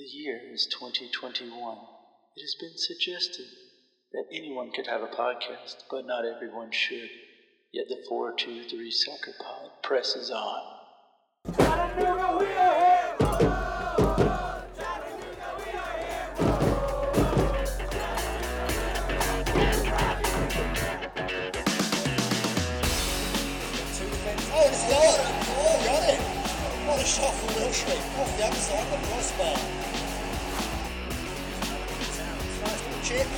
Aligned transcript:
The 0.00 0.06
year 0.06 0.40
is 0.50 0.64
2021. 0.64 1.76
It 2.34 2.40
has 2.40 2.54
been 2.58 2.72
suggested 2.74 3.44
that 4.12 4.24
anyone 4.32 4.72
could 4.72 4.86
have 4.86 5.02
a 5.02 5.08
podcast, 5.08 5.82
but 5.90 6.06
not 6.06 6.24
everyone 6.24 6.72
should. 6.72 7.10
Yet 7.70 7.84
the 7.90 8.02
423 8.08 8.90
Soccer 8.90 9.34
Pod 9.38 9.82
presses 9.82 10.30
on. 10.30 10.62
Oh, 24.52 24.64
it's 24.64 24.84
Lord! 24.90 25.20
Oh, 25.60 25.82
got 25.84 26.08
it! 26.08 26.20
What 26.88 27.02
a 27.02 27.04
shot 27.04 27.34
from 27.34 27.48
Wilshere. 27.54 28.00
Off 28.18 28.36
the 28.38 28.44
outside 28.46 28.86
the 28.90 29.06
crossbar. 29.06 29.89
Nice 33.10 33.22
chip. 33.22 33.28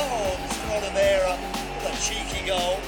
Oh, 0.00 0.36
Mr. 0.48 0.76
Oliveira. 0.76 1.36
What 1.82 1.94
a 1.94 2.02
cheeky 2.02 2.46
goal. 2.46 2.80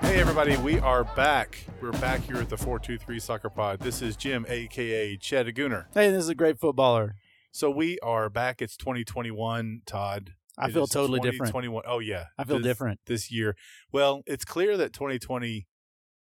Hey 0.00 0.20
everybody, 0.20 0.56
we 0.58 0.78
are 0.78 1.04
back. 1.04 1.58
We're 1.82 1.90
back 1.92 2.20
here 2.22 2.36
at 2.36 2.48
the 2.48 2.56
423 2.56 3.18
Soccer 3.18 3.50
Pod. 3.50 3.80
This 3.80 4.00
is 4.02 4.16
Jim, 4.16 4.46
aka 4.48 5.16
Chad 5.16 5.46
Gooner. 5.48 5.86
Hey, 5.94 6.10
this 6.10 6.22
is 6.22 6.28
a 6.28 6.34
great 6.34 6.58
footballer. 6.58 7.16
So 7.50 7.70
we 7.70 7.98
are 8.00 8.30
back. 8.30 8.62
It's 8.62 8.76
2021, 8.76 9.82
Todd. 9.86 10.34
I 10.56 10.68
It 10.68 10.72
feel 10.72 10.86
totally 10.86 11.18
different. 11.20 11.48
2021. 11.52 11.82
Oh 11.86 11.98
yeah, 11.98 12.26
I 12.38 12.44
feel 12.44 12.58
This- 12.58 12.64
different. 12.64 13.00
this 13.06 13.30
year. 13.32 13.56
Well, 13.92 14.22
it's 14.26 14.44
clear 14.44 14.76
that 14.76 14.92
2020 14.92 15.66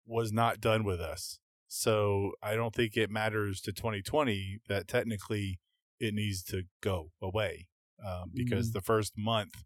was 0.06 0.32
not 0.32 0.60
done 0.62 0.84
with 0.84 1.00
us. 1.00 1.40
So 1.68 2.32
I 2.42 2.56
don't 2.56 2.74
think 2.74 2.96
it 2.96 3.10
matters 3.10 3.60
to 3.62 3.74
2020 3.74 4.60
that 4.70 4.88
technically 4.88 5.60
it 6.00 6.14
needs 6.14 6.44
to 6.44 6.64
go 6.82 7.12
away 7.22 7.68
um, 8.06 8.32
because 8.34 8.70
Mm. 8.70 8.74
the 8.74 8.82
first 8.82 9.14
month 9.18 9.64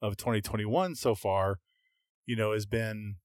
of 0.00 0.16
2021 0.16 0.94
so 0.94 1.14
far, 1.14 1.58
you 2.26 2.36
know, 2.36 2.52
has 2.52 2.66
been 2.66 3.16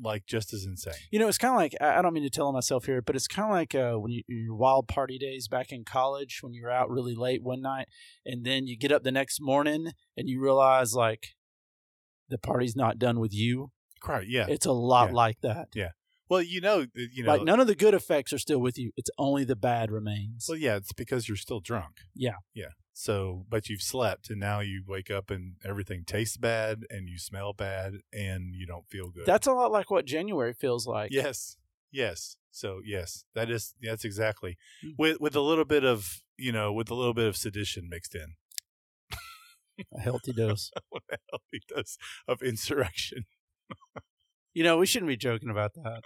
like 0.00 0.26
just 0.26 0.52
as 0.52 0.64
insane. 0.64 0.94
You 1.10 1.18
know, 1.18 1.26
it's 1.28 1.38
kind 1.38 1.52
of 1.52 1.58
like 1.58 1.74
I 1.80 1.98
I 1.98 2.02
don't 2.02 2.14
mean 2.14 2.22
to 2.22 2.30
tell 2.30 2.52
myself 2.52 2.84
here, 2.86 3.02
but 3.02 3.16
it's 3.16 3.26
kind 3.26 3.46
of 3.46 3.52
like 3.52 3.74
uh, 3.74 3.98
when 3.98 4.12
you 4.12 4.22
your 4.28 4.54
wild 4.54 4.86
party 4.86 5.18
days 5.18 5.48
back 5.48 5.72
in 5.72 5.84
college 5.84 6.38
when 6.40 6.54
you 6.54 6.62
were 6.62 6.70
out 6.70 6.88
really 6.88 7.14
late 7.16 7.42
one 7.42 7.60
night, 7.60 7.88
and 8.24 8.44
then 8.44 8.66
you 8.68 8.76
get 8.76 8.92
up 8.92 9.02
the 9.02 9.10
next 9.12 9.40
morning 9.40 9.92
and 10.16 10.28
you 10.28 10.40
realize 10.40 10.94
like 10.94 11.34
the 12.28 12.38
party's 12.38 12.76
not 12.76 12.98
done 12.98 13.18
with 13.18 13.34
you. 13.34 13.70
Right? 14.06 14.26
Yeah. 14.26 14.46
It's 14.48 14.66
a 14.66 14.72
lot 14.72 15.08
Yeah. 15.10 15.14
like 15.14 15.40
that. 15.42 15.68
Yeah. 15.74 15.90
Well, 16.28 16.42
you 16.42 16.60
know, 16.60 16.86
you 16.94 17.22
know, 17.24 17.32
like 17.32 17.42
none 17.42 17.58
of 17.58 17.66
the 17.66 17.74
good 17.74 17.94
effects 17.94 18.32
are 18.34 18.38
still 18.38 18.58
with 18.58 18.76
you. 18.78 18.92
It's 18.98 19.08
only 19.16 19.44
the 19.44 19.56
bad 19.56 19.90
remains. 19.90 20.44
well, 20.48 20.58
yeah, 20.58 20.76
it's 20.76 20.92
because 20.92 21.26
you're 21.26 21.36
still 21.38 21.60
drunk. 21.60 22.00
Yeah. 22.14 22.34
Yeah. 22.52 22.68
So, 22.92 23.46
but 23.48 23.68
you've 23.70 23.80
slept 23.80 24.28
and 24.28 24.38
now 24.40 24.60
you 24.60 24.82
wake 24.86 25.10
up 25.10 25.30
and 25.30 25.54
everything 25.64 26.04
tastes 26.04 26.36
bad 26.36 26.82
and 26.90 27.08
you 27.08 27.16
smell 27.18 27.52
bad 27.54 27.94
and 28.12 28.54
you 28.54 28.66
don't 28.66 28.86
feel 28.90 29.08
good. 29.08 29.24
That's 29.24 29.46
a 29.46 29.52
lot 29.52 29.70
like 29.72 29.90
what 29.90 30.04
January 30.04 30.52
feels 30.52 30.86
like. 30.86 31.10
yes. 31.12 31.56
Yes. 31.90 32.36
So, 32.50 32.80
yes, 32.84 33.24
that 33.34 33.48
is, 33.50 33.74
that's 33.80 34.04
exactly 34.04 34.58
Mm. 34.84 34.94
with, 34.98 35.20
with 35.20 35.34
a 35.36 35.40
little 35.40 35.64
bit 35.64 35.84
of, 35.84 36.22
you 36.36 36.52
know, 36.52 36.72
with 36.72 36.90
a 36.90 36.94
little 36.94 37.14
bit 37.14 37.26
of 37.28 37.36
sedition 37.36 37.88
mixed 37.88 38.14
in. 38.14 38.34
a 39.94 40.00
healthy 40.00 40.32
dose. 40.32 40.70
what 40.90 41.04
the 41.08 41.18
hell 41.30 41.40
he 41.52 41.60
does 41.68 41.96
of 42.26 42.42
insurrection. 42.42 43.24
You 44.54 44.64
know, 44.64 44.78
we 44.78 44.86
shouldn't 44.86 45.08
be 45.08 45.16
joking 45.16 45.50
about 45.50 45.74
that. 45.74 46.00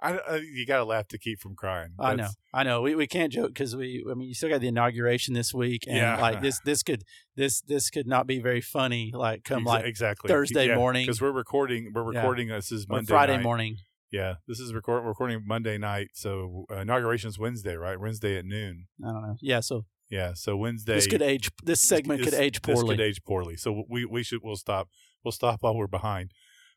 I, 0.00 0.12
I 0.18 0.36
you 0.36 0.64
got 0.64 0.76
to 0.76 0.84
laugh 0.84 1.08
to 1.08 1.18
keep 1.18 1.40
from 1.40 1.56
crying. 1.56 1.90
I 1.98 2.14
know, 2.14 2.28
I 2.54 2.62
know. 2.62 2.82
We 2.82 2.94
we 2.94 3.08
can't 3.08 3.32
joke 3.32 3.48
because 3.48 3.74
we. 3.74 4.04
I 4.08 4.14
mean, 4.14 4.28
you 4.28 4.34
still 4.34 4.48
got 4.48 4.60
the 4.60 4.68
inauguration 4.68 5.34
this 5.34 5.52
week, 5.52 5.84
and 5.88 5.96
Yeah. 5.96 6.20
like 6.20 6.40
this, 6.40 6.60
this 6.60 6.84
could 6.84 7.02
this 7.34 7.60
this 7.62 7.90
could 7.90 8.06
not 8.06 8.28
be 8.28 8.38
very 8.38 8.60
funny. 8.60 9.10
Like 9.12 9.42
come 9.42 9.64
exa- 9.64 9.66
like 9.66 9.84
exactly 9.86 10.28
Thursday 10.28 10.72
morning. 10.72 11.04
because 11.04 11.20
we're 11.20 11.32
recording. 11.32 11.90
We're 11.92 12.12
Yeah. 12.12 12.20
recording. 12.20 12.48
This 12.48 12.70
is 12.70 12.86
Monday 12.88 13.06
Friday 13.08 13.36
night. 13.38 13.42
morning. 13.42 13.76
Yeah, 14.12 14.34
this 14.46 14.60
is 14.60 14.72
record 14.72 15.04
recording 15.04 15.42
Monday 15.44 15.76
night, 15.76 16.10
so 16.14 16.66
uh, 16.70 16.76
inauguration's 16.82 17.38
Wednesday, 17.40 17.74
right? 17.74 17.98
Wednesday 17.98 18.36
at 18.38 18.44
noon. 18.44 18.86
I 19.04 19.08
don't 19.12 19.22
know. 19.22 19.36
Yeah, 19.40 19.60
so 19.60 19.86
Yeah, 20.08 20.34
so 20.34 20.56
Wednesday. 20.56 20.94
this 20.94 21.08
could 21.08 21.22
age. 21.22 21.50
This 21.64 21.80
segment 21.80 22.20
this- 22.20 22.30
could 22.30 22.40
age 22.40 22.62
poorly. 22.62 22.80
This 22.82 22.90
could 22.98 23.00
age 23.00 23.22
poorly. 23.24 23.56
So 23.56 23.84
we 23.88 24.04
we 24.04 24.22
should 24.22 24.40
we'll 24.44 24.54
stop. 24.56 24.88
We'll 25.24 25.32
stop 25.32 25.62
while 25.62 25.74
we're 25.76 25.86
behind. 25.88 26.30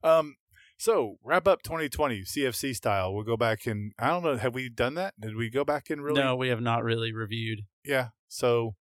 Um. 0.03 0.35
So 0.77 1.17
wrap 1.23 1.47
up 1.47 1.61
2020 1.63 2.21
CFC 2.21 2.75
style. 2.75 3.13
We'll 3.13 3.23
go 3.23 3.37
back 3.37 3.65
and 3.67 3.93
I 3.97 4.07
don't 4.09 4.23
know. 4.23 4.35
Have 4.35 4.53
we 4.53 4.69
done 4.69 4.95
that? 4.95 5.13
Did 5.19 5.35
we 5.35 5.49
go 5.49 5.63
back 5.63 5.89
and 5.89 6.03
really? 6.03 6.21
No, 6.21 6.35
we 6.35 6.49
have 6.49 6.61
not 6.61 6.83
really 6.83 7.13
reviewed 7.13 7.61
Yeah. 7.85 8.09
So 8.27 8.75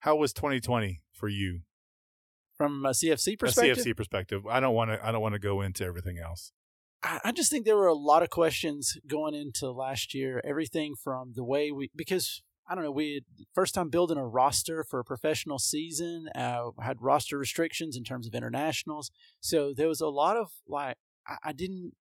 how 0.00 0.16
was 0.16 0.32
2020 0.32 1.02
for 1.12 1.28
you? 1.28 1.62
from 2.56 2.84
a 2.86 2.90
CFC 2.90 3.34
A 3.34 3.36
perspective. 3.36 3.78
CFC 3.78 3.96
perspective. 3.96 4.46
I 4.46 4.60
don't 4.60 4.74
want 4.74 4.90
to. 4.90 5.04
I 5.04 5.12
don't 5.12 5.20
want 5.20 5.34
to 5.34 5.38
go 5.38 5.60
into 5.60 5.84
everything 5.84 6.18
else. 6.18 6.52
I 7.02 7.20
I 7.24 7.32
just 7.32 7.50
think 7.50 7.64
there 7.64 7.76
were 7.76 7.86
a 7.86 7.94
lot 7.94 8.22
of 8.22 8.30
questions 8.30 8.96
going 9.06 9.34
into 9.34 9.70
last 9.70 10.14
year. 10.14 10.40
Everything 10.44 10.94
from 11.02 11.32
the 11.34 11.44
way 11.44 11.70
we, 11.72 11.90
because 11.94 12.42
I 12.68 12.74
don't 12.74 12.84
know, 12.84 12.90
we 12.90 13.14
had 13.14 13.46
first 13.54 13.74
time 13.74 13.90
building 13.90 14.16
a 14.16 14.26
roster 14.26 14.84
for 14.84 14.98
a 14.98 15.04
professional 15.04 15.58
season, 15.58 16.28
uh, 16.34 16.70
had 16.80 17.02
roster 17.02 17.36
restrictions 17.36 17.96
in 17.96 18.04
terms 18.04 18.26
of 18.26 18.34
internationals. 18.34 19.10
So 19.40 19.74
there 19.74 19.88
was 19.88 20.00
a 20.00 20.08
lot 20.08 20.36
of 20.36 20.50
like, 20.66 20.96
I, 21.26 21.36
I 21.44 21.52
didn't, 21.52 21.92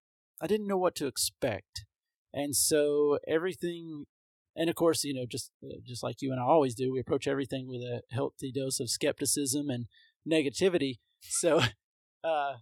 I 0.41 0.47
didn't 0.47 0.67
know 0.67 0.77
what 0.77 0.95
to 0.95 1.07
expect, 1.07 1.85
and 2.33 2.55
so 2.55 3.19
everything, 3.27 4.05
and 4.55 4.69
of 4.69 4.75
course, 4.75 5.03
you 5.03 5.13
know, 5.13 5.25
just 5.29 5.51
uh, 5.63 5.77
just 5.85 6.03
like 6.03 6.21
you 6.21 6.31
and 6.31 6.39
I 6.39 6.43
always 6.43 6.75
do, 6.75 6.91
we 6.91 6.99
approach 6.99 7.27
everything 7.27 7.67
with 7.67 7.81
a 7.81 8.01
healthy 8.11 8.51
dose 8.51 8.79
of 8.79 8.89
skepticism 8.89 9.69
and 9.69 9.87
negativity. 10.29 10.99
So. 11.21 11.61
Uh, 12.23 12.53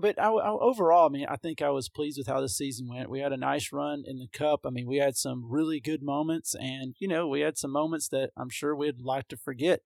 but 0.00 0.20
I, 0.20 0.28
I, 0.28 0.50
overall, 0.50 1.06
I 1.06 1.12
mean, 1.12 1.26
I 1.28 1.36
think 1.36 1.62
I 1.62 1.70
was 1.70 1.88
pleased 1.88 2.18
with 2.18 2.26
how 2.26 2.40
the 2.40 2.48
season 2.48 2.88
went. 2.88 3.10
We 3.10 3.20
had 3.20 3.32
a 3.32 3.36
nice 3.36 3.72
run 3.72 4.02
in 4.06 4.18
the 4.18 4.28
cup. 4.32 4.60
I 4.66 4.70
mean, 4.70 4.86
we 4.86 4.98
had 4.98 5.16
some 5.16 5.44
really 5.50 5.80
good 5.80 6.02
moments, 6.02 6.54
and 6.54 6.94
you 6.98 7.08
know, 7.08 7.26
we 7.28 7.40
had 7.40 7.56
some 7.58 7.72
moments 7.72 8.08
that 8.08 8.30
I'm 8.36 8.50
sure 8.50 8.74
we'd 8.74 9.00
like 9.00 9.28
to 9.28 9.36
forget. 9.36 9.80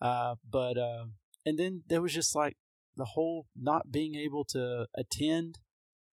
Uh, 0.00 0.36
but 0.48 0.76
uh, 0.78 1.06
and 1.44 1.58
then 1.58 1.82
there 1.88 2.02
was 2.02 2.12
just 2.14 2.34
like 2.34 2.56
the 2.96 3.04
whole 3.04 3.46
not 3.54 3.90
being 3.92 4.14
able 4.14 4.44
to 4.44 4.86
attend 4.96 5.58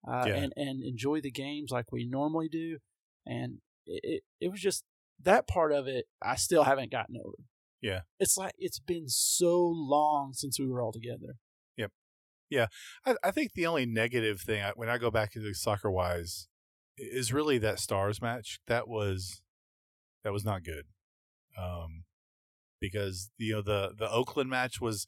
uh, 0.08 0.26
Yeah. 0.28 0.36
and 0.36 0.54
and 0.56 0.84
enjoy 0.84 1.22
the 1.22 1.32
games 1.32 1.72
like 1.72 1.92
we 1.92 2.06
normally 2.06 2.50
do, 2.50 2.78
and 3.26 3.60
it, 3.86 4.02
it 4.04 4.24
it 4.42 4.52
was 4.52 4.60
just 4.62 4.84
that 5.22 5.48
part 5.48 5.72
of 5.72 5.88
it. 5.88 6.06
I 6.22 6.36
still 6.36 6.64
haven't 6.64 6.92
gotten 6.92 7.16
over. 7.18 7.38
Yeah. 7.82 8.02
it's 8.18 8.38
like 8.38 8.54
it's 8.58 8.80
been 8.80 9.10
so 9.10 9.60
long 9.66 10.32
since 10.34 10.58
we 10.58 10.68
were 10.70 10.82
all 10.82 10.94
together. 10.94 11.36
I, 13.06 13.16
I 13.24 13.32
think 13.32 13.54
the 13.54 13.68
only 13.68 13.86
negative 13.86 14.42
thing 14.42 14.62
I, 14.62 14.72
when 14.76 14.90
I 14.90 14.98
go 14.98 15.12
back 15.12 15.36
into 15.36 15.54
soccer 15.54 15.92
wise 15.92 16.48
is 16.98 17.34
really 17.34 17.58
that 17.60 17.80
stars 17.80 18.22
match. 18.22 18.60
That 18.68 18.88
was 18.88 19.42
that 20.24 20.34
was 20.34 20.46
not 20.46 20.64
good, 20.64 20.86
um, 21.60 22.04
because 22.80 23.32
you 23.38 23.54
know 23.54 23.62
the 23.62 23.94
the 23.98 24.10
Oakland 24.10 24.50
match 24.50 24.80
was. 24.82 25.06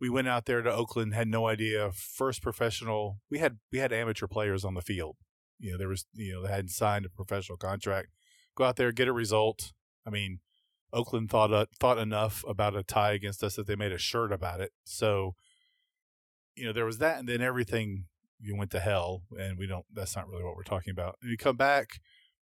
We 0.00 0.10
went 0.10 0.28
out 0.28 0.44
there 0.44 0.60
to 0.60 0.72
Oakland, 0.72 1.14
had 1.14 1.28
no 1.28 1.46
idea. 1.46 1.90
First 1.94 2.42
professional, 2.42 3.20
we 3.30 3.38
had 3.38 3.58
we 3.72 3.78
had 3.78 3.92
amateur 3.92 4.26
players 4.26 4.64
on 4.64 4.74
the 4.74 4.82
field. 4.82 5.16
You 5.58 5.72
know, 5.72 5.78
there 5.78 5.88
was 5.88 6.04
you 6.12 6.32
know 6.32 6.42
they 6.42 6.52
hadn't 6.52 6.70
signed 6.70 7.06
a 7.06 7.08
professional 7.08 7.56
contract. 7.56 8.08
Go 8.56 8.64
out 8.64 8.76
there, 8.76 8.92
get 8.92 9.08
a 9.08 9.12
result. 9.12 9.72
I 10.04 10.10
mean, 10.10 10.40
Oakland 10.92 11.30
thought 11.30 11.52
uh, 11.52 11.66
thought 11.78 11.98
enough 11.98 12.44
about 12.46 12.76
a 12.76 12.82
tie 12.82 13.12
against 13.12 13.42
us 13.42 13.56
that 13.56 13.66
they 13.66 13.76
made 13.76 13.92
a 13.92 13.98
shirt 13.98 14.32
about 14.32 14.60
it. 14.60 14.72
So 14.84 15.34
you 16.56 16.66
know, 16.66 16.72
there 16.72 16.84
was 16.84 16.98
that, 16.98 17.18
and 17.18 17.28
then 17.28 17.40
everything 17.40 18.06
you 18.40 18.56
went 18.56 18.70
to 18.72 18.80
hell, 18.80 19.22
and 19.38 19.58
we 19.58 19.66
don't. 19.66 19.84
That's 19.92 20.16
not 20.16 20.28
really 20.28 20.44
what 20.44 20.56
we're 20.56 20.62
talking 20.62 20.90
about. 20.90 21.16
And 21.22 21.30
you 21.30 21.36
come 21.36 21.56
back, 21.56 22.00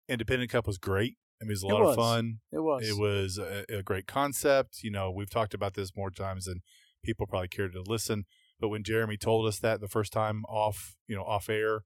Independent 0.08 0.50
Cup 0.50 0.66
was 0.66 0.78
great. 0.78 1.16
I 1.40 1.44
mean, 1.44 1.50
it 1.50 1.54
was 1.54 1.62
a 1.62 1.66
lot 1.66 1.82
was. 1.82 1.90
of 1.90 1.96
fun. 1.96 2.38
It 2.52 2.60
was. 2.60 2.88
It 2.88 2.98
was 2.98 3.38
a, 3.38 3.64
a 3.68 3.82
great 3.82 4.06
concept. 4.06 4.82
You 4.82 4.90
know, 4.90 5.10
we've 5.10 5.30
talked 5.30 5.54
about 5.54 5.74
this 5.74 5.96
more 5.96 6.10
times 6.10 6.46
than 6.46 6.60
people 7.04 7.26
probably 7.26 7.48
care 7.48 7.68
to 7.68 7.82
listen. 7.86 8.24
But 8.60 8.68
when 8.68 8.82
Jeremy 8.82 9.16
told 9.16 9.46
us 9.46 9.58
that 9.60 9.80
the 9.80 9.88
first 9.88 10.12
time 10.12 10.44
off, 10.48 10.96
you 11.06 11.14
know, 11.14 11.22
off 11.22 11.48
air, 11.48 11.82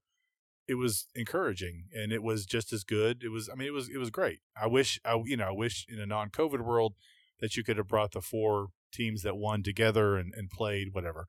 it 0.67 0.75
was 0.75 1.07
encouraging, 1.13 1.85
and 1.93 2.11
it 2.11 2.23
was 2.23 2.45
just 2.45 2.73
as 2.73 2.83
good. 2.83 3.21
It 3.23 3.29
was. 3.29 3.49
I 3.51 3.55
mean, 3.55 3.67
it 3.67 3.73
was. 3.73 3.89
It 3.89 3.97
was 3.97 4.09
great. 4.09 4.39
I 4.59 4.67
wish. 4.67 4.99
I 5.05 5.21
you 5.25 5.37
know, 5.37 5.49
I 5.49 5.51
wish 5.51 5.85
in 5.89 5.99
a 5.99 6.05
non-COVID 6.05 6.61
world 6.61 6.93
that 7.39 7.55
you 7.57 7.63
could 7.63 7.77
have 7.77 7.87
brought 7.87 8.13
the 8.13 8.21
four 8.21 8.67
teams 8.91 9.23
that 9.23 9.35
won 9.35 9.63
together 9.63 10.15
and, 10.15 10.33
and 10.35 10.49
played 10.49 10.89
whatever. 10.93 11.27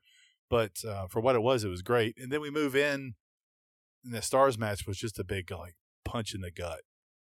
But 0.50 0.84
uh, 0.86 1.06
for 1.08 1.20
what 1.20 1.34
it 1.34 1.42
was, 1.42 1.64
it 1.64 1.68
was 1.68 1.82
great. 1.82 2.16
And 2.18 2.30
then 2.30 2.40
we 2.40 2.50
move 2.50 2.76
in, 2.76 3.14
and 4.04 4.14
the 4.14 4.22
Stars 4.22 4.58
match 4.58 4.86
was 4.86 4.98
just 4.98 5.18
a 5.18 5.24
big 5.24 5.50
like 5.50 5.74
punch 6.04 6.34
in 6.34 6.40
the 6.40 6.50
gut. 6.50 6.80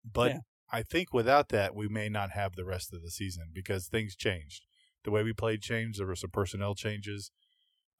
But 0.05 0.31
Yeah. 0.31 0.39
I 0.71 0.83
think 0.83 1.15
without 1.15 1.49
that, 1.49 1.75
we 1.75 1.89
may 1.89 2.09
not 2.09 2.31
have 2.33 2.55
the 2.55 2.65
rest 2.65 2.93
of 2.93 3.03
the 3.03 3.11
season 3.11 3.51
because 3.55 3.89
things 3.89 4.15
changed. 4.15 4.67
The 5.05 5.11
way 5.11 5.23
we 5.23 5.33
played 5.33 5.63
changed. 5.63 5.99
There 5.99 6.07
were 6.07 6.15
some 6.15 6.31
personnel 6.31 6.75
changes. 6.75 7.31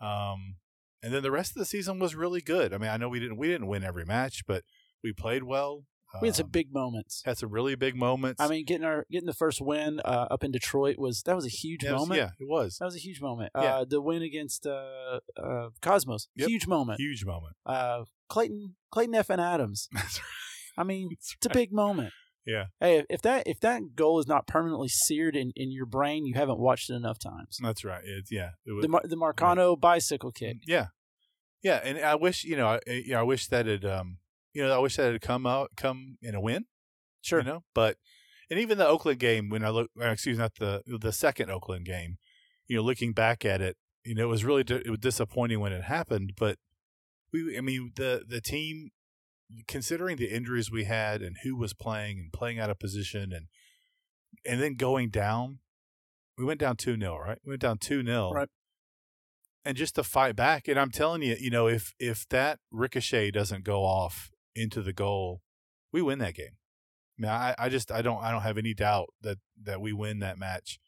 Um, 0.01 0.57
and 1.03 1.15
then 1.15 1.23
the 1.23 1.31
rest 1.31 1.53
of 1.53 1.61
the 1.61 1.65
season 1.65 1.99
was 1.99 2.15
really 2.15 2.41
good. 2.41 2.75
I 2.75 2.79
mean, 2.79 2.91
I 2.91 2.97
know 2.97 3.09
we 3.09 3.21
didn't 3.21 3.39
we 3.39 3.49
didn't 3.49 3.69
win 3.69 3.85
every 3.85 4.05
match, 4.05 4.45
but 4.47 4.65
we 5.03 5.13
played 5.13 5.45
well. 5.45 5.85
We 6.23 6.29
had 6.29 6.35
some 6.37 6.47
Um, 6.47 6.51
big 6.51 6.73
moments. 6.73 7.23
had 7.25 7.37
some 7.39 7.51
really 7.51 7.75
big 7.75 7.95
moments. 7.95 8.41
I 8.41 8.49
mean, 8.49 8.65
getting 8.65 8.85
our 8.87 9.05
getting 9.11 9.27
the 9.27 9.35
first 9.35 9.61
win 9.61 10.01
uh, 10.05 10.27
up 10.31 10.43
in 10.43 10.51
Detroit 10.51 10.97
was 10.99 11.23
that 11.25 11.37
was 11.37 11.45
a 11.45 11.51
huge 11.51 11.85
was- 11.85 11.93
moment. 11.93 12.19
yeah, 12.19 12.31
it 12.41 12.49
was 12.49 12.79
That 12.79 12.87
was 12.87 12.97
a 12.97 13.01
huge 13.01 13.21
moment. 13.21 13.51
Yeah. 13.55 13.77
Uh, 13.79 13.85
the 13.85 14.01
win 14.01 14.23
against 14.23 14.67
uh, 14.67 15.21
uh, 15.37 15.69
Cosmos, 15.83 16.29
Yep. 16.37 16.49
huge 16.49 16.67
moment. 16.67 16.99
huge 17.01 17.25
moment. 17.25 17.57
Uh, 17.67 18.05
Clayton 18.29 18.77
Clayton 18.91 19.15
F 19.15 19.31
and 19.31 19.41
Adams. 19.41 19.89
That's 19.93 20.19
right. 20.19 20.27
I 20.79 20.85
mean, 20.85 21.09
That's 21.13 21.35
it's 21.37 21.47
a 21.47 21.51
big 21.51 21.73
moment. 21.73 22.13
Yeah. 22.47 22.67
Hey, 22.81 23.05
if 23.11 23.21
that 23.23 23.43
if 23.47 23.61
that 23.61 23.95
goal 23.95 24.19
is 24.19 24.27
not 24.27 24.47
permanently 24.47 24.89
seared 24.89 25.37
in, 25.37 25.53
in 25.55 25.71
your 25.71 25.85
brain, 25.85 26.25
you 26.25 26.33
haven't 26.35 26.59
watched 26.59 26.89
it 26.89 26.95
enough 26.95 27.19
times. 27.19 27.59
That's 27.63 27.85
right. 27.85 28.03
It's 28.03 28.33
yeah. 28.33 28.53
It 28.65 28.73
was, 28.73 28.83
The 28.83 28.89
Mar- 28.89 29.03
the 29.05 29.17
Marcano 29.17 29.79
bicycle 29.79 30.33
kick. 30.33 30.57
Yeah, 30.67 30.87
yeah, 31.63 31.81
and 31.85 31.99
I 31.99 32.15
wish 32.15 32.45
you 32.45 32.57
know, 32.57 32.69
I, 32.69 32.81
you 32.87 33.11
know, 33.11 33.21
I 33.21 33.23
wish 33.25 33.49
that 33.49 33.67
it, 33.69 33.85
um, 33.85 34.17
you 34.53 34.63
know, 34.63 34.75
I 34.75 34.79
wish 34.79 34.97
that 34.97 35.13
had 35.13 35.21
come 35.21 35.47
out, 35.47 35.71
come 35.77 36.19
in 36.23 36.35
a 36.35 36.41
win. 36.41 36.65
Sure. 37.21 37.41
you 37.41 37.47
know, 37.47 37.65
but 37.75 37.97
and 38.51 38.59
even 38.59 38.79
the 38.79 38.87
Oakland 38.87 39.19
game 39.19 39.49
when 39.51 39.65
I 39.65 39.71
look, 39.71 39.91
excuse 40.01 40.39
me, 40.39 40.43
not 40.43 40.55
the 40.59 40.83
the 40.87 41.13
second 41.13 41.51
Oakland 41.51 41.85
game, 41.85 42.19
you 42.67 42.77
know, 42.77 42.83
looking 42.83 43.13
back 43.13 43.45
at 43.45 43.61
it, 43.61 43.77
you 44.05 44.15
know, 44.15 44.25
it 44.25 44.29
was 44.29 44.45
really 44.45 44.63
it 44.67 44.89
was 44.89 45.01
disappointing 45.01 45.61
when 45.61 45.73
it 45.73 45.85
happened, 45.85 46.33
but 46.37 46.59
we, 47.33 47.59
I 47.59 47.61
mean, 47.61 47.93
the 47.97 48.23
the 48.27 48.41
team, 48.41 48.91
considering 49.67 50.17
the 50.17 50.35
injuries 50.35 50.71
we 50.71 50.85
had 50.85 51.21
and 51.23 51.37
who 51.43 51.57
was 51.57 51.75
playing 51.75 52.19
and 52.19 52.33
playing 52.33 52.59
out 52.59 52.71
of 52.71 52.79
position 52.79 53.33
and 53.33 53.47
and 54.47 54.63
then 54.63 54.75
going 54.77 55.11
down, 55.11 55.59
we 56.39 56.45
went 56.45 56.61
down 56.61 56.77
two 56.77 56.99
0 56.99 57.19
right? 57.19 57.39
We 57.45 57.51
went 57.51 57.63
down 57.63 57.79
two 57.79 58.03
0 58.05 58.31
Right. 58.33 58.49
and 59.65 59.77
just 59.77 59.97
to 59.97 60.05
fight 60.05 60.37
back. 60.37 60.69
And 60.69 60.79
I'm 60.79 60.91
telling 60.91 61.23
you, 61.23 61.37
you 61.39 61.51
know, 61.51 61.67
if 61.67 61.93
if 61.99 62.27
that 62.31 62.61
ricochet 62.71 63.33
doesn't 63.33 63.65
go 63.65 63.83
off 63.83 64.31
into 64.59 64.83
the 64.83 64.93
goal, 64.93 65.43
we 65.93 66.03
win 66.03 66.19
that 66.19 66.35
game. 66.35 66.57
I 67.19 67.23
mean, 67.23 67.31
I, 67.31 67.55
I 67.59 67.69
just 67.69 67.91
I 67.91 68.03
don't 68.03 68.23
I 68.23 68.31
don't 68.31 68.43
have 68.43 68.59
any 68.59 68.75
doubt 68.75 69.09
that 69.23 69.39
that 69.63 69.81
we 69.81 69.93
win 69.93 70.21
that 70.21 70.39
match 70.39 70.79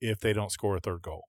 if 0.00 0.18
they 0.18 0.32
don't 0.32 0.52
score 0.52 0.76
a 0.76 0.80
third 0.80 1.02
goal. 1.02 1.24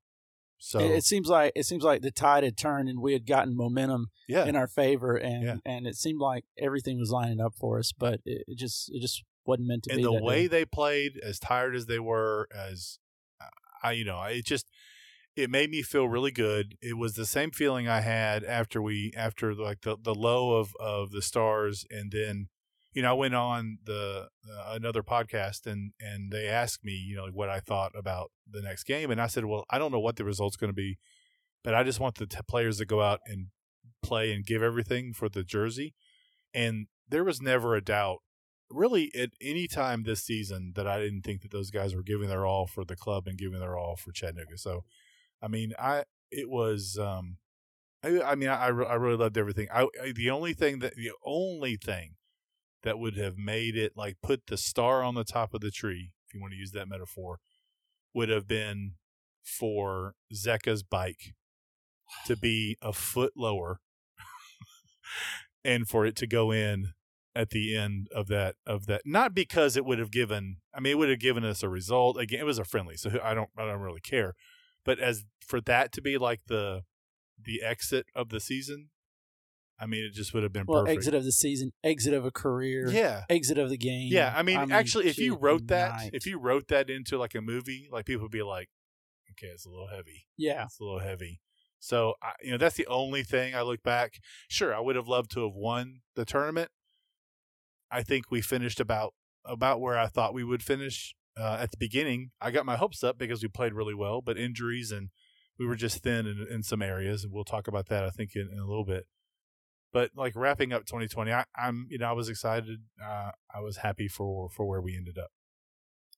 So 0.57 0.79
It, 0.79 0.91
it 0.91 1.03
seems 1.05 1.27
like 1.27 1.53
it 1.55 1.65
seems 1.65 1.83
like 1.83 2.01
the 2.01 2.11
tide 2.11 2.43
had 2.43 2.57
turned 2.57 2.87
and 2.89 2.99
we 3.01 3.13
had 3.13 3.25
gotten 3.25 3.55
momentum 3.55 4.07
yeah, 4.27 4.45
in 4.45 4.55
our 4.55 4.67
favor, 4.67 5.15
and 5.15 5.43
Yeah. 5.43 5.55
and 5.65 5.87
it 5.87 5.95
seemed 5.95 6.19
like 6.19 6.45
everything 6.57 6.99
was 6.99 7.09
lining 7.11 7.39
up 7.41 7.53
for 7.59 7.79
us, 7.79 7.91
but 7.97 8.19
it, 8.25 8.43
it 8.47 8.57
just 8.57 8.91
it 8.93 9.01
just 9.01 9.23
wasn't 9.45 9.67
meant 9.67 9.83
to 9.83 9.91
and 9.91 9.97
be. 9.97 10.03
the 10.03 10.11
that 10.11 10.23
way 10.23 10.41
day. 10.43 10.47
they 10.47 10.65
played, 10.65 11.17
as 11.23 11.39
tired 11.39 11.75
as 11.75 11.87
they 11.87 11.99
were, 11.99 12.47
as 12.53 12.99
I 13.83 13.93
you 13.93 14.05
know, 14.05 14.21
it 14.23 14.45
just 14.45 14.69
it 15.35 15.49
made 15.49 15.69
me 15.69 15.81
feel 15.81 16.09
really 16.09 16.31
good. 16.31 16.75
It 16.81 16.97
was 16.97 17.13
the 17.13 17.25
same 17.25 17.51
feeling 17.51 17.87
I 17.87 18.01
had 18.01 18.43
after 18.43 18.81
we 18.81 19.11
after 19.15 19.53
like 19.53 19.81
the 19.81 19.97
the 20.01 20.15
low 20.15 20.57
of 20.57 20.75
of 20.79 21.11
the 21.11 21.21
stars, 21.21 21.85
and 21.89 22.11
then 22.11 22.47
you 22.93 23.01
know 23.01 23.11
I 23.11 23.13
went 23.13 23.35
on 23.35 23.79
the 23.83 24.27
uh, 24.49 24.73
another 24.73 25.03
podcast 25.03 25.65
and 25.65 25.93
and 25.99 26.31
they 26.31 26.47
asked 26.47 26.83
me 26.83 26.93
you 26.93 27.15
know 27.15 27.27
what 27.31 27.49
I 27.49 27.59
thought 27.59 27.93
about 27.95 28.31
the 28.49 28.61
next 28.61 28.83
game, 28.83 29.11
and 29.11 29.21
I 29.21 29.27
said, 29.27 29.45
well, 29.45 29.65
I 29.69 29.77
don't 29.77 29.91
know 29.91 29.99
what 29.99 30.17
the 30.17 30.25
result's 30.25 30.57
going 30.57 30.71
to 30.71 30.75
be, 30.75 30.97
but 31.63 31.73
I 31.73 31.83
just 31.83 31.99
want 31.99 32.15
the 32.15 32.27
t- 32.27 32.39
players 32.47 32.77
to 32.79 32.85
go 32.85 33.01
out 33.01 33.21
and 33.25 33.47
play 34.03 34.33
and 34.33 34.45
give 34.45 34.61
everything 34.61 35.13
for 35.13 35.29
the 35.29 35.43
jersey, 35.43 35.93
and 36.53 36.87
there 37.07 37.23
was 37.23 37.41
never 37.41 37.75
a 37.75 37.83
doubt 37.83 38.19
really 38.69 39.11
at 39.15 39.29
any 39.41 39.67
time 39.67 40.03
this 40.03 40.23
season 40.23 40.73
that 40.75 40.87
I 40.87 40.99
didn't 40.99 41.21
think 41.23 41.41
that 41.41 41.51
those 41.51 41.71
guys 41.71 41.93
were 41.95 42.03
giving 42.03 42.29
their 42.29 42.45
all 42.45 42.67
for 42.67 42.85
the 42.85 42.95
club 42.95 43.27
and 43.27 43.37
giving 43.37 43.59
their 43.59 43.77
all 43.77 43.95
for 43.95 44.11
Chattanooga. 44.11 44.57
So, 44.57 44.83
I 45.41 45.47
mean, 45.47 45.73
I 45.79 46.03
it 46.31 46.49
was, 46.49 46.97
um, 46.99 47.37
I, 48.03 48.21
I 48.21 48.35
mean, 48.35 48.49
I, 48.49 48.67
I 48.67 48.69
really 48.69 49.17
loved 49.17 49.37
everything. 49.37 49.67
I, 49.73 49.87
I 50.01 50.11
the 50.13 50.29
only 50.29 50.53
thing 50.53 50.79
that 50.79 50.95
the 50.95 51.11
only 51.25 51.75
thing 51.77 52.15
that 52.83 52.99
would 52.99 53.15
have 53.17 53.37
made 53.37 53.75
it 53.75 53.93
like 53.95 54.17
put 54.23 54.47
the 54.47 54.57
star 54.57 55.03
on 55.03 55.15
the 55.15 55.23
top 55.23 55.53
of 55.53 55.61
the 55.61 55.71
tree, 55.71 56.11
if 56.27 56.33
you 56.33 56.41
want 56.41 56.53
to 56.53 56.57
use 56.57 56.71
that 56.71 56.87
metaphor, 56.87 57.39
would 58.13 58.29
have 58.29 58.47
been 58.47 58.93
for 59.43 60.15
Zeka's 60.33 60.83
bike 60.83 61.33
to 62.25 62.35
be 62.35 62.77
a 62.81 62.93
foot 62.93 63.33
lower 63.35 63.79
and 65.65 65.87
for 65.87 66.05
it 66.05 66.15
to 66.17 66.27
go 66.27 66.51
in 66.51 66.93
at 67.35 67.51
the 67.51 67.75
end 67.75 68.07
of 68.13 68.27
that 68.27 68.55
of 68.67 68.87
that 68.87 69.01
not 69.05 69.33
because 69.33 69.77
it 69.77 69.85
would 69.85 69.99
have 69.99 70.11
given 70.11 70.57
i 70.73 70.81
mean 70.81 70.91
it 70.91 70.97
would 70.97 71.09
have 71.09 71.19
given 71.19 71.45
us 71.45 71.63
a 71.63 71.69
result 71.69 72.17
again 72.19 72.41
it 72.41 72.45
was 72.45 72.59
a 72.59 72.65
friendly 72.65 72.97
so 72.97 73.09
i 73.23 73.33
don't 73.33 73.49
i 73.57 73.65
don't 73.65 73.79
really 73.79 74.01
care 74.01 74.33
but 74.85 74.99
as 74.99 75.25
for 75.45 75.61
that 75.61 75.91
to 75.91 76.01
be 76.01 76.17
like 76.17 76.41
the 76.47 76.81
the 77.43 77.61
exit 77.63 78.05
of 78.15 78.29
the 78.29 78.39
season 78.39 78.89
i 79.79 79.85
mean 79.85 80.03
it 80.03 80.13
just 80.13 80.33
would 80.33 80.43
have 80.43 80.53
been 80.53 80.65
well, 80.67 80.81
perfect 80.81 80.97
exit 80.97 81.13
of 81.15 81.23
the 81.23 81.31
season, 81.31 81.71
exit 81.83 82.13
of 82.13 82.25
a 82.25 82.31
career, 82.31 82.89
yeah 82.89 83.23
exit 83.29 83.57
of 83.57 83.69
the 83.69 83.77
game. 83.77 84.09
yeah 84.11 84.33
i 84.35 84.43
mean, 84.43 84.71
actually 84.71 85.07
if 85.07 85.17
you 85.17 85.35
wrote 85.35 85.67
that 85.67 85.91
night. 85.97 86.11
if 86.13 86.25
you 86.25 86.39
wrote 86.39 86.67
that 86.67 86.89
into 86.89 87.17
like 87.17 87.33
a 87.35 87.41
movie 87.41 87.89
like 87.91 88.05
people 88.05 88.23
would 88.23 88.31
be 88.31 88.43
like 88.43 88.69
okay 89.31 89.47
it's 89.47 89.65
a 89.65 89.69
little 89.69 89.87
heavy 89.87 90.27
yeah, 90.41 90.63
it's 90.63 90.79
a 90.79 90.83
little 90.83 90.99
heavy. 90.99 91.39
So, 91.79 92.15
I, 92.21 92.31
you 92.41 92.51
know, 92.51 92.57
that's 92.57 92.75
the 92.75 92.87
only 92.87 93.23
thing 93.23 93.55
I 93.55 93.61
look 93.61 93.83
back. 93.83 94.19
Sure, 94.47 94.73
I 94.73 94.79
would 94.79 94.95
have 94.95 95.07
loved 95.07 95.31
to 95.31 95.43
have 95.43 95.53
won 95.53 96.01
the 96.15 96.25
tournament. 96.25 96.69
I 97.91 98.01
think 98.03 98.31
we 98.31 98.41
finished 98.41 98.79
about 98.79 99.13
about 99.45 99.81
where 99.81 99.97
I 99.97 100.07
thought 100.07 100.33
we 100.33 100.43
would 100.43 100.63
finish 100.63 101.13
uh, 101.37 101.57
at 101.59 101.71
the 101.71 101.77
beginning. 101.77 102.31
I 102.41 102.51
got 102.51 102.65
my 102.65 102.77
hopes 102.77 103.03
up 103.03 103.17
because 103.17 103.41
we 103.41 103.49
played 103.49 103.73
really 103.73 103.93
well, 103.93 104.21
but 104.21 104.37
injuries 104.37 104.91
and 104.91 105.09
we 105.57 105.65
were 105.65 105.75
just 105.75 106.03
thin 106.03 106.25
in, 106.25 106.47
in 106.49 106.63
some 106.63 106.81
areas, 106.81 107.23
and 107.23 107.33
we'll 107.33 107.43
talk 107.43 107.67
about 107.67 107.87
that 107.89 108.03
I 108.03 108.09
think 108.09 108.31
in, 108.35 108.49
in 108.51 108.59
a 108.59 108.65
little 108.65 108.85
bit. 108.85 109.05
But 109.93 110.11
like 110.15 110.33
wrapping 110.35 110.71
up 110.71 110.85
2020, 110.85 111.31
I, 111.31 111.45
I'm 111.55 111.87
you 111.89 111.97
know 111.97 112.09
I 112.09 112.13
was 112.13 112.29
excited. 112.29 112.79
Uh, 113.03 113.31
I 113.53 113.59
was 113.59 113.77
happy 113.77 114.07
for 114.07 114.49
for 114.49 114.65
where 114.65 114.81
we 114.81 114.95
ended 114.95 115.17
up. 115.17 115.31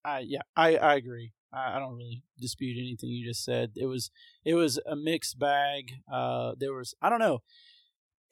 I 0.05 0.19
yeah, 0.19 0.41
I 0.55 0.77
I 0.77 0.95
agree. 0.95 1.33
I, 1.51 1.75
I 1.75 1.79
don't 1.79 1.95
really 1.95 2.23
dispute 2.39 2.77
anything 2.77 3.09
you 3.09 3.25
just 3.25 3.43
said. 3.43 3.71
It 3.75 3.85
was 3.85 4.11
it 4.45 4.53
was 4.53 4.79
a 4.85 4.95
mixed 4.95 5.39
bag. 5.39 5.93
Uh, 6.11 6.53
there 6.57 6.73
was 6.73 6.93
I 7.01 7.09
don't 7.09 7.19
know. 7.19 7.39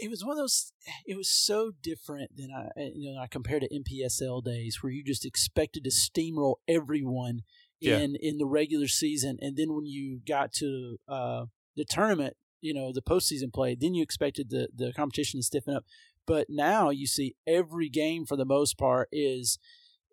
It 0.02 0.10
was 0.10 0.24
one 0.26 0.32
of 0.32 0.38
those. 0.38 0.74
It 1.06 1.16
was 1.16 1.30
so 1.30 1.72
different 1.82 2.36
than 2.36 2.50
I 2.52 2.92
you 2.96 3.14
know 3.14 3.22
I 3.22 3.28
compared 3.28 3.62
to 3.62 3.70
NPSL 3.70 4.44
days 4.44 4.82
where 4.82 4.92
you 4.92 5.04
just 5.04 5.26
expected 5.26 5.84
to 5.84 5.92
steamroll 5.92 6.56
everyone 6.68 7.42
Yeah. 7.80 8.00
in 8.00 8.16
in 8.16 8.38
the 8.38 8.46
regular 8.48 8.88
season, 8.88 9.38
and 9.42 9.56
then 9.58 9.74
when 9.76 9.86
you 9.86 10.20
got 10.28 10.52
to 10.54 10.98
uh, 11.08 11.46
the 11.76 11.86
tournament, 11.86 12.36
you 12.62 12.74
know 12.74 12.92
the 12.92 13.02
postseason 13.02 13.54
play, 13.54 13.76
then 13.76 13.94
you 13.94 14.02
expected 14.04 14.50
the 14.50 14.70
the 14.76 14.92
competition 14.94 15.40
to 15.40 15.44
stiffen 15.44 15.76
up. 15.76 15.86
But 16.26 16.48
now 16.50 16.90
you 16.90 17.08
see 17.08 17.36
every 17.48 17.90
game 17.90 18.26
for 18.26 18.36
the 18.38 18.46
most 18.46 18.78
part 18.78 19.08
is 19.12 19.60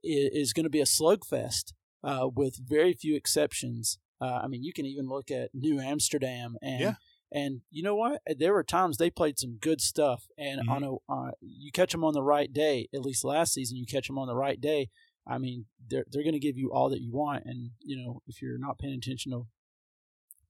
is, 0.05 0.31
is 0.33 0.53
going 0.53 0.65
to 0.65 0.71
be 0.71 0.81
a 0.81 0.85
slugfest 0.85 1.73
uh, 2.05 2.29
with 2.35 2.57
very 2.59 2.93
few 2.93 3.17
exceptions. 3.17 3.99
Uh, 4.21 4.41
I 4.45 4.49
mean, 4.49 4.63
you 4.65 4.73
can 4.73 4.85
even 4.87 5.09
look 5.09 5.31
at 5.31 5.51
New 5.55 5.79
Amsterdam 5.81 6.57
and 6.61 6.81
Yeah. 6.81 6.95
And 7.33 7.61
you 7.71 7.83
know 7.83 7.95
what? 7.95 8.21
There 8.39 8.53
were 8.53 8.65
times 8.65 8.97
they 8.97 9.11
played 9.11 9.39
some 9.39 9.57
good 9.61 9.81
stuff, 9.81 10.27
and 10.39 10.61
Mhm. 10.67 10.71
on 10.71 10.83
a 10.85 10.95
uh, 11.13 11.31
you 11.41 11.71
catch 11.73 11.93
them 11.93 12.05
on 12.05 12.15
the 12.15 12.23
right 12.23 12.53
day. 12.53 12.89
At 12.95 13.03
least 13.03 13.25
last 13.25 13.53
season, 13.53 13.77
you 13.77 13.87
catch 13.87 14.07
them 14.07 14.19
on 14.19 14.27
the 14.29 14.35
right 14.37 14.61
day. 14.61 14.89
I 15.27 15.39
mean, 15.39 15.67
they're 15.89 16.07
they're 16.11 16.23
going 16.23 16.33
to 16.33 16.39
give 16.39 16.57
you 16.57 16.73
all 16.73 16.89
that 16.91 17.01
you 17.03 17.13
want, 17.13 17.45
and 17.45 17.71
you 17.81 17.97
know 18.03 18.23
if 18.27 18.41
you're 18.41 18.59
not 18.59 18.79
paying 18.79 18.99
attention 18.99 19.33
to 19.33 19.47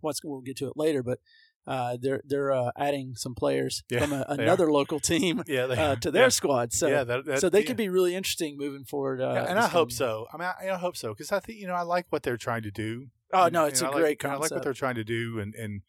what's 0.00 0.20
going, 0.20 0.32
we'll 0.32 0.40
get 0.42 0.56
to 0.58 0.66
it 0.68 0.76
later, 0.76 1.02
but 1.02 1.18
uh, 1.66 1.98
they're 2.00 2.22
they're 2.24 2.52
uh, 2.52 2.70
adding 2.78 3.14
some 3.16 3.34
players 3.34 3.82
Yeah, 3.90 4.00
from 4.00 4.12
a, 4.12 4.24
another 4.28 4.70
local 4.72 5.00
team 5.00 5.42
Yeah, 5.48 5.64
uh, 5.64 5.96
to 5.96 6.10
their 6.10 6.22
yeah, 6.24 6.28
squad. 6.28 6.72
So 6.72 6.86
yeah, 6.86 7.04
that, 7.04 7.24
that, 7.26 7.40
so 7.40 7.48
they 7.50 7.62
could 7.62 7.76
be 7.76 7.88
really 7.88 8.14
interesting 8.14 8.56
moving 8.56 8.84
forward. 8.84 9.20
Uh, 9.20 9.44
and 9.48 9.58
I 9.58 9.66
hope 9.68 9.92
so. 9.92 10.26
I 10.32 10.36
mean, 10.38 10.48
I, 10.62 10.70
I 10.74 10.78
hope 10.78 10.96
so 10.96 11.12
because 11.12 11.32
I 11.32 11.40
think 11.40 11.58
you 11.58 11.66
know 11.66 11.74
I 11.74 11.82
like 11.82 12.06
what 12.10 12.22
they're 12.22 12.36
trying 12.38 12.62
to 12.62 12.70
do. 12.70 13.08
Oh 13.34 13.44
And- 13.44 13.52
no, 13.52 13.64
it's 13.64 13.82
a 13.82 13.86
like- 13.90 13.96
great 13.96 14.22
and 14.24 14.32
I 14.32 14.36
like 14.36 14.50
what 14.50 14.62
they're 14.62 14.72
trying 14.72 14.94
to 14.94 15.04
do 15.04 15.40
and 15.40 15.54
and 15.56 15.82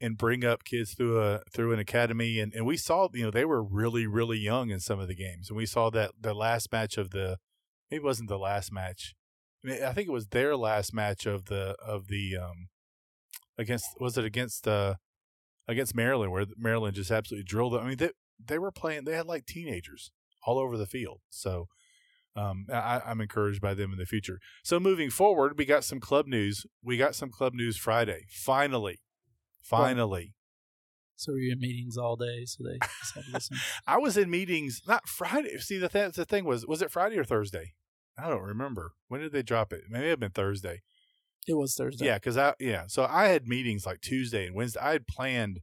and 0.00 0.16
bring 0.16 0.44
up 0.44 0.64
kids 0.64 0.94
through 0.94 1.20
a 1.20 1.40
through 1.52 1.72
an 1.72 1.78
academy 1.78 2.38
and 2.38 2.54
and 2.54 2.64
we 2.64 2.76
saw 2.76 3.08
you 3.12 3.24
know 3.24 3.30
they 3.30 3.44
were 3.44 3.62
really 3.62 4.06
really 4.06 4.38
young 4.38 4.70
in 4.70 4.80
some 4.80 5.00
of 5.00 5.08
the 5.08 5.14
games 5.14 5.48
and 5.50 5.56
we 5.56 5.66
saw 5.66 5.90
that 5.90 6.12
the 6.20 6.34
last 6.34 6.70
match 6.70 6.96
of 6.96 7.10
the 7.10 7.36
maybe 7.90 8.02
it 8.02 8.04
wasn't 8.04 8.28
the 8.28 8.38
last 8.38 8.72
match. 8.72 9.14
I 9.64 9.68
mean, 9.68 9.82
I 9.82 9.92
think 9.92 10.08
it 10.08 10.12
was 10.12 10.28
their 10.28 10.56
last 10.56 10.94
match 10.94 11.26
of 11.26 11.46
the 11.46 11.74
of 11.84 12.08
the 12.08 12.36
um 12.36 12.68
against 13.56 13.86
was 14.00 14.16
it 14.16 14.24
against 14.24 14.68
uh 14.68 14.94
against 15.66 15.94
Maryland 15.94 16.32
where 16.32 16.46
Maryland 16.56 16.94
just 16.94 17.10
absolutely 17.10 17.44
drilled 17.44 17.72
them. 17.72 17.82
I 17.82 17.88
mean 17.88 17.96
they 17.96 18.10
they 18.44 18.58
were 18.58 18.72
playing 18.72 19.04
they 19.04 19.14
had 19.14 19.26
like 19.26 19.46
teenagers 19.46 20.10
all 20.46 20.58
over 20.58 20.76
the 20.76 20.86
field. 20.86 21.20
So 21.30 21.66
um, 22.36 22.66
I, 22.72 23.02
I'm 23.04 23.20
encouraged 23.20 23.60
by 23.60 23.74
them 23.74 23.92
in 23.92 23.98
the 23.98 24.06
future. 24.06 24.38
So 24.62 24.78
moving 24.78 25.10
forward, 25.10 25.58
we 25.58 25.64
got 25.64 25.82
some 25.82 25.98
club 25.98 26.26
news. 26.26 26.64
We 26.82 26.96
got 26.96 27.16
some 27.16 27.30
club 27.30 27.52
news 27.52 27.76
Friday. 27.76 28.26
Finally, 28.30 29.00
finally, 29.68 30.34
So 31.16 31.32
were 31.32 31.38
you 31.38 31.52
in 31.52 31.60
meetings 31.60 31.96
all 31.96 32.16
day? 32.16 32.44
So 32.44 32.64
they 32.64 32.78
to 32.78 33.32
listen. 33.32 33.56
I 33.86 33.98
was 33.98 34.16
in 34.16 34.30
meetings 34.30 34.82
not 34.86 35.08
Friday. 35.08 35.58
See, 35.58 35.78
the 35.78 35.88
th- 35.88 36.14
the 36.14 36.24
thing 36.24 36.44
was, 36.44 36.66
was 36.66 36.82
it 36.82 36.90
Friday 36.90 37.18
or 37.18 37.24
Thursday? 37.24 37.74
I 38.18 38.28
don't 38.28 38.42
remember. 38.42 38.92
When 39.08 39.20
did 39.20 39.32
they 39.32 39.42
drop 39.42 39.72
it? 39.72 39.82
Maybe 39.88 40.06
it 40.06 40.10
have 40.10 40.20
been 40.20 40.30
Thursday. 40.30 40.82
It 41.46 41.54
was 41.54 41.74
Thursday. 41.74 42.06
Yeah, 42.06 42.16
because 42.16 42.36
I 42.36 42.54
yeah, 42.58 42.84
so 42.88 43.06
I 43.08 43.28
had 43.28 43.46
meetings 43.46 43.86
like 43.86 44.00
Tuesday 44.00 44.46
and 44.46 44.54
Wednesday. 44.54 44.80
I 44.80 44.92
had 44.92 45.06
planned. 45.06 45.60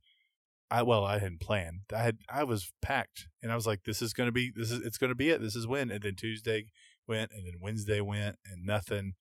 I 0.71 0.81
well, 0.81 1.05
I 1.05 1.19
hadn't 1.19 1.41
planned. 1.41 1.81
I 1.93 2.01
had 2.01 2.17
I 2.27 2.43
was 2.43 2.71
packed, 2.81 3.27
and 3.43 3.51
I 3.51 3.55
was 3.55 3.67
like, 3.67 3.83
"This 3.83 4.01
is 4.01 4.13
going 4.13 4.27
to 4.27 4.31
be 4.31 4.51
this 4.55 4.71
is 4.71 4.81
it's 4.83 4.97
going 4.97 5.11
to 5.11 5.15
be 5.15 5.29
it. 5.29 5.41
This 5.41 5.55
is 5.55 5.67
when." 5.67 5.91
And 5.91 6.01
then 6.01 6.15
Tuesday 6.15 6.65
went, 7.07 7.31
and 7.31 7.45
then 7.45 7.55
Wednesday 7.61 8.01
went, 8.01 8.37
and 8.45 8.65
nothing. 8.65 9.13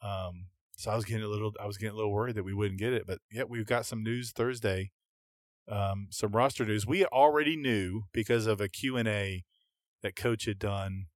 Um, 0.00 0.46
so 0.78 0.92
I 0.92 0.94
was 0.94 1.04
getting 1.04 1.24
a 1.24 1.28
little 1.28 1.52
I 1.60 1.66
was 1.66 1.76
getting 1.76 1.94
a 1.94 1.96
little 1.96 2.12
worried 2.12 2.36
that 2.36 2.44
we 2.44 2.54
wouldn't 2.54 2.78
get 2.78 2.92
it, 2.92 3.04
but 3.04 3.18
yeah, 3.32 3.42
we've 3.48 3.66
got 3.66 3.84
some 3.84 4.04
news 4.04 4.30
Thursday. 4.30 4.92
Um, 5.68 6.06
some 6.10 6.30
roster 6.30 6.64
news. 6.64 6.86
We 6.86 7.04
already 7.04 7.56
knew 7.56 8.04
because 8.12 8.46
of 8.46 8.60
a 8.60 8.68
Q 8.68 8.96
and 8.96 9.08
A 9.08 9.44
that 10.02 10.14
Coach 10.14 10.46
had 10.46 10.58
done 10.58 11.06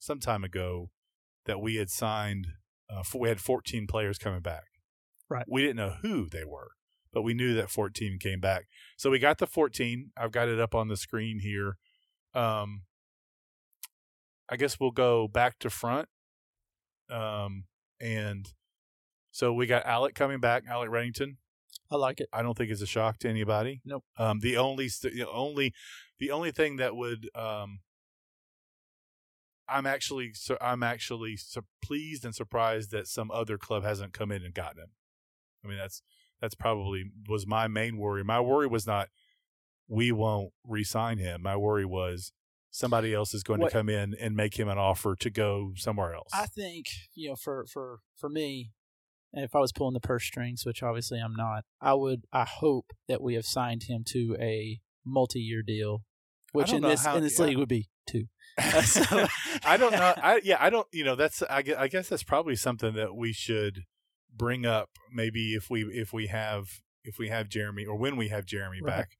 some 0.00 0.18
time 0.18 0.42
ago 0.42 0.90
that 1.46 1.60
we 1.60 1.76
had 1.76 1.90
signed. 1.90 2.48
Uh, 2.90 3.02
we 3.14 3.28
had 3.28 3.40
14 3.40 3.86
players 3.86 4.18
coming 4.18 4.40
back. 4.40 4.64
Right. 5.30 5.46
We 5.48 5.62
didn't 5.62 5.76
know 5.76 5.94
who 6.02 6.28
they 6.28 6.44
were, 6.44 6.72
but 7.12 7.22
we 7.22 7.34
knew 7.34 7.54
that 7.54 7.70
14 7.70 8.18
came 8.18 8.40
back. 8.40 8.64
So 8.98 9.10
we 9.10 9.20
got 9.20 9.38
the 9.38 9.46
14. 9.46 10.10
I've 10.16 10.32
got 10.32 10.48
it 10.48 10.60
up 10.60 10.74
on 10.74 10.88
the 10.88 10.96
screen 10.96 11.38
here. 11.38 11.76
Um, 12.34 12.82
I 14.50 14.56
guess 14.56 14.78
we'll 14.78 14.90
go 14.90 15.28
back 15.28 15.60
to 15.60 15.70
front. 15.70 16.08
Um, 17.08 17.64
and 18.00 18.52
so 19.34 19.52
we 19.52 19.66
got 19.66 19.84
Alec 19.84 20.14
coming 20.14 20.38
back, 20.38 20.62
Alec 20.68 20.90
Reddington. 20.90 21.38
I 21.90 21.96
like 21.96 22.20
it. 22.20 22.28
I 22.32 22.40
don't 22.42 22.56
think 22.56 22.70
it's 22.70 22.80
a 22.80 22.86
shock 22.86 23.18
to 23.18 23.28
anybody. 23.28 23.80
Nope. 23.84 24.04
Um, 24.16 24.38
the 24.38 24.56
only 24.56 24.88
st- 24.88 25.12
the 25.14 25.28
only 25.28 25.74
the 26.20 26.30
only 26.30 26.52
thing 26.52 26.76
that 26.76 26.94
would 26.94 27.28
um, 27.34 27.80
I'm 29.68 29.86
actually 29.86 30.32
I'm 30.60 30.84
actually 30.84 31.36
pleased 31.82 32.24
and 32.24 32.32
surprised 32.34 32.92
that 32.92 33.08
some 33.08 33.30
other 33.32 33.58
club 33.58 33.82
hasn't 33.82 34.12
come 34.12 34.30
in 34.30 34.44
and 34.44 34.54
gotten 34.54 34.82
him. 34.82 34.90
I 35.64 35.68
mean 35.68 35.78
that's 35.78 36.00
that's 36.40 36.54
probably 36.54 37.04
was 37.28 37.44
my 37.44 37.66
main 37.66 37.96
worry. 37.96 38.22
My 38.22 38.40
worry 38.40 38.68
was 38.68 38.86
not 38.86 39.08
we 39.88 40.12
won't 40.12 40.52
re-sign 40.64 41.18
him. 41.18 41.42
My 41.42 41.56
worry 41.56 41.84
was 41.84 42.32
somebody 42.70 43.12
else 43.12 43.34
is 43.34 43.42
going 43.42 43.60
What- 43.60 43.70
to 43.70 43.76
come 43.76 43.88
in 43.88 44.14
and 44.20 44.36
make 44.36 44.58
him 44.58 44.68
an 44.68 44.78
offer 44.78 45.16
to 45.16 45.28
go 45.30 45.72
somewhere 45.76 46.14
else. 46.14 46.30
I 46.32 46.46
think 46.46 46.86
you 47.14 47.30
know 47.30 47.36
for 47.36 47.66
for 47.66 47.98
for 48.16 48.28
me, 48.28 48.70
if 49.36 49.54
I 49.54 49.58
was 49.60 49.72
pulling 49.72 49.94
the 49.94 50.00
purse 50.00 50.24
strings, 50.24 50.64
which 50.64 50.82
obviously 50.82 51.18
I'm 51.18 51.34
not, 51.34 51.64
I 51.80 51.94
would 51.94 52.24
I 52.32 52.44
hope 52.44 52.92
that 53.08 53.20
we 53.22 53.34
have 53.34 53.44
signed 53.46 53.84
him 53.84 54.04
to 54.08 54.36
a 54.40 54.80
multi-year 55.04 55.62
deal, 55.62 56.02
which 56.52 56.72
in 56.72 56.82
this 56.82 57.04
how- 57.04 57.16
in 57.16 57.22
this 57.22 57.38
yeah. 57.38 57.46
league 57.46 57.58
would 57.58 57.68
be 57.68 57.88
two. 58.08 58.26
So- 58.84 59.26
I 59.64 59.76
don't 59.76 59.92
know. 59.92 60.14
I 60.16 60.40
yeah, 60.44 60.58
I 60.60 60.70
don't. 60.70 60.86
You 60.92 61.04
know, 61.04 61.16
that's 61.16 61.42
I 61.42 61.62
guess, 61.62 61.76
I 61.76 61.88
guess 61.88 62.08
that's 62.08 62.22
probably 62.22 62.56
something 62.56 62.94
that 62.94 63.14
we 63.14 63.32
should 63.32 63.84
bring 64.34 64.64
up. 64.66 64.90
Maybe 65.12 65.54
if 65.54 65.68
we 65.70 65.82
if 65.84 66.12
we 66.12 66.28
have 66.28 66.66
if 67.02 67.18
we 67.18 67.28
have 67.28 67.48
Jeremy 67.48 67.84
or 67.84 67.96
when 67.96 68.16
we 68.16 68.28
have 68.28 68.46
Jeremy 68.46 68.80
Right. 68.82 68.96
back, 68.96 69.10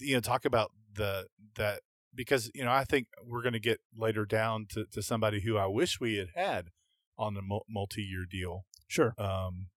you 0.00 0.14
know, 0.14 0.20
talk 0.20 0.44
about 0.44 0.70
the 0.94 1.26
that 1.56 1.80
because 2.14 2.50
you 2.54 2.64
know 2.64 2.70
I 2.70 2.84
think 2.84 3.08
we're 3.26 3.42
going 3.42 3.52
to 3.54 3.60
get 3.60 3.80
later 3.96 4.24
down 4.24 4.66
to 4.70 4.84
to 4.92 5.02
somebody 5.02 5.40
who 5.40 5.56
I 5.56 5.66
wish 5.66 5.98
we 6.00 6.16
had 6.16 6.28
had 6.34 6.68
on 7.18 7.34
the 7.34 7.42
multi-year 7.68 8.24
deal. 8.30 8.64
Sure. 8.88 9.14
Um, 9.18 9.68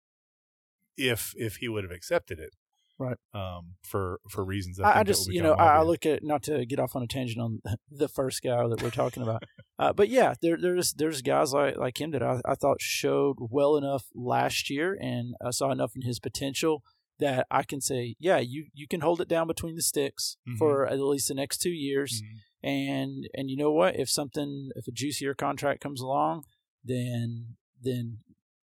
if 0.98 1.34
if 1.36 1.58
he 1.58 1.68
would 1.70 1.84
have 1.84 1.92
accepted 1.92 2.40
it, 2.40 2.52
Right. 3.00 3.18
Um, 3.32 3.76
for 3.84 4.20
for 4.28 4.44
reasons 4.44 4.78
that 4.78 4.88
I, 4.88 5.02
I 5.02 5.04
just 5.04 5.32
you 5.32 5.44
know 5.44 5.54
I, 5.54 5.78
I 5.78 5.82
look 5.84 6.04
at 6.08 6.24
not 6.24 6.42
to 6.44 6.66
get 6.66 6.80
off 6.80 6.96
on 6.96 7.04
a 7.04 7.08
tangent 7.08 7.40
on 7.40 7.62
the 7.92 8.08
first 8.16 8.42
guy 8.42 8.68
that 8.68 8.82
we're 8.82 8.90
talking 8.90 9.22
about, 9.22 9.44
uh, 9.80 9.94
but 9.94 10.10
yeah, 10.10 10.34
there, 10.42 10.58
there's 10.60 10.94
there's 10.94 11.22
guys 11.22 11.54
like 11.54 11.78
like 11.78 12.02
him 12.02 12.10
that 12.12 12.24
I, 12.24 12.42
I 12.44 12.56
thought 12.56 12.82
showed 12.82 13.36
well 13.40 13.78
enough 13.78 14.06
last 14.16 14.72
year, 14.72 14.98
and 15.00 15.36
I 15.46 15.52
saw 15.52 15.70
enough 15.72 15.92
in 15.96 16.02
his 16.02 16.20
potential 16.20 16.82
that 17.20 17.46
I 17.52 17.62
can 17.64 17.82
say, 17.82 18.16
yeah, 18.20 18.40
you 18.40 18.66
you 18.74 18.88
can 18.88 19.02
hold 19.02 19.22
it 19.22 19.28
down 19.28 19.46
between 19.46 19.76
the 19.76 19.84
sticks 19.84 20.38
Mhm. 20.50 20.58
for 20.58 20.88
at 20.88 21.00
least 21.00 21.28
the 21.28 21.36
next 21.36 21.60
two 21.60 21.70
years, 21.70 22.24
Mhm. 22.24 22.40
and 22.68 23.30
and 23.36 23.52
you 23.52 23.58
know 23.58 23.72
what, 23.72 23.96
if 23.96 24.10
something 24.10 24.72
if 24.76 24.88
a 24.88 24.92
juicier 24.92 25.36
contract 25.36 25.82
comes 25.82 26.02
along, 26.02 26.46
then 26.84 27.56
then 27.82 28.20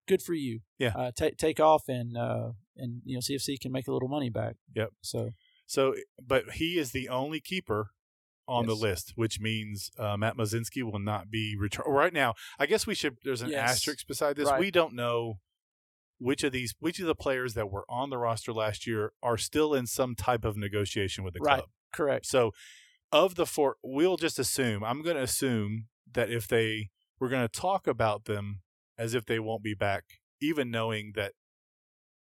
good 0.07 0.21
for 0.21 0.33
you. 0.33 0.59
Yeah. 0.79 0.93
uh, 0.95 1.11
take 1.15 1.37
take 1.37 1.59
off 1.59 1.87
and 1.87 2.17
uh, 2.17 2.51
and 2.77 3.01
you 3.05 3.15
know 3.15 3.19
CFC 3.21 3.59
can 3.59 3.71
make 3.71 3.87
a 3.87 3.91
little 3.93 4.09
money 4.09 4.29
back. 4.29 4.55
Yep. 4.75 4.89
So 5.01 5.31
So, 5.65 5.95
but 6.25 6.51
he 6.53 6.77
is 6.77 6.91
the 6.91 7.09
only 7.09 7.39
keeper 7.39 7.91
on 8.47 8.65
the 8.65 8.75
list, 8.75 9.13
which 9.15 9.39
means 9.39 9.89
uh, 9.97 10.17
Matt 10.17 10.35
Mazinski 10.35 10.83
will 10.83 10.99
not 10.99 11.31
be 11.31 11.55
returned 11.57 11.95
right 11.95 12.11
now. 12.13 12.33
I 12.59 12.65
guess 12.65 12.85
we 12.85 12.93
should. 12.95 13.15
There's 13.23 13.41
an 13.41 13.49
Yes. 13.49 13.71
asterisk 13.71 14.05
beside 14.07 14.35
this. 14.35 14.49
Right. 14.49 14.59
We 14.59 14.69
don't 14.71 14.93
know 14.93 15.39
which 16.19 16.43
of 16.43 16.51
these, 16.51 16.73
which 16.79 16.99
of 16.99 17.07
the 17.07 17.15
players 17.15 17.53
that 17.53 17.71
were 17.71 17.85
on 17.89 18.09
the 18.09 18.17
roster 18.17 18.51
last 18.53 18.85
year 18.85 19.13
are 19.21 19.37
still 19.37 19.73
in 19.73 19.87
some 19.87 20.15
type 20.15 20.43
of 20.45 20.55
negotiation 20.57 21.23
with 21.23 21.33
the 21.33 21.39
Right. 21.41 21.59
club. 21.59 21.69
correct. 21.93 22.25
So, 22.25 22.51
of 23.11 23.35
the 23.35 23.45
four, 23.45 23.77
we'll 23.83 24.17
just 24.17 24.39
assume. 24.39 24.83
I'm 24.83 25.01
going 25.03 25.15
to 25.15 25.21
assume 25.23 25.87
that 26.13 26.29
if 26.31 26.47
they, 26.47 26.89
we're 27.19 27.29
going 27.29 27.47
to 27.47 27.59
talk 27.61 27.87
about 27.87 28.25
them 28.25 28.61
as 28.97 29.13
if 29.13 29.25
they 29.25 29.39
won't 29.39 29.63
be 29.63 29.73
back, 29.73 30.03
even 30.41 30.69
knowing 30.71 31.13
that 31.15 31.33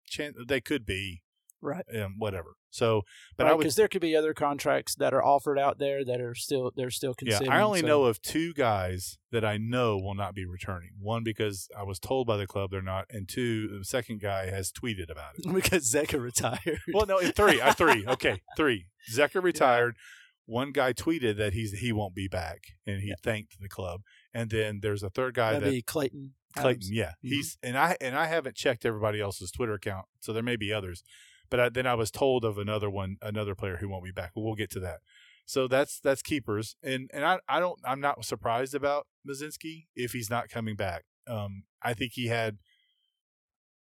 chan- 0.07 0.35
they 0.49 0.61
could 0.61 0.85
be, 0.87 1.23
Right. 1.61 1.85
um, 1.97 2.15
whatever. 2.19 2.55
So, 2.71 3.03
but 3.37 3.45
Right, 3.45 3.55
I 3.55 3.57
because 3.57 3.77
there 3.77 3.89
could 3.89 4.03
be 4.03 4.15
other 4.15 4.35
contracts 4.35 4.95
that 4.97 5.15
are 5.15 5.25
offered 5.25 5.59
out 5.59 5.79
there 5.79 6.05
that 6.05 6.21
are 6.21 6.35
still 6.35 6.71
they're 6.77 6.91
still 6.91 7.15
Yeah. 7.23 7.39
I 7.49 7.63
only 7.63 7.81
so- 7.81 7.87
know 7.87 8.05
of 8.05 8.21
two 8.21 8.53
guys 8.53 9.19
that 9.33 9.45
I 9.45 9.57
know 9.57 9.97
will 9.99 10.15
not 10.15 10.35
be 10.35 10.45
returning. 10.45 10.91
One 11.01 11.25
because 11.25 11.69
I 11.77 11.83
was 11.83 11.99
told 11.99 12.27
by 12.27 12.37
the 12.37 12.47
club 12.47 12.71
they're 12.71 12.83
not, 12.83 13.07
and 13.11 13.27
two, 13.29 13.79
the 13.79 13.85
second 13.85 14.21
guy 14.21 14.51
has 14.51 14.71
tweeted 14.71 15.11
about 15.11 15.35
it. 15.39 15.47
because 15.55 15.91
Zeka 15.93 16.21
retired. 16.23 16.81
well, 16.93 17.07
no, 17.07 17.19
three. 17.31 17.61
I 17.63 17.73
three. 17.73 18.05
Okay, 18.09 18.43
three. 18.57 18.87
Zeka 19.13 19.43
retired. 19.43 19.97
One 20.45 20.71
guy 20.73 20.93
tweeted 20.93 21.37
that 21.39 21.53
he's 21.55 21.73
he 21.81 21.93
won't 21.93 22.15
be 22.15 22.29
back, 22.29 22.61
and 22.87 23.01
he 23.01 23.09
Yeah. 23.09 23.15
thanked 23.23 23.57
the 23.61 23.69
club. 23.69 24.03
And 24.35 24.51
then 24.51 24.81
there's 24.83 25.03
a 25.03 25.11
third 25.11 25.35
guy 25.35 25.53
That'd 25.55 25.69
that 25.69 25.73
be 25.73 25.83
Clayton. 25.83 26.35
Clayton. 26.55 26.71
Adams. 26.71 26.91
Yeah, 26.91 27.11
Mhm. 27.25 27.29
he's 27.29 27.59
and 27.63 27.77
I 27.79 27.97
and 28.01 28.17
I 28.17 28.27
haven't 28.27 28.57
checked 28.57 28.85
everybody 28.85 29.21
else's 29.21 29.51
Twitter 29.51 29.75
account, 29.75 30.07
so 30.21 30.33
there 30.33 30.43
may 30.43 30.57
be 30.57 30.73
others. 30.73 31.03
But 31.51 31.61
I, 31.61 31.69
then 31.71 31.87
I 31.87 31.95
was 31.95 32.11
told 32.11 32.45
of 32.45 32.59
another 32.59 32.91
one, 32.91 33.17
another 33.23 33.55
player 33.55 33.79
who 33.79 33.89
won't 33.89 34.05
be 34.05 34.11
back. 34.13 34.33
But 34.35 34.43
we'll 34.43 34.55
get 34.55 34.71
to 34.73 34.81
that. 34.81 35.01
So 35.47 35.67
that's 35.67 35.99
that's 36.01 36.21
keepers, 36.23 36.77
and 36.83 37.11
and 37.13 37.25
I 37.25 37.39
I 37.49 37.59
don't 37.61 37.79
I'm 37.85 38.01
not 38.01 38.23
surprised 38.25 38.75
about 38.75 39.07
Mazinski 39.27 39.87
if 39.97 40.13
he's 40.13 40.29
not 40.29 40.49
coming 40.51 40.77
back. 40.77 41.05
Um, 41.27 41.65
I 41.83 41.95
think 41.95 42.13
he 42.15 42.27
had 42.27 42.59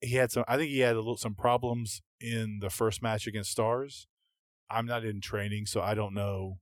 he 0.02 0.16
had 0.16 0.32
some. 0.32 0.44
I 0.48 0.58
think 0.58 0.70
he 0.72 0.80
had 0.80 0.94
a 0.96 1.00
little 1.00 1.18
some 1.18 1.36
problems 1.36 2.02
in 2.20 2.60
the 2.62 2.70
first 2.72 3.02
match 3.04 3.28
against 3.28 3.52
Stars. 3.52 4.08
I'm 4.70 4.86
not 4.88 5.04
in 5.06 5.22
training, 5.22 5.66
so 5.68 5.82
I 5.82 5.94
don't 5.94 6.14
know. 6.14 6.60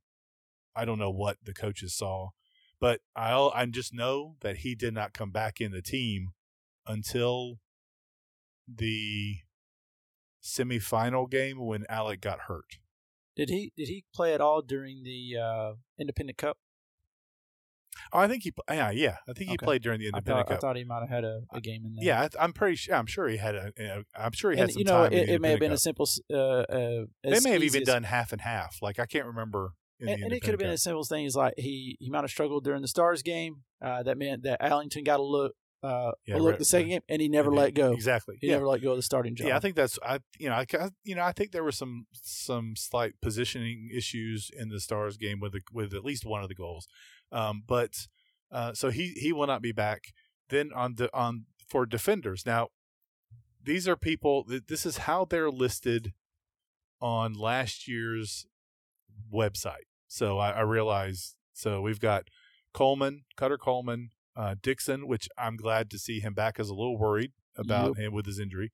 I 0.76 0.84
don't 0.86 1.00
know 1.00 1.12
what 1.12 1.38
the 1.44 1.54
coaches 1.54 1.96
saw, 1.96 2.30
but 2.80 3.02
I 3.16 3.34
I 3.54 3.66
just 3.66 3.94
know 3.94 4.36
that 4.42 4.58
he 4.58 4.76
did 4.76 4.94
not 4.94 5.14
come 5.14 5.32
back 5.32 5.60
in 5.62 5.72
the 5.72 5.82
team 5.82 6.30
until 6.88 7.60
the 8.68 9.38
semifinal 10.44 11.30
game 11.30 11.60
when 11.60 11.86
Alec 11.90 12.22
got 12.22 12.42
hurt. 12.48 12.78
Did 13.36 13.50
he 13.50 13.72
did 13.78 13.88
he 13.88 14.04
play 14.14 14.34
at 14.34 14.42
all 14.42 14.62
during 14.62 15.04
the 15.04 15.38
uh, 15.42 15.74
Independent 16.00 16.38
Cup? 16.38 16.58
Oh, 18.14 18.20
I 18.20 18.28
think 18.28 18.44
he. 18.44 18.54
Yeah, 18.70 18.92
yeah. 18.92 19.18
I 19.28 19.34
think 19.34 19.50
he 19.50 19.56
Okay. 19.56 19.66
played 19.66 19.82
during 19.82 20.00
the 20.00 20.06
I 20.06 20.10
Independent 20.10 20.48
thought, 20.48 20.52
I 20.52 20.56
Cup. 20.56 20.62
thought 20.62 20.76
he 20.78 20.84
might 20.84 21.02
have 21.02 21.10
had 21.10 21.24
a, 21.26 21.42
a 21.54 21.60
game 21.62 21.86
in 21.86 21.96
there. 21.96 22.06
yeah, 22.06 22.22
I, 22.40 22.44
I'm 22.44 22.54
pretty. 22.54 22.76
sure 22.76 22.96
I'm 22.96 23.06
sure 23.06 23.28
he 23.28 23.38
had 23.38 23.56
a. 23.56 24.04
I'm 24.16 24.32
sure 24.32 24.52
he 24.52 24.58
had 24.58 24.66
and 24.66 24.74
some 24.74 24.80
you 24.80 24.86
know 24.86 25.04
time. 25.04 25.14
it, 25.14 25.30
it 25.30 25.42
may 25.42 25.52
have 25.52 25.60
been 25.60 25.72
a 25.72 25.78
simple. 25.78 26.08
Uh, 26.32 26.36
uh, 26.38 27.06
They 27.24 27.40
may 27.42 27.52
have 27.52 27.64
even 27.64 27.84
done 27.84 28.04
half 28.04 28.32
and 28.32 28.42
half. 28.42 28.78
Like 28.82 29.00
I 29.00 29.06
can't 29.06 29.26
remember. 29.26 29.74
And, 30.00 30.10
and 30.10 30.34
it 30.34 30.41
could 30.41 30.51
have 30.51 30.60
been 30.60 30.70
as 30.70 30.82
simple 30.82 31.01
as 31.01 31.10
things 31.10 31.36
like 31.36 31.53
he 31.58 31.98
he 32.00 32.10
might 32.10 32.22
have 32.22 32.29
struggled 32.29 32.63
during 32.63 32.82
the 32.82 32.88
Stars 32.88 33.22
game. 33.22 33.63
Uh, 33.82 34.03
that 34.03 34.18
meant 34.18 34.44
that 34.44 34.62
Allington 34.62 35.03
got 35.03 35.20
a 35.20 35.24
look 35.24 35.53
uh, 35.84 36.12
Yeah, 36.25 36.36
a 36.36 36.38
look 36.38 36.51
right, 36.51 36.60
the 36.60 36.65
second 36.65 36.88
right. 36.88 36.91
game, 36.94 37.01
and 37.10 37.22
he 37.22 37.29
never 37.29 37.51
let 37.51 37.74
go. 37.74 37.94
Exactly. 37.94 38.38
He 38.41 38.48
yeah. 38.48 38.53
never 38.53 38.68
let 38.68 38.82
go 38.82 38.91
of 38.91 38.98
the 38.98 39.03
starting 39.03 39.36
job. 39.36 39.48
Yeah, 39.48 39.58
I 39.58 39.60
think 39.60 39.75
that's 39.75 39.98
I 40.03 40.20
you 40.38 40.50
know 40.50 40.56
I 40.56 40.65
I- 40.77 40.89
you 41.03 41.15
know 41.15 41.24
I 41.24 41.32
think 41.32 41.51
there 41.51 41.63
were 41.63 41.72
some 41.72 42.06
some 42.13 42.75
slight 42.75 43.13
positioning 43.22 43.89
issues 43.94 44.50
in 44.58 44.70
the 44.70 44.79
Stars 44.79 45.18
game 45.18 45.39
with 45.39 45.53
the, 45.53 45.62
with 45.72 45.94
at 45.94 46.03
least 46.03 46.25
one 46.25 46.41
of 46.44 46.50
the 46.50 46.56
goals, 46.56 46.88
um, 47.32 47.63
but 47.68 48.08
uh, 48.51 48.74
so 48.74 48.89
he 48.89 49.13
he 49.18 49.32
will 49.32 49.48
not 49.48 49.62
be 49.62 49.72
back. 49.72 50.13
Then 50.50 50.72
on 50.75 50.96
the 50.96 51.10
on 51.15 51.46
for 51.68 51.86
defenders 51.86 52.46
now, 52.46 52.70
these 53.63 53.88
are 53.88 53.96
people. 53.96 54.46
This 54.48 54.86
is 54.86 55.00
how 55.00 55.25
they're 55.25 55.51
listed 55.51 56.13
on 57.01 57.34
last 57.34 57.88
year's 57.88 58.46
website. 59.34 59.88
So 60.10 60.38
I, 60.39 60.51
I 60.51 60.62
realize. 60.62 61.36
So 61.54 61.82
we've 61.82 62.00
got 62.00 62.28
Coleman, 62.74 63.24
Cutter 63.38 63.58
Coleman, 63.58 64.10
uh, 64.36 64.56
Dixon, 64.62 65.08
which 65.08 65.30
I'm 65.38 65.56
glad 65.56 65.89
to 65.92 66.00
see 66.00 66.20
him 66.20 66.34
back. 66.34 66.60
Is 66.60 66.70
a 66.70 66.74
little 66.75 66.98
worried 66.98 67.32
about 67.56 67.98
him 67.98 68.12
with 68.12 68.25
his 68.25 68.39
injury. 68.39 68.72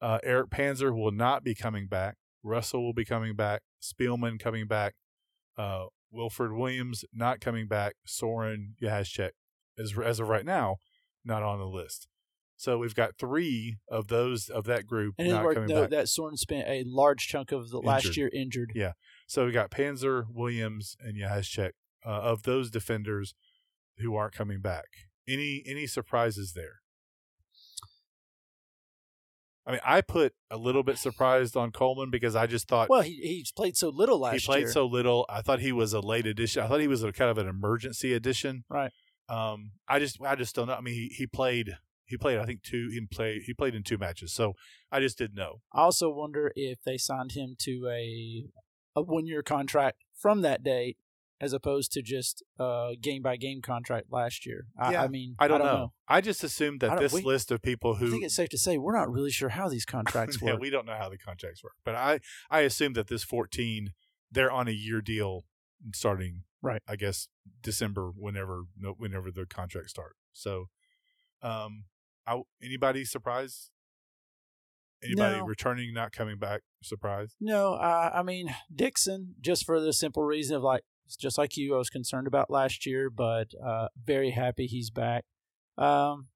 Uh, 0.00 0.18
Eric 0.22 0.50
Panzer 0.50 0.96
will 0.96 1.10
not 1.10 1.42
be 1.42 1.54
coming 1.54 1.88
back. 1.88 2.16
Russell 2.42 2.82
will 2.84 2.92
be 2.94 3.04
coming 3.04 3.34
back. 3.34 3.62
Spielman 3.82 4.38
coming 4.38 4.66
back. 4.66 4.94
Uh, 5.56 5.86
Wilfred 6.10 6.52
Williams 6.52 7.04
not 7.12 7.40
coming 7.40 7.66
back. 7.66 7.94
Soren 8.06 8.76
Yahashchek, 8.80 9.30
as 9.78 9.94
as 9.98 10.20
of 10.20 10.28
right 10.28 10.44
now, 10.44 10.76
not 11.24 11.42
on 11.42 11.58
the 11.58 11.66
list. 11.66 12.06
So 12.56 12.78
we've 12.78 12.94
got 12.94 13.16
three 13.18 13.78
of 13.88 14.08
those 14.08 14.48
of 14.48 14.64
that 14.64 14.86
group 14.86 15.14
And 15.18 15.28
not 15.28 15.44
worked 15.44 15.54
coming 15.56 15.68
back. 15.82 15.90
that 15.90 16.08
Soren 16.08 16.36
spent 16.36 16.66
a 16.68 16.82
large 16.86 17.28
chunk 17.28 17.52
of 17.52 17.70
the 17.70 17.78
last 17.80 18.16
year 18.16 18.30
injured. 18.32 18.72
Yeah. 18.74 18.92
So 19.28 19.44
we 19.44 19.52
got 19.52 19.70
Panzer, 19.70 20.24
Williams, 20.32 20.96
and 21.00 21.14
Yahashchek 21.16 21.72
uh, 22.04 22.08
of 22.08 22.44
those 22.44 22.70
defenders 22.70 23.34
who 23.98 24.16
aren't 24.16 24.32
coming 24.34 24.60
back. 24.60 24.86
Any 25.28 25.62
any 25.66 25.86
surprises 25.86 26.54
there? 26.54 26.80
I 29.66 29.72
mean, 29.72 29.80
I 29.84 30.00
put 30.00 30.32
a 30.50 30.56
little 30.56 30.82
bit 30.82 30.96
surprised 30.96 31.54
on 31.54 31.72
Coleman 31.72 32.10
because 32.10 32.34
I 32.34 32.46
just 32.46 32.68
thought 32.68 32.88
Well, 32.88 33.02
he 33.02 33.16
he's 33.22 33.52
played 33.52 33.76
so 33.76 33.90
little 33.90 34.18
last 34.18 34.32
year. 34.32 34.40
he 34.40 34.46
played 34.46 34.60
year. 34.60 34.72
so 34.72 34.86
little. 34.86 35.26
I 35.28 35.42
thought 35.42 35.60
he 35.60 35.72
was 35.72 35.92
a 35.92 36.00
late 36.00 36.26
addition. 36.26 36.62
I 36.62 36.68
thought 36.68 36.80
he 36.80 36.88
was 36.88 37.02
a 37.04 37.12
kind 37.12 37.30
of 37.30 37.36
an 37.36 37.46
emergency 37.46 38.14
addition. 38.14 38.64
Right. 38.70 38.92
Um. 39.28 39.72
I 39.86 39.98
just 39.98 40.22
I 40.22 40.36
just 40.36 40.54
don't 40.54 40.68
know. 40.68 40.74
I 40.74 40.80
mean, 40.80 40.94
he, 40.94 41.08
he 41.14 41.26
played 41.26 41.76
he 42.06 42.16
played 42.16 42.38
I 42.38 42.46
think 42.46 42.62
two 42.62 42.88
he 42.90 43.06
played 43.14 43.42
he 43.44 43.52
played 43.52 43.74
in 43.74 43.82
two 43.82 43.98
matches. 43.98 44.32
So 44.32 44.54
I 44.90 45.00
just 45.00 45.18
didn't 45.18 45.36
know. 45.36 45.60
I 45.70 45.82
also 45.82 46.08
wonder 46.08 46.50
if 46.56 46.78
they 46.86 46.96
signed 46.96 47.32
him 47.32 47.54
to 47.58 47.88
a 47.92 48.46
a 48.98 49.02
one 49.02 49.26
year 49.26 49.42
contract 49.42 50.02
from 50.14 50.42
that 50.42 50.62
date 50.62 50.96
as 51.40 51.52
opposed 51.52 51.92
to 51.92 52.02
just 52.02 52.42
a 52.58 52.96
game 53.00 53.22
by 53.22 53.36
game 53.36 53.62
contract 53.62 54.06
last 54.10 54.44
year. 54.44 54.66
I, 54.76 54.92
Yeah, 54.92 55.02
I 55.04 55.08
mean, 55.08 55.36
I 55.38 55.46
don't, 55.46 55.60
don't 55.60 55.66
know. 55.68 55.92
I 56.08 56.20
just 56.20 56.42
assumed 56.42 56.80
that 56.80 56.98
this 56.98 57.12
we- 57.12 57.22
list 57.22 57.52
of 57.52 57.62
people 57.62 57.94
who 57.94 58.08
I 58.08 58.10
think 58.10 58.24
it's 58.24 58.34
safe 58.34 58.48
to 58.50 58.58
say 58.58 58.76
we're 58.76 58.96
not 58.96 59.10
really 59.10 59.30
sure 59.30 59.50
how 59.50 59.68
these 59.68 59.84
contracts 59.84 60.38
yeah, 60.42 60.52
work. 60.52 60.60
we 60.60 60.70
don't 60.70 60.86
know 60.86 60.96
how 60.96 61.08
the 61.08 61.18
contracts 61.18 61.62
work, 61.62 61.74
but 61.84 61.94
I 61.94 62.20
I 62.50 62.60
assume 62.60 62.94
that 62.94 63.06
this 63.08 63.22
14 63.22 63.92
they're 64.30 64.50
on 64.50 64.68
a 64.68 64.72
year 64.72 65.00
deal 65.00 65.44
starting 65.94 66.42
Right. 66.60 66.82
I 66.88 66.96
guess 66.96 67.28
December 67.62 68.10
whenever 68.16 68.64
whenever 68.96 69.30
the 69.30 69.46
contracts 69.46 69.90
start. 69.90 70.16
So, 70.32 70.70
um, 71.40 71.84
I 72.26 72.42
anybody 72.60 73.04
surprised? 73.04 73.70
Anybody 75.02 75.38
No. 75.38 75.44
returning, 75.44 75.94
not 75.94 76.12
coming 76.12 76.38
back, 76.38 76.62
surprised? 76.82 77.36
No, 77.40 77.74
uh, 77.74 78.10
I 78.12 78.22
mean 78.22 78.54
Dixon, 78.74 79.34
just 79.40 79.64
for 79.64 79.80
the 79.80 79.92
simple 79.92 80.22
reason 80.24 80.56
of 80.56 80.62
like, 80.62 80.82
just 81.18 81.38
like 81.38 81.56
you, 81.56 81.74
I 81.74 81.78
was 81.78 81.88
concerned 81.90 82.26
about 82.26 82.50
last 82.50 82.84
year, 82.84 83.08
but 83.10 83.52
uh, 83.64 83.88
very 84.02 84.30
happy 84.30 84.66
he's 84.66 84.90
back. 84.90 85.24
Um, 85.76 86.26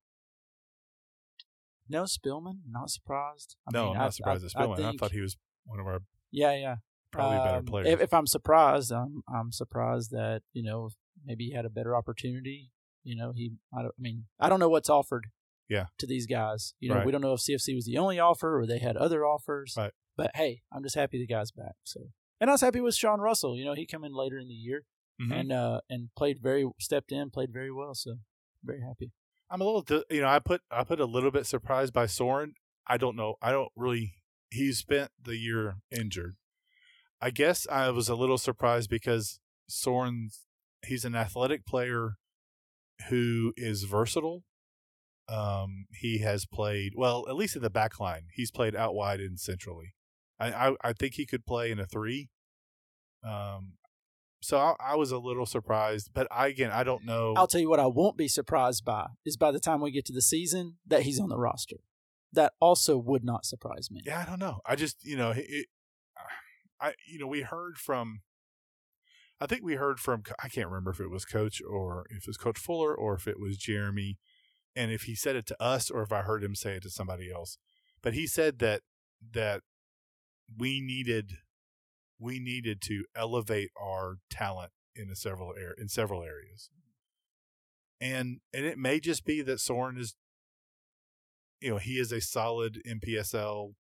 no, 1.89 2.05
Spillman, 2.05 2.61
not 2.69 2.91
surprised. 2.91 3.57
I 3.67 3.71
no, 3.73 3.87
mean, 3.87 3.95
I'm 3.97 4.01
I- 4.01 4.05
not 4.05 4.15
surprised 4.15 4.45
I, 4.45 4.47
at 4.47 4.53
Spillman. 4.69 4.73
I, 4.73 4.77
think- 4.91 5.01
thought 5.01 5.13
he 5.13 5.21
was 5.21 5.37
one 5.65 5.81
of 5.81 5.87
our 5.87 6.01
yeah, 6.31 6.55
yeah, 6.55 6.77
probably 7.11 7.39
better 7.39 7.59
Um, 7.59 7.65
players. 7.67 7.89
If, 7.89 8.01
if 8.01 8.15
I'm 8.15 8.27
surprised, 8.27 8.91
I'm 8.93 9.23
I'm 9.33 9.53
surprised 9.53 10.11
that 10.13 10.43
you 10.53 10.63
know 10.63 10.91
maybe 11.25 11.47
he 11.47 11.53
had 11.53 11.65
a 11.67 11.71
better 11.71 11.95
opportunity. 11.97 12.71
You 13.05 13.17
know, 13.17 13.33
he. 13.33 13.53
I, 13.77 13.81
I 13.83 13.89
mean, 13.99 14.25
I 14.41 14.49
don't 14.49 14.61
know 14.61 14.69
what's 14.71 14.89
offered. 14.89 15.27
Yeah. 15.69 15.87
To 15.99 16.07
these 16.07 16.27
guys, 16.27 16.75
you 16.81 16.89
know, 16.89 16.97
Right. 16.97 17.07
we 17.07 17.13
don't 17.13 17.21
know 17.23 17.33
if 17.35 17.41
CFC 17.41 17.75
was 17.75 17.87
the 17.87 17.97
only 17.99 18.19
offer 18.19 18.59
or 18.59 18.67
they 18.67 18.79
had 18.79 18.97
other 18.97 19.25
offers. 19.25 19.75
Right. 19.77 19.93
But 20.17 20.33
hey, 20.35 20.63
I'm 20.73 20.83
just 20.83 20.95
happy 20.97 21.19
the 21.19 21.27
guy's 21.27 21.51
back. 21.51 21.75
So, 21.85 22.01
and 22.41 22.51
I 22.51 22.53
was 22.55 22.61
happy 22.61 22.81
with 22.81 22.95
Sean 22.95 23.21
Russell. 23.21 23.57
You 23.57 23.65
know, 23.65 23.75
he 23.75 23.87
come 23.87 24.05
in 24.05 24.13
later 24.13 24.39
in 24.39 24.49
the 24.49 24.55
year 24.55 24.85
Mhm. 25.21 25.33
and 25.41 25.53
uh 25.53 25.81
and 25.89 26.09
played 26.17 26.39
very 26.43 26.69
stepped 26.81 27.13
in, 27.13 27.31
played 27.31 27.53
very 27.53 27.73
well. 27.73 27.95
So, 27.95 28.17
very 28.63 28.81
happy. 28.83 29.13
I'm 29.51 29.61
a 29.61 29.65
little, 29.65 30.03
you 30.11 30.21
know, 30.23 30.29
I 30.29 30.39
put 30.39 30.63
I 30.71 30.85
put 30.85 31.01
a 31.01 31.05
little 31.07 31.31
bit 31.31 31.47
surprised 31.47 31.93
by 31.93 32.07
Soren. 32.07 32.55
I 32.87 32.97
don't 32.97 33.17
know. 33.17 33.37
I 33.41 33.51
don't 33.53 33.71
really. 33.77 34.15
He 34.51 34.73
spent 34.73 35.11
the 35.23 35.37
year 35.37 35.77
injured. 35.91 36.37
I 37.21 37.31
guess 37.31 37.67
I 37.71 37.89
was 37.91 38.09
a 38.09 38.15
little 38.15 38.37
surprised 38.39 38.91
because 38.91 39.41
Soren's 39.69 40.47
he's 40.87 41.05
an 41.05 41.15
athletic 41.15 41.65
player 41.65 42.17
who 43.09 43.53
is 43.57 43.85
versatile. 43.85 44.45
Um, 45.33 45.87
he 45.91 46.19
has 46.19 46.45
played 46.45 46.93
well, 46.97 47.25
at 47.29 47.37
least 47.37 47.57
in 47.57 47.63
the 47.63 47.71
back 47.71 47.99
line. 47.99 48.25
He's 48.35 48.51
played 48.51 48.77
out 48.77 48.95
wide 48.95 49.21
and 49.21 49.41
centrally. 49.41 49.95
I 50.39 50.53
I, 50.53 50.75
I 50.83 50.93
think 50.93 51.15
he 51.15 51.25
could 51.25 51.47
play 51.47 51.71
in 51.71 51.79
a 51.79 51.87
three. 51.87 52.29
Um, 53.25 53.75
so 54.43 54.59
I, 54.59 54.75
I 54.93 54.97
was 54.97 55.13
a 55.13 55.19
little 55.19 55.47
surprised, 55.47 56.11
but 56.13 56.27
I 56.31 56.49
again 56.49 56.71
I 56.71 56.85
don't 56.85 57.05
know. 57.05 57.35
I'll 57.37 57.47
tell 57.47 57.61
you 57.61 57.71
what 57.71 57.81
I 57.81 57.87
won't 57.87 58.17
be 58.17 58.29
surprised 58.29 58.85
by 58.85 59.07
is 59.25 59.37
by 59.37 59.53
the 59.53 59.61
time 59.61 59.81
we 59.81 59.91
get 59.91 60.05
to 60.07 60.13
the 60.13 60.21
season 60.21 60.77
that 60.87 61.03
he's 61.03 61.19
on 61.21 61.29
the 61.29 61.39
roster. 61.39 61.77
That 62.35 62.55
also 62.61 62.97
would 62.97 63.25
not 63.25 63.45
surprise 63.45 63.91
me. 63.91 64.01
Yeah, 64.07 64.21
I 64.21 64.25
don't 64.25 64.39
know. 64.39 64.61
I 64.65 64.75
just, 64.75 65.05
you 65.05 65.19
know, 65.19 65.33
it, 65.33 65.45
it, 65.47 65.67
I, 66.81 66.95
you 67.07 67.19
know, 67.19 67.27
we 67.27 67.43
heard 67.43 67.77
from, 67.77 68.23
I 69.39 69.47
think 69.47 69.63
we 69.63 69.75
heard 69.75 70.01
from, 70.01 70.23
I 70.43 70.49
can't 70.49 70.69
remember 70.69 70.93
if 70.93 71.01
it 71.01 71.11
was 71.11 71.27
Coach 71.27 71.61
or 71.61 72.07
if 72.09 72.23
it 72.23 72.27
was 72.27 72.39
Coach 72.39 72.59
Fuller 72.59 72.95
or 72.95 73.15
if 73.15 73.29
it 73.29 73.39
was 73.39 73.59
Jeremy, 73.59 74.17
and 74.75 74.91
if 74.91 75.03
he 75.03 75.15
said 75.15 75.37
it 75.37 75.47
to 75.47 75.63
us 75.63 75.91
or 75.91 76.03
if 76.03 76.13
I 76.13 76.23
heard 76.23 76.43
him 76.43 76.55
say 76.55 76.77
it 76.77 76.83
to 76.85 76.91
somebody 76.91 77.31
else, 77.31 77.59
but 78.03 78.15
he 78.15 78.27
said 78.27 78.59
that 78.59 78.83
that 79.33 79.63
we 80.59 80.81
needed, 80.81 81.39
we 82.19 82.39
needed 82.39 82.81
to 82.83 83.05
elevate 83.15 83.71
our 83.81 84.17
talent 84.31 84.73
in 84.95 85.11
a 85.11 85.17
several 85.17 85.49
ar- 85.49 85.75
in 85.79 85.89
several 85.89 86.23
areas, 86.23 86.71
and 88.01 88.41
and 88.53 88.65
it 88.65 88.79
may 88.79 89.01
just 89.01 89.25
be 89.25 89.43
that 89.43 89.61
Soren 89.61 89.99
is 89.99 90.15
you 91.63 91.71
know, 91.71 91.79
he 91.79 91.99
is 91.99 92.11
a 92.11 92.21
solid 92.21 92.83
NPSL 92.87 93.75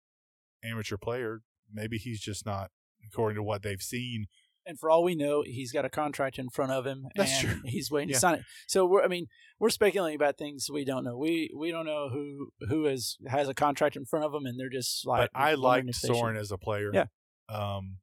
amateur 0.64 0.98
player. 0.98 1.42
Maybe 1.72 1.98
he's 1.98 2.20
just 2.20 2.46
not, 2.46 2.72
according 3.08 3.38
to 3.38 3.44
what 3.44 3.64
they've 3.64 3.82
seen. 3.82 4.26
And 4.70 4.80
for 4.80 4.90
all 4.92 5.04
we 5.04 5.16
know, 5.16 5.42
he's 5.44 5.72
got 5.72 5.84
a 5.84 5.90
contract 5.90 6.38
in 6.38 6.48
front 6.50 6.72
of 6.72 6.86
him, 6.86 7.08
That's 7.16 7.40
and 7.44 7.50
true. 7.50 7.62
he's 7.66 7.90
waiting 7.90 8.10
Yeah. 8.10 8.14
to 8.16 8.20
sign 8.20 8.36
it. 8.36 8.42
So 8.68 8.86
we're, 8.86 9.04
I 9.04 9.08
mean, 9.08 9.26
we're 9.60 9.72
speculating 9.72 10.16
about 10.16 10.38
things 10.38 10.68
we 10.72 10.86
don't 10.86 11.04
know. 11.04 11.18
We 11.18 11.50
we 11.58 11.72
don't 11.72 11.88
know 11.88 12.10
who 12.10 12.52
who 12.70 12.86
is 12.86 13.18
has 13.28 13.50
a 13.50 13.56
contract 13.56 13.96
in 13.96 14.06
front 14.06 14.26
of 14.26 14.34
him, 14.34 14.46
and 14.46 14.60
they're 14.60 14.70
just 14.70 15.08
like. 15.08 15.32
but 15.34 15.40
I 15.40 15.56
liked 15.56 15.94
Soren 15.96 16.38
as 16.38 16.52
a 16.52 16.58
player. 16.58 16.92
Yeah. 16.94 17.06
Um, 17.50 17.98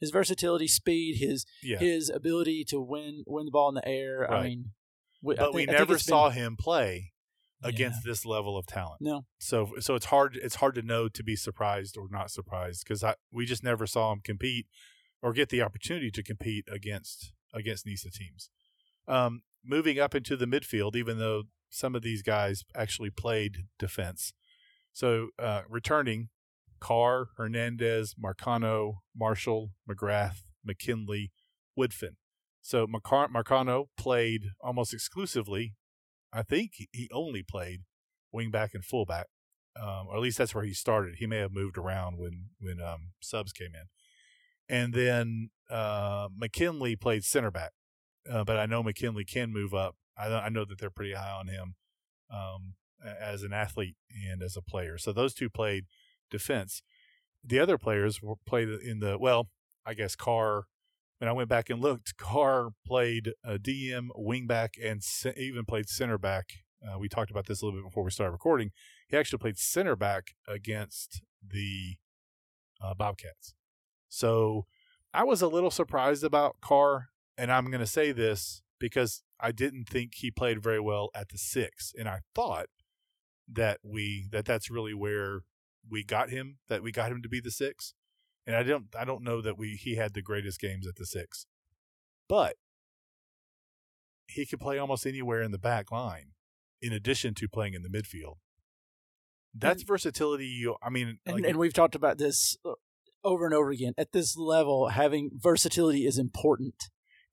his 0.00 0.10
versatility, 0.10 0.66
speed, 0.66 1.18
his 1.20 1.46
yeah. 1.62 1.78
his 1.78 2.10
ability 2.10 2.64
to 2.68 2.80
win 2.80 3.22
win 3.26 3.44
the 3.46 3.50
ball 3.52 3.68
in 3.68 3.76
the 3.76 3.86
air. 3.88 4.28
I 4.32 4.42
mean, 4.42 4.72
we, 5.22 5.36
I 5.36 5.38
but 5.38 5.54
we 5.54 5.62
think- 5.66 5.76
I 5.76 5.78
never 5.78 5.94
it's 5.94 6.04
been- 6.04 6.10
saw 6.12 6.30
him 6.30 6.56
play 6.56 7.12
Yeah. 7.62 7.68
against 7.70 8.04
this 8.04 8.24
level 8.26 8.56
of 8.56 8.66
talent. 8.66 9.00
No, 9.00 9.26
So 9.38 9.74
so 9.80 9.94
it's 9.94 10.06
hard 10.06 10.36
it's 10.42 10.56
hard 10.56 10.74
to 10.76 10.82
know 10.82 11.08
to 11.08 11.22
be 11.22 11.36
surprised 11.36 11.96
or 11.96 12.08
not 12.10 12.30
surprised 12.32 12.82
because 12.84 13.02
I 13.04 13.14
we 13.32 13.46
just 13.46 13.62
never 13.64 13.86
saw 13.86 14.12
him 14.12 14.20
compete 14.24 14.66
or 15.22 15.32
get 15.32 15.48
the 15.48 15.62
opportunity 15.62 16.10
to 16.10 16.22
compete 16.22 16.64
against 16.70 17.32
against 17.52 17.86
NISA 17.86 18.10
teams. 18.10 18.50
Um, 19.06 19.42
moving 19.64 19.98
up 19.98 20.14
into 20.14 20.36
the 20.36 20.46
midfield, 20.46 20.94
even 20.94 21.18
though 21.18 21.44
some 21.70 21.94
of 21.94 22.02
these 22.02 22.22
guys 22.22 22.64
actually 22.74 23.10
played 23.10 23.64
defense. 23.78 24.32
So 24.92 25.28
uh, 25.38 25.62
returning, 25.68 26.28
Carr, 26.80 27.28
Hernandez, 27.36 28.14
Marcano, 28.22 28.98
Marshall, 29.16 29.70
McGrath, 29.88 30.40
McKinley, 30.64 31.32
Woodfin. 31.78 32.16
So 32.60 32.86
Marcano 32.86 33.86
played 33.96 34.50
almost 34.60 34.92
exclusively. 34.92 35.74
I 36.32 36.42
think 36.42 36.72
he- 36.74 36.88
he 36.92 37.08
only 37.12 37.42
played 37.42 37.84
wingback 38.34 38.74
and 38.74 38.84
fullback, 38.84 39.28
um, 39.80 40.08
or 40.08 40.16
at 40.16 40.22
least 40.22 40.38
that's 40.38 40.54
where 40.54 40.64
he 40.64 40.74
started. 40.74 41.16
He 41.16 41.26
may 41.26 41.38
have 41.38 41.52
moved 41.52 41.78
around 41.78 42.18
when 42.18 42.50
when 42.58 42.80
um, 42.80 43.12
subs 43.20 43.52
came 43.52 43.74
in, 43.74 43.88
and 44.68 44.92
then 44.92 45.50
uh, 45.70 46.28
McKinley 46.36 46.96
played 46.96 47.24
center 47.24 47.50
back. 47.50 47.72
Uh, 48.30 48.44
but 48.44 48.58
I 48.58 48.66
know 48.66 48.82
McKinley 48.82 49.24
can 49.24 49.52
move 49.52 49.74
up. 49.74 49.96
I, 50.16 50.26
I 50.26 50.48
know 50.48 50.64
that 50.64 50.78
they're 50.78 50.90
pretty 50.90 51.14
high 51.14 51.30
on 51.30 51.48
him 51.48 51.74
um, 52.32 52.74
as 53.04 53.42
an 53.42 53.52
athlete 53.52 53.96
and 54.28 54.42
as 54.42 54.56
a 54.56 54.62
player. 54.62 54.98
So 54.98 55.12
those 55.12 55.34
two 55.34 55.48
played 55.48 55.84
defense. 56.30 56.82
The 57.44 57.58
other 57.58 57.78
players 57.78 58.20
were 58.20 58.34
played 58.46 58.68
in 58.68 59.00
the 59.00 59.16
well, 59.18 59.48
I 59.86 59.94
guess 59.94 60.16
Carr. 60.16 60.64
When 61.18 61.28
I 61.28 61.32
went 61.32 61.48
back 61.48 61.68
and 61.68 61.80
looked, 61.80 62.16
Carr 62.16 62.70
played 62.86 63.32
a 63.42 63.58
DM, 63.58 64.08
wingback, 64.16 64.70
and 64.82 65.02
even 65.36 65.64
played 65.64 65.88
center 65.88 66.18
back. 66.18 66.50
Uh, 66.86 66.96
we 66.96 67.08
talked 67.08 67.32
about 67.32 67.46
this 67.46 67.60
a 67.60 67.64
little 67.64 67.80
bit 67.80 67.86
before 67.88 68.04
we 68.04 68.10
started 68.12 68.30
recording. 68.30 68.70
He 69.08 69.16
actually 69.16 69.38
played 69.38 69.58
center 69.58 69.96
back 69.96 70.34
against 70.46 71.22
the 71.44 71.96
uh, 72.80 72.94
Bobcats. 72.94 73.54
So 74.08 74.66
I 75.14 75.24
was 75.24 75.42
a 75.42 75.48
little 75.48 75.70
surprised 75.70 76.24
about 76.24 76.56
Carr, 76.60 77.08
and 77.36 77.50
I'm 77.52 77.66
going 77.66 77.80
to 77.80 77.86
say 77.86 78.12
this 78.12 78.62
because 78.78 79.22
I 79.40 79.52
didn't 79.52 79.84
think 79.88 80.12
he 80.16 80.30
played 80.30 80.62
very 80.62 80.80
well 80.80 81.10
at 81.14 81.28
the 81.30 81.38
six, 81.38 81.92
and 81.98 82.08
I 82.08 82.20
thought 82.34 82.66
that 83.50 83.78
we 83.82 84.28
that 84.30 84.44
that's 84.44 84.70
really 84.70 84.94
where 84.94 85.40
we 85.90 86.04
got 86.04 86.28
him 86.30 86.58
that 86.68 86.82
we 86.82 86.92
got 86.92 87.10
him 87.10 87.22
to 87.22 87.28
be 87.28 87.40
the 87.40 87.50
six, 87.50 87.94
and 88.46 88.54
I 88.56 88.62
don't 88.62 88.86
I 88.98 89.04
don't 89.04 89.22
know 89.22 89.40
that 89.40 89.56
we 89.58 89.70
he 89.80 89.94
had 89.96 90.14
the 90.14 90.22
greatest 90.22 90.60
games 90.60 90.86
at 90.86 90.96
the 90.96 91.06
six, 91.06 91.46
but 92.28 92.56
he 94.26 94.44
could 94.44 94.60
play 94.60 94.78
almost 94.78 95.06
anywhere 95.06 95.40
in 95.42 95.50
the 95.50 95.58
back 95.58 95.90
line, 95.90 96.32
in 96.82 96.92
addition 96.92 97.34
to 97.34 97.48
playing 97.48 97.74
in 97.74 97.82
the 97.82 97.88
midfield. 97.88 98.36
That's 99.54 99.82
versatility. 99.82 100.46
You, 100.46 100.76
I 100.82 100.90
mean, 100.90 101.18
and, 101.24 101.36
like- 101.36 101.44
and 101.44 101.56
we've 101.56 101.72
talked 101.72 101.94
about 101.94 102.18
this 102.18 102.56
uh, 102.64 102.72
over 103.24 103.44
and 103.44 103.54
over 103.54 103.70
again. 103.70 103.94
At 103.98 104.12
this 104.12 104.36
level, 104.36 104.88
having 104.88 105.30
versatility 105.34 106.06
is 106.06 106.18
important. 106.18 106.74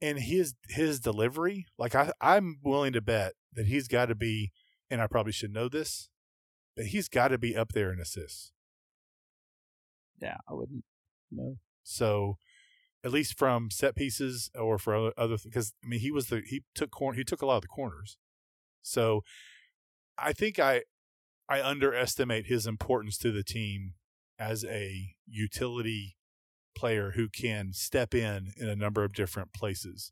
and 0.02 0.20
his 0.20 0.56
his 0.68 1.00
delivery 1.00 1.66
like 1.78 1.96
i 1.96 2.12
i'm 2.20 2.60
willing 2.64 2.92
to 2.92 3.00
bet 3.02 3.32
that 3.54 3.66
he's 3.68 3.88
got 3.88 4.08
to 4.08 4.16
be 4.16 4.52
and 4.92 5.02
I 5.02 5.08
probably 5.08 5.32
should 5.32 5.52
know 5.54 5.68
this, 5.70 6.10
but 6.76 6.88
he's 6.88 7.08
got 7.08 7.30
to 7.30 7.38
be 7.40 7.56
up 7.58 7.72
there 7.74 7.92
in 7.92 8.00
assists. 8.00 8.52
Yeah, 10.22 10.38
I 10.48 10.54
wouldn't 10.54 10.84
know. 11.32 11.58
So, 11.84 12.38
at 13.04 13.12
least 13.12 13.38
from 13.38 13.72
set 13.72 13.96
pieces 13.96 14.52
or 14.54 14.78
for 14.78 14.96
other, 14.96 15.14
other 15.18 15.38
because 15.44 15.74
I 15.84 15.88
mean 15.88 16.00
he 16.02 16.12
was 16.12 16.28
the 16.28 16.42
he 16.46 16.64
took 16.76 16.92
corner 16.92 17.18
he 17.18 17.24
took 17.24 17.42
a 17.42 17.46
lot 17.46 17.56
of 17.58 17.62
the 17.64 17.68
corners. 17.68 18.18
So, 18.82 19.22
I 20.18 20.34
think 20.34 20.60
I 20.60 20.84
I 21.50 21.62
underestimate 21.64 22.46
his 22.48 22.68
importance 22.68 23.18
to 23.20 23.32
the 23.32 23.44
team 23.44 23.94
as 24.40 24.64
a 24.66 25.16
utility 25.28 26.16
player 26.76 27.14
who 27.16 27.30
can 27.30 27.72
step 27.74 28.14
in 28.14 28.52
in 28.58 28.68
a 28.68 28.76
number 28.76 29.04
of 29.04 29.14
different 29.14 29.54
places. 29.54 30.12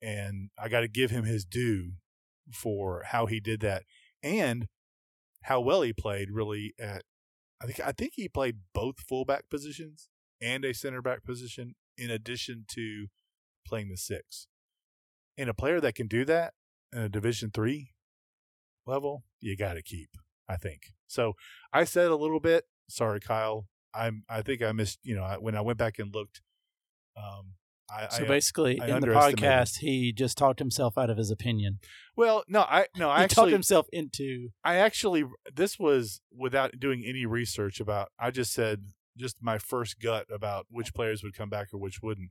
And 0.00 0.50
I 0.58 0.68
got 0.68 0.80
to 0.80 0.88
give 0.88 1.10
him 1.10 1.24
his 1.24 1.44
due 1.44 1.94
for 2.52 3.02
how 3.08 3.26
he 3.26 3.40
did 3.40 3.60
that 3.60 3.82
and 4.22 4.68
how 5.42 5.60
well 5.60 5.82
he 5.82 5.92
played 5.92 6.30
really 6.30 6.74
at 6.78 7.02
I 7.60 7.66
think 7.66 7.80
I 7.80 7.92
think 7.92 8.12
he 8.14 8.28
played 8.28 8.58
both 8.72 9.00
fullback 9.00 9.50
positions 9.50 10.08
and 10.40 10.64
a 10.64 10.72
center 10.72 11.02
back 11.02 11.24
position 11.24 11.74
in 11.96 12.10
addition 12.10 12.64
to 12.68 13.06
playing 13.66 13.88
the 13.88 13.96
6. 13.96 14.46
And 15.36 15.50
a 15.50 15.54
player 15.54 15.80
that 15.80 15.94
can 15.94 16.06
do 16.06 16.24
that 16.24 16.54
in 16.92 17.00
a 17.00 17.08
division 17.08 17.50
3 17.52 17.90
level, 18.86 19.24
you 19.40 19.56
got 19.56 19.74
to 19.74 19.82
keep, 19.82 20.10
I 20.48 20.56
think. 20.56 20.92
So, 21.06 21.34
I 21.72 21.84
said 21.84 22.10
a 22.10 22.16
little 22.16 22.40
bit, 22.40 22.64
sorry 22.88 23.20
Kyle, 23.20 23.66
I'm 23.94 24.24
I 24.28 24.42
think 24.42 24.62
I 24.62 24.72
missed, 24.72 24.98
you 25.02 25.14
know, 25.14 25.24
I, 25.24 25.36
when 25.36 25.54
I 25.54 25.60
went 25.60 25.78
back 25.78 25.98
and 25.98 26.14
looked 26.14 26.40
um 27.16 27.54
I, 27.90 28.08
So 28.08 28.26
basically, 28.26 28.80
I 28.80 28.88
in 28.88 29.00
the 29.00 29.06
podcast, 29.08 29.78
he 29.78 30.12
just 30.12 30.36
talked 30.36 30.58
himself 30.58 30.98
out 30.98 31.08
of 31.08 31.16
his 31.16 31.30
opinion. 31.30 31.78
well, 32.16 32.44
no, 32.46 32.60
I 32.60 32.86
no, 32.96 33.08
I 33.08 33.22
he 33.22 33.28
talked 33.28 33.50
himself 33.50 33.86
into. 33.92 34.50
I 34.62 34.76
actually 34.76 35.24
this 35.54 35.78
was 35.78 36.20
without 36.36 36.78
doing 36.78 37.04
any 37.06 37.24
research 37.24 37.80
about 37.80 38.08
I 38.18 38.30
just 38.30 38.52
said 38.52 38.92
just 39.16 39.36
my 39.42 39.58
first 39.58 40.00
gut 40.00 40.26
about 40.32 40.66
which 40.70 40.94
players 40.94 41.22
would 41.22 41.34
come 41.34 41.48
back 41.48 41.68
or 41.72 41.78
which 41.78 42.02
wouldn't. 42.02 42.30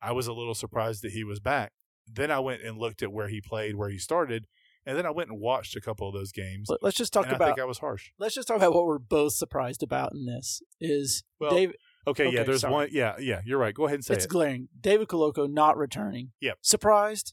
I 0.00 0.12
was 0.12 0.26
a 0.26 0.32
little 0.32 0.54
surprised 0.54 1.02
that 1.02 1.12
he 1.12 1.22
was 1.22 1.38
back. 1.38 1.72
Then 2.10 2.30
I 2.30 2.40
went 2.40 2.62
and 2.62 2.78
looked 2.78 3.02
at 3.02 3.12
where 3.12 3.28
he 3.28 3.40
played, 3.40 3.76
where 3.76 3.88
he 3.88 3.98
started, 3.98 4.46
and 4.86 4.96
then 4.98 5.06
I 5.06 5.10
went 5.10 5.30
and 5.30 5.40
watched 5.40 5.76
a 5.76 5.80
couple 5.80 6.06
of 6.08 6.14
those 6.14 6.32
games. 6.32 6.68
Let- 6.68 6.82
Let's 6.82 6.96
just 6.96 7.12
talk 7.12 7.24
and 7.26 7.32
I 7.32 7.36
about. 7.36 7.46
think 7.48 7.60
I 7.60 7.64
was 7.64 7.78
harsh. 7.78 8.10
let's 8.18 8.34
just 8.34 8.48
talk 8.48 8.58
about 8.58 8.74
what 8.74 8.84
we're 8.86 8.98
both 8.98 9.32
surprised 9.34 9.82
about 9.82 10.12
in 10.12 10.26
this. 10.26 10.62
Is 10.80 11.22
Well, 11.40 11.50
David? 11.50 11.76
Okay, 12.06 12.30
yeah, 12.30 12.42
there's 12.42 12.60
sorry. 12.60 12.72
one 12.72 12.88
yeah, 12.92 13.16
yeah, 13.18 13.40
you're 13.46 13.58
right. 13.58 13.74
Go 13.74 13.86
ahead 13.86 13.94
and 13.96 14.04
say 14.04 14.14
It's 14.14 14.26
it. 14.26 14.30
glaring. 14.30 14.68
David 14.78 15.08
Coloco 15.08 15.50
not 15.50 15.76
returning. 15.78 16.32
Yep. 16.40 16.58
Surprised? 16.60 17.32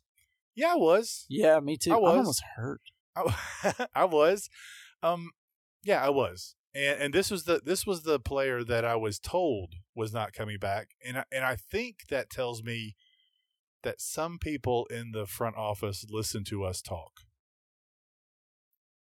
yeah, 0.55 0.73
I 0.73 0.75
was. 0.75 1.25
Yeah, 1.29 1.59
me 1.59 1.75
too. 1.77 1.93
I 1.93 1.97
was. 1.97 2.17
almost 2.17 2.43
hurt. 2.55 2.81
I, 3.15 3.87
I 3.95 4.05
was. 4.05 4.49
Um 5.03 5.31
yeah, 5.83 6.01
I 6.03 6.09
was. 6.09 6.55
And 6.73 7.01
and 7.01 7.13
this 7.13 7.29
was 7.29 7.43
the 7.43 7.59
this 7.65 7.85
was 7.85 8.03
the 8.03 8.19
player 8.19 8.63
that 8.63 8.85
I 8.85 8.95
was 8.95 9.19
told 9.19 9.73
was 9.93 10.13
not 10.13 10.31
coming 10.31 10.57
back. 10.57 10.91
And 11.05 11.17
I, 11.17 11.23
and 11.31 11.43
I 11.43 11.55
think 11.57 12.07
that 12.09 12.29
tells 12.29 12.63
me 12.63 12.95
that 13.83 13.99
some 13.99 14.37
people 14.37 14.85
in 14.85 15.11
the 15.11 15.25
front 15.25 15.57
office 15.57 16.05
listen 16.09 16.43
to 16.45 16.63
us 16.63 16.81
talk 16.81 17.11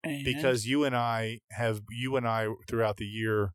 Because 0.02 0.66
you 0.66 0.84
and 0.84 0.96
I 0.96 1.40
have 1.50 1.82
you 1.90 2.16
and 2.16 2.26
I 2.26 2.48
throughout 2.66 2.96
the 2.96 3.04
year 3.06 3.52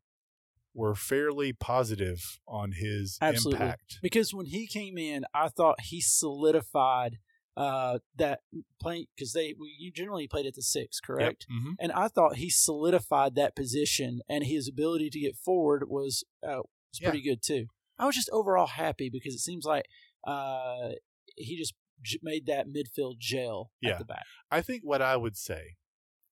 were 0.74 0.94
fairly 0.94 1.52
positive 1.52 2.38
on 2.46 2.72
his 2.72 3.18
Absolutely. 3.22 3.64
impact. 3.64 3.98
because 4.02 4.34
when 4.34 4.46
he 4.46 4.66
came 4.66 4.98
in, 4.98 5.24
I 5.34 5.48
thought 5.48 5.80
he 5.80 6.00
solidified 6.02 7.16
uh, 7.56 7.98
that 8.16 8.40
playing 8.80 9.06
because 9.16 9.32
they 9.32 9.54
we, 9.58 9.74
you 9.78 9.90
generally 9.90 10.28
played 10.28 10.44
at 10.44 10.54
the 10.54 10.60
six, 10.62 11.00
correct? 11.00 11.46
hmm 11.50 11.72
And 11.80 11.90
I 11.92 12.08
thought 12.08 12.36
he 12.36 12.50
solidified 12.50 13.34
that 13.36 13.56
position, 13.56 14.20
and 14.28 14.44
his 14.44 14.68
ability 14.68 15.08
to 15.10 15.18
get 15.20 15.36
forward 15.36 15.84
was 15.88 16.22
uh, 16.46 16.58
was 16.58 17.00
Yeah. 17.00 17.08
pretty 17.10 17.24
good 17.24 17.42
too. 17.42 17.66
I 17.98 18.04
was 18.04 18.14
just 18.14 18.28
overall 18.30 18.66
happy 18.66 19.08
because 19.08 19.34
it 19.34 19.40
seems 19.40 19.64
like 19.64 19.86
uh, 20.26 20.90
he 21.36 21.56
just 21.56 21.72
j- 22.02 22.18
made 22.22 22.44
that 22.46 22.66
midfield 22.68 23.18
gel 23.18 23.70
Yeah. 23.80 23.92
at 23.92 23.98
the 24.00 24.04
back. 24.04 24.26
I 24.50 24.60
think 24.60 24.82
what 24.84 25.00
I 25.00 25.16
would 25.16 25.38
say 25.38 25.76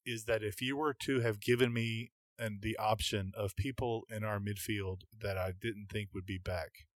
is 0.06 0.24
that 0.24 0.42
if 0.42 0.60
you 0.62 0.76
were 0.76 0.94
to 0.94 1.20
have 1.20 1.40
given 1.40 1.72
me 1.72 2.10
and 2.38 2.62
the 2.62 2.76
option 2.76 3.32
of 3.36 3.54
people 3.56 4.04
in 4.10 4.24
our 4.24 4.38
midfield 4.40 5.02
that 5.20 5.38
I 5.38 5.52
didn't 5.58 5.86
think 5.90 6.08
would 6.14 6.26
be 6.26 6.38
back, 6.38 6.86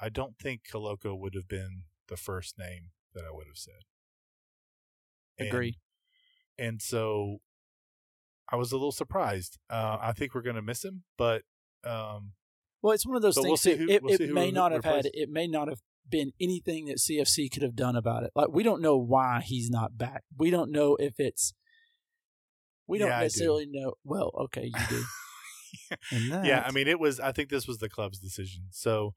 I 0.00 0.08
don't 0.08 0.36
think 0.38 0.62
Koloko 0.70 1.18
would 1.18 1.34
have 1.34 1.48
been 1.48 1.84
the 2.08 2.16
first 2.16 2.58
name 2.58 2.90
that 3.14 3.24
I 3.24 3.30
would 3.32 3.46
have 3.46 3.56
said. 3.56 3.82
Agree. 5.38 5.78
And, 6.58 6.82
so 6.82 7.38
I 8.50 8.56
was 8.56 8.72
a 8.72 8.76
little 8.76 8.92
surprised. 8.92 9.58
Uh, 9.70 9.98
I 10.00 10.12
think 10.12 10.34
we're 10.34 10.42
going 10.42 10.56
to 10.56 10.62
miss 10.62 10.84
him, 10.84 11.04
but 11.16 11.42
um, 11.84 12.32
Well, 12.82 12.92
it's 12.92 13.06
one 13.06 13.14
of 13.16 13.22
those 13.22 13.36
But 13.36 13.44
we'll 13.44 13.56
things. 13.56 13.60
see 13.60 13.76
who- 13.76 13.88
it 13.88 14.02
we'll 14.02 14.14
it 14.14 14.18
see 14.18 14.32
may 14.32 14.50
not 14.50 14.72
have 14.72 14.84
had. 14.84 15.06
It 15.14 15.28
may 15.30 15.46
not 15.46 15.68
have 15.68 15.80
been 16.08 16.32
anything 16.40 16.86
that 16.86 16.98
CFC 16.98 17.52
could 17.52 17.62
have 17.62 17.76
done 17.76 17.94
about 17.94 18.24
it. 18.24 18.30
Like 18.34 18.48
we 18.50 18.62
don't 18.64 18.80
know 18.82 18.96
why 18.96 19.42
he's 19.44 19.70
not 19.70 19.96
back. 19.98 20.24
We 20.36 20.50
don't 20.50 20.72
know 20.72 20.96
if 20.96 21.20
it's. 21.20 21.52
We 22.88 22.98
don't 22.98 23.08
Yeah, 23.08 23.18
I 23.18 23.20
do. 23.20 23.24
necessarily 23.24 23.66
know. 23.66 23.94
Well, 24.02 24.32
okay, 24.44 24.64
you 24.64 24.86
do. 24.88 25.04
And 26.10 26.46
yeah, 26.46 26.62
I 26.66 26.70
mean, 26.70 26.88
it 26.88 26.98
was. 26.98 27.20
I 27.20 27.32
think 27.32 27.50
this 27.50 27.66
was 27.66 27.78
the 27.78 27.88
club's 27.88 28.18
decision. 28.18 28.64
So, 28.70 29.14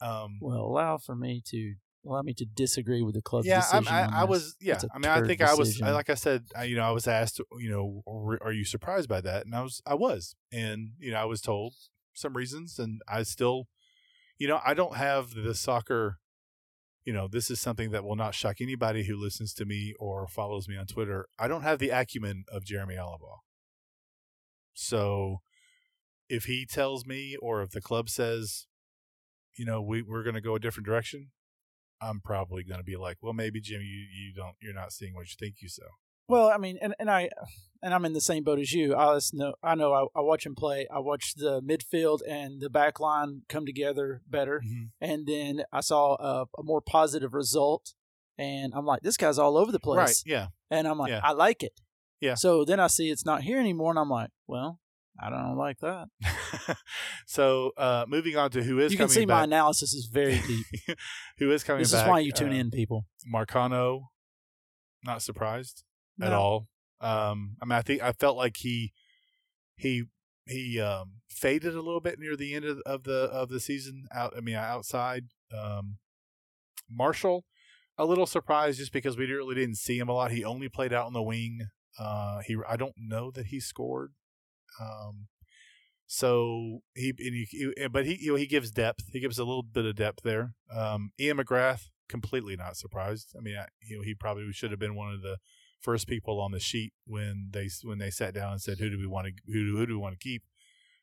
um, 0.00 0.38
will 0.40 0.64
allow 0.64 0.98
for 0.98 1.14
me 1.14 1.42
to 1.46 1.74
allow 2.06 2.22
me 2.22 2.34
to 2.34 2.44
disagree 2.44 3.02
with 3.02 3.14
the 3.14 3.22
club's 3.22 3.46
yeah, 3.46 3.60
decision. 3.60 3.86
I, 3.88 4.06
on 4.06 4.14
I 4.14 4.24
was. 4.24 4.56
Yeah, 4.60 4.80
I 4.94 4.98
mean, 4.98 5.10
I 5.10 5.26
think 5.26 5.40
I 5.40 5.54
was. 5.54 5.80
I, 5.80 5.90
like 5.90 6.10
I 6.10 6.14
said, 6.14 6.44
I, 6.56 6.64
you 6.64 6.76
know, 6.76 6.82
I 6.82 6.90
was 6.90 7.06
asked, 7.06 7.40
you 7.58 7.70
know, 7.70 8.02
are 8.40 8.52
you 8.52 8.64
surprised 8.64 9.08
by 9.08 9.20
that? 9.20 9.44
And 9.44 9.54
I 9.54 9.62
was. 9.62 9.82
I 9.86 9.94
was, 9.94 10.34
and 10.52 10.90
you 10.98 11.12
know, 11.12 11.18
I 11.18 11.24
was 11.24 11.40
told 11.40 11.74
some 12.14 12.36
reasons, 12.36 12.78
and 12.78 13.00
I 13.08 13.22
still, 13.22 13.68
you 14.38 14.48
know, 14.48 14.60
I 14.64 14.74
don't 14.74 14.96
have 14.96 15.34
the 15.34 15.54
soccer. 15.54 16.18
You 17.04 17.12
know, 17.12 17.26
this 17.28 17.50
is 17.50 17.60
something 17.60 17.90
that 17.90 18.04
will 18.04 18.16
not 18.16 18.34
shock 18.34 18.60
anybody 18.60 19.04
who 19.04 19.16
listens 19.16 19.52
to 19.54 19.64
me 19.64 19.94
or 19.98 20.26
follows 20.28 20.68
me 20.68 20.76
on 20.76 20.86
Twitter. 20.86 21.26
I 21.38 21.48
don't 21.48 21.62
have 21.62 21.78
the 21.78 21.90
acumen 21.90 22.44
of 22.48 22.64
Jeremy 22.64 22.94
Alumbaugh. 22.94 23.40
So, 24.74 25.38
if 26.28 26.44
he 26.44 26.64
tells 26.64 27.04
me, 27.04 27.36
or 27.42 27.62
if 27.62 27.70
the 27.70 27.80
club 27.80 28.08
says, 28.08 28.66
you 29.56 29.66
know, 29.66 29.82
we 29.82 30.02
we're 30.02 30.22
going 30.22 30.34
to 30.34 30.40
go 30.40 30.54
a 30.54 30.60
different 30.60 30.86
direction, 30.86 31.30
I'm 32.00 32.20
probably 32.20 32.64
going 32.64 32.80
to 32.80 32.84
be 32.84 32.96
like, 32.96 33.18
well, 33.20 33.32
maybe 33.32 33.60
Jim, 33.60 33.80
you, 33.82 34.06
you 34.10 34.32
don't, 34.34 34.54
you're 34.60 34.74
not 34.74 34.92
seeing 34.92 35.14
what 35.14 35.26
you 35.26 35.34
think 35.38 35.56
you 35.60 35.68
saw. 35.68 35.84
Well, 36.32 36.48
I 36.48 36.56
mean, 36.56 36.78
and, 36.80 36.94
and 36.98 37.10
I 37.10 37.28
and 37.82 37.92
I'm 37.92 38.04
in 38.04 38.12
the 38.12 38.20
same 38.20 38.44
boat 38.44 38.58
as 38.58 38.72
you. 38.72 38.96
I 38.96 39.14
just 39.16 39.34
know 39.34 39.54
I 39.62 39.74
know 39.74 39.92
I, 39.92 40.18
I 40.18 40.22
watch 40.22 40.46
him 40.46 40.54
play. 40.54 40.86
I 40.90 40.98
watch 41.00 41.34
the 41.34 41.60
midfield 41.60 42.20
and 42.26 42.60
the 42.60 42.70
back 42.70 43.00
line 43.00 43.42
come 43.50 43.66
together 43.66 44.22
better, 44.26 44.62
and 45.00 45.26
then 45.26 45.64
I 45.72 45.80
saw 45.80 46.14
a, 46.14 46.46
a 46.58 46.62
more 46.62 46.80
positive 46.80 47.34
result, 47.34 47.92
and 48.38 48.72
I'm 48.74 48.86
like, 48.86 49.02
this 49.02 49.16
guy's 49.18 49.38
all 49.38 49.58
over 49.58 49.72
the 49.72 49.80
place, 49.80 49.98
Right? 49.98 50.22
Yeah. 50.24 50.46
and 50.70 50.88
I'm 50.88 50.98
like, 50.98 51.10
Yeah. 51.10 51.20
I 51.22 51.32
like 51.32 51.62
it. 51.62 51.78
Yeah. 52.20 52.34
So 52.34 52.64
then 52.64 52.80
I 52.80 52.86
see 52.86 53.10
it's 53.10 53.26
not 53.26 53.42
here 53.42 53.58
anymore, 53.58 53.90
and 53.90 53.98
I'm 53.98 54.08
like, 54.08 54.30
well, 54.46 54.78
I 55.20 55.28
don't 55.28 55.56
like 55.56 55.80
that. 55.80 56.08
so, 57.26 57.72
uh, 57.76 58.06
moving 58.08 58.36
on 58.36 58.50
to 58.52 58.62
who 58.62 58.78
is 58.78 58.92
you 58.92 58.96
can 58.96 59.08
coming 59.08 59.14
see 59.14 59.26
my 59.26 59.44
analysis 59.44 59.92
is 59.92 60.06
very 60.06 60.40
deep. 60.46 60.96
who 61.38 61.50
is 61.50 61.62
coming 61.62 61.82
this 61.82 61.92
back? 61.92 62.06
is 62.06 62.08
why 62.08 62.20
you 62.20 62.32
tune 62.32 62.52
uh, 62.52 62.56
in, 62.56 62.70
people. 62.70 63.04
Marcano, 63.30 64.04
not 65.04 65.20
surprised 65.20 65.84
at 66.20 66.32
all. 66.32 66.68
Um, 67.00 67.56
I 67.60 67.64
mean, 67.64 67.78
I 67.78 67.82
think 67.82 68.02
I 68.02 68.12
felt 68.12 68.36
like 68.36 68.56
he 68.58 68.92
he 69.76 70.04
he 70.46 70.80
um, 70.80 71.14
faded 71.28 71.74
a 71.74 71.82
little 71.82 72.00
bit 72.00 72.18
near 72.18 72.36
the 72.36 72.54
end 72.54 72.64
of, 72.64 72.78
of 72.86 73.04
the 73.04 73.24
of 73.32 73.48
the 73.48 73.60
season. 73.60 74.04
Out, 74.12 74.34
I 74.36 74.40
mean, 74.40 74.54
outside. 74.56 75.24
Um, 75.56 75.98
Marshall, 76.90 77.44
a 77.98 78.04
little 78.04 78.26
surprised 78.26 78.78
just 78.78 78.92
because 78.92 79.16
we 79.16 79.26
really 79.26 79.54
didn't 79.54 79.76
see 79.76 79.98
him 79.98 80.08
a 80.08 80.12
lot. 80.12 80.30
He 80.30 80.44
only 80.44 80.68
played 80.68 80.92
out 80.92 81.06
on 81.06 81.12
the 81.12 81.22
wing. 81.22 81.68
Uh, 81.98 82.40
he 82.46 82.56
I 82.68 82.76
don't 82.76 82.94
know 82.96 83.30
that 83.32 83.46
he 83.46 83.60
scored. 83.60 84.12
Um, 84.80 85.28
so 86.06 86.80
he, 86.94 87.10
and 87.10 87.34
he, 87.34 87.46
he- 87.50 87.88
but 87.88 88.04
he, 88.06 88.16
you 88.20 88.32
know, 88.32 88.36
he 88.36 88.46
gives 88.46 88.70
depth. 88.70 89.04
He 89.12 89.20
gives 89.20 89.38
a 89.38 89.44
little 89.44 89.62
bit 89.62 89.84
of 89.86 89.96
depth 89.96 90.20
there. 90.22 90.54
Um, 90.74 91.12
Ian 91.18 91.38
McGrath, 91.38 91.84
completely 92.08 92.56
not 92.56 92.76
surprised. 92.76 93.34
I 93.36 93.40
mean, 93.40 93.56
I, 93.56 93.66
you 93.80 93.96
know, 93.96 94.02
he 94.02 94.14
probably 94.14 94.50
should 94.52 94.70
have 94.70 94.80
been 94.80 94.94
one 94.94 95.12
of 95.12 95.22
the 95.22 95.38
first 95.82 96.06
people 96.06 96.40
on 96.40 96.52
the 96.52 96.60
sheet 96.60 96.92
when 97.06 97.48
they 97.52 97.68
when 97.82 97.98
they 97.98 98.10
sat 98.10 98.34
down 98.34 98.52
and 98.52 98.60
said, 98.60 98.78
"Who 98.78 98.88
do 98.90 98.98
we 98.98 99.06
want 99.06 99.26
to 99.26 99.32
who 99.46 99.66
do, 99.66 99.76
who 99.76 99.86
do 99.86 99.94
we 99.94 100.00
want 100.00 100.18
to 100.18 100.22
keep?" 100.22 100.42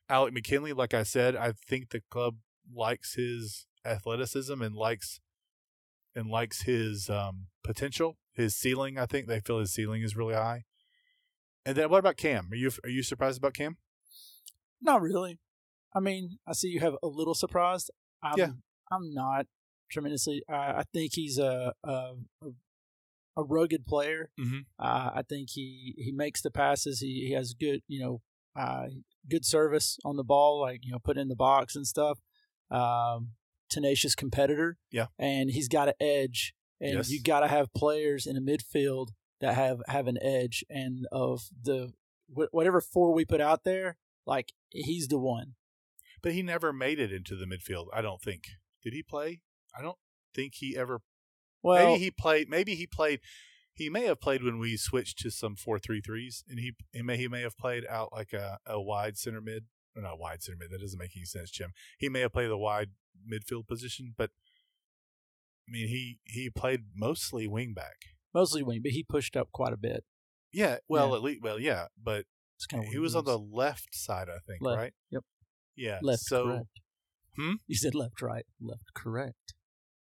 Alec 0.08 0.34
McKinley, 0.34 0.72
like 0.72 0.92
I 0.94 1.04
said, 1.04 1.36
I 1.36 1.52
think 1.52 1.90
the 1.90 2.02
club 2.10 2.36
likes 2.74 3.14
his 3.14 3.66
athleticism 3.84 4.60
and 4.60 4.74
likes 4.74 5.20
and 6.14 6.28
likes 6.28 6.62
his 6.62 7.08
um, 7.08 7.46
potential, 7.62 8.18
his 8.32 8.56
ceiling. 8.56 8.98
I 8.98 9.06
think 9.06 9.26
they 9.26 9.40
feel 9.40 9.60
his 9.60 9.72
ceiling 9.72 10.02
is 10.02 10.16
really 10.16 10.34
high. 10.34 10.64
And 11.64 11.76
then, 11.76 11.90
what 11.90 11.98
about 11.98 12.16
Cam? 12.16 12.48
Are 12.50 12.56
you 12.56 12.70
are 12.82 12.90
you 12.90 13.02
surprised 13.02 13.38
about 13.38 13.54
Cam? 13.54 13.76
Not 14.80 15.02
really. 15.02 15.38
I 15.94 16.00
mean, 16.00 16.38
I 16.46 16.52
see 16.52 16.68
you 16.68 16.80
have 16.80 16.94
a 17.02 17.06
little 17.06 17.34
surprised. 17.34 17.90
I'm, 18.22 18.38
Yeah. 18.38 18.50
I'm 18.90 19.12
not 19.12 19.46
tremendously. 19.90 20.42
I, 20.48 20.54
I 20.54 20.84
think 20.92 21.12
he's 21.14 21.38
a, 21.38 21.74
a 21.84 22.14
a 22.42 22.48
a 23.40 23.44
rugged 23.44 23.86
player. 23.86 24.30
Mhm. 24.38 24.66
Uh, 24.78 25.10
I 25.14 25.22
think 25.28 25.50
he 25.50 25.94
he 25.98 26.12
makes 26.12 26.40
the 26.42 26.50
passes. 26.50 27.00
He 27.00 27.26
he 27.26 27.32
has 27.32 27.54
good 27.54 27.82
you 27.88 28.00
know 28.00 28.22
uh, 28.56 28.86
good 29.28 29.44
service 29.44 29.98
on 30.04 30.16
the 30.16 30.24
ball, 30.24 30.60
like 30.60 30.80
you 30.84 30.92
know 30.92 30.98
put 30.98 31.18
in 31.18 31.28
the 31.28 31.36
box 31.36 31.76
and 31.76 31.86
stuff. 31.86 32.18
Um, 32.70 33.32
tenacious 33.68 34.14
competitor. 34.14 34.78
Yeah. 34.90 35.06
and 35.18 35.50
he's 35.50 35.68
got 35.68 35.88
an 35.88 35.94
edge, 36.00 36.54
and 36.80 36.94
Yes. 36.94 37.10
you 37.10 37.22
got 37.22 37.40
to 37.40 37.48
have 37.48 37.72
players 37.72 38.26
in 38.26 38.34
the 38.34 38.40
midfield 38.52 39.08
that 39.40 39.54
have 39.54 39.80
have 39.88 40.06
an 40.06 40.18
edge. 40.22 40.64
And 40.68 41.06
of 41.12 41.42
the 41.62 41.92
wh- 42.34 42.52
whatever 42.52 42.80
four 42.80 43.12
we 43.12 43.24
put 43.24 43.40
out 43.40 43.64
there, 43.64 43.96
like 44.26 44.52
he's 44.70 45.08
the 45.08 45.18
one. 45.18 45.54
But 46.22 46.32
he 46.32 46.42
never 46.42 46.72
made 46.72 46.98
it 47.00 47.12
into 47.12 47.34
the 47.36 47.46
midfield. 47.46 47.86
I 47.94 48.02
don't 48.02 48.20
think. 48.20 48.42
Did 48.82 48.92
he 48.92 49.02
play? 49.02 49.40
I 49.76 49.82
don't 49.82 49.98
think 50.34 50.54
he 50.56 50.76
ever. 50.76 51.00
Well, 51.62 51.90
maybe 51.92 52.04
he 52.04 52.10
played. 52.10 52.48
Maybe 52.48 52.74
he 52.74 52.86
played. 52.86 53.20
He 53.72 53.88
may 53.88 54.04
have 54.04 54.20
played 54.20 54.42
when 54.42 54.58
we 54.58 54.76
switched 54.76 55.18
to 55.20 55.30
some 55.30 55.56
four 55.56 55.78
three 55.78 56.00
threes, 56.00 56.44
and 56.48 56.58
he 56.58 56.72
he 56.92 57.02
may 57.02 57.16
he 57.16 57.28
may 57.28 57.42
have 57.42 57.56
played 57.56 57.84
out 57.88 58.12
like 58.12 58.32
a, 58.32 58.58
a 58.66 58.80
wide 58.80 59.16
center 59.18 59.40
mid. 59.40 59.64
Or 59.96 60.02
not 60.02 60.18
wide 60.20 60.42
center 60.42 60.56
mid. 60.58 60.70
That 60.70 60.80
doesn't 60.80 60.98
make 60.98 61.16
any 61.16 61.24
sense, 61.24 61.50
Jim. 61.50 61.72
He 61.98 62.08
may 62.08 62.20
have 62.20 62.32
played 62.32 62.48
the 62.50 62.56
wide 62.58 62.90
midfield 63.30 63.66
position, 63.66 64.14
but 64.16 64.30
I 65.68 65.72
mean 65.72 65.88
he 65.88 66.18
he 66.24 66.50
played 66.50 66.84
mostly 66.94 67.46
wing 67.46 67.74
back. 67.74 67.96
mostly 68.34 68.62
wing, 68.62 68.80
but 68.82 68.92
he 68.92 69.02
pushed 69.02 69.36
up 69.36 69.50
quite 69.52 69.72
a 69.72 69.76
bit. 69.76 70.04
Yeah, 70.52 70.78
well 70.88 71.10
Yeah. 71.10 71.16
at 71.16 71.22
least 71.22 71.42
well 71.42 71.58
yeah, 71.60 71.86
but 72.02 72.26
It's 72.56 72.66
kind 72.66 72.84
of 72.84 72.90
he 72.92 72.98
was 72.98 73.14
on 73.16 73.24
the 73.24 73.38
left 73.38 73.94
side, 73.94 74.28
I 74.28 74.38
think, 74.46 74.62
Left, 74.62 74.78
right? 74.78 74.92
yep. 75.10 75.22
Yeah. 75.76 75.98
left. 76.02 76.22
So 76.22 76.44
correct. 76.44 76.80
Hmm? 77.36 77.52
You 77.66 77.76
said 77.76 77.94
left, 77.94 78.20
right, 78.22 78.44
left, 78.60 78.92
correct. 78.94 79.54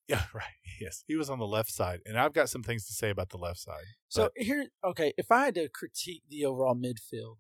Yeah, 0.08 0.24
right. 0.34 0.44
Yes, 0.80 1.04
he 1.08 1.16
was 1.16 1.30
on 1.30 1.40
the 1.40 1.48
left 1.48 1.72
side, 1.72 2.02
and 2.06 2.18
I've 2.18 2.34
got 2.34 2.50
some 2.50 2.64
things 2.64 2.86
to 2.88 2.94
say 2.94 3.10
about 3.10 3.30
the 3.30 3.38
left 3.38 3.60
side. 3.60 3.86
So 4.10 4.24
But- 4.36 4.44
here, 4.44 4.68
okay, 4.84 5.14
if 5.18 5.32
I 5.32 5.46
had 5.46 5.56
to 5.56 5.70
critique 5.70 6.24
the 6.30 6.46
overall 6.46 6.76
midfield, 6.76 7.38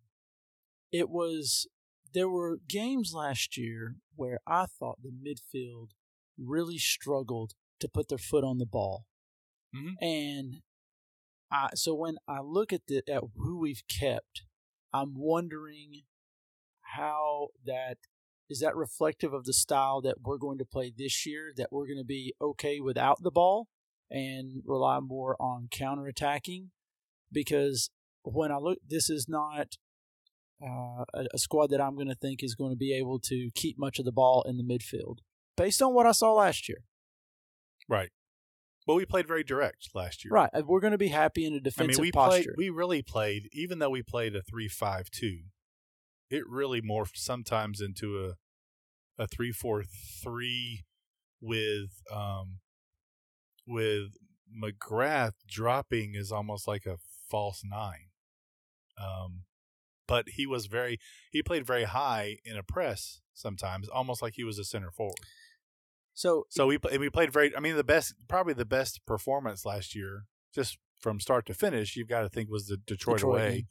it 0.91 1.09
was 1.09 1.67
there 2.13 2.29
were 2.29 2.57
games 2.67 3.13
last 3.13 3.57
year 3.57 3.97
where 4.15 4.39
I 4.47 4.65
thought 4.65 4.99
the 5.03 5.11
midfield 5.11 5.89
really 6.37 6.77
struggled 6.77 7.53
to 7.79 7.87
put 7.89 8.07
their 8.09 8.17
foot 8.17 8.43
on 8.43 8.57
the 8.57 8.65
ball, 8.65 9.05
Mhm. 9.75 9.95
and 10.01 10.61
I 11.51 11.69
so 11.75 11.93
when 11.93 12.17
I 12.27 12.39
look 12.41 12.73
at 12.73 12.87
the 12.87 13.03
at 13.09 13.23
who 13.35 13.59
we've 13.59 13.83
kept, 13.87 14.43
I'm 14.93 15.13
wondering 15.15 16.03
how 16.95 17.49
that 17.65 17.97
is 18.49 18.59
that 18.59 18.75
reflective 18.75 19.33
of 19.33 19.45
the 19.45 19.53
style 19.53 20.01
that 20.01 20.21
we're 20.21 20.37
going 20.37 20.57
to 20.57 20.65
play 20.65 20.91
this 20.95 21.25
year 21.25 21.51
that 21.57 21.71
we're 21.71 21.85
going 21.87 21.97
to 21.97 22.05
be 22.05 22.33
okay 22.41 22.79
without 22.79 23.21
the 23.21 23.31
ball 23.31 23.67
and 24.09 24.61
rely 24.65 24.99
more 24.99 25.35
on 25.39 25.67
counterattacking 25.69 26.67
because 27.31 27.89
when 28.23 28.51
I 28.51 28.57
look 28.57 28.79
this 28.87 29.09
is 29.09 29.27
not 29.27 29.77
uh, 30.63 31.03
a, 31.13 31.25
a 31.33 31.37
squad 31.37 31.69
that 31.69 31.81
I'm 31.81 31.95
going 31.95 32.07
to 32.07 32.15
think 32.15 32.43
is 32.43 32.55
going 32.55 32.71
to 32.71 32.77
be 32.77 32.93
able 32.93 33.19
to 33.19 33.49
keep 33.53 33.77
much 33.77 33.99
of 33.99 34.05
the 34.05 34.11
ball 34.11 34.43
in 34.47 34.57
the 34.57 34.63
midfield 34.63 35.17
based 35.55 35.81
on 35.81 35.93
what 35.93 36.05
I 36.05 36.11
saw 36.11 36.33
last 36.33 36.67
year. 36.67 36.83
Right. 37.87 38.09
But 38.87 38.95
we 38.95 39.05
played 39.05 39.27
very 39.27 39.43
direct 39.43 39.89
last 39.93 40.23
year. 40.23 40.31
Right, 40.31 40.49
we're 40.65 40.79
going 40.79 40.91
to 40.91 40.97
be 40.97 41.09
happy 41.09 41.45
in 41.45 41.53
a 41.53 41.59
defensive 41.59 41.97
mean, 41.97 42.01
we 42.03 42.11
posture. 42.13 42.43
played. 42.43 42.57
We 42.57 42.69
really 42.69 43.01
played, 43.01 43.49
even 43.51 43.79
though 43.79 43.89
we 43.89 44.01
played 44.01 44.33
a 44.33 44.41
three-five-two. 44.41 45.39
It 46.29 46.43
really 46.47 46.81
morphed 46.81 47.17
sometimes 47.17 47.81
into 47.81 48.25
a 48.25 48.33
a 49.19 49.27
three-four-three 49.27 50.83
with 51.41 52.01
um 52.13 52.59
with 53.65 54.11
McGrath 54.63 55.33
dropping 55.47 56.13
is 56.15 56.31
almost 56.31 56.67
like 56.67 56.85
a 56.85 56.97
false 57.29 57.63
nine. 57.63 58.09
Um, 59.01 59.43
but 60.07 60.29
he 60.29 60.45
was 60.45 60.67
very 60.67 60.99
he 61.31 61.43
played 61.43 61.65
very 61.65 61.83
high 61.83 62.37
in 62.45 62.57
a 62.57 62.63
press 62.63 63.21
sometimes, 63.33 63.89
almost 63.89 64.21
like 64.21 64.33
he 64.35 64.43
was 64.43 64.57
a 64.57 64.63
center 64.63 64.91
forward. 64.91 65.19
so 66.13 66.45
So 66.49 66.67
we 66.67 66.79
we 66.97 67.09
played 67.09 67.31
very. 67.31 67.55
I 67.55 67.59
mean, 67.59 67.75
the 67.75 67.83
best, 67.83 68.15
probably 68.27 68.53
the 68.53 68.65
best 68.65 69.05
performance 69.05 69.65
last 69.65 69.95
year, 69.95 70.25
just 70.53 70.77
from 70.99 71.19
start 71.19 71.45
to 71.47 71.53
finish. 71.53 71.95
You've 71.95 72.07
got 72.07 72.21
to 72.21 72.29
think 72.29 72.49
was 72.49 72.67
the 72.67 72.77
Detroit, 72.77 73.17
Detroit 73.17 73.23
away. 73.23 73.65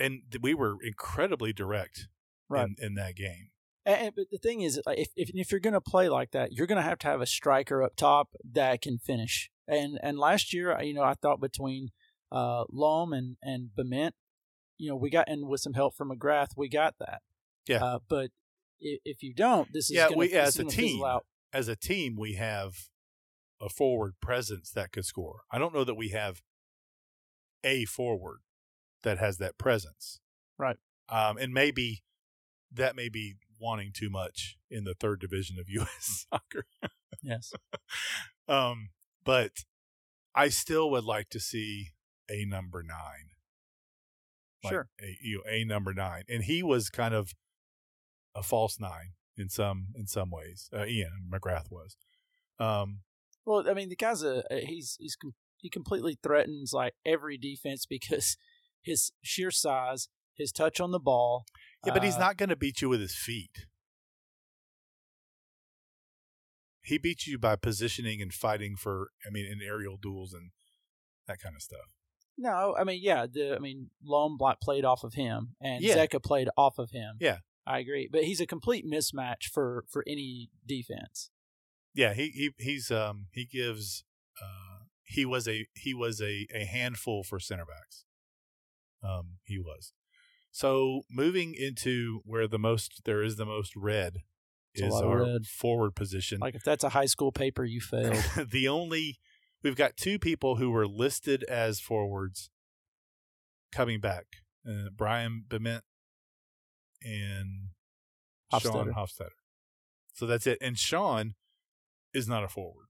And 0.00 0.22
we 0.40 0.54
were 0.54 0.76
incredibly 0.82 1.52
direct 1.52 2.08
Right. 2.48 2.66
in, 2.66 2.74
in 2.84 2.94
that 2.94 3.14
game. 3.14 3.50
And, 3.86 4.12
but 4.14 4.26
the 4.32 4.38
thing 4.38 4.60
is, 4.62 4.76
if 4.86 5.08
if, 5.14 5.30
if 5.32 5.50
you're 5.52 5.60
going 5.60 5.74
to 5.74 5.80
play 5.80 6.08
like 6.08 6.32
that, 6.32 6.52
you're 6.52 6.66
going 6.66 6.82
to 6.82 6.82
have 6.82 6.98
to 7.00 7.06
have 7.06 7.20
a 7.20 7.26
striker 7.26 7.80
up 7.82 7.94
top 7.96 8.30
that 8.52 8.82
can 8.82 8.98
finish. 8.98 9.50
And 9.68 9.98
and 10.02 10.18
last 10.18 10.52
year, 10.52 10.76
you 10.82 10.92
know, 10.94 11.02
I 11.02 11.14
thought 11.14 11.40
between 11.40 11.90
uh, 12.32 12.64
Lom 12.70 13.12
and 13.12 13.36
and 13.42 13.70
Bement, 13.76 14.14
you 14.78 14.88
know, 14.90 14.96
we 14.96 15.10
got 15.10 15.28
and 15.28 15.46
with 15.48 15.60
some 15.60 15.74
help 15.74 15.94
from 15.94 16.10
McGrath, 16.10 16.48
we 16.56 16.68
got 16.68 16.94
that. 16.98 17.22
Yeah. 17.68 17.84
Uh, 17.84 17.98
but 18.08 18.30
if, 18.80 19.00
if 19.04 19.22
you 19.22 19.32
don't, 19.32 19.72
this 19.72 19.90
is 19.90 19.96
Yeah, 19.96 20.06
gonna, 20.08 20.16
we- 20.18 20.32
as 20.32 20.58
a 20.58 20.64
team. 20.64 21.04
As 21.52 21.68
a 21.68 21.76
team, 21.76 22.16
we 22.18 22.34
have 22.34 22.88
a 23.60 23.68
forward 23.68 24.14
presence 24.20 24.70
that 24.72 24.92
could 24.92 25.04
score. 25.04 25.42
I 25.50 25.58
don't 25.58 25.74
know 25.74 25.84
that 25.84 25.96
we 25.96 26.08
have 26.10 26.42
a 27.64 27.84
forward 27.84 28.40
that 29.02 29.18
has 29.18 29.38
that 29.38 29.58
presence. 29.58 30.20
Right. 30.58 30.76
Um, 31.08 31.36
and 31.38 31.52
maybe 31.52 32.02
that 32.72 32.94
may 32.96 33.08
be 33.08 33.34
wanting 33.60 33.92
too 33.92 34.10
much 34.10 34.56
in 34.70 34.84
the 34.84 34.94
third 34.94 35.20
division 35.20 35.58
of 35.58 35.68
U.S. 35.68 36.26
soccer. 36.30 36.66
Yes. 37.22 37.52
Um, 38.48 38.88
but 39.24 39.52
I 40.34 40.48
still 40.48 40.90
would 40.90 41.04
like 41.04 41.28
to 41.30 41.38
see 41.38 41.90
a 42.28 42.44
number 42.44 42.82
nine. 42.82 43.30
Like 44.64 44.72
Sure. 44.72 44.88
A, 45.00 45.16
you 45.22 45.36
know, 45.36 45.42
a 45.48 45.64
number 45.64 45.94
nine, 45.94 46.24
and 46.28 46.42
he 46.42 46.64
was 46.64 46.90
kind 46.90 47.14
of 47.14 47.32
a 48.34 48.42
false 48.42 48.80
nine 48.80 49.12
in 49.36 49.48
some 49.48 49.88
in 49.94 50.08
some 50.08 50.30
ways. 50.30 50.68
Uh, 50.74 50.84
Ian 50.84 51.28
McGrath 51.32 51.70
was. 51.70 51.96
Um, 52.58 53.02
Well, 53.44 53.70
I 53.70 53.74
mean, 53.74 53.88
the 53.88 53.94
guy's 53.94 54.24
a 54.24 54.42
he's 54.50 54.96
he's 54.98 55.16
he 55.58 55.70
completely 55.70 56.18
threatens 56.22 56.72
like 56.72 56.94
every 57.06 57.38
defense 57.38 57.86
because 57.88 58.36
his 58.82 59.12
sheer 59.22 59.50
size, 59.50 60.08
his 60.34 60.52
touch 60.52 60.80
on 60.80 60.90
the 60.90 60.98
ball. 60.98 61.44
yeah, 61.86 61.92
but 61.92 62.02
he's 62.02 62.16
uh, 62.16 62.20
not 62.20 62.36
going 62.36 62.48
to 62.48 62.56
beat 62.56 62.80
you 62.80 62.88
with 62.88 63.00
his 63.00 63.14
feet. 63.14 63.66
He 66.82 66.98
beats 66.98 67.26
you 67.26 67.38
by 67.38 67.56
positioning 67.56 68.22
and 68.22 68.32
fighting 68.32 68.74
for, 68.76 69.10
I 69.26 69.30
mean, 69.30 69.46
in 69.46 69.60
aerial 69.64 69.96
duels 69.96 70.32
and 70.32 70.50
that 71.26 71.38
kind 71.40 71.54
of 71.54 71.62
stuff. 71.62 71.90
No, 72.38 72.74
I 72.78 72.84
mean, 72.84 73.00
yeah, 73.02 73.26
the 73.30 73.54
I 73.54 73.58
mean, 73.58 73.90
Lone 74.02 74.36
Black 74.38 74.60
played 74.62 74.84
off 74.84 75.04
of 75.04 75.12
him, 75.14 75.56
and 75.60 75.82
Yeah. 75.84 75.96
Zeka 75.96 76.22
played 76.22 76.48
off 76.56 76.78
of 76.78 76.90
him. 76.90 77.16
Yeah. 77.20 77.38
I 77.66 77.78
agree, 77.80 78.08
but 78.10 78.24
he's 78.24 78.40
a 78.40 78.46
complete 78.46 78.86
mismatch 78.86 79.44
for 79.52 79.84
for 79.90 80.02
any 80.08 80.48
defense. 80.66 81.30
Yeah, 81.94 82.14
he 82.14 82.30
he 82.30 82.50
he's 82.58 82.90
um 82.90 83.26
he 83.32 83.44
gives 83.44 84.04
uh 84.40 84.84
he 85.04 85.26
was 85.26 85.46
a 85.46 85.66
he 85.74 85.92
was 85.92 86.20
a 86.22 86.46
a 86.54 86.64
handful 86.64 87.22
for 87.22 87.38
center 87.38 87.66
backs. 87.66 88.06
Um 89.02 89.38
he 89.44 89.58
was. 89.58 89.92
So 90.52 91.02
moving 91.10 91.54
into 91.54 92.20
where 92.24 92.48
the 92.48 92.58
most 92.58 93.02
there 93.04 93.22
is 93.22 93.36
the 93.36 93.46
most 93.46 93.76
red 93.76 94.18
It's 94.74 94.94
is 94.94 95.00
our 95.00 95.24
red. 95.24 95.46
forward 95.46 95.94
position. 95.94 96.38
Like 96.40 96.54
if 96.54 96.64
that's 96.64 96.84
a 96.84 96.90
high 96.90 97.06
school 97.06 97.32
paper, 97.32 97.64
you 97.64 97.80
failed. 97.80 98.24
the 98.50 98.68
only 98.68 99.18
we've 99.62 99.76
got 99.76 99.96
two 99.96 100.18
people 100.18 100.56
who 100.56 100.70
were 100.70 100.86
listed 100.86 101.44
as 101.44 101.80
forwards 101.80 102.50
coming 103.72 104.00
back. 104.00 104.26
Uh, 104.68 104.90
Brian 104.94 105.44
Bement 105.48 105.84
and 107.02 107.68
Sean 108.58 108.88
Hofstetter. 108.88 108.94
Hofstetter. 108.94 109.28
So 110.14 110.26
that's 110.26 110.46
it. 110.46 110.58
And 110.60 110.78
Sean 110.78 111.34
is 112.12 112.28
not 112.28 112.44
a 112.44 112.48
forward. 112.48 112.86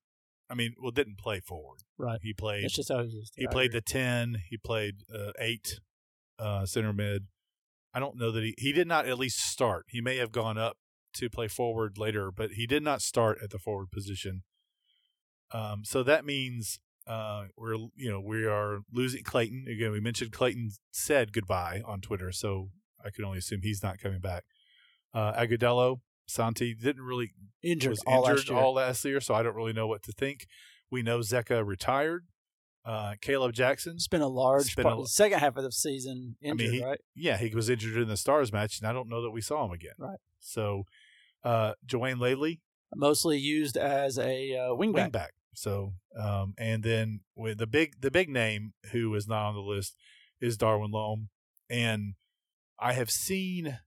I 0.49 0.55
mean, 0.55 0.75
well, 0.83 0.91
didn't 0.91 1.19
play 1.19 1.39
forward. 1.39 1.81
Right. 1.97 2.19
He 2.23 2.33
played. 2.33 2.65
That's 2.65 2.75
just 2.75 2.91
how 2.91 2.99
is. 3.01 3.31
he 3.37 3.47
played 3.47 3.71
the 3.73 3.81
ten. 3.81 4.43
He 4.49 4.57
played 4.57 5.05
uh, 5.15 5.31
eight, 5.39 5.79
uh, 6.41 6.67
center 6.67 6.93
mid. 6.93 7.27
I 7.93 8.01
don't 8.01 8.17
know 8.17 8.31
that 8.31 8.43
he 8.43 8.55
he 8.59 8.73
did 8.73 8.87
not 8.87 9.07
at 9.07 9.19
least 9.19 9.39
start. 9.39 9.87
He 9.89 10.01
may 10.01 10.17
have 10.17 10.33
gone 10.33 10.59
up 10.59 10.77
to 11.15 11.29
play 11.29 11.49
forward 11.49 11.99
later, 11.99 12.31
but 12.31 12.53
he 12.53 12.67
did 12.67 12.83
not 12.83 13.03
start 13.03 13.39
at 13.43 13.51
the 13.51 13.59
forward 13.59 13.91
position. 13.91 14.43
Um, 15.53 15.85
so 15.85 16.03
that 16.05 16.25
means 16.25 16.79
uh, 17.07 17.45
we're 17.57 17.75
you 17.97 18.11
know 18.11 18.21
we 18.21 18.47
are 18.47 18.81
losing 18.93 19.23
Clayton 19.23 19.67
again. 19.69 19.91
We 19.91 20.01
mentioned 20.01 20.33
Clayton 20.33 20.71
said 20.93 21.33
goodbye 21.33 21.83
on 21.85 22.01
Twitter, 22.01 22.31
so 22.33 22.71
I 23.05 23.11
can 23.11 23.25
only 23.25 23.39
assume 23.39 23.61
he's 23.63 23.83
not 23.83 23.99
coming 23.99 24.21
back. 24.21 24.45
Uh, 25.13 25.33
Agudelo 25.33 26.01
Santi 26.29 26.75
didn't 26.75 27.03
really 27.03 27.33
injured 27.63 27.91
was 27.91 28.03
all 28.07 28.29
injured 28.29 28.51
last 28.51 28.63
all 28.63 28.75
last 28.75 29.05
year, 29.05 29.21
so 29.21 29.35
I 29.35 29.43
don't 29.43 29.57
really 29.57 29.73
know 29.73 29.89
what 29.89 30.03
to 30.05 30.13
think. 30.13 30.47
We 30.91 31.03
know 31.03 31.19
Zeka 31.19 31.67
retired. 31.67 32.27
Uh, 32.85 33.15
Caleb 33.21 33.53
Jackson, 33.53 33.93
It's 33.95 34.09
been 34.09 34.23
a 34.23 34.29
large 34.29 34.75
been 34.75 34.85
part, 34.85 34.99
a- 35.01 35.07
second 35.07 35.39
half 35.41 35.57
of 35.57 35.63
the 35.65 35.71
season 35.73 36.37
injured, 36.41 36.71
he- 36.75 36.83
right? 36.85 37.01
yeah, 37.15 37.37
he 37.37 37.55
was 37.55 37.69
injured 37.69 38.01
in 38.01 38.09
the 38.09 38.17
Stars 38.17 38.53
match, 38.53 38.79
and 38.79 38.89
I 38.89 38.93
don't 38.95 39.09
know 39.09 39.21
that 39.23 39.31
we 39.31 39.43
saw 39.43 39.65
him 39.67 39.73
again. 39.73 39.93
Right. 39.99 40.19
So, 40.39 40.85
uh, 41.45 41.75
Joanne 41.85 42.19
Laley, 42.19 42.61
Mostly 42.95 43.39
used 43.39 43.77
as 43.77 44.19
a 44.19 44.57
uh, 44.57 44.71
wingback. 44.75 45.11
wingback. 45.13 45.29
So, 45.55 45.93
um, 46.19 46.55
and 46.59 46.83
then 46.83 47.21
with 47.37 47.59
the 47.59 47.67
big 47.67 48.01
the 48.01 48.11
big 48.11 48.29
name 48.29 48.73
who 48.93 49.15
is 49.15 49.29
not 49.29 49.47
on 49.49 49.55
the 49.55 49.61
list 49.61 49.95
is 50.41 50.57
Darwin 50.57 50.91
Loam, 50.91 51.29
and 51.69 52.15
I 52.81 52.95
have 52.95 53.11
seen, 53.11 53.79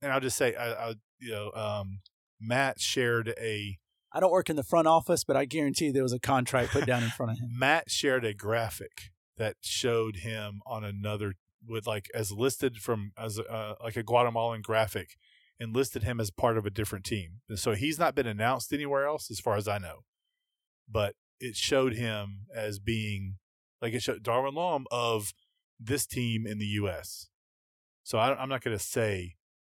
and 0.00 0.12
I'll 0.12 0.20
just 0.20 0.36
say, 0.38 0.54
I, 0.54 0.90
I 0.90 0.94
you 1.18 1.32
know, 1.32 1.50
um, 1.52 2.00
Matt 2.40 2.80
shared 2.80 3.34
a 3.38 3.78
I 4.12 4.20
don't 4.20 4.30
work 4.30 4.48
in 4.48 4.56
the 4.56 4.62
front 4.62 4.88
office, 4.88 5.24
but 5.24 5.36
I 5.36 5.44
guarantee 5.44 5.90
there 5.90 6.02
was 6.02 6.12
a 6.12 6.18
contract 6.18 6.70
put 6.70 6.86
down 6.86 7.02
in 7.02 7.10
front 7.10 7.32
of 7.32 7.38
him. 7.38 7.50
Matt 7.58 7.90
shared 7.90 8.24
a 8.24 8.32
graphic 8.32 9.10
that 9.36 9.56
showed 9.60 10.16
him 10.16 10.60
on 10.66 10.84
another 10.84 11.34
with 11.66 11.86
like 11.86 12.08
as 12.14 12.32
listed 12.32 12.78
from 12.78 13.12
as 13.18 13.38
uh, 13.38 13.74
like 13.82 13.96
a 13.96 14.02
Guatemalan 14.02 14.62
graphic 14.62 15.16
and 15.58 15.74
listed 15.74 16.02
him 16.02 16.20
as 16.20 16.30
part 16.30 16.56
of 16.56 16.66
a 16.66 16.70
different 16.70 17.04
team. 17.04 17.40
And 17.48 17.58
so 17.58 17.72
he's 17.72 17.98
not 17.98 18.14
been 18.14 18.26
announced 18.26 18.72
anywhere 18.72 19.06
else 19.06 19.30
as 19.30 19.40
far 19.40 19.56
as 19.56 19.66
I 19.66 19.78
know. 19.78 20.04
But 20.88 21.14
it 21.40 21.56
showed 21.56 21.94
him 21.94 22.46
as 22.54 22.78
being 22.78 23.36
like 23.82 23.92
it 23.92 24.02
showed 24.02 24.22
Darwin 24.22 24.54
Lom 24.54 24.86
of 24.90 25.32
this 25.78 26.06
team 26.06 26.46
in 26.46 26.58
the 26.58 26.66
US. 26.66 27.28
So 28.02 28.18
I, 28.18 28.34
I'm 28.40 28.48
not 28.48 28.62
going 28.62 28.76
to 28.76 28.82
say 28.82 29.34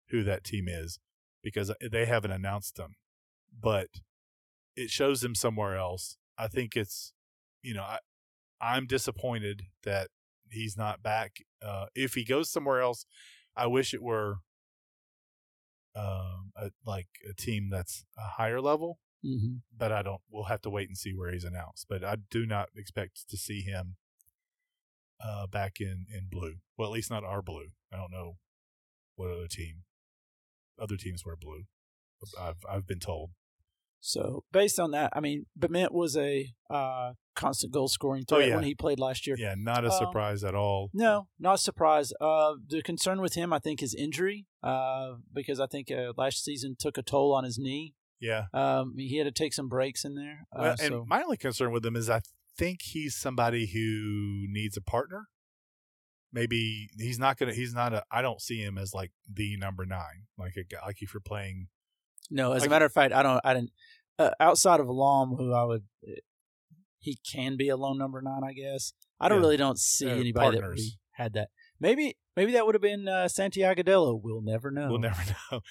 who 0.09 0.23
that 0.23 0.43
team 0.43 0.67
is 0.67 0.99
because 1.43 1.71
they 1.91 2.05
haven't 2.05 2.31
announced 2.31 2.75
them. 2.75 2.95
But 3.59 3.87
it 4.79 4.89
shows 4.89 5.23
him 5.23 5.35
somewhere 5.35 5.75
else. 5.75 6.17
I 6.37 6.47
think 6.47 6.77
it's, 6.77 7.11
you 7.61 7.73
know, 7.73 7.83
I, 7.83 7.99
I'm 8.61 8.87
disappointed 8.87 9.63
that 9.83 10.07
he's 10.49 10.77
not 10.77 11.03
back. 11.03 11.43
Uh, 11.61 11.87
if 11.95 12.13
he 12.13 12.23
goes 12.23 12.49
somewhere 12.49 12.81
else, 12.81 13.05
I 13.57 13.67
wish 13.67 13.93
it 13.93 14.01
were 14.01 14.37
um, 15.95 16.51
a, 16.55 16.71
like 16.85 17.07
a 17.29 17.33
team 17.33 17.69
that's 17.69 18.05
a 18.17 18.21
higher 18.37 18.61
level. 18.61 18.99
Mm-hmm. 19.25 19.55
But 19.77 19.91
I 19.91 20.01
don't. 20.01 20.21
We'll 20.31 20.45
have 20.45 20.61
to 20.61 20.69
wait 20.69 20.87
and 20.87 20.97
see 20.97 21.11
where 21.11 21.31
he's 21.31 21.43
announced. 21.43 21.87
But 21.89 22.05
I 22.05 22.15
do 22.31 22.45
not 22.45 22.69
expect 22.73 23.29
to 23.29 23.35
see 23.35 23.61
him 23.61 23.97
uh, 25.21 25.45
back 25.47 25.81
in 25.81 26.05
in 26.09 26.27
blue. 26.31 26.55
Well, 26.77 26.87
at 26.87 26.93
least 26.93 27.11
not 27.11 27.25
our 27.25 27.41
blue. 27.41 27.71
I 27.91 27.97
don't 27.97 28.13
know 28.13 28.37
what 29.17 29.29
other 29.29 29.49
team. 29.49 29.83
Other 30.81 30.95
teams 30.95 31.25
wear 31.25 31.35
blue. 31.35 31.63
I've 32.39 32.63
I've 32.69 32.87
been 32.87 32.99
told. 32.99 33.31
So 34.01 34.43
based 34.51 34.79
on 34.79 34.91
that, 34.91 35.11
I 35.15 35.19
mean, 35.19 35.45
Bement 35.57 35.93
was 35.93 36.15
a 36.15 36.47
uh, 36.69 37.13
constant 37.35 37.73
goal 37.73 37.87
scoring 37.89 38.23
threat 38.23 38.41
Oh, 38.41 38.45
yeah. 38.45 38.55
when 38.55 38.63
he 38.63 38.73
played 38.73 38.99
last 38.99 39.27
year. 39.27 39.35
Yeah, 39.37 39.55
not 39.57 39.83
a 39.83 39.91
Um, 39.91 39.97
surprise 39.97 40.43
at 40.43 40.55
all. 40.55 40.89
No, 40.93 41.27
not 41.37 41.55
a 41.55 41.57
surprise. 41.57 42.13
Uh, 42.21 42.53
the 42.67 42.81
concern 42.81 43.19
with 43.21 43.33
him, 43.35 43.51
I 43.51 43.59
think, 43.59 43.83
is 43.83 43.93
injury. 43.93 44.45
Uh, 44.63 45.15
because 45.33 45.59
I 45.59 45.67
think 45.67 45.91
uh, 45.91 46.13
last 46.17 46.43
season 46.43 46.75
took 46.79 46.97
a 46.97 47.01
toll 47.03 47.33
on 47.33 47.43
his 47.43 47.57
knee. 47.57 47.93
Yeah. 48.21 48.45
Um, 48.53 48.95
he 48.97 49.17
had 49.17 49.25
to 49.25 49.31
take 49.31 49.53
some 49.53 49.67
breaks 49.69 50.03
in 50.05 50.15
there. 50.15 50.45
Uh, 50.55 50.59
Well, 50.61 50.69
and 50.71 50.79
so 50.79 51.05
my 51.07 51.21
only 51.23 51.37
concern 51.37 51.71
with 51.71 51.85
him 51.85 51.95
is 51.95 52.09
I 52.09 52.21
think 52.57 52.81
he's 52.81 53.15
somebody 53.15 53.67
who 53.67 54.45
needs 54.49 54.75
a 54.77 54.81
partner. 54.81 55.27
Maybe 56.31 56.89
he's 56.97 57.17
not 57.17 57.37
gonna. 57.37 57.53
He's 57.53 57.73
not 57.73 57.93
a. 57.93 58.03
I 58.11 58.21
don't 58.21 58.39
see 58.41 58.59
him 58.61 58.77
as 58.77 58.93
like 58.93 59.11
the 59.27 59.57
number 59.57 59.83
nine. 59.85 60.27
Like 60.37 60.55
a 60.57 60.63
guy. 60.63 60.77
Like 60.85 61.01
if 61.01 61.13
you're 61.13 61.21
playing. 61.21 61.67
No, 62.29 62.53
as 62.53 62.61
like- 62.61 62.67
a 62.67 62.71
matter 62.71 62.85
of 62.85 62.93
fact, 62.93 63.13
I 63.13 63.23
don't. 63.23 63.39
I 63.43 63.53
didn't. 63.53 63.71
Uh, 64.17 64.31
outside 64.39 64.79
of 64.81 64.87
Alam, 64.87 65.35
who 65.37 65.53
I 65.53 65.63
would, 65.63 65.83
he 66.99 67.17
can 67.31 67.55
be 67.55 67.69
a 67.69 67.77
lone 67.77 67.97
number 67.97 68.21
nine, 68.21 68.41
I 68.43 68.51
guess. 68.53 68.93
I 69.19 69.29
don't 69.29 69.37
Yeah. 69.37 69.41
really 69.43 69.57
don't 69.57 69.79
see 69.79 70.07
Yeah, 70.07 70.13
anybody 70.13 70.57
that 70.59 70.67
really 70.67 70.99
had 71.11 71.33
that. 71.33 71.49
Maybe 71.79 72.17
maybe 72.35 72.51
that 72.53 72.65
would 72.65 72.75
have 72.75 72.81
been 72.81 73.07
uh, 73.07 73.27
Santiago 73.29 73.81
Dello. 73.83 74.15
We'll 74.21 74.41
never 74.41 74.71
know. 74.71 74.89
We'll 74.89 74.99
never 74.99 75.21
know. 75.51 75.61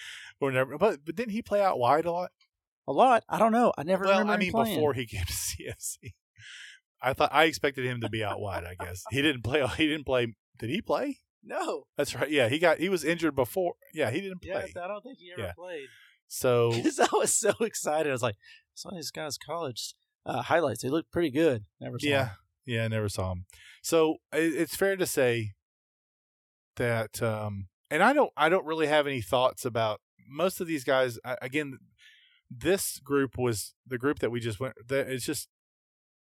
We'll 0.41 0.53
never. 0.53 0.79
But 0.79 1.05
but 1.05 1.15
didn't 1.17 1.33
he 1.33 1.43
play 1.43 1.63
out 1.63 1.79
wide 1.79 2.07
a 2.07 2.13
lot? 2.13 2.31
a 2.87 2.93
lot. 2.93 3.23
I 3.29 3.39
don't 3.39 3.53
know. 3.53 3.71
I 3.77 3.83
never 3.83 4.07
well, 4.07 4.31
I 4.31 4.37
mean, 4.39 4.51
playing. 4.51 4.77
before 4.77 4.95
he 4.95 5.05
came 5.07 5.25
to 5.27 5.33
CFC, 5.33 6.15
I 7.03 7.13
thought 7.13 7.29
I 7.35 7.45
expected 7.45 7.85
him 7.85 8.01
to 8.01 8.09
be 8.09 8.25
out 8.25 8.41
wide. 8.41 8.65
I 8.65 8.83
guess 8.83 9.05
he 9.11 9.21
didn't 9.21 9.43
play. 9.43 9.67
He 9.77 9.87
didn't 9.87 10.07
play. 10.07 10.35
Did 10.59 10.71
he 10.71 10.81
play? 10.81 11.19
No. 11.45 11.85
That's 11.99 12.15
right. 12.15 12.31
Yeah, 12.31 12.49
he 12.49 12.59
got. 12.59 12.79
He 12.79 12.89
was 12.89 13.05
injured 13.05 13.37
before. 13.37 13.75
Yeah, 13.93 14.11
he 14.11 14.23
didn't 14.23 14.39
Yeah, 14.43 14.61
play. 14.63 14.73
I 14.83 14.89
don't 14.89 15.03
think 15.03 15.19
he 15.19 15.31
ever 15.33 15.43
Yeah. 15.49 15.53
played. 15.53 15.89
So 16.29 16.73
I 17.01 17.09
was 17.13 17.35
so 17.35 17.53
excited. 17.61 18.09
I 18.11 18.13
was 18.13 18.23
like, 18.23 18.37
I 18.37 18.75
saw 18.75 18.91
these 18.95 19.11
guys' 19.11 19.39
college 19.39 19.95
uh, 20.27 20.43
highlights. 20.43 20.83
They 20.83 20.89
look 20.91 21.11
pretty 21.11 21.31
good. 21.31 21.65
Never 21.81 21.99
saw 21.99 22.09
Yeah, 22.09 22.25
them. 22.25 22.33
yeah, 22.67 22.85
I 22.85 22.89
never 22.89 23.09
saw 23.09 23.33
him. 23.33 23.47
So 23.83 24.17
it, 24.33 24.55
it's 24.55 24.77
fair 24.77 24.97
to 24.97 25.07
say 25.07 25.53
that, 26.77 27.23
um, 27.23 27.69
and 27.91 28.03
I 28.03 28.13
don't, 28.13 28.31
I 28.37 28.49
don't 28.49 28.67
really 28.67 28.87
have 28.87 29.07
any 29.07 29.21
thoughts 29.21 29.65
about 29.65 30.01
most 30.29 30.61
of 30.61 30.67
these 30.67 30.85
guys. 30.85 31.19
I, 31.25 31.37
again, 31.43 31.79
this 32.51 32.99
group 33.01 33.37
was 33.39 33.75
the 33.87 33.99
group 33.99 34.19
that 34.21 34.31
we 34.31 34.41
just 34.41 34.61
went. 34.61 34.75
That 34.89 35.09
it's 35.09 35.25
just 35.25 35.49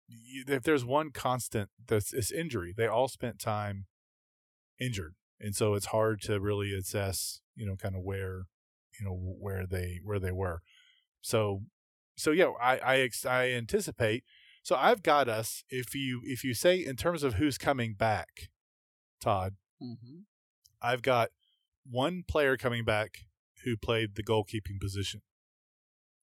if 0.08 0.62
there's 0.64 0.84
one 0.84 1.10
constant, 1.10 1.70
that's 1.86 2.12
it's 2.12 2.30
injury. 2.32 2.74
They 2.76 2.86
all 2.86 3.08
spent 3.08 3.38
time 3.38 3.86
injured, 4.80 5.14
and 5.40 5.54
so 5.54 5.74
it's 5.74 5.86
hard 5.86 6.20
to 6.22 6.40
really 6.40 6.74
assess, 6.74 7.40
you 7.56 7.66
know, 7.66 7.76
kind 7.76 7.94
of 7.96 8.02
where, 8.02 8.46
you 8.98 9.06
know, 9.06 9.14
where 9.14 9.66
they 9.66 10.00
where 10.02 10.18
they 10.18 10.32
were. 10.32 10.62
So, 11.20 11.62
so 12.16 12.30
yeah, 12.30 12.52
I 12.60 12.78
I, 12.78 12.96
ex- 12.98 13.26
I 13.26 13.50
anticipate 13.50 14.24
so 14.64 14.76
I've 14.76 15.02
got 15.02 15.28
us. 15.28 15.62
If 15.68 15.94
you 15.94 16.22
if 16.24 16.42
you 16.42 16.54
say 16.54 16.78
in 16.84 16.96
terms 16.96 17.22
of 17.22 17.34
who's 17.34 17.58
coming 17.58 17.94
back, 17.94 18.48
Todd, 19.20 19.54
Mm-hmm. 19.82 20.20
I've 20.80 21.02
got 21.02 21.30
one 21.84 22.22
player 22.26 22.56
coming 22.56 22.84
back 22.84 23.18
who 23.64 23.76
played 23.76 24.14
the 24.14 24.22
goalkeeping 24.22 24.80
position. 24.80 25.20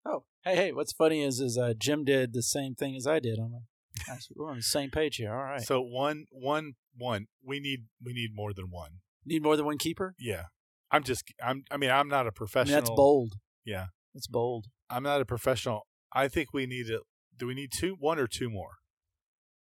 Oh, 0.05 0.23
hey, 0.43 0.55
hey! 0.55 0.71
What's 0.71 0.93
funny 0.93 1.21
is 1.21 1.39
is 1.39 1.57
uh, 1.57 1.73
Jim 1.77 2.03
did 2.03 2.33
the 2.33 2.41
same 2.41 2.73
thing 2.73 2.95
as 2.95 3.05
I 3.05 3.19
did. 3.19 3.37
I'm 3.37 3.51
like, 3.51 4.07
"Gosh, 4.07 4.27
we're 4.35 4.49
on 4.49 4.55
the 4.57 4.63
same 4.63 4.89
page 4.89 5.17
here. 5.17 5.31
All 5.31 5.43
right. 5.43 5.61
So 5.61 5.81
one 5.81 6.25
one 6.31 6.73
one. 6.97 7.27
We 7.45 7.59
need 7.59 7.85
we 8.03 8.13
need 8.13 8.31
more 8.33 8.53
than 8.53 8.71
one. 8.71 9.01
Need 9.25 9.43
more 9.43 9.55
than 9.55 9.65
one 9.65 9.77
keeper? 9.77 10.15
Yeah. 10.17 10.45
I'm 10.91 11.03
just 11.03 11.23
I'm 11.43 11.63
I 11.71 11.77
mean 11.77 11.89
I'm 11.89 12.07
not 12.07 12.19
a 12.19 12.19
I 12.21 12.23
mean, 12.25 12.31
professional. 12.35 12.75
that's 12.75 12.89
bold. 12.89 13.33
Yeah. 13.65 13.87
That's 14.13 14.27
bold. 14.27 14.65
I'm 14.89 15.03
not 15.03 15.21
a 15.21 15.25
professional. 15.25 15.87
I 16.13 16.27
think 16.27 16.53
we 16.53 16.65
need 16.65 16.89
a 16.89 16.99
do 17.37 17.47
we 17.47 17.53
need 17.53 17.71
two 17.71 17.95
one 17.99 18.19
or 18.19 18.27
two 18.27 18.49
more? 18.49 18.71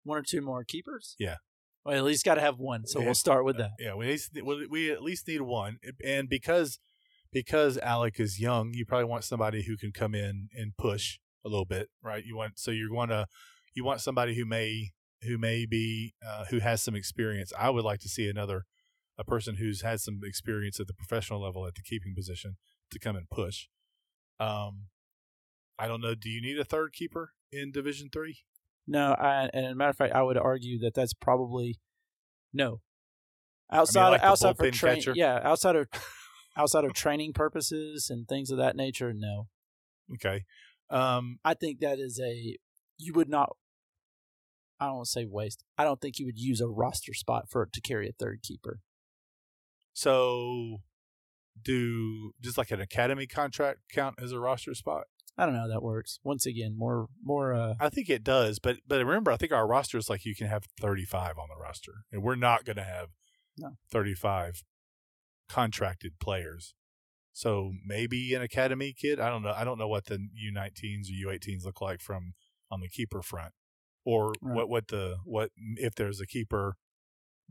One 0.04 0.18
or 0.18 0.24
two 0.24 0.42
more 0.42 0.64
keepers? 0.64 1.16
Yeah. 1.20 1.36
Well, 1.86 1.96
at 1.98 2.04
least 2.04 2.26
got 2.26 2.36
to 2.36 2.42
have 2.42 2.58
one. 2.58 2.86
So 2.88 3.00
Yeah. 3.00 3.06
we'll 3.06 3.16
start 3.16 3.46
with 3.46 3.58
that. 3.58 3.72
Yeah, 3.80 3.96
we 3.96 4.18
we 4.70 4.92
at 4.92 5.02
least 5.02 5.28
need 5.28 5.42
one, 5.42 5.78
and 6.04 6.30
because 6.30 6.80
because 7.32 7.78
Alec 7.78 8.20
is 8.20 8.40
young, 8.40 8.72
you 8.74 8.86
probably 8.86 9.06
want 9.06 9.24
somebody 9.24 9.64
who 9.64 9.78
can 9.78 9.92
come 9.92 10.16
in 10.16 10.50
and 10.56 10.76
push 10.78 11.20
a 11.46 11.50
little 11.50 11.66
bit, 11.66 11.90
right? 12.02 12.24
You 12.26 12.36
want 12.36 12.58
so 12.60 12.72
you 12.72 12.94
want 12.94 13.12
to 13.12 13.28
you 13.74 13.84
want 13.84 14.02
somebody 14.02 14.36
who 14.36 14.46
may 14.46 14.92
who 15.24 15.38
may 15.38 15.66
be 15.66 16.14
uh, 16.26 16.46
who 16.46 16.60
has 16.60 16.82
some 16.82 16.96
experience. 16.96 17.52
I 17.58 17.70
would 17.70 17.84
like 17.84 18.00
to 18.02 18.10
see 18.10 18.28
another 18.30 18.66
a 19.20 19.24
person 19.26 19.58
who's 19.58 19.82
had 19.82 20.00
some 20.00 20.22
experience 20.24 20.80
at 20.80 20.88
the 20.88 20.94
professional 20.94 21.42
level 21.42 21.68
at 21.68 21.76
the 21.76 21.84
keeping 21.84 22.16
position 22.16 22.56
to 22.90 22.98
come 22.98 23.18
and 23.18 23.30
push. 23.30 23.68
Um, 24.40 24.86
I 25.78 25.88
don't 25.88 26.02
know. 26.02 26.16
Do 26.16 26.30
you 26.30 26.42
need 26.42 26.58
a 26.58 26.64
third 26.64 26.94
keeper 26.94 27.34
in 27.52 27.72
Division 27.72 28.10
Three? 28.12 28.40
No, 28.88 29.14
I, 29.14 29.50
and 29.54 29.66
as 29.66 29.72
a 29.74 29.76
matter 29.76 29.90
of 29.90 29.98
fact, 29.98 30.16
I 30.16 30.24
would 30.24 30.38
argue 30.38 30.80
that 30.80 30.94
that's 30.94 31.14
probably 31.14 31.80
no. 32.54 32.80
Outside, 33.72 34.10
like 34.10 34.24
outside 34.24 34.58
for 34.58 34.72
training, 34.72 35.04
yeah, 35.16 35.40
outside 35.44 35.76
of 35.76 35.88
outside 36.58 36.86
of 36.86 36.94
training 36.94 37.34
purposes 37.34 38.10
and 38.10 38.28
things 38.28 38.50
of 38.50 38.58
that 38.58 38.76
nature, 38.76 39.14
no. 39.14 39.48
Okay. 40.16 40.46
Um, 40.90 41.38
I 41.46 41.54
think 41.54 41.82
that 41.82 42.00
is 42.00 42.20
a 42.20 42.58
you 42.98 43.14
would 43.14 43.30
not. 43.30 43.56
I 44.80 44.86
don't 44.86 44.96
want 44.96 45.08
to 45.08 45.12
say 45.12 45.26
waste. 45.30 45.64
I 45.78 45.84
don't 45.84 46.00
think 46.00 46.20
you 46.20 46.26
would 46.26 46.40
use 46.40 46.62
a 46.62 46.68
roster 46.68 47.14
spot 47.14 47.50
for 47.50 47.68
to 47.72 47.82
carry 47.82 48.08
a 48.08 48.14
third 48.14 48.40
keeper. 48.42 48.80
So, 50.00 50.78
do 51.62 52.32
just 52.40 52.58
like 52.58 52.72
an 52.72 52.80
academy 52.80 53.28
contract 53.28 53.80
count 53.92 54.16
as 54.18 54.32
a 54.32 54.40
roster 54.40 54.74
spot? 54.74 55.08
I 55.38 55.46
don't 55.46 55.54
know 55.56 55.60
how 55.60 55.68
that 55.68 55.84
works. 55.84 56.20
Once 56.24 56.46
again, 56.46 56.78
more 56.78 57.08
more. 57.22 57.54
uh 57.54 57.74
I 57.82 57.90
think 57.90 58.10
it 58.10 58.24
does, 58.24 58.60
but 58.60 58.78
but 58.88 59.00
remember, 59.06 59.30
I 59.30 59.36
think 59.36 59.52
our 59.52 59.68
roster 59.68 59.98
is 59.98 60.10
like 60.10 60.24
you 60.24 60.36
can 60.36 60.48
have 60.48 60.64
thirty 60.80 61.04
five 61.04 61.38
on 61.38 61.50
the 61.50 61.62
roster, 61.62 62.06
and 62.14 62.24
we're 62.24 62.36
not 62.36 62.64
going 62.64 62.78
to 62.78 62.84
have 62.86 63.10
No. 63.58 63.72
thirty 63.92 64.14
five 64.14 64.64
contracted 65.50 66.14
players. 66.22 66.76
So 67.34 67.74
maybe 67.86 68.34
an 68.34 68.42
academy 68.42 68.94
kid. 68.94 69.20
I 69.20 69.30
don't 69.30 69.44
know. 69.44 69.54
I 69.54 69.66
don't 69.66 69.78
know 69.78 69.88
what 69.90 70.06
the 70.06 70.30
U 70.34 70.54
nineteens 70.54 71.10
or 71.10 71.14
U 71.14 71.30
eighteens 71.30 71.66
look 71.66 71.82
like 71.82 72.00
from 72.00 72.36
on 72.72 72.80
the 72.80 72.88
keeper 72.88 73.22
front, 73.22 73.52
or 74.06 74.32
Right. 74.42 74.56
what 74.56 74.70
what 74.70 74.88
the 74.88 75.18
what 75.26 75.52
if 75.76 75.94
there's 75.96 76.22
a 76.22 76.26
keeper 76.26 76.78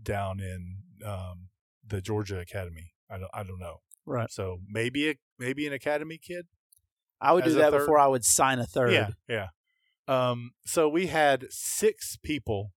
down 0.03 0.41
in 0.41 0.79
um, 1.05 1.49
the 1.89 2.01
Georgia 2.01 2.39
Academy. 2.39 2.93
I 3.11 3.19
don't 3.19 3.31
I 3.33 3.43
don't 3.43 3.59
know. 3.59 3.79
Right. 4.07 4.31
So 4.31 4.59
maybe 4.67 5.11
a 5.11 5.15
maybe 5.39 5.67
an 5.67 5.73
academy 5.73 6.19
kid. 6.19 6.47
I 7.21 7.33
would 7.33 7.45
do 7.45 7.55
that 7.55 7.73
third? 7.73 7.81
before 7.81 7.99
I 7.99 8.07
would 8.07 8.25
sign 8.25 8.59
a 8.59 8.67
third. 8.67 8.93
Yeah, 8.93 9.09
yeah. 9.29 9.49
Um, 10.07 10.53
so 10.65 10.89
we 10.89 11.09
had 11.09 11.47
six 11.51 12.17
people 12.23 12.73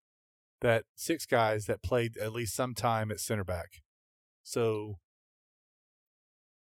that 0.61 0.85
six 0.95 1.25
guys 1.25 1.65
that 1.65 1.83
played 1.83 2.17
at 2.17 2.33
least 2.33 2.55
some 2.55 2.73
time 2.73 3.11
at 3.11 3.19
center 3.19 3.43
back. 3.43 3.81
So 4.43 4.95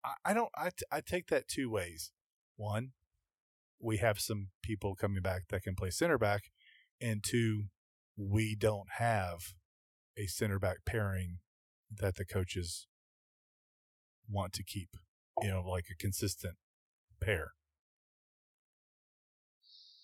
I, 0.03 0.13
I 0.25 0.33
don't 0.33 0.49
I, 0.57 0.69
t- 0.69 0.85
I 0.91 1.01
take 1.01 1.27
that 1.27 1.47
two 1.47 1.69
ways. 1.69 2.11
One, 2.55 2.91
we 3.79 3.97
have 3.97 4.19
some 4.19 4.47
people 4.63 4.95
coming 4.95 5.21
back 5.21 5.43
that 5.49 5.63
can 5.63 5.75
play 5.75 5.89
center 5.89 6.17
back, 6.17 6.45
and 7.01 7.23
two, 7.23 7.65
we 8.17 8.55
don't 8.55 8.87
have 8.97 9.39
a 10.17 10.27
center 10.27 10.59
back 10.59 10.77
pairing 10.85 11.39
that 11.99 12.15
the 12.15 12.25
coaches 12.25 12.87
want 14.29 14.53
to 14.53 14.63
keep, 14.63 14.89
you 15.41 15.49
know, 15.49 15.61
like 15.61 15.85
a 15.91 15.95
consistent 15.95 16.55
pair. 17.21 17.51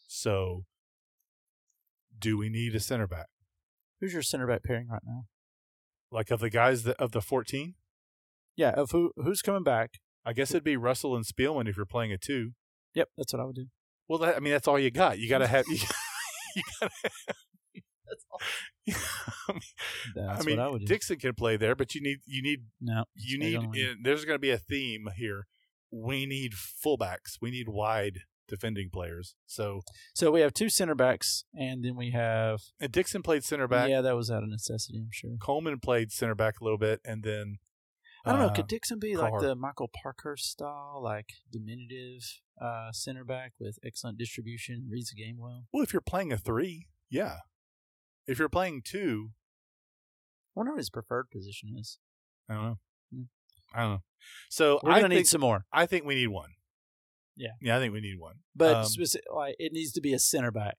So, 0.07 0.65
do 2.17 2.37
we 2.37 2.49
need 2.49 2.75
a 2.75 2.79
center 2.79 3.07
back? 3.07 3.27
Who's 3.99 4.13
your 4.13 4.21
center 4.21 4.47
back 4.47 4.63
pairing 4.63 4.87
right 4.89 5.01
now? 5.05 5.25
Like 6.11 6.31
of 6.31 6.39
the 6.39 6.49
guys 6.49 6.83
that 6.83 6.97
of 6.97 7.11
the 7.11 7.21
14? 7.21 7.75
Yeah, 8.55 8.71
of 8.71 8.91
who 8.91 9.11
who's 9.15 9.41
coming 9.41 9.63
back? 9.63 9.99
I 10.25 10.33
guess 10.33 10.51
it'd 10.51 10.63
be 10.63 10.77
Russell 10.77 11.15
and 11.15 11.25
Spielman 11.25 11.67
if 11.67 11.77
you're 11.77 11.85
playing 11.85 12.11
a 12.11 12.17
two. 12.17 12.51
Yep, 12.93 13.09
that's 13.17 13.33
what 13.33 13.41
I 13.41 13.45
would 13.45 13.55
do. 13.55 13.67
Well, 14.07 14.19
that, 14.19 14.35
I 14.35 14.39
mean, 14.39 14.51
that's 14.51 14.67
all 14.67 14.77
you 14.77 14.91
got. 14.91 15.17
You 15.17 15.29
got 15.29 15.39
to 15.39 15.47
have. 15.55 15.65
You, 15.67 15.77
you 16.55 16.63
gotta. 16.79 16.93
I 18.89 19.53
mean, 19.53 19.61
That's 20.15 20.41
I 20.41 20.43
mean 20.43 20.57
what 20.57 20.65
I 20.65 20.69
would 20.69 20.81
do. 20.81 20.87
Dixon 20.87 21.17
can 21.17 21.33
play 21.33 21.57
there, 21.57 21.75
but 21.75 21.93
you 21.95 22.01
need 22.01 22.19
you 22.25 22.41
need 22.41 22.61
no, 22.79 23.03
you 23.15 23.37
need. 23.37 23.57
eh, 23.57 23.93
there's 24.01 24.25
going 24.25 24.35
to 24.35 24.39
be 24.39 24.51
a 24.51 24.57
theme 24.57 25.07
here. 25.15 25.47
We 25.91 26.25
need 26.25 26.53
fullbacks. 26.53 27.37
We 27.41 27.51
need 27.51 27.67
wide 27.67 28.19
defending 28.47 28.89
players. 28.89 29.35
So 29.45 29.81
So 30.13 30.31
we 30.31 30.41
have 30.41 30.53
two 30.53 30.69
center 30.69 30.95
backs, 30.95 31.45
and 31.53 31.83
then 31.83 31.95
we 31.95 32.11
have 32.11 32.59
and 32.79 32.91
Dixon 32.91 33.21
played 33.21 33.43
center 33.43 33.67
back. 33.67 33.89
Yeah, 33.89 34.01
that 34.01 34.15
was 34.15 34.29
out 34.31 34.43
of 34.43 34.49
necessity, 34.49 34.99
I'm 34.99 35.09
sure. 35.11 35.31
Coleman 35.41 35.79
played 35.79 36.11
center 36.11 36.35
back 36.35 36.59
a 36.59 36.63
little 36.63 36.79
bit, 36.79 36.99
and 37.05 37.23
then 37.23 37.59
I 38.25 38.31
don't 38.31 38.41
know. 38.41 38.47
uh, 38.47 38.53
Could 38.53 38.67
Dixon 38.67 38.99
be 38.99 39.15
like 39.15 39.33
the 39.39 39.55
Michael 39.55 39.89
Parkhurst 39.89 40.45
style, 40.51 41.01
like 41.03 41.27
diminutive 41.51 42.21
uh, 42.61 42.91
center 42.91 43.23
back 43.23 43.53
with 43.59 43.79
excellent 43.85 44.17
distribution, 44.17 44.87
reads 44.89 45.11
the 45.11 45.21
game 45.21 45.37
well? 45.39 45.65
well, 45.71 45.83
if 45.83 45.93
you're 45.93 46.01
playing 46.01 46.31
a 46.31 46.37
three, 46.37 46.87
yeah. 47.09 47.37
If 48.27 48.39
you're 48.39 48.49
playing 48.49 48.81
two, 48.83 49.31
I 50.55 50.59
wonder 50.59 50.71
what 50.73 50.77
his 50.79 50.89
preferred 50.89 51.29
position 51.31 51.69
is. 51.77 51.97
I 52.49 52.53
don't 52.55 52.63
know. 52.63 52.79
Hmm. 53.13 53.21
I 53.73 53.81
don't 53.81 53.91
know. 53.91 54.01
So 54.49 54.79
We're 54.83 54.91
I 54.91 54.95
gonna 54.95 55.09
think 55.09 55.19
need 55.19 55.27
some 55.27 55.41
more, 55.41 55.65
I 55.71 55.85
think 55.85 56.05
we 56.05 56.15
need 56.15 56.27
one. 56.27 56.51
Yeah. 57.35 57.51
yeah, 57.61 57.77
I 57.77 57.79
think 57.79 57.93
we 57.93 58.01
need 58.01 58.19
one. 58.19 58.35
but 58.55 58.75
Um, 58.75 58.83
speci- 58.85 59.21
like 59.33 59.55
it 59.57 59.71
needs 59.73 59.91
to 59.93 60.01
be 60.01 60.13
a 60.13 60.19
center 60.19 60.51
back. 60.51 60.77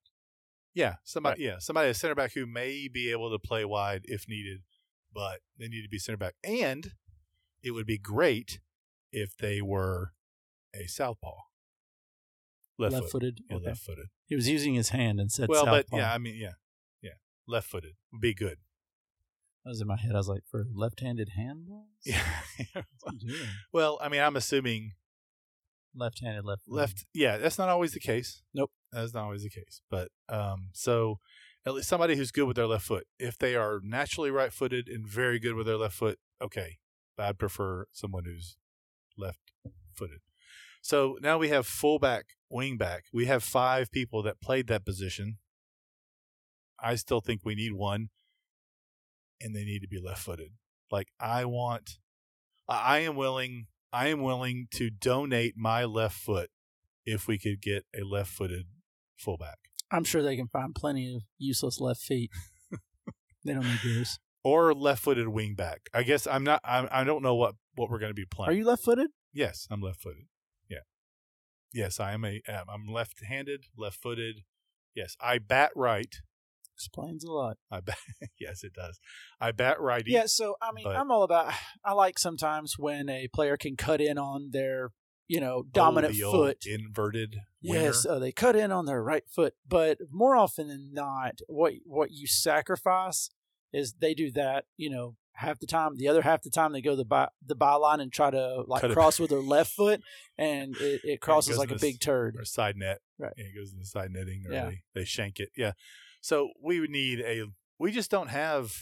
Yeah, 0.74 0.96
somebody. 1.04 1.42
Yeah, 1.42 1.58
somebody 1.58 1.88
a 1.90 1.94
center 1.94 2.14
back 2.14 2.32
who 2.32 2.46
may 2.46 2.88
be 2.88 3.10
able 3.10 3.30
to 3.32 3.38
play 3.38 3.64
wide 3.64 4.02
if 4.04 4.28
needed, 4.28 4.60
but 5.12 5.40
they 5.58 5.68
need 5.68 5.82
to 5.82 5.88
be 5.88 5.98
center 5.98 6.16
back. 6.18 6.34
And 6.44 6.92
it 7.62 7.72
would 7.72 7.86
be 7.86 7.98
great 7.98 8.60
if 9.10 9.36
they 9.36 9.60
were 9.60 10.12
a 10.74 10.86
southpaw, 10.86 11.34
left, 12.78 12.92
Left 12.94 13.04
foot, 13.04 13.12
footed. 13.12 13.40
yeah, 13.50 13.56
okay. 13.56 13.66
left 13.66 13.80
footed. 13.82 14.06
He 14.26 14.34
was 14.34 14.48
using 14.48 14.74
his 14.74 14.90
hand 14.90 15.20
and 15.20 15.30
said 15.30 15.48
Well, 15.48 15.64
but 15.66 15.86
southpaw. 15.88 15.96
yeah, 15.98 16.14
I 16.14 16.18
mean, 16.18 16.36
yeah, 16.36 16.52
left 17.46 17.68
footed 17.68 17.92
would 18.12 18.20
be 18.20 18.34
good. 18.34 18.58
That 19.64 19.70
was 19.70 19.80
in 19.80 19.86
my 19.86 19.96
head. 19.96 20.12
I 20.14 20.18
was 20.18 20.28
like, 20.28 20.42
for 20.50 20.64
left-handed 20.74 21.30
handballs. 21.38 21.86
Yeah. 22.04 22.20
What's 23.00 23.22
he 23.22 23.28
doing? 23.28 23.48
well, 23.72 23.98
I 24.02 24.08
mean, 24.08 24.20
I'm 24.20 24.36
assuming 24.36 24.92
Left-handed, 25.94 26.44
left. 26.44 26.62
left. 26.66 27.04
Yeah, 27.14 27.36
that's 27.36 27.58
not 27.58 27.68
always 27.68 27.92
the 27.92 28.00
case. 28.00 28.42
Nope. 28.54 28.70
that's 28.90 29.12
not 29.14 29.24
always 29.24 29.42
the 29.42 29.50
case. 29.50 29.82
But 29.90 30.08
um, 30.28 30.70
so 30.72 31.18
at 31.66 31.74
least 31.74 31.88
somebody 31.88 32.16
who's 32.16 32.30
good 32.32 32.46
with 32.46 32.56
their 32.56 32.66
left 32.66 32.86
foot. 32.86 33.06
If 33.18 33.38
they 33.38 33.54
are 33.54 33.78
naturally 33.84 34.30
right-footed 34.30 34.88
and 34.88 35.06
very 35.06 35.38
good 35.38 35.54
with 35.54 35.66
their 35.66 35.76
left 35.76 35.94
foot, 35.94 36.18
okay. 36.40 36.78
But 37.16 37.26
I'd 37.26 37.38
prefer 37.38 37.86
someone 37.92 38.24
who's 38.24 38.56
left-footed. 39.18 40.20
So 40.80 41.18
now 41.22 41.38
we 41.38 41.50
have 41.50 41.66
fullback, 41.66 42.24
wingback. 42.52 43.02
We 43.12 43.26
have 43.26 43.44
five 43.44 43.92
people 43.92 44.22
that 44.24 44.40
played 44.40 44.66
that 44.68 44.84
position. 44.84 45.38
I 46.82 46.96
still 46.96 47.20
think 47.20 47.42
we 47.44 47.54
need 47.54 47.72
one, 47.72 48.08
and 49.40 49.54
they 49.54 49.64
need 49.64 49.80
to 49.80 49.88
be 49.88 50.00
left-footed. 50.00 50.50
Like 50.90 51.08
I 51.20 51.44
want, 51.44 51.98
I 52.68 53.00
am 53.00 53.16
willing. 53.16 53.66
I 53.92 54.08
am 54.08 54.22
willing 54.22 54.68
to 54.72 54.90
donate 54.90 55.54
my 55.56 55.84
left 55.84 56.16
foot 56.16 56.50
if 57.04 57.28
we 57.28 57.38
could 57.38 57.60
get 57.60 57.84
a 57.94 58.04
left-footed 58.04 58.64
fullback 59.18 59.58
I'm 59.92 60.04
sure 60.04 60.22
they 60.22 60.36
can 60.36 60.48
find 60.48 60.74
plenty 60.74 61.14
of 61.14 61.22
useless 61.38 61.78
left 61.78 62.00
feet. 62.00 62.30
they 63.44 63.52
don't 63.52 63.64
need 63.64 63.84
yours. 63.84 64.18
or 64.42 64.72
left-footed 64.72 65.26
wingback. 65.26 65.76
I 65.92 66.02
guess 66.02 66.26
I'm 66.26 66.42
not. 66.42 66.60
I'm, 66.64 66.88
I 66.90 67.04
don't 67.04 67.22
know 67.22 67.34
what 67.34 67.54
what 67.74 67.90
we're 67.90 67.98
going 67.98 68.10
to 68.10 68.14
be 68.14 68.24
playing. 68.24 68.50
Are 68.50 68.54
you 68.54 68.64
left-footed? 68.64 69.08
Yes, 69.32 69.68
I'm 69.70 69.80
left-footed. 69.82 70.24
Yeah. 70.68 70.78
Yes, 71.74 72.00
I 72.00 72.12
am 72.12 72.24
a. 72.24 72.40
I'm 72.48 72.86
left-handed, 72.90 73.66
left-footed. 73.76 74.40
Yes, 74.94 75.16
I 75.20 75.38
bat 75.38 75.70
right. 75.76 76.14
Explains 76.86 77.24
a 77.24 77.30
lot. 77.32 77.56
I 77.70 77.80
bet. 77.80 77.96
yes, 78.40 78.64
it 78.64 78.72
does. 78.74 78.98
I 79.40 79.52
bet 79.52 79.80
righty. 79.80 80.10
Yeah, 80.12 80.24
so 80.26 80.56
I 80.60 80.72
mean, 80.72 80.84
but- 80.84 80.96
I'm 80.96 81.10
all 81.10 81.22
about. 81.22 81.52
I 81.84 81.92
like 81.92 82.18
sometimes 82.18 82.74
when 82.78 83.08
a 83.08 83.28
player 83.28 83.56
can 83.56 83.76
cut 83.76 84.00
in 84.00 84.18
on 84.18 84.50
their, 84.52 84.90
you 85.28 85.40
know, 85.40 85.58
Oh, 85.58 85.66
dominant 85.72 86.14
old 86.22 86.34
foot. 86.34 86.66
inverted. 86.66 87.36
Winger. 87.62 87.80
Yes, 87.84 88.04
uh, 88.06 88.18
they 88.18 88.32
cut 88.32 88.56
in 88.56 88.72
on 88.72 88.86
their 88.86 89.02
right 89.02 89.24
foot, 89.28 89.54
but 89.66 89.98
more 90.10 90.36
often 90.36 90.68
than 90.68 90.90
not, 90.92 91.34
what 91.46 91.74
what 91.84 92.10
you 92.10 92.26
sacrifice 92.26 93.30
is 93.72 93.94
they 94.00 94.14
do 94.14 94.30
that. 94.32 94.64
You 94.76 94.90
know, 94.90 95.16
half 95.34 95.58
the 95.60 95.66
time, 95.66 95.96
the 95.96 96.08
other 96.08 96.22
half 96.22 96.42
the 96.42 96.50
time 96.50 96.72
they 96.72 96.82
go 96.82 96.94
the 96.96 97.04
by 97.04 97.28
the 97.46 97.56
byline 97.56 98.00
and 98.02 98.12
try 98.12 98.30
to 98.30 98.64
like 98.66 98.82
Cut 98.82 98.90
it. 98.90 98.94
cross 98.94 99.18
with 99.20 99.30
their 99.30 99.38
left 99.56 99.72
foot, 99.72 100.02
and 100.36 100.76
it, 100.78 101.00
it 101.04 101.20
crosses 101.20 101.50
goes 101.56 101.58
like 101.58 101.70
a 101.70 101.78
big 101.78 102.00
turd. 102.00 102.34
or 102.36 102.44
side 102.44 102.76
net. 102.76 102.98
Right. 103.18 103.32
And 103.38 103.46
it 103.46 103.54
goes 103.56 103.72
in 103.72 103.78
the 103.78 103.86
side 103.86 104.10
netting 104.10 104.42
or 104.48 104.52
Yeah. 104.52 104.64
they, 104.70 104.82
they 104.94 105.04
shank 105.04 105.38
it. 105.38 105.50
Yeah. 105.56 105.72
So 106.22 106.50
we 106.62 106.80
would 106.80 106.90
need 106.90 107.20
a 107.20 107.44
we 107.78 107.90
just 107.90 108.10
don't 108.10 108.28
have 108.30 108.72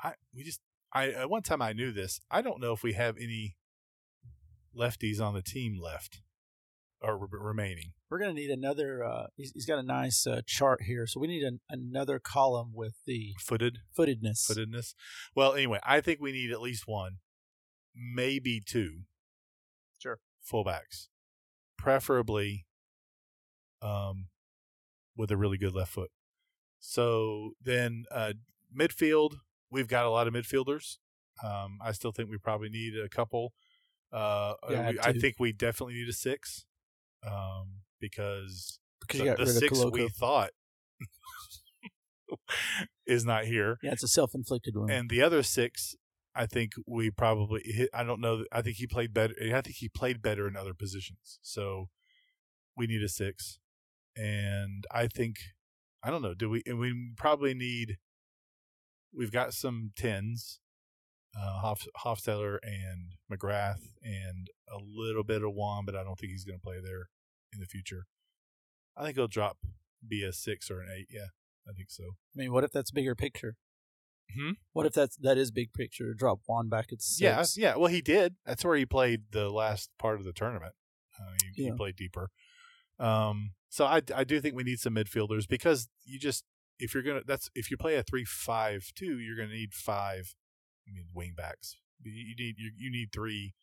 I 0.00 0.12
we 0.32 0.44
just 0.44 0.60
I 0.92 1.08
at 1.10 1.30
one 1.30 1.42
time 1.42 1.60
I 1.62 1.72
knew 1.72 1.90
this. 1.90 2.20
I 2.30 2.42
don't 2.42 2.60
know 2.60 2.72
if 2.72 2.82
we 2.82 2.92
have 2.92 3.16
any 3.16 3.56
lefties 4.76 5.20
on 5.20 5.34
the 5.34 5.42
team 5.42 5.80
left 5.82 6.20
or 7.00 7.16
re- 7.16 7.28
remaining. 7.32 7.92
We're 8.10 8.18
gonna 8.18 8.34
need 8.34 8.50
another. 8.50 9.02
Uh, 9.02 9.26
he's, 9.36 9.52
he's 9.52 9.66
got 9.66 9.78
a 9.78 9.82
nice 9.82 10.26
uh, 10.26 10.42
chart 10.46 10.82
here, 10.82 11.06
so 11.06 11.18
we 11.18 11.26
need 11.26 11.42
an, 11.42 11.60
another 11.70 12.18
column 12.18 12.72
with 12.74 12.94
the 13.06 13.34
Footed 13.40 13.78
footedness. 13.96 14.46
footedness. 14.46 14.94
Well, 15.34 15.54
anyway, 15.54 15.80
I 15.82 16.00
think 16.00 16.20
we 16.20 16.32
need 16.32 16.52
at 16.52 16.60
least 16.60 16.84
one, 16.86 17.16
maybe 17.94 18.62
two. 18.64 19.00
Sure. 19.98 20.20
Fullbacks. 20.46 21.08
Preferably 21.78 22.66
um 23.80 24.26
with 25.16 25.30
a 25.30 25.36
really 25.36 25.58
good 25.58 25.74
left 25.74 25.92
foot. 25.92 26.10
So 26.86 27.52
then 27.62 28.04
uh 28.10 28.34
midfield, 28.78 29.36
we've 29.70 29.88
got 29.88 30.04
a 30.04 30.10
lot 30.10 30.26
of 30.28 30.34
midfielders. 30.34 30.98
Um 31.42 31.78
I 31.82 31.92
still 31.92 32.12
think 32.12 32.30
we 32.30 32.38
probably 32.38 32.68
need 32.68 32.94
a 32.96 33.08
couple. 33.08 33.52
Uh 34.12 34.54
Yeah, 34.70 34.90
we- 34.90 34.98
I 35.00 35.12
think 35.20 35.36
we 35.38 35.52
definitely 35.52 35.94
need 35.94 36.08
a 36.08 36.12
six. 36.12 36.66
Um 37.26 37.80
because 38.00 38.78
because 39.00 39.20
the, 39.24 39.30
the 39.44 39.50
six 39.60 39.78
we 39.92 40.00
thought 40.10 40.50
is 43.06 43.24
not 43.24 43.44
here. 43.44 43.78
Yeah, 43.82 43.92
it's 43.92 44.02
a 44.04 44.08
self-inflicted 44.08 44.76
one. 44.76 44.90
And 44.90 45.10
the 45.10 45.22
other 45.22 45.42
six, 45.42 45.94
I 46.34 46.46
think 46.46 46.72
we 46.86 47.10
probably. 47.10 47.62
hit- 47.64 47.90
I 47.94 48.02
don't 48.02 48.20
know. 48.20 48.44
I 48.52 48.62
think 48.62 48.76
he 48.76 48.86
played 48.86 49.12
better. 49.14 49.34
I 49.40 49.60
think 49.60 49.76
he 49.76 49.88
played 49.88 50.22
better 50.22 50.48
in 50.48 50.56
other 50.56 50.74
positions. 50.74 51.38
So 51.42 51.88
we 52.76 52.86
need 52.86 53.02
a 53.02 53.08
six, 53.08 53.58
and 54.16 54.84
I 54.90 55.06
think 55.06 55.36
I 56.04 56.10
don't 56.10 56.22
know. 56.22 56.34
Do 56.34 56.50
we? 56.50 56.62
And 56.66 56.78
we 56.78 57.12
probably 57.16 57.54
need. 57.54 57.96
We've 59.16 59.32
got 59.32 59.54
some 59.54 59.92
tens, 59.96 60.60
uh, 61.40 61.60
Hof, 61.60 61.86
Hofstetter 62.04 62.58
and 62.62 63.12
McGrath, 63.32 63.80
and 64.02 64.48
a 64.68 64.78
little 64.78 65.22
bit 65.22 65.42
of 65.42 65.54
Juan, 65.54 65.84
but 65.86 65.94
I 65.94 66.02
don't 66.02 66.18
think 66.18 66.32
he's 66.32 66.44
going 66.44 66.58
to 66.58 66.62
play 66.62 66.80
there 66.82 67.08
in 67.52 67.60
the 67.60 67.66
future. 67.66 68.06
I 68.96 69.04
think 69.04 69.16
he'll 69.16 69.28
drop, 69.28 69.58
be 70.06 70.24
a 70.24 70.32
six 70.32 70.70
or 70.70 70.80
an 70.80 70.88
eight. 70.94 71.06
Yeah, 71.10 71.28
I 71.68 71.72
think 71.72 71.90
so. 71.90 72.02
I 72.02 72.38
mean, 72.40 72.52
what 72.52 72.64
if 72.64 72.72
that's 72.72 72.90
bigger 72.90 73.14
picture? 73.14 73.56
Hmm? 74.36 74.52
What 74.72 74.86
if 74.86 74.92
that's 74.92 75.16
that 75.16 75.38
is 75.38 75.50
big 75.50 75.72
picture? 75.72 76.12
Drop 76.12 76.40
Juan 76.46 76.68
back 76.68 76.86
at 76.92 77.00
six. 77.00 77.56
Yeah, 77.56 77.70
yeah. 77.70 77.76
Well, 77.76 77.90
he 77.90 78.00
did. 78.02 78.34
That's 78.44 78.64
where 78.64 78.76
he 78.76 78.86
played 78.86 79.22
the 79.30 79.48
last 79.48 79.90
part 79.98 80.18
of 80.18 80.24
the 80.24 80.32
tournament. 80.32 80.72
Uh, 81.20 81.32
he, 81.54 81.64
he 81.64 81.72
played 81.72 81.96
deeper. 81.96 82.30
Um, 82.98 83.52
so 83.68 83.86
I, 83.86 84.02
I 84.14 84.24
do 84.24 84.40
think 84.40 84.54
we 84.54 84.62
need 84.62 84.78
some 84.78 84.94
midfielders 84.94 85.48
because 85.48 85.88
you 86.04 86.18
just 86.18 86.44
if 86.78 86.94
you're 86.94 87.02
gonna 87.02 87.22
that's 87.26 87.50
if 87.54 87.70
you 87.70 87.76
play 87.76 87.96
a 87.96 88.02
three 88.02 88.24
five 88.24 88.92
two, 88.94 89.18
you're 89.18 89.36
gonna 89.36 89.54
need 89.54 89.74
five. 89.74 90.34
I 90.86 90.92
mean, 90.92 91.06
wing 91.12 91.34
backs. 91.36 91.76
You 92.02 92.34
need 92.38 92.56
you, 92.58 92.70
you 92.76 92.90
need 92.90 93.10
three, 93.12 93.54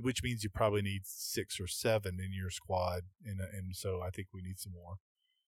which 0.00 0.22
means 0.22 0.44
you 0.44 0.50
probably 0.50 0.82
need 0.82 1.02
six 1.04 1.58
or 1.58 1.66
seven 1.66 2.18
in 2.20 2.32
your 2.32 2.50
squad, 2.50 3.02
and 3.24 3.40
and 3.40 3.74
so 3.74 4.00
I 4.02 4.10
think 4.10 4.28
we 4.32 4.42
need 4.42 4.58
some 4.58 4.72
more 4.72 4.96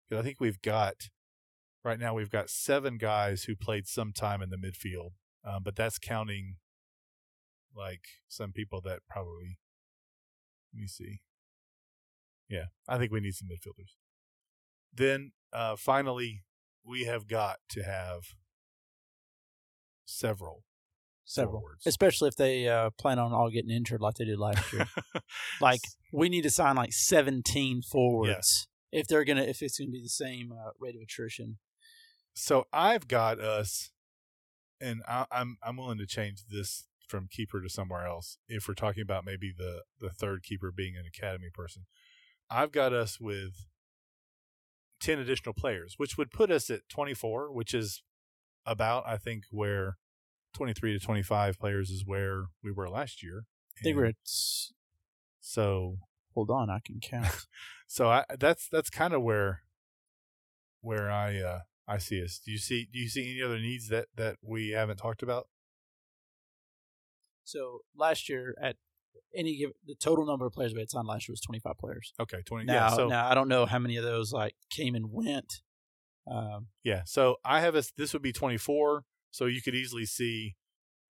because 0.07 0.21
I 0.21 0.25
think 0.25 0.39
we've 0.39 0.61
got 0.61 1.09
right 1.83 1.99
now 1.99 2.13
we've 2.13 2.31
got 2.31 2.49
seven 2.49 2.97
guys 2.97 3.43
who 3.43 3.55
played 3.55 3.87
some 3.87 4.11
time 4.11 4.41
in 4.41 4.49
the 4.49 4.57
midfield, 4.57 5.11
um, 5.45 5.63
but 5.63 5.75
that's 5.75 5.99
counting 5.99 6.55
like 7.75 8.05
some 8.27 8.51
people 8.51 8.81
that 8.81 8.99
probably 9.09 9.59
let 10.73 10.81
me 10.81 10.87
see 10.87 11.21
Yeah, 12.49 12.65
I 12.87 12.97
think 12.97 13.11
we 13.11 13.19
need 13.19 13.33
some 13.33 13.47
midfielders. 13.49 13.95
Then 14.93 15.31
uh, 15.51 15.75
finally, 15.77 16.43
we 16.85 17.05
have 17.05 17.27
got 17.27 17.57
to 17.69 17.83
have 17.83 18.21
several 20.05 20.63
Several, 21.25 21.61
forwards. 21.61 21.87
especially 21.87 22.27
if 22.27 22.35
they 22.35 22.67
uh, 22.67 22.89
plan 22.99 23.17
on 23.17 23.31
all 23.31 23.49
getting 23.49 23.71
injured 23.71 24.01
like 24.01 24.15
they 24.15 24.25
did 24.25 24.37
last 24.39 24.73
year. 24.73 24.85
like 25.61 25.79
we 26.11 26.27
need 26.27 26.41
to 26.41 26.49
sign 26.49 26.75
like 26.75 26.91
17 26.91 27.81
forwards 27.81 28.67
if 28.91 29.07
they're 29.07 29.23
gonna 29.23 29.43
if 29.43 29.61
it's 29.61 29.79
gonna 29.79 29.89
be 29.89 30.01
the 30.01 30.09
same 30.09 30.51
uh, 30.51 30.71
rate 30.79 30.95
of 30.95 31.01
attrition. 31.01 31.59
so 32.33 32.65
I've 32.73 33.07
got 33.07 33.39
us, 33.39 33.91
and 34.81 35.01
I, 35.07 35.25
I'm 35.31 35.57
I'm 35.63 35.77
willing 35.77 35.97
to 35.99 36.05
change 36.05 36.39
this 36.49 36.87
from 37.07 37.27
keeper 37.31 37.61
to 37.61 37.69
somewhere 37.69 38.05
else 38.05 38.37
if 38.49 38.67
we're 38.67 38.73
talking 38.73 39.01
about 39.01 39.23
maybe 39.25 39.53
the 39.57 39.83
the 39.99 40.09
third 40.09 40.43
keeper 40.43 40.71
being 40.75 40.95
an 40.97 41.05
academy 41.07 41.49
person. 41.53 41.85
I've 42.53 42.71
got 42.71 42.93
us 42.93 43.19
with 43.19 43.65
ten 44.99 45.19
additional 45.19 45.53
players, 45.53 45.95
which 45.97 46.17
would 46.17 46.31
put 46.31 46.51
us 46.51 46.69
at 46.69 46.87
24, 46.89 47.51
which 47.51 47.73
is 47.73 48.03
about 48.65 49.03
I 49.05 49.17
think 49.17 49.43
where 49.51 49.97
23 50.53 50.97
to 50.97 51.03
25 51.03 51.59
players 51.59 51.89
is 51.89 52.05
where 52.05 52.45
we 52.63 52.71
were 52.71 52.89
last 52.89 53.23
year. 53.23 53.45
I 53.77 53.81
think 53.81 53.97
we're 53.97 54.05
at. 54.05 54.15
so 55.41 55.97
Hold 56.33 56.49
on, 56.49 56.69
I 56.69 56.79
can 56.83 56.99
count. 56.99 57.45
so 57.87 58.09
I 58.09 58.25
that's 58.39 58.67
that's 58.69 58.89
kind 58.89 59.13
of 59.13 59.21
where 59.21 59.63
where 60.81 61.11
I 61.11 61.39
uh 61.39 61.59
I 61.87 61.97
see 61.97 62.23
us. 62.23 62.39
Do 62.43 62.51
you 62.51 62.57
see 62.57 62.87
do 62.91 62.99
you 62.99 63.09
see 63.09 63.31
any 63.31 63.41
other 63.41 63.59
needs 63.59 63.89
that 63.89 64.07
that 64.15 64.37
we 64.41 64.69
haven't 64.69 64.97
talked 64.97 65.23
about? 65.23 65.47
so 67.43 67.79
last 67.95 68.29
year 68.29 68.55
at 68.61 68.77
any 69.35 69.57
given 69.57 69.73
the 69.85 69.95
total 69.95 70.25
number 70.25 70.45
of 70.45 70.53
players 70.53 70.73
we 70.73 70.79
had 70.79 70.89
signed 70.89 71.07
last 71.07 71.27
year 71.27 71.33
was 71.33 71.41
25 71.41 71.77
players. 71.77 72.13
Okay, 72.19 72.41
20 72.45 72.65
Now, 72.65 72.73
yeah, 72.73 72.89
so 72.89 73.07
now 73.07 73.27
I 73.29 73.33
don't 73.33 73.47
know 73.47 73.65
how 73.65 73.79
many 73.79 73.97
of 73.97 74.03
those 74.03 74.31
like 74.31 74.55
came 74.69 74.95
and 74.95 75.11
went. 75.11 75.61
Um, 76.25 76.67
yeah, 76.83 77.01
so 77.05 77.37
I 77.43 77.61
have 77.61 77.75
us 77.75 77.91
this 77.97 78.13
would 78.13 78.21
be 78.21 78.31
24, 78.31 79.03
so 79.31 79.45
you 79.45 79.61
could 79.61 79.75
easily 79.75 80.05
see 80.05 80.55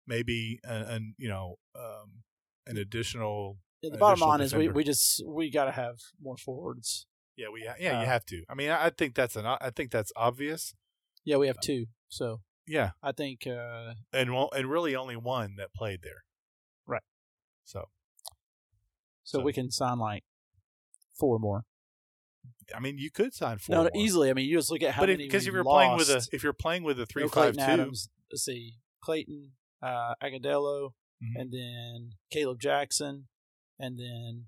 maybe 0.08 0.60
an, 0.64 1.16
you 1.18 1.30
know 1.30 1.56
um 1.76 2.24
an 2.68 2.78
additional 2.78 3.58
the 3.82 3.92
bottom 3.92 4.14
Additional 4.14 4.30
line 4.30 4.42
is 4.42 4.56
we, 4.56 4.70
we 4.70 4.84
just 4.84 5.24
we 5.26 5.50
got 5.52 5.66
to 5.66 5.72
have 5.72 5.98
more 6.22 6.38
forwards. 6.38 7.06
yeah, 7.36 7.48
we 7.54 7.66
ha- 7.68 7.76
yeah, 7.80 7.98
Uh, 7.98 8.02
you 8.02 8.08
have 8.08 8.26
to. 8.28 8.44
I 8.50 8.56
mean, 8.56 8.70
I 8.70 8.86
I 8.86 8.90
think 8.90 9.16
that's 9.16 9.36
an 9.36 9.46
I 9.46 9.70
think 9.76 9.92
that's 9.92 10.12
obvious. 10.16 10.74
Yeah, 11.26 11.38
we 11.38 11.48
have 11.48 11.60
two. 11.60 11.88
So 12.08 12.42
Yeah, 12.68 12.92
I 13.02 13.12
think 13.12 13.46
uh, 13.46 13.94
and 14.14 14.34
well, 14.34 14.50
and 14.56 14.70
really 14.70 14.96
only 14.96 15.16
one 15.18 15.56
that 15.58 15.74
played 15.74 16.02
there. 16.02 16.24
So, 17.64 17.90
so, 19.24 19.40
So- 19.40 19.44
we 19.44 19.54
can 19.54 19.72
sign 19.72 20.00
like 20.00 20.24
four 21.18 21.40
more. 21.40 21.66
I 22.76 22.80
mean, 22.80 22.98
you 22.98 23.10
could 23.12 23.34
sign 23.34 23.58
four 23.58 23.76
no, 23.76 23.90
easily. 23.96 24.30
I 24.30 24.34
mean, 24.34 24.48
you 24.50 24.58
just 24.58 24.70
look 24.72 24.82
at 24.84 24.94
how 24.94 25.04
but 25.04 25.10
many. 25.10 25.26
because 25.26 25.48
if 25.48 25.54
you're 25.54 25.64
playing 25.64 25.96
with 25.98 26.10
a 26.10 26.16
lost. 26.16 26.34
if 26.34 26.44
you're 26.44 26.54
playing 26.54 26.84
with 26.84 27.00
a 27.00 27.06
three 27.06 27.24
No 27.24 27.30
five 27.30 27.56
Clayton 27.56 27.66
two, 27.66 27.82
Adams. 27.82 28.10
Let's 28.32 28.44
see, 28.44 28.76
Clayton, 29.02 29.52
uh, 29.82 30.16
Agudelo, 30.22 30.94
Mhm. 31.22 31.42
and 31.42 31.52
then 31.52 32.12
Caleb 32.32 32.60
Jackson, 32.60 33.28
and 33.80 33.98
then 34.00 34.48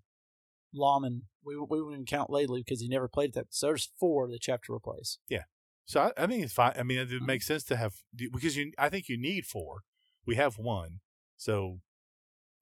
Lawman. 0.74 1.24
We 1.43 1.55
we 1.57 1.82
wouldn't 1.82 2.07
count 2.07 2.30
Lately 2.30 2.61
because 2.61 2.82
he 2.82 2.88
never 2.89 3.07
played 3.07 3.34
that. 3.34 3.47
So 3.53 3.68
there's 3.68 3.91
four 3.99 4.28
that 4.30 4.45
you 4.47 4.51
have 4.51 4.61
to 4.63 4.74
replace. 4.74 5.20
Yeah. 5.30 5.43
So 5.86 6.01
I, 6.01 6.24
I 6.24 6.28
think 6.28 6.43
it's 6.43 6.53
fine. 6.53 6.74
I 6.78 6.84
mean, 6.84 6.97
it 6.97 7.22
makes 7.22 7.45
sense 7.45 7.63
to 7.66 7.76
have 7.76 7.93
because 8.16 8.57
you. 8.57 8.72
I 8.78 8.89
think 8.89 9.07
you 9.07 9.18
need 9.18 9.45
four. 9.45 9.84
We 10.26 10.36
have 10.36 10.57
one, 10.57 11.01
so 11.38 11.82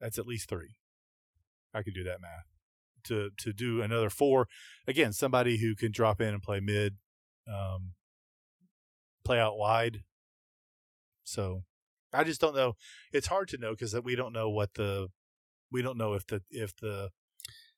that's 0.03 0.19
at 0.19 0.27
least 0.27 0.49
three. 0.49 0.75
I 1.73 1.81
could 1.81 1.93
do 1.93 2.03
that 2.03 2.21
math. 2.21 2.45
To 3.05 3.31
to 3.39 3.53
do 3.53 3.81
another 3.81 4.09
four, 4.09 4.47
again, 4.87 5.11
somebody 5.13 5.57
who 5.57 5.75
can 5.75 5.91
drop 5.91 6.21
in 6.21 6.33
and 6.33 6.41
play 6.41 6.59
mid, 6.59 6.95
um, 7.47 7.93
play 9.25 9.39
out 9.39 9.57
wide. 9.57 10.03
So, 11.23 11.63
I 12.13 12.23
just 12.23 12.39
don't 12.39 12.55
know. 12.55 12.73
It's 13.11 13.27
hard 13.27 13.47
to 13.49 13.57
know 13.57 13.71
because 13.71 13.95
we 14.03 14.15
don't 14.15 14.33
know 14.33 14.49
what 14.49 14.73
the, 14.75 15.07
we 15.71 15.81
don't 15.81 15.97
know 15.97 16.13
if 16.13 16.27
the 16.27 16.41
if 16.49 16.75
the. 16.77 17.09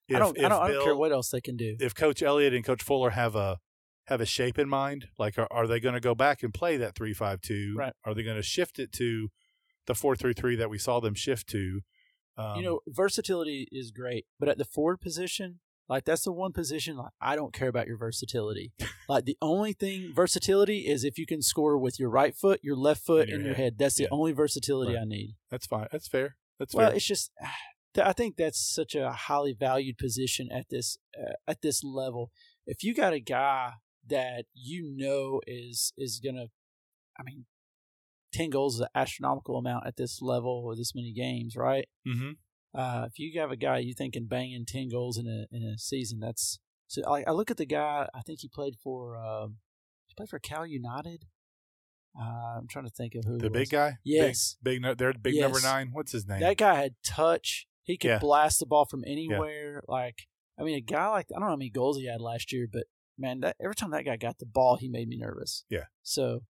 If, 0.07 0.15
I 0.15 0.19
don't. 0.19 0.37
I 0.37 0.49
don't, 0.49 0.63
I 0.63 0.71
don't 0.73 0.83
care 0.83 0.95
what 0.95 1.11
else 1.11 1.29
they 1.29 1.41
can 1.41 1.57
do. 1.57 1.75
if 1.79 1.95
Coach 1.95 2.21
Elliott 2.21 2.53
and 2.53 2.63
Coach 2.63 2.83
Fuller 2.83 3.11
have 3.11 3.35
a 3.35 3.57
have 4.05 4.21
a 4.21 4.25
shape 4.25 4.59
in 4.59 4.69
mind, 4.69 5.07
like 5.17 5.39
are, 5.39 5.47
are 5.49 5.65
they 5.65 5.79
going 5.79 5.95
to 5.95 5.99
go 5.99 6.13
back 6.13 6.43
and 6.43 6.53
play 6.53 6.77
that 6.77 6.95
three 6.95 7.13
five 7.13 7.41
two? 7.41 7.75
Right. 7.75 7.93
Are 8.03 8.13
they 8.13 8.21
going 8.23 8.35
to 8.35 8.43
shift 8.43 8.77
it 8.77 8.91
to 8.93 9.29
the 9.87 9.95
four 9.95 10.15
three 10.15 10.33
three 10.33 10.55
that 10.55 10.69
we 10.69 10.77
saw 10.77 10.99
them 10.99 11.15
shift 11.15 11.47
to? 11.49 11.81
Um, 12.37 12.57
you 12.57 12.63
know, 12.63 12.79
versatility 12.87 13.67
is 13.71 13.91
great, 13.91 14.25
but 14.39 14.49
at 14.49 14.57
the 14.57 14.65
forward 14.65 14.99
position, 15.01 15.59
like 15.87 16.03
that's 16.03 16.23
the 16.23 16.31
one 16.31 16.51
position 16.51 16.97
like 16.97 17.11
I 17.21 17.35
don't 17.35 17.53
care 17.53 17.67
about 17.67 17.87
your 17.87 17.97
versatility. 17.97 18.73
like 19.09 19.25
the 19.25 19.37
only 19.41 19.73
thing 19.73 20.11
versatility 20.15 20.79
is 20.87 21.03
if 21.03 21.17
you 21.17 21.25
can 21.25 21.41
score 21.41 21.77
with 21.77 21.99
your 21.99 22.09
right 22.09 22.35
foot, 22.35 22.59
your 22.63 22.75
left 22.75 23.05
foot, 23.05 23.21
And 23.23 23.29
your 23.29 23.37
and 23.37 23.45
your 23.45 23.55
head. 23.55 23.63
head. 23.63 23.77
That's 23.77 23.95
the 23.95 24.09
only 24.09 24.31
versatility 24.33 24.93
Right. 24.95 25.01
I 25.01 25.05
need. 25.05 25.35
that's 25.51 25.67
fine. 25.67 25.87
That's 25.91 26.07
fair. 26.07 26.37
That's 26.59 26.73
Well, 26.73 26.87
fair. 26.87 26.95
it's 26.95 27.05
just 27.05 27.31
I 28.03 28.11
think 28.11 28.35
that's 28.35 28.59
such 28.59 28.93
a 28.95 29.11
highly 29.13 29.53
valued 29.53 29.97
position 29.97 30.49
at 30.51 30.65
this 30.69 30.97
uh, 31.17 31.33
at 31.47 31.61
this 31.61 31.81
level. 31.83 32.31
If 32.67 32.83
you 32.83 32.93
got 32.93 33.13
a 33.13 33.21
guy 33.21 33.73
that 34.07 34.45
you 34.53 34.91
know 34.93 35.39
is 35.47 35.93
is 35.97 36.19
gonna, 36.23 36.47
I 37.17 37.23
mean, 37.23 37.45
ten 38.35 38.49
goals 38.49 38.75
is 38.75 38.81
an 38.81 38.87
astronomical 38.93 39.57
amount 39.57 39.87
at 39.87 39.95
this 39.97 40.21
level 40.21 40.65
with 40.65 40.77
this 40.77 40.93
many 40.93 41.13
games, 41.13 41.55
right? 41.55 41.87
mm-hmm. 42.07 42.31
Uh, 42.77 43.05
if 43.09 43.17
you 43.17 43.39
have 43.39 43.51
a 43.51 43.55
guy 43.55 43.77
you 43.77 43.93
think 43.93 44.13
can 44.13 44.25
bang 44.25 44.51
in 44.51 44.65
ten 44.65 44.89
goals 44.89 45.17
in 45.17 45.27
a 45.27 45.55
in 45.55 45.63
a 45.63 45.77
season, 45.77 46.19
that's 46.19 46.59
so. 46.87 47.01
I, 47.07 47.23
I 47.25 47.31
look 47.31 47.49
at 47.49 47.57
the 47.57 47.65
guy. 47.65 48.07
I 48.13 48.21
think 48.21 48.39
he 48.41 48.49
played 48.49 48.75
for 48.83 49.17
um, 49.17 49.57
he 50.07 50.13
played 50.15 50.29
for 50.29 50.39
Cal 50.39 50.65
United. 50.65 51.25
Uh, 52.19 52.57
I'm 52.59 52.67
trying 52.67 52.85
to 52.85 52.91
think 52.91 53.13
of 53.15 53.25
who 53.25 53.37
The 53.37 53.49
big 53.49 53.69
guy. 53.69 53.97
Yes. 54.03 54.55
Big. 54.63 54.81
big 54.81 54.97
they're 54.97 55.13
big 55.13 55.39
number 55.39 55.59
nine. 55.61 55.89
What's 55.91 56.11
his 56.11 56.27
name? 56.27 56.39
That 56.39 56.57
guy 56.57 56.75
had 56.75 56.95
touch. 57.03 57.67
He 57.83 57.97
could 57.97 58.09
Yeah. 58.09 58.19
blast 58.19 58.59
the 58.59 58.65
ball 58.65 58.85
from 58.85 59.03
anywhere. 59.05 59.83
Like, 59.87 60.27
I 60.59 60.63
mean, 60.63 60.77
a 60.77 60.81
guy 60.81 61.07
like 61.09 61.27
I 61.31 61.39
don't 61.39 61.41
know 61.41 61.49
how 61.49 61.55
many 61.55 61.69
goals 61.69 61.97
he 61.97 62.07
had 62.07 62.21
last 62.21 62.51
year, 62.53 62.67
but 62.71 62.83
man, 63.17 63.41
that 63.41 63.55
every 63.61 63.75
time 63.75 63.91
that 63.91 64.05
guy 64.05 64.15
got 64.17 64.39
the 64.39 64.45
ball, 64.45 64.77
he 64.77 64.87
made 64.87 65.07
me 65.07 65.17
nervous. 65.17 65.65
Yeah. 65.69 65.85
So, 66.03 66.43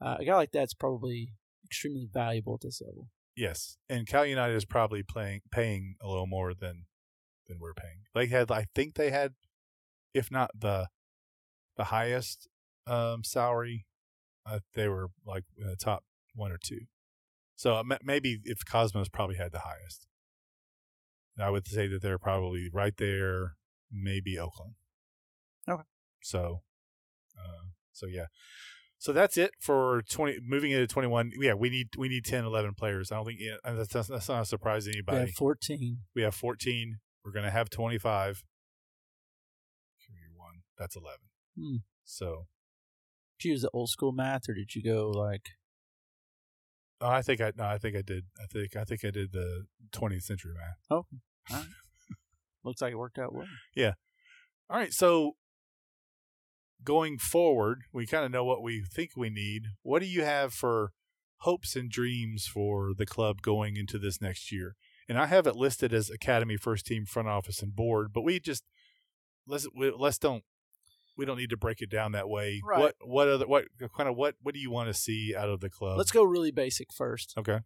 uh, 0.00 0.16
a 0.18 0.24
guy 0.24 0.36
like 0.36 0.52
that's 0.52 0.74
probably 0.74 1.32
extremely 1.64 2.08
valuable 2.12 2.54
at 2.54 2.62
this 2.62 2.80
level. 2.80 3.08
yes, 3.36 3.76
and 3.88 4.06
Cal 4.06 4.26
United 4.26 4.56
is 4.56 4.64
probably 4.64 5.02
playing 5.02 5.40
paying 5.50 5.96
a 6.02 6.08
little 6.08 6.26
more 6.26 6.54
than 6.54 6.86
than 7.48 7.58
we're 7.60 7.74
paying. 7.74 8.02
They 8.14 8.26
had, 8.26 8.50
I 8.50 8.66
think 8.74 8.94
they 8.94 9.10
had, 9.10 9.34
if 10.14 10.30
not 10.30 10.50
the 10.58 10.88
the 11.76 11.84
highest 11.84 12.48
um, 12.86 13.24
salary, 13.24 13.86
uh, 14.46 14.60
they 14.74 14.88
were 14.88 15.08
like 15.24 15.44
in 15.58 15.66
the 15.66 15.76
top 15.76 16.04
one 16.34 16.52
or 16.52 16.58
two. 16.62 16.80
So 17.56 17.74
uh, 17.74 17.84
maybe 18.02 18.40
if 18.44 18.64
Cosmos 18.64 19.08
probably 19.08 19.36
had 19.36 19.52
the 19.52 19.60
highest, 19.60 20.06
I 21.38 21.50
would 21.50 21.66
say 21.66 21.86
that 21.88 22.00
they're 22.02 22.18
probably 22.18 22.68
right 22.72 22.96
there. 22.96 23.56
Maybe 23.92 24.38
Oakland. 24.38 24.74
Okay. 25.68 25.82
So, 26.22 26.62
uh, 27.36 27.68
so 27.92 28.06
yeah. 28.06 28.26
So 29.00 29.12
that's 29.14 29.36
it 29.38 29.52
for 29.58 30.02
twenty. 30.10 30.38
Moving 30.46 30.72
into 30.72 30.86
twenty 30.86 31.08
one. 31.08 31.32
Yeah, 31.40 31.54
we 31.54 31.70
need 31.70 31.88
we 31.96 32.08
need 32.08 32.24
10, 32.24 32.44
11 32.44 32.74
players. 32.74 33.10
I 33.10 33.16
don't 33.16 33.24
think 33.24 33.40
yeah, 33.40 33.56
that's 33.64 34.08
that's 34.08 34.28
not 34.28 34.42
a 34.42 34.44
surprise 34.44 34.84
to 34.84 34.90
We 34.90 34.96
anybody. 34.98 35.18
have 35.20 35.30
14. 35.30 35.98
We 36.14 36.20
have 36.22 36.34
14. 36.34 36.98
We're 37.24 37.32
going 37.32 37.46
to 37.46 37.50
have 37.50 37.70
25. 37.70 38.44
Career 40.06 40.30
one. 40.36 40.60
That's 40.78 40.96
11. 40.96 41.18
Hmm. 41.58 41.76
So 42.04 42.46
Did 43.38 43.48
you 43.48 43.50
use 43.52 43.62
the 43.62 43.70
old 43.72 43.88
school 43.88 44.12
math, 44.12 44.42
or 44.48 44.54
did 44.54 44.74
you 44.74 44.82
go 44.82 45.10
like? 45.10 45.48
oh, 47.00 47.08
I 47.08 47.22
think 47.22 47.40
I 47.40 47.52
no, 47.56 47.64
I 47.64 47.78
think 47.78 47.96
I 47.96 48.02
did. 48.02 48.24
I 48.38 48.44
think 48.52 48.76
I 48.76 48.84
think 48.84 49.02
I 49.04 49.10
did 49.10 49.32
the 49.32 49.64
20th 49.92 50.24
century 50.24 50.52
math. 50.54 50.76
Oh, 50.90 50.96
all 50.96 51.06
right. 51.56 51.64
looks 52.64 52.82
like 52.82 52.92
it 52.92 52.96
worked 52.96 53.18
out 53.18 53.32
well. 53.34 53.46
Yeah. 53.74 53.92
All 54.68 54.76
right. 54.78 54.92
So 54.92 55.36
going 56.84 57.18
forward, 57.18 57.82
we 57.92 58.06
kind 58.06 58.24
of 58.24 58.30
know 58.30 58.44
what 58.44 58.62
we 58.62 58.82
think 58.82 59.12
we 59.16 59.30
need. 59.30 59.68
What 59.82 60.00
do 60.00 60.06
you 60.06 60.24
have 60.24 60.52
for 60.52 60.92
hopes 61.38 61.76
and 61.76 61.90
dreams 61.90 62.46
for 62.46 62.92
the 62.96 63.06
club 63.06 63.42
going 63.42 63.76
into 63.76 63.98
this 63.98 64.20
next 64.20 64.50
year? 64.52 64.76
And 65.08 65.18
I 65.18 65.26
have 65.26 65.46
it 65.46 65.56
listed 65.56 65.92
as 65.92 66.10
academy, 66.10 66.56
first 66.56 66.86
team, 66.86 67.04
front 67.04 67.28
office, 67.28 67.62
and 67.62 67.74
board. 67.74 68.12
But 68.12 68.22
we 68.22 68.38
just 68.38 68.64
let's 69.46 69.66
we, 69.76 69.90
let's 69.90 70.18
don't 70.18 70.44
we 71.16 71.24
don't 71.24 71.36
need 71.36 71.50
to 71.50 71.56
break 71.56 71.82
it 71.82 71.90
down 71.90 72.12
that 72.12 72.28
way. 72.28 72.60
Right. 72.64 72.80
What 72.80 72.94
what 73.02 73.28
other 73.28 73.46
what 73.46 73.66
kind 73.96 74.08
of 74.08 74.16
what 74.16 74.36
what 74.40 74.54
do 74.54 74.60
you 74.60 74.70
want 74.70 74.88
to 74.88 74.94
see 74.94 75.34
out 75.36 75.48
of 75.48 75.60
the 75.60 75.70
club? 75.70 75.98
Let's 75.98 76.12
go 76.12 76.22
really 76.22 76.52
basic 76.52 76.92
first. 76.92 77.34
okay. 77.36 77.60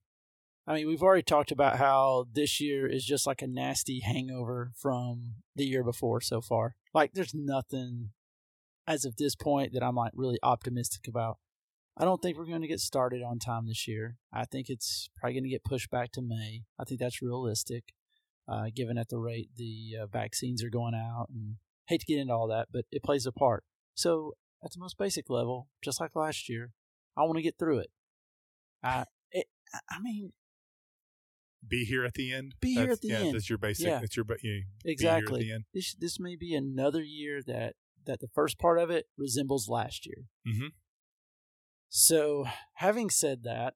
I 0.66 0.74
mean, 0.74 0.86
we've 0.86 1.02
already 1.02 1.22
talked 1.22 1.52
about 1.52 1.76
how 1.76 2.26
this 2.32 2.58
year 2.58 2.86
is 2.86 3.04
just 3.04 3.26
like 3.26 3.42
a 3.42 3.46
nasty 3.46 4.00
hangover 4.00 4.72
from 4.74 5.34
the 5.54 5.66
year 5.66 5.84
before 5.84 6.22
so 6.22 6.40
far. 6.40 6.76
Like, 6.94 7.12
there's 7.12 7.34
nothing 7.34 8.12
as 8.86 9.04
of 9.04 9.16
this 9.16 9.34
point 9.34 9.72
that 9.72 9.82
I'm 9.82 9.96
like 9.96 10.12
really 10.14 10.38
optimistic 10.42 11.08
about. 11.08 11.38
I 11.96 12.04
don't 12.04 12.20
think 12.20 12.36
we're 12.36 12.46
going 12.46 12.62
to 12.62 12.68
get 12.68 12.80
started 12.80 13.22
on 13.22 13.38
time 13.38 13.66
this 13.66 13.86
year. 13.86 14.16
I 14.32 14.44
think 14.44 14.68
it's 14.68 15.08
probably 15.16 15.34
going 15.34 15.44
to 15.44 15.50
get 15.50 15.64
pushed 15.64 15.90
back 15.90 16.10
to 16.12 16.22
May. 16.22 16.64
I 16.78 16.84
think 16.84 17.00
that's 17.00 17.22
realistic. 17.22 17.84
uh, 18.48 18.64
given 18.74 18.98
at 18.98 19.08
the 19.08 19.18
rate 19.18 19.50
the 19.56 19.96
uh, 20.02 20.06
vaccines 20.06 20.62
are 20.62 20.70
going 20.70 20.94
out. 20.94 21.26
And 21.30 21.56
hate 21.86 22.00
to 22.00 22.06
get 22.06 22.18
into 22.18 22.32
all 22.32 22.48
that, 22.48 22.68
but 22.72 22.84
it 22.90 23.02
plays 23.02 23.26
a 23.26 23.32
part. 23.32 23.64
So 23.94 24.32
at 24.64 24.72
the 24.72 24.80
most 24.80 24.96
basic 24.98 25.28
level, 25.28 25.68
just 25.82 26.00
like 26.00 26.16
last 26.16 26.48
year, 26.48 26.72
I 27.16 27.22
want 27.22 27.36
to 27.36 27.42
get 27.42 27.58
through 27.58 27.78
it. 27.80 27.90
I, 28.82 29.04
it, 29.30 29.46
I 29.90 29.98
mean, 30.00 30.32
Be 31.66 31.84
here 31.84 32.04
at 32.04 32.14
the 32.14 32.32
end. 32.32 32.54
Be 32.60 32.74
here 32.74 32.82
That's- 32.82 32.98
at 32.98 33.02
the 33.02 33.08
yeah, 33.08 33.18
end. 33.18 33.34
That's 33.34 33.48
your 33.48 33.58
basic. 33.58 33.86
Yeah. 33.86 34.00
That's 34.00 34.16
your. 34.16 34.26
You, 34.42 34.64
exactly. 34.84 35.40
Be 35.40 35.44
here 35.46 35.54
at 35.54 35.58
the 35.60 35.60
end. 35.60 35.64
This 35.74 35.94
this 35.94 36.18
may 36.20 36.36
be 36.36 36.54
another 36.54 37.02
year 37.02 37.40
that 37.46 37.74
that 38.06 38.20
the 38.20 38.28
first 38.34 38.58
part 38.58 38.78
of 38.78 38.90
it 38.90 39.06
resembles 39.16 39.68
last 39.68 40.06
year. 40.06 40.24
Mhm. 40.46 40.72
So, 41.88 42.46
having 42.74 43.10
said 43.10 43.42
that, 43.44 43.74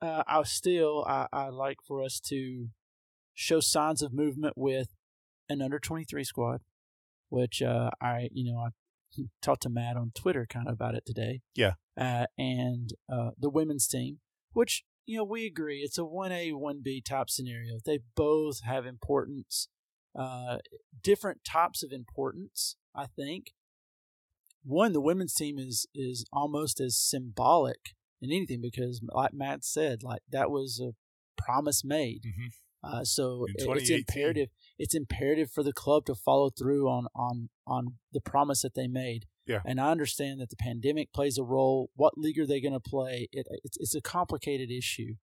uh, 0.00 0.24
I 0.26 0.42
still 0.42 1.04
I, 1.06 1.28
I 1.32 1.48
like 1.48 1.78
for 1.86 2.02
us 2.02 2.18
to 2.28 2.68
show 3.34 3.60
signs 3.60 4.02
of 4.02 4.12
movement 4.12 4.54
with 4.56 4.88
an 5.48 5.62
under 5.62 5.78
twenty 5.78 6.04
three 6.04 6.24
squad, 6.24 6.60
which 7.28 7.62
uh, 7.62 7.90
I 8.00 8.28
you 8.32 8.52
know 8.52 8.58
I 8.58 8.68
talked 9.42 9.62
to 9.62 9.68
Matt 9.70 9.96
on 9.96 10.10
Twitter 10.14 10.46
kind 10.48 10.66
of 10.68 10.74
about 10.74 10.94
it 10.94 11.04
today. 11.06 11.40
Yeah. 11.54 11.74
uh, 11.96 12.26
and 12.36 12.90
uh, 13.12 13.30
the 13.38 13.50
women's 13.50 13.86
team, 13.86 14.18
which 14.52 14.84
you 15.06 15.18
know 15.18 15.24
we 15.24 15.46
agree 15.46 15.78
it's 15.78 15.98
a 15.98 16.04
one 16.04 16.32
A 16.32 16.52
one 16.52 16.80
B 16.82 17.00
type 17.00 17.30
scenario. 17.30 17.78
They 17.84 18.00
both 18.16 18.62
have 18.64 18.86
importance, 18.86 19.68
uh, 20.18 20.58
different 21.00 21.44
types 21.44 21.84
of 21.84 21.92
importance. 21.92 22.76
I 22.94 23.06
think 23.06 23.52
one 24.64 24.92
the 24.92 25.00
women's 25.00 25.34
team 25.34 25.58
is 25.58 25.86
is 25.94 26.24
almost 26.32 26.80
as 26.80 26.96
symbolic 26.96 27.94
in 28.20 28.30
anything 28.30 28.60
because 28.60 29.00
like 29.12 29.32
Matt 29.34 29.64
said, 29.64 30.02
like 30.02 30.22
that 30.30 30.50
was 30.50 30.80
a 30.80 30.94
promise 31.40 31.84
made. 31.84 32.22
Mhm. 32.24 32.52
Uh, 32.84 33.04
so 33.04 33.46
it- 33.48 33.66
it's 33.82 33.88
imperative. 34.00 34.48
It's 34.78 34.94
imperative 34.94 35.50
for 35.50 35.62
the 35.62 35.72
club 35.72 36.04
to 36.06 36.14
follow 36.14 36.50
through 36.50 36.88
on 36.88 37.06
on 37.14 37.48
on 37.66 37.98
the 38.12 38.20
promise 38.20 38.62
that 38.62 38.74
they 38.74 38.88
made. 38.88 39.26
Yeah. 39.46 39.60
And 39.64 39.80
I 39.80 39.90
understand 39.90 40.40
that 40.40 40.50
the 40.50 40.56
pandemic 40.56 41.12
plays 41.12 41.36
a 41.38 41.42
role. 41.44 41.90
What 41.96 42.16
league 42.16 42.38
are 42.38 42.46
they 42.46 42.60
going 42.60 42.74
to 42.74 42.80
play? 42.80 43.28
It, 43.32 43.46
it's 43.64 43.76
it's 43.78 43.94
a 43.94 44.00
complicated 44.00 44.70
issue, 44.70 45.14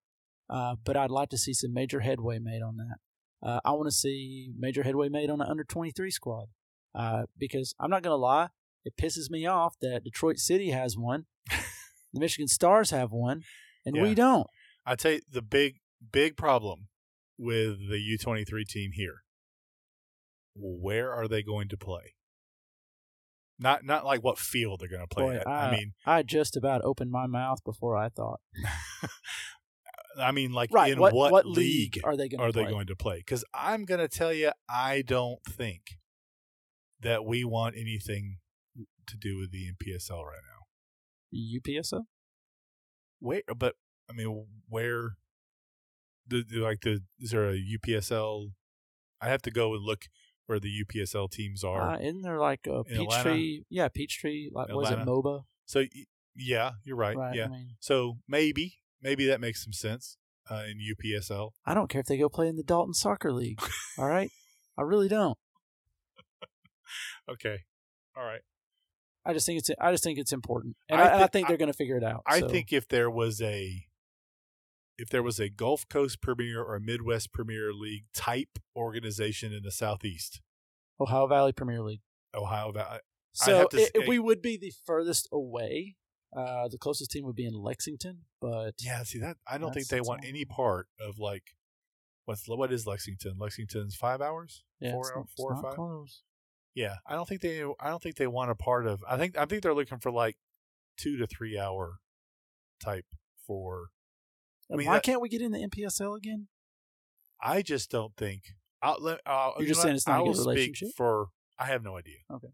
uh, 0.49 0.75
but 0.83 0.97
I'd 0.97 1.11
like 1.11 1.29
to 1.29 1.37
see 1.37 1.53
some 1.53 1.73
major 1.73 2.01
headway 2.01 2.39
made 2.39 2.61
on 2.61 2.77
that. 2.77 2.97
Uh, 3.41 3.59
I 3.63 3.71
want 3.71 3.87
to 3.87 3.91
see 3.93 4.51
major 4.57 4.83
headway 4.83 5.07
made 5.07 5.29
on 5.29 5.39
an 5.41 5.47
under 5.47 5.63
twenty 5.63 5.91
three 5.91 6.11
squad 6.11 6.47
uh, 6.93 7.23
because 7.37 7.73
I'm 7.79 7.89
not 7.89 8.03
going 8.03 8.11
to 8.13 8.17
lie, 8.17 8.49
it 8.89 9.01
pisses 9.01 9.29
me 9.29 9.45
off 9.45 9.75
that 9.81 10.03
Detroit 10.03 10.39
City 10.39 10.71
has 10.71 10.97
one, 10.97 11.25
the 12.13 12.19
Michigan 12.19 12.47
Stars 12.47 12.91
have 12.91 13.11
one, 13.11 13.43
and 13.85 14.01
we 14.01 14.15
don't. 14.15 14.47
I 14.85 14.95
tell 14.95 15.13
you 15.13 15.21
the 15.31 15.41
big 15.41 15.75
big 16.11 16.35
problem 16.35 16.87
with 17.37 17.89
the 17.89 17.99
U 17.99 18.17
twenty 18.17 18.43
three 18.43 18.65
team 18.65 18.91
here. 18.93 19.23
Where 20.55 21.13
are 21.13 21.27
they 21.27 21.43
going 21.43 21.69
to 21.69 21.77
play? 21.77 22.15
Not 23.59 23.85
not 23.85 24.05
like 24.05 24.23
what 24.23 24.39
field 24.39 24.79
they're 24.79 24.89
going 24.89 25.07
to 25.07 25.07
play 25.07 25.23
Boy, 25.25 25.35
at. 25.35 25.47
I, 25.47 25.67
I 25.67 25.71
mean, 25.71 25.93
I 26.05 26.23
just 26.23 26.57
about 26.57 26.83
opened 26.83 27.11
my 27.11 27.27
mouth 27.27 27.63
before 27.63 27.95
I 27.95 28.09
thought. 28.09 28.39
I 30.19 30.31
mean 30.31 30.51
like 30.51 30.69
Right. 30.73 30.91
in 30.91 30.99
what, 30.99 31.13
what, 31.13 31.45
league, 31.45 31.95
league 31.95 31.99
are 32.03 32.17
they 32.17 32.27
going 32.27 32.41
are 32.41 32.51
play? 32.51 32.65
they 32.65 32.71
going 32.71 32.87
to 32.87 32.95
play? 32.95 33.17
Because 33.17 33.45
I'm 33.53 33.85
going 33.85 34.01
to 34.01 34.07
tell 34.07 34.33
you, 34.33 34.51
I 34.67 35.01
don't 35.05 35.41
think 35.45 35.99
that 37.01 37.23
we 37.23 37.45
want 37.45 37.75
anything 37.77 38.37
to 39.09 39.17
do 39.17 39.37
with 39.37 39.51
the 39.51 39.67
NPSL 39.71 40.23
right 40.23 40.41
now. 40.43 40.65
UPSL? 41.37 42.05
Where, 43.19 43.41
but 43.55 43.75
I 44.09 44.13
mean, 44.13 44.45
where? 44.67 45.17
The, 46.27 46.43
the- 46.49 46.59
like 46.59 46.81
the 46.81 47.01
is 47.19 47.31
there 47.31 47.49
a 47.49 47.57
UPSL? 47.57 48.51
I 49.21 49.27
have 49.29 49.41
to 49.43 49.51
go 49.51 49.73
and 49.73 49.83
look 49.83 50.05
where 50.45 50.59
the 50.59 50.69
UPSL 50.83 51.29
teams 51.29 51.63
are. 51.63 51.95
Uh, 51.95 51.99
isn't 51.99 52.21
there 52.21 52.39
like 52.39 52.65
a? 52.67 52.83
Peachtree? 52.83 53.61
Yeah, 53.69 53.87
Peachtree. 53.89 54.49
Like, 54.51 54.69
was 54.69 54.89
it 54.91 54.99
MOBA? 54.99 55.43
so 55.65 55.83
yeah, 56.35 56.71
you're 56.83 56.95
right. 56.95 57.17
Right. 57.17 57.35
Yeah. 57.35 57.45
I 57.45 57.49
mean, 57.49 57.75
So 57.79 58.17
maybe 58.27 58.75
maybe 59.01 59.25
that 59.27 59.41
makes 59.41 59.63
some 59.63 59.73
sense 59.73 60.17
uh, 60.49 60.63
in 60.69 60.79
UPSL. 60.79 61.51
I 61.65 61.73
don't 61.73 61.89
care 61.89 62.01
if 62.01 62.07
they 62.07 62.17
go 62.17 62.29
play 62.29 62.47
in 62.47 62.55
the 62.55 62.63
Dalton 62.63 62.93
Soccer 62.93 63.31
League. 63.33 63.61
all 63.97 64.07
right, 64.07 64.31
I 64.77 64.81
really 64.83 65.07
don't. 65.09 65.37
Okay. 67.29 67.59
All 68.17 68.23
right. 68.23 68.41
I 69.25 69.33
just 69.33 69.45
think 69.45 69.59
it's 69.59 69.69
I 69.79 69.91
just 69.91 70.03
think 70.03 70.17
it's 70.19 70.33
important, 70.33 70.75
and 70.89 70.99
I 70.99 71.03
I, 71.03 71.07
and 71.07 71.15
I 71.23 71.27
thi- 71.27 71.31
think 71.33 71.47
they're 71.47 71.57
going 71.57 71.71
to 71.71 71.77
figure 71.77 71.97
it 71.97 72.03
out. 72.03 72.23
I 72.25 72.39
so. 72.39 72.47
think 72.47 72.71
if 72.73 72.87
there 72.87 73.09
was 73.09 73.41
a 73.41 73.85
if 74.97 75.09
there 75.09 75.23
was 75.23 75.39
a 75.39 75.49
Gulf 75.49 75.87
Coast 75.89 76.21
Premier 76.21 76.61
or 76.61 76.75
a 76.75 76.81
Midwest 76.81 77.31
Premier 77.31 77.71
League 77.73 78.05
type 78.13 78.59
organization 78.75 79.53
in 79.53 79.63
the 79.63 79.71
Southeast, 79.71 80.41
Ohio 80.99 81.27
Valley 81.27 81.53
Premier 81.53 81.81
League. 81.81 82.01
Ohio, 82.35 82.71
Valley. 82.71 82.99
So 83.33 83.57
have 83.59 83.69
to 83.69 83.81
i- 83.81 83.85
say- 83.85 84.07
we 84.07 84.19
would 84.19 84.41
be 84.41 84.57
the 84.57 84.73
furthest 84.85 85.27
away. 85.31 85.95
Uh, 86.35 86.67
the 86.67 86.77
closest 86.77 87.09
team 87.11 87.25
would 87.25 87.35
be 87.35 87.45
in 87.45 87.53
Lexington, 87.53 88.19
but 88.39 88.75
yeah, 88.79 89.01
see 89.03 89.17
that 89.19 89.37
I 89.47 89.57
don't 89.57 89.73
think 89.73 89.87
they 89.87 90.01
want 90.01 90.23
any 90.25 90.45
part 90.45 90.87
of 90.99 91.17
like 91.17 91.55
what's 92.25 92.47
what 92.47 92.71
is 92.71 92.85
Lexington? 92.85 93.37
Lexington's 93.39 93.95
five 93.95 94.21
hours, 94.21 94.63
yeah, 94.79 94.91
four, 94.91 95.17
hour- 95.17 95.25
four 95.35 95.53
or 95.55 95.61
five. 95.63 95.73
close. 95.73 96.21
Yeah, 96.79 96.95
I 97.05 97.15
don't 97.15 97.27
think 97.27 97.41
they 97.41 97.61
I 97.77 97.89
don't 97.89 98.01
think 98.01 98.15
they 98.15 98.25
want 98.25 98.51
a 98.51 98.55
part 98.55 98.87
of. 98.87 99.03
I 99.05 99.17
think 99.17 99.37
I 99.37 99.43
think 99.43 99.63
they're 99.63 99.73
looking 99.73 99.99
for 99.99 100.11
like 100.11 100.37
two 100.97 101.17
to 101.17 101.27
three 101.27 101.59
hour 101.59 101.97
type 102.81 103.03
for. 103.45 103.87
I 104.71 104.77
mean, 104.77 104.87
why 104.87 104.93
that- 104.93 105.03
can't 105.03 105.19
we 105.19 105.27
get 105.27 105.41
in 105.41 105.51
the 105.51 105.59
NPSL 105.59 106.15
again? 106.15 106.47
I 107.41 107.63
just 107.63 107.91
don't 107.91 108.15
think. 108.15 108.43
I'll, 108.81 108.95
let- 109.01 109.19
uh, 109.25 109.51
You're 109.57 109.63
you 109.63 109.67
just 109.67 109.81
saying 109.81 109.95
it's 109.95 110.07
not 110.07 110.13
a 110.13 110.17
I 110.19 110.21
will 110.21 110.33
good 110.33 110.39
relationship? 110.39 110.89
For 110.95 111.27
I 111.57 111.65
have 111.65 111.83
no 111.83 111.97
idea. 111.97 112.19
Okay. 112.31 112.53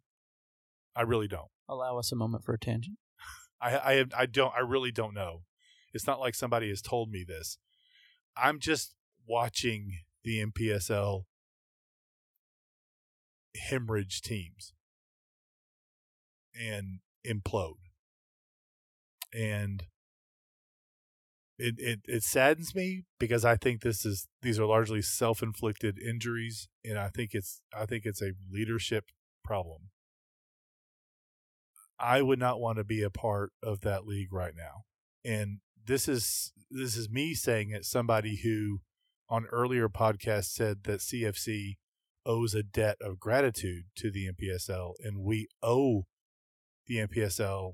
I 0.95 1.03
really 1.03 1.27
don't. 1.27 1.49
Allow 1.69 1.99
us 1.99 2.11
a 2.11 2.15
moment 2.15 2.43
for 2.43 2.55
a 2.55 2.59
tangent. 2.59 2.97
I 3.61 3.77
I 3.77 3.93
have, 3.93 4.11
I 4.17 4.25
don't 4.25 4.53
I 4.57 4.61
really 4.61 4.91
don't 4.91 5.13
know. 5.13 5.43
It's 5.93 6.07
not 6.07 6.19
like 6.19 6.33
somebody 6.33 6.69
has 6.69 6.81
told 6.81 7.11
me 7.11 7.23
this. 7.23 7.59
I'm 8.35 8.59
just 8.59 8.95
watching 9.27 9.99
the 10.23 10.43
NPSL 10.43 11.25
hemorrhage 13.55 14.21
teams 14.21 14.73
and 16.59 16.99
implode. 17.25 17.75
And 19.33 19.83
it, 21.57 21.75
it 21.77 21.99
it 22.05 22.23
saddens 22.23 22.75
me 22.75 23.03
because 23.19 23.45
I 23.45 23.55
think 23.55 23.81
this 23.81 24.05
is 24.05 24.27
these 24.41 24.59
are 24.59 24.65
largely 24.65 25.01
self-inflicted 25.01 25.97
injuries 25.97 26.67
and 26.83 26.97
I 26.99 27.09
think 27.09 27.33
it's 27.33 27.61
I 27.75 27.85
think 27.85 28.05
it's 28.05 28.21
a 28.21 28.33
leadership 28.51 29.05
problem. 29.43 29.89
I 31.97 32.21
would 32.21 32.39
not 32.39 32.59
want 32.59 32.77
to 32.77 32.83
be 32.83 33.01
a 33.03 33.09
part 33.09 33.51
of 33.63 33.81
that 33.81 34.05
league 34.05 34.33
right 34.33 34.53
now. 34.55 34.83
And 35.23 35.59
this 35.85 36.09
is 36.09 36.51
this 36.69 36.97
is 36.97 37.09
me 37.09 37.33
saying 37.33 37.69
it 37.69 37.85
somebody 37.85 38.37
who 38.37 38.81
on 39.29 39.45
earlier 39.45 39.87
podcasts 39.87 40.51
said 40.51 40.83
that 40.83 40.99
CFC 40.99 41.77
owes 42.25 42.53
a 42.53 42.63
debt 42.63 42.97
of 43.01 43.19
gratitude 43.19 43.85
to 43.97 44.11
the 44.11 44.29
NPSL 44.31 44.93
and 45.03 45.23
we 45.23 45.47
owe 45.61 46.05
the 46.87 46.97
NPSL 46.97 47.73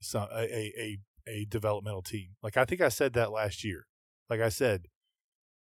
some 0.00 0.28
a, 0.32 0.42
a, 0.42 0.72
a, 0.78 0.98
a 1.26 1.46
developmental 1.46 2.02
team. 2.02 2.30
Like 2.42 2.56
I 2.56 2.64
think 2.64 2.80
I 2.80 2.88
said 2.88 3.12
that 3.14 3.32
last 3.32 3.64
year. 3.64 3.86
Like 4.28 4.40
I 4.40 4.48
said 4.48 4.86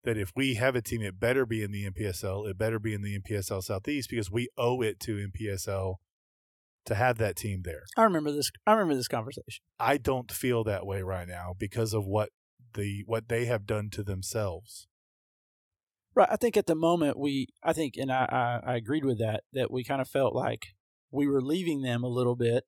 that 0.04 0.16
if 0.16 0.32
we 0.36 0.54
have 0.54 0.76
a 0.76 0.82
team 0.82 1.02
it 1.02 1.18
better 1.18 1.44
be 1.44 1.62
in 1.62 1.72
the 1.72 1.88
NPSL, 1.90 2.48
it 2.48 2.58
better 2.58 2.78
be 2.78 2.94
in 2.94 3.02
the 3.02 3.18
NPSL 3.18 3.62
Southeast 3.62 4.10
because 4.10 4.30
we 4.30 4.48
owe 4.56 4.80
it 4.82 5.00
to 5.00 5.28
NPSL 5.28 5.96
to 6.88 6.94
have 6.94 7.18
that 7.18 7.36
team 7.36 7.62
there. 7.64 7.82
I 7.96 8.04
remember 8.04 8.32
this. 8.32 8.50
I 8.66 8.72
remember 8.72 8.94
this 8.94 9.08
conversation. 9.08 9.62
I 9.78 9.98
don't 9.98 10.32
feel 10.32 10.64
that 10.64 10.86
way 10.86 11.02
right 11.02 11.28
now 11.28 11.54
because 11.58 11.92
of 11.94 12.06
what 12.06 12.30
the 12.74 13.02
what 13.06 13.28
they 13.28 13.44
have 13.44 13.66
done 13.66 13.90
to 13.90 14.02
themselves. 14.02 14.87
Right. 16.18 16.28
I 16.32 16.36
think 16.36 16.56
at 16.56 16.66
the 16.66 16.74
moment 16.74 17.16
we, 17.16 17.46
I 17.62 17.72
think, 17.72 17.94
and 17.96 18.10
I, 18.10 18.60
I, 18.64 18.72
I 18.72 18.76
agreed 18.76 19.04
with 19.04 19.20
that. 19.20 19.44
That 19.52 19.70
we 19.70 19.84
kind 19.84 20.00
of 20.00 20.08
felt 20.08 20.34
like 20.34 20.66
we 21.12 21.28
were 21.28 21.40
leaving 21.40 21.82
them 21.82 22.02
a 22.02 22.08
little 22.08 22.34
bit 22.34 22.64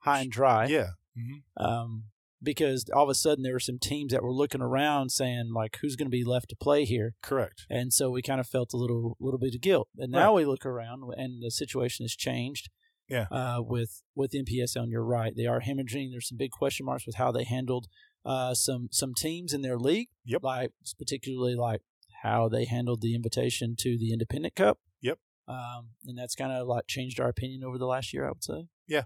high 0.00 0.20
and 0.20 0.30
dry. 0.30 0.66
Yeah. 0.66 0.90
hmm 1.16 1.38
Um, 1.56 2.04
because 2.42 2.84
all 2.94 3.04
of 3.04 3.08
a 3.08 3.14
sudden 3.14 3.42
there 3.42 3.54
were 3.54 3.58
some 3.58 3.78
teams 3.78 4.12
that 4.12 4.22
were 4.22 4.34
looking 4.34 4.60
around 4.60 5.12
saying 5.12 5.50
like, 5.54 5.78
who's 5.80 5.96
going 5.96 6.08
to 6.08 6.10
be 6.10 6.24
left 6.24 6.50
to 6.50 6.56
play 6.56 6.84
here? 6.84 7.14
Correct. 7.22 7.64
And 7.70 7.90
so 7.90 8.10
we 8.10 8.20
kind 8.20 8.38
of 8.38 8.46
felt 8.46 8.74
a 8.74 8.76
little 8.76 9.16
little 9.18 9.40
bit 9.40 9.54
of 9.54 9.62
guilt. 9.62 9.88
And 9.96 10.12
now 10.12 10.34
we 10.34 10.44
look 10.44 10.66
around 10.66 11.04
and 11.16 11.42
the 11.42 11.50
situation 11.50 12.04
has 12.04 12.14
changed. 12.14 12.68
Yeah. 13.08 13.26
Uh, 13.30 13.62
with 13.62 14.02
with 14.14 14.32
NPSL, 14.32 14.82
and 14.82 14.92
you're 14.92 15.04
right, 15.04 15.34
they 15.34 15.46
are 15.46 15.60
hemorrhaging. 15.60 16.10
There's 16.10 16.28
some 16.28 16.38
big 16.38 16.50
question 16.50 16.84
marks 16.84 17.06
with 17.06 17.16
how 17.16 17.32
they 17.32 17.44
handled 17.44 17.86
uh, 18.26 18.52
some 18.52 18.88
some 18.90 19.14
teams 19.14 19.54
in 19.54 19.62
their 19.62 19.78
league. 19.78 20.08
Yep. 20.26 20.42
Like 20.42 20.72
particularly 20.98 21.54
like 21.54 21.80
how 22.24 22.48
they 22.48 22.64
handled 22.64 23.02
the 23.02 23.14
invitation 23.14 23.76
to 23.78 23.98
the 23.98 24.10
Independent 24.12 24.56
Cup. 24.56 24.78
Yep. 25.02 25.18
Um, 25.46 25.90
and 26.06 26.16
that's 26.18 26.34
kind 26.34 26.50
of 26.52 26.66
like 26.66 26.86
changed 26.86 27.20
our 27.20 27.28
opinion 27.28 27.62
over 27.62 27.76
the 27.76 27.86
last 27.86 28.12
year. 28.14 28.26
I 28.26 28.30
would 28.30 28.42
say. 28.42 28.68
Yeah. 28.88 29.04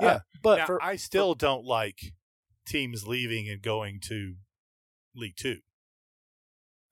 Uh, 0.00 0.04
Yeah. 0.04 0.18
but 0.42 0.58
Now, 0.58 0.66
for 0.66 0.82
I 0.82 0.96
still 0.96 1.34
don't 1.34 1.64
like 1.64 2.12
teams 2.66 3.06
leaving 3.06 3.48
and 3.48 3.62
going 3.62 4.00
to 4.08 4.34
League 5.14 5.36
Two. 5.36 5.60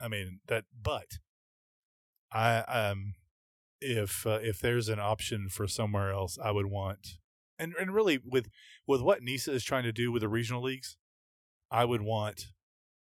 I 0.01 0.07
mean 0.07 0.41
that, 0.47 0.65
but 0.81 1.19
I 2.31 2.59
um, 2.61 3.15
if 3.81 4.25
uh, 4.25 4.39
if 4.43 4.61
there's 4.61 4.89
an 4.89 5.01
option 5.01 5.49
for 5.49 5.67
somewhere 5.67 6.13
else, 6.13 6.39
I 6.43 6.53
would 6.53 6.67
want, 6.67 7.19
and 7.59 7.75
and 7.81 7.93
really 7.93 8.21
with 8.25 8.49
with 8.87 9.01
what 9.01 9.23
NISA 9.23 9.53
is 9.53 9.65
trying 9.65 9.83
to 9.85 9.93
do 9.93 10.13
with 10.13 10.23
the 10.23 10.29
regional 10.29 10.63
leagues, 10.63 10.97
I 11.69 11.85
would 11.85 12.03
want. 12.03 12.47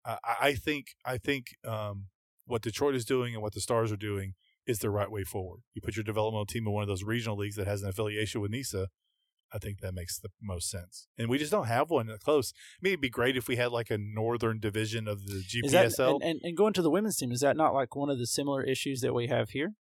I 0.04 0.18
I 0.40 0.52
think 0.54 0.88
I 1.02 1.16
think 1.16 1.56
um, 1.66 2.08
what 2.52 2.62
Detroit 2.62 2.94
is 2.94 3.06
doing 3.06 3.32
and 3.32 3.42
what 3.42 3.54
the 3.54 3.60
Stars 3.62 3.90
are 3.90 3.96
doing 3.96 4.34
is 4.66 4.80
the 4.80 4.90
right 4.90 5.10
way 5.10 5.24
forward. 5.24 5.62
You 5.72 5.80
put 5.80 5.96
your 5.96 6.04
developmental 6.04 6.44
team 6.44 6.66
in 6.66 6.72
one 6.72 6.82
of 6.82 6.88
those 6.88 7.02
regional 7.02 7.36
leagues 7.36 7.56
that 7.56 7.66
has 7.66 7.82
an 7.82 7.88
affiliation 7.88 8.42
with 8.42 8.50
NISA. 8.50 8.88
I 9.54 9.58
think 9.58 9.80
that 9.80 9.94
makes 9.94 10.18
the 10.18 10.28
most 10.40 10.68
sense. 10.70 11.08
And 11.16 11.30
we 11.30 11.38
just 11.38 11.50
don't 11.50 11.66
have 11.66 11.88
one 11.88 12.08
that 12.08 12.20
close. 12.20 12.52
I 12.54 12.78
mean, 12.82 12.92
it'd 12.92 13.00
be 13.00 13.08
great 13.08 13.38
if 13.38 13.48
we 13.48 13.56
had 13.56 13.72
like 13.72 13.90
a 13.90 13.96
northern 13.98 14.60
division 14.60 15.08
of 15.08 15.26
the 15.26 15.42
Is 15.64 15.72
that, 15.72 15.98
and, 15.98 16.22
and, 16.22 16.40
and 16.42 16.56
going 16.56 16.74
to 16.74 16.82
the 16.82 16.90
women's 16.90 17.16
team, 17.16 17.32
is 17.32 17.40
that 17.40 17.56
not 17.56 17.72
like 17.72 17.96
one 17.96 18.10
of 18.10 18.18
the 18.18 18.26
similar 18.26 18.62
issues 18.62 19.00
that 19.00 19.14
we 19.14 19.28
have 19.28 19.50
here? 19.50 19.72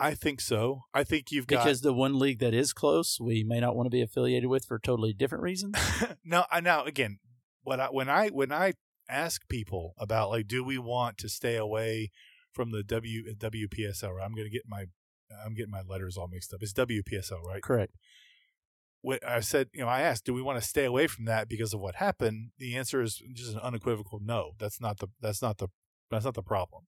I 0.00 0.14
think 0.14 0.40
so. 0.40 0.82
I 0.94 1.04
think 1.04 1.30
you've 1.30 1.46
got 1.46 1.64
Because 1.64 1.82
the 1.82 1.92
one 1.92 2.18
league 2.18 2.38
that 2.40 2.54
is 2.54 2.72
close, 2.72 3.18
we 3.20 3.44
may 3.44 3.60
not 3.60 3.76
want 3.76 3.86
to 3.86 3.90
be 3.90 4.02
affiliated 4.02 4.48
with 4.48 4.64
for 4.64 4.78
totally 4.78 5.12
different 5.12 5.42
reasons. 5.42 5.76
no, 6.24 6.44
I 6.50 6.60
now 6.60 6.84
again, 6.84 7.18
when 7.62 7.80
I 7.80 7.86
when 7.88 8.08
I 8.08 8.28
when 8.28 8.52
I 8.52 8.74
ask 9.08 9.48
people 9.48 9.94
about 9.98 10.30
like, 10.30 10.46
do 10.46 10.64
we 10.64 10.78
want 10.78 11.18
to 11.18 11.28
stay 11.28 11.56
away 11.56 12.10
from 12.52 12.70
the 12.70 12.82
W 12.82 13.34
WPSL? 13.34 14.14
Right? 14.14 14.24
I'm 14.24 14.34
going 14.34 14.46
to 14.46 14.50
get 14.50 14.62
my 14.66 14.86
I'm 15.44 15.54
getting 15.54 15.72
my 15.72 15.82
letters 15.82 16.16
all 16.16 16.28
mixed 16.28 16.52
up. 16.54 16.62
It's 16.62 16.72
WPSL, 16.72 17.42
right? 17.44 17.62
Correct. 17.62 17.94
When 19.02 19.18
I 19.26 19.40
said, 19.40 19.68
you 19.72 19.82
know, 19.82 19.88
I 19.88 20.00
asked, 20.00 20.24
do 20.24 20.34
we 20.34 20.42
want 20.42 20.60
to 20.60 20.66
stay 20.66 20.84
away 20.84 21.06
from 21.06 21.26
that 21.26 21.48
because 21.48 21.72
of 21.72 21.80
what 21.80 21.96
happened? 21.96 22.50
The 22.58 22.76
answer 22.76 23.02
is 23.02 23.22
just 23.34 23.52
an 23.52 23.60
unequivocal 23.60 24.20
no. 24.22 24.52
That's 24.58 24.80
not 24.80 24.98
the 24.98 25.08
that's 25.20 25.42
not 25.42 25.58
the 25.58 25.68
that's 26.10 26.24
not 26.24 26.34
the 26.34 26.42
problem. 26.42 26.84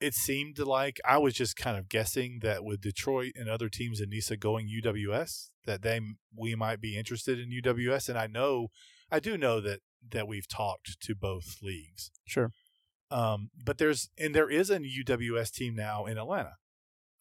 It 0.00 0.14
seemed 0.14 0.58
like 0.58 1.00
I 1.04 1.18
was 1.18 1.34
just 1.34 1.56
kind 1.56 1.76
of 1.76 1.88
guessing 1.88 2.40
that 2.42 2.64
with 2.64 2.80
Detroit 2.80 3.32
and 3.36 3.48
other 3.48 3.68
teams 3.68 4.00
in 4.00 4.10
NISA 4.10 4.36
going 4.36 4.68
UWS, 4.68 5.50
that 5.64 5.82
they 5.82 6.00
we 6.36 6.54
might 6.54 6.80
be 6.80 6.96
interested 6.96 7.38
in 7.38 7.50
UWS, 7.50 8.08
and 8.08 8.18
I 8.18 8.26
know, 8.26 8.68
I 9.10 9.20
do 9.20 9.38
know 9.38 9.60
that 9.60 9.80
that 10.10 10.26
we've 10.28 10.48
talked 10.48 11.00
to 11.00 11.14
both 11.14 11.58
leagues. 11.62 12.10
Sure. 12.26 12.50
Um, 13.10 13.50
but 13.62 13.78
there's 13.78 14.08
and 14.18 14.34
there 14.34 14.50
is 14.50 14.70
a 14.70 14.78
UWS 14.78 15.52
team 15.52 15.74
now 15.74 16.06
in 16.06 16.18
Atlanta. 16.18 16.54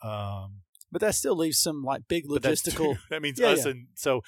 Um, 0.04 0.62
But 0.92 1.02
that 1.02 1.16
still 1.16 1.36
leaves 1.36 1.60
some 1.60 1.84
like 1.84 2.04
big 2.08 2.28
logistical. 2.28 2.98
that 3.10 3.22
means 3.22 3.40
Yeah, 3.40 3.50
us 3.50 3.66
yeah. 3.66 3.72
and 3.72 3.88
so 3.96 4.22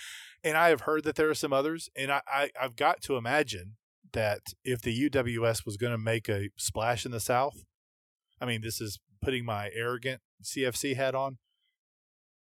and 0.44 0.58
i 0.58 0.70
have 0.70 0.82
heard 0.82 1.04
that 1.06 1.16
there 1.16 1.30
are 1.30 1.34
some 1.34 1.54
others 1.54 1.90
and 1.96 2.12
I, 2.12 2.22
I 2.28 2.50
i've 2.62 2.76
got 2.76 3.02
to 3.04 3.16
imagine 3.16 3.78
that 4.12 4.42
if 4.64 4.82
the 4.82 5.10
uws 5.10 5.66
was 5.66 5.78
going 5.78 5.94
to 5.94 5.98
make 5.98 6.28
a 6.30 6.50
splash 6.58 7.06
in 7.06 7.12
the 7.12 7.20
south 7.22 7.64
i 8.42 8.46
mean 8.46 8.62
this 8.62 8.80
is 8.82 9.00
putting 9.22 9.46
my 9.46 9.70
arrogant 9.74 10.22
cfc 10.44 10.96
hat 10.96 11.16
on 11.16 11.38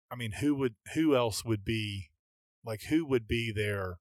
i 0.09 0.15
mean 0.15 0.31
who 0.39 0.55
would 0.55 0.75
who 0.95 1.15
else 1.15 1.43
would 1.45 1.63
be 1.65 2.09
like 2.65 2.83
who 2.83 3.05
would 3.05 3.27
be 3.27 3.51
their 3.51 3.97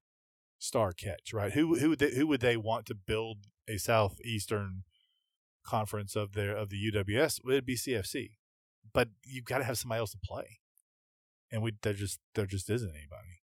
star 0.58 0.92
catch 0.92 1.32
right? 1.32 1.52
Who 1.52 1.76
who 1.78 1.90
would 1.90 1.98
they, 1.98 2.14
who 2.14 2.26
would 2.26 2.40
they 2.40 2.56
want 2.56 2.86
to 2.86 2.94
build 2.94 3.46
a 3.68 3.78
southeastern 3.78 4.84
conference 5.64 6.16
of 6.16 6.32
their 6.32 6.56
of 6.56 6.70
the 6.70 6.90
uws 6.90 7.40
it'd 7.46 7.66
be 7.66 7.76
cfc 7.76 8.30
but 8.92 9.08
you've 9.24 9.44
got 9.44 9.58
to 9.58 9.64
have 9.64 9.78
somebody 9.78 10.00
else 10.00 10.12
to 10.12 10.18
play. 10.18 10.60
And 11.50 11.62
we 11.62 11.72
there 11.82 11.94
just 11.94 12.20
there 12.34 12.46
just 12.46 12.68
isn't 12.68 12.90
anybody. 12.90 13.42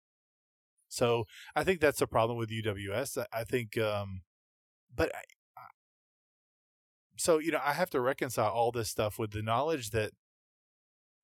So 0.88 1.26
I 1.55 1.64
think 1.64 1.80
that's 1.80 2.01
a 2.01 2.07
problem 2.07 2.38
with 2.38 2.49
UWS. 2.49 3.18
I, 3.18 3.39
I 3.39 3.43
think, 3.43 3.78
um, 3.78 4.22
but 4.95 5.14
I, 5.14 5.20
I, 5.57 5.66
so 7.18 7.39
you 7.39 7.51
know 7.51 7.60
I 7.64 7.74
have 7.74 7.89
to 7.91 8.01
reconcile 8.01 8.49
all 8.49 8.72
this 8.72 8.89
stuff 8.89 9.20
with 9.20 9.32
the 9.32 9.41
knowledge 9.41 9.91
that 9.91 10.12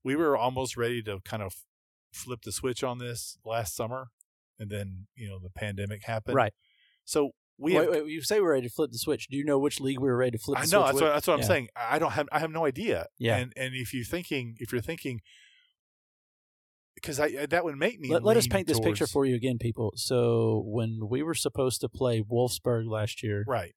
we 0.03 0.15
were 0.15 0.37
almost 0.37 0.77
ready 0.77 1.01
to 1.03 1.19
kind 1.23 1.41
of 1.41 1.55
flip 2.11 2.41
the 2.43 2.51
switch 2.51 2.83
on 2.83 2.99
this 2.99 3.37
last 3.45 3.75
summer, 3.75 4.09
and 4.59 4.69
then 4.69 5.07
you 5.15 5.27
know 5.27 5.39
the 5.41 5.49
pandemic 5.49 6.03
happened. 6.05 6.35
Right. 6.35 6.53
So 7.05 7.31
we 7.57 7.73
wait, 7.73 7.81
have, 7.81 8.03
wait, 8.03 8.07
you 8.07 8.21
say 8.21 8.41
we're 8.41 8.51
ready 8.53 8.67
to 8.67 8.73
flip 8.73 8.91
the 8.91 8.97
switch. 8.97 9.27
Do 9.27 9.37
you 9.37 9.45
know 9.45 9.59
which 9.59 9.79
league 9.79 9.99
we 9.99 10.09
were 10.09 10.17
ready 10.17 10.31
to 10.31 10.37
flip 10.37 10.59
the 10.59 10.63
I 10.63 10.65
know 10.65 10.85
that's 10.85 11.01
what 11.01 11.13
that's 11.13 11.27
what 11.27 11.33
I'm 11.35 11.39
Yeah. 11.41 11.45
saying. 11.45 11.67
I 11.75 11.99
don't 11.99 12.11
have 12.11 12.27
I 12.31 12.39
have 12.39 12.51
no 12.51 12.65
idea. 12.65 13.07
Yeah. 13.17 13.37
And 13.37 13.53
and 13.55 13.73
if 13.75 13.93
you're 13.93 14.03
thinking 14.03 14.55
if 14.59 14.71
you're 14.71 14.81
thinking 14.81 15.21
because 16.95 17.19
I 17.19 17.45
that 17.45 17.63
would 17.63 17.77
make 17.77 17.99
me 17.99 18.09
Let, 18.09 18.23
let 18.23 18.37
us 18.37 18.47
paint 18.47 18.67
this 18.67 18.79
picture 18.79 19.07
for 19.07 19.25
you 19.25 19.35
again, 19.35 19.57
people. 19.57 19.93
So 19.95 20.63
when 20.65 21.07
we 21.09 21.23
were 21.23 21.35
supposed 21.35 21.81
to 21.81 21.89
play 21.89 22.21
Wolfsburg 22.21 22.89
last 22.89 23.21
year, 23.21 23.43
right. 23.47 23.73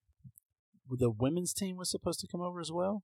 the 0.88 1.10
women's 1.10 1.52
team 1.52 1.76
was 1.76 1.90
supposed 1.90 2.20
to 2.20 2.28
come 2.28 2.40
over 2.40 2.60
as 2.60 2.72
well 2.72 3.02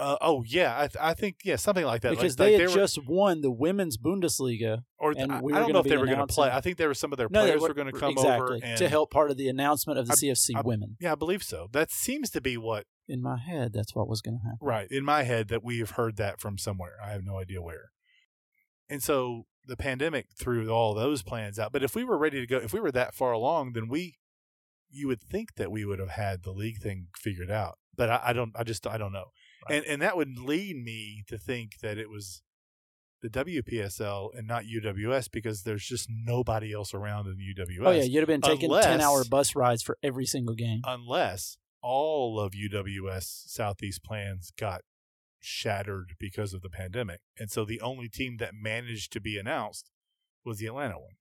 Uh, 0.00 0.16
oh 0.20 0.42
yeah, 0.46 0.74
I, 0.76 0.86
th- 0.86 0.96
I 1.00 1.14
think 1.14 1.36
yeah 1.44 1.56
something 1.56 1.84
like 1.84 2.00
that 2.02 2.10
because 2.10 2.38
like, 2.38 2.46
they 2.46 2.52
like 2.54 2.60
had 2.68 2.70
were, 2.70 2.82
just 2.82 3.06
won 3.06 3.42
the 3.42 3.50
women's 3.50 3.98
Bundesliga. 3.98 4.82
or 4.98 5.10
I, 5.18 5.40
we 5.40 5.52
I 5.52 5.58
don't 5.60 5.72
know 5.72 5.80
if 5.80 5.86
they 5.86 5.96
were 5.98 6.06
going 6.06 6.18
to 6.18 6.26
play. 6.26 6.50
I 6.50 6.60
think 6.60 6.78
there 6.78 6.88
were 6.88 6.94
some 6.94 7.12
of 7.12 7.18
their 7.18 7.28
No, 7.30 7.42
players 7.42 7.60
were 7.60 7.68
were 7.68 7.74
going 7.74 7.92
to 7.92 7.98
come 7.98 8.12
exactly 8.12 8.56
over 8.56 8.64
and 8.64 8.78
to 8.78 8.88
help 8.88 9.10
part 9.10 9.30
of 9.30 9.36
the 9.36 9.48
announcement 9.48 9.98
of 9.98 10.06
the 10.06 10.12
I- 10.12 10.16
CFC 10.16 10.50
I- 10.56 10.62
women. 10.62 10.96
Yeah, 11.00 11.12
I 11.12 11.14
believe 11.16 11.42
so. 11.42 11.68
That 11.72 11.90
seems 11.90 12.30
to 12.30 12.40
be 12.40 12.56
what 12.56 12.86
In 13.08 13.20
my 13.22 13.38
head, 13.38 13.72
that's 13.72 13.94
what 13.94 14.08
was 14.08 14.22
going 14.22 14.38
to 14.38 14.44
happen. 14.44 14.58
right 14.62 14.88
in 14.90 15.04
my 15.04 15.24
head 15.24 15.48
that 15.48 15.62
we 15.62 15.78
have 15.80 15.90
heard 15.90 16.16
that 16.16 16.40
from 16.40 16.56
somewhere. 16.56 16.94
I 17.04 17.10
have 17.10 17.24
no 17.24 17.38
idea 17.38 17.60
where. 17.60 17.90
And 18.88 19.02
so 19.02 19.44
the 19.66 19.76
pandemic 19.76 20.26
threw 20.38 20.70
all 20.70 20.94
those 20.94 21.22
plans 21.22 21.58
out. 21.58 21.72
But 21.72 21.82
if 21.82 21.94
we 21.94 22.04
were 22.04 22.18
ready 22.18 22.40
to 22.40 22.46
go, 22.46 22.56
if 22.56 22.72
we 22.72 22.80
were 22.80 22.92
that 22.92 23.14
far 23.14 23.32
along, 23.32 23.72
then 23.74 23.88
we, 23.88 24.16
you 24.90 25.06
would 25.06 25.22
think 25.22 25.54
that 25.56 25.70
we 25.70 25.84
would 25.84 25.98
have 26.00 26.10
had 26.10 26.42
the 26.42 26.50
league 26.50 26.78
thing 26.78 27.06
figured 27.16 27.50
out. 27.50 27.78
But 27.96 28.10
I, 28.10 28.20
I 28.26 28.32
don't. 28.32 28.52
I 28.56 28.64
just 28.64 28.86
I 28.86 28.96
don't 28.98 29.12
know. 29.12 29.26
And 29.68 29.84
and 29.84 30.00
that 30.02 30.16
would 30.16 30.38
lead 30.38 30.76
me 30.82 31.24
to 31.28 31.36
think 31.38 31.80
that 31.80 31.98
it 31.98 32.08
was 32.08 32.42
the 33.22 33.28
WPSL 33.28 34.30
and 34.36 34.46
not 34.48 34.64
UWS 34.64 35.30
because 35.30 35.62
there's 35.62 35.84
just 35.84 36.08
nobody 36.10 36.72
else 36.72 36.94
around 36.94 37.26
in 37.26 37.36
UWS. 37.36 37.86
Oh 37.86 37.90
yeah, 37.90 38.02
you'd 38.04 38.20
have 38.20 38.26
been 38.28 38.40
taking 38.40 38.70
Unless- 38.70 38.86
ten-hour 38.86 39.24
bus 39.24 39.54
rides 39.54 39.82
for 39.82 39.98
every 40.02 40.24
single 40.26 40.54
game. 40.54 40.80
unless 40.84 41.58
all 41.82 42.38
of 42.40 42.52
UWS 42.52 43.44
Southeast 43.46 44.02
plans 44.02 44.52
got 44.58 44.82
shattered 45.38 46.14
because 46.18 46.52
of 46.52 46.62
the 46.62 46.68
pandemic. 46.70 47.20
And 47.38 47.50
so 47.50 47.64
the 47.64 47.80
only 47.80 48.08
team 48.08 48.36
that 48.38 48.52
managed 48.54 49.12
to 49.12 49.20
be 49.20 49.38
announced 49.38 49.90
was 50.44 50.58
the 50.58 50.66
Atlanta 50.66 50.98
one. 50.98 51.14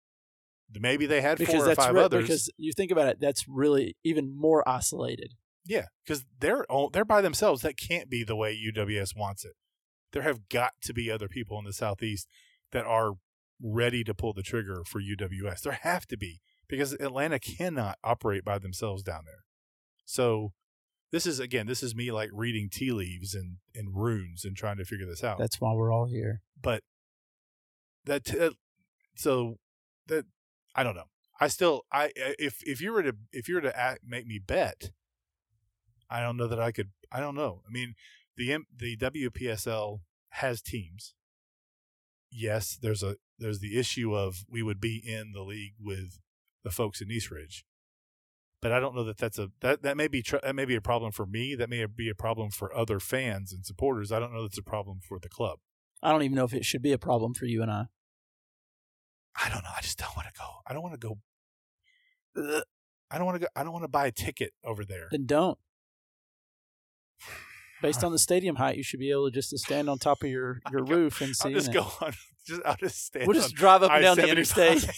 Maybe 0.78 1.06
they 1.06 1.22
had 1.22 1.38
because 1.38 1.56
four 1.56 1.70
or 1.70 1.76
five 1.76 1.96
re- 1.96 2.02
others. 2.04 2.24
because 2.24 2.50
you 2.58 2.74
think 2.74 2.92
about 2.92 3.08
it, 3.08 3.20
that's 3.20 3.48
really 3.48 3.96
even 4.04 4.36
more 4.38 4.68
isolated. 4.68 5.34
Yeah, 5.66 5.86
because 6.04 6.26
they're 6.40 6.66
all, 6.66 6.90
they're 6.90 7.06
by 7.06 7.22
themselves. 7.22 7.62
That 7.62 7.78
can't 7.78 8.10
be 8.10 8.24
the 8.24 8.36
way 8.36 8.56
UWS 8.58 9.16
wants 9.16 9.46
it. 9.46 9.54
There 10.12 10.24
have 10.24 10.50
got 10.50 10.74
to 10.84 10.94
be 10.94 11.12
other 11.12 11.28
people 11.28 11.60
in 11.60 11.66
the 11.66 11.74
Southeast 11.74 12.28
that 12.72 12.86
are 12.86 13.14
ready 13.62 14.04
to 14.04 14.14
pull 14.14 14.34
the 14.34 14.42
trigger 14.42 14.84
for 14.86 15.02
UWS. 15.02 15.62
There 15.62 15.80
have 15.82 16.08
to 16.08 16.18
be 16.18 16.40
because 16.68 16.94
Atlanta 16.94 17.40
cannot 17.40 17.98
operate 18.04 18.44
by 18.44 18.58
themselves 18.58 19.04
down 19.04 19.22
there. 19.26 19.44
So 20.06 20.54
this 21.12 21.26
is 21.26 21.40
again, 21.40 21.68
this 21.68 21.84
is 21.84 21.94
me 21.96 22.12
like 22.12 22.30
reading 22.34 22.70
tea 22.72 22.92
leaves 22.92 23.36
and, 23.36 23.58
and 23.76 23.96
runes 23.96 24.46
and 24.46 24.56
trying 24.56 24.78
to 24.78 24.86
figure 24.86 25.06
this 25.06 25.24
out. 25.24 25.38
That's 25.38 25.60
why 25.60 25.74
we're 25.74 25.92
all 25.94 26.06
here. 26.06 26.42
but 26.62 26.84
that 28.06 28.26
t- 28.26 28.40
uh, 28.40 28.52
so 29.16 29.58
that 30.08 30.26
I 30.76 30.84
don't 30.84 30.96
know. 30.96 31.10
I 31.42 31.48
still 31.48 31.84
I 31.92 32.12
if 32.16 32.62
if 32.66 32.82
you 32.82 32.92
were 32.92 33.04
to 33.04 33.14
if 33.32 33.48
you 33.48 33.56
were 33.56 33.62
to 33.62 33.78
act, 33.78 34.02
make 34.06 34.26
me 34.26 34.40
bet, 34.40 34.92
I 36.10 36.22
don't 36.22 36.38
know 36.38 36.48
that 36.48 36.60
I 36.60 36.72
could. 36.72 36.90
I 37.12 37.20
don't 37.20 37.36
know. 37.36 37.62
I 37.68 37.72
mean, 37.72 37.96
the 38.38 38.54
M, 38.54 38.66
the 38.76 38.98
WPSL 38.98 40.00
has 40.30 40.62
teams. 40.62 41.14
Yes, 42.32 42.78
there's 42.82 43.04
a 43.04 43.16
there's 43.38 43.60
the 43.60 43.78
issue 43.80 44.16
of 44.16 44.46
we 44.50 44.64
would 44.64 44.80
be 44.80 44.98
in 44.98 45.32
the 45.34 45.42
league 45.42 45.74
with 45.80 46.20
the 46.64 46.72
folks 46.72 47.02
in 47.02 47.12
East 47.12 47.32
Ridge, 47.32 47.66
but 48.62 48.72
I 48.72 48.80
don't 48.80 48.96
know 48.96 49.04
that 49.04 49.18
that's 49.18 49.40
a 49.40 49.50
that 49.62 49.82
that 49.84 49.98
may 49.98 50.08
be 50.08 50.22
tr- 50.22 50.38
that 50.44 50.56
may 50.56 50.66
be 50.66 50.76
a 50.76 50.82
problem 50.82 51.12
for 51.12 51.26
me. 51.26 51.56
That 51.56 51.70
may 51.70 51.86
be 51.86 52.10
a 52.10 52.16
problem 52.16 52.52
for 52.52 52.76
other 52.76 53.00
fans 53.00 53.52
and 53.52 53.66
supporters. 53.66 54.12
I 54.12 54.20
don't 54.20 54.34
know 54.34 54.44
that's 54.44 54.58
a 54.58 54.64
problem 54.64 55.00
for 55.02 55.20
the 55.20 55.30
club. 55.30 55.60
I 56.02 56.12
don't 56.12 56.24
even 56.24 56.36
know 56.36 56.46
if 56.46 56.54
it 56.54 56.66
should 56.66 56.82
be 56.82 56.92
a 56.92 56.98
problem 56.98 57.34
for 57.34 57.46
you 57.46 57.62
and 57.62 57.72
I. 57.72 57.86
I 59.36 59.50
don't 59.50 59.64
know. 59.64 59.72
I 59.76 59.82
just 59.82 59.98
don't 59.98 60.16
want 60.16 60.28
to 60.28 60.34
go. 60.38 60.46
I 60.68 60.74
don't 60.74 60.84
want 60.84 61.00
to 61.00 61.08
go. 61.08 61.18
Ugh. 62.38 62.64
I 63.12 63.18
don't 63.18 63.26
want 63.26 63.36
to 63.36 63.40
go. 63.40 63.48
I 63.56 63.64
don't 63.64 63.74
want 63.74 63.84
to 63.84 63.90
buy 63.90 64.08
a 64.08 64.12
ticket 64.12 64.54
over 64.64 64.86
there. 64.86 65.08
Then 65.12 65.26
don't. 65.26 65.58
Based 67.82 68.04
on 68.04 68.12
the 68.12 68.20
stadium 68.20 68.58
height, 68.58 68.76
you 68.76 68.84
should 68.84 69.00
be 69.00 69.10
able 69.12 69.30
to 69.30 69.32
just 69.32 69.52
to 69.52 69.58
stand 69.58 69.90
on 69.90 69.98
top 70.00 70.24
of 70.24 70.30
your, 70.30 70.60
your 70.72 70.84
roof 70.84 71.22
and 71.22 71.34
see. 71.36 71.50
I'll 71.50 71.56
just 71.56 71.70
it. 71.70 71.74
go 71.74 71.88
on. 72.02 72.14
Just 72.46 72.62
I'll 72.66 72.76
just 72.76 73.06
stand. 73.06 73.28
We'll 73.28 73.40
just 73.40 73.56
drive 73.56 73.84
up 73.84 73.92
and 73.92 74.04
down 74.04 74.18
the 74.18 74.24
I-75. 74.24 74.30
interstate. 74.32 74.86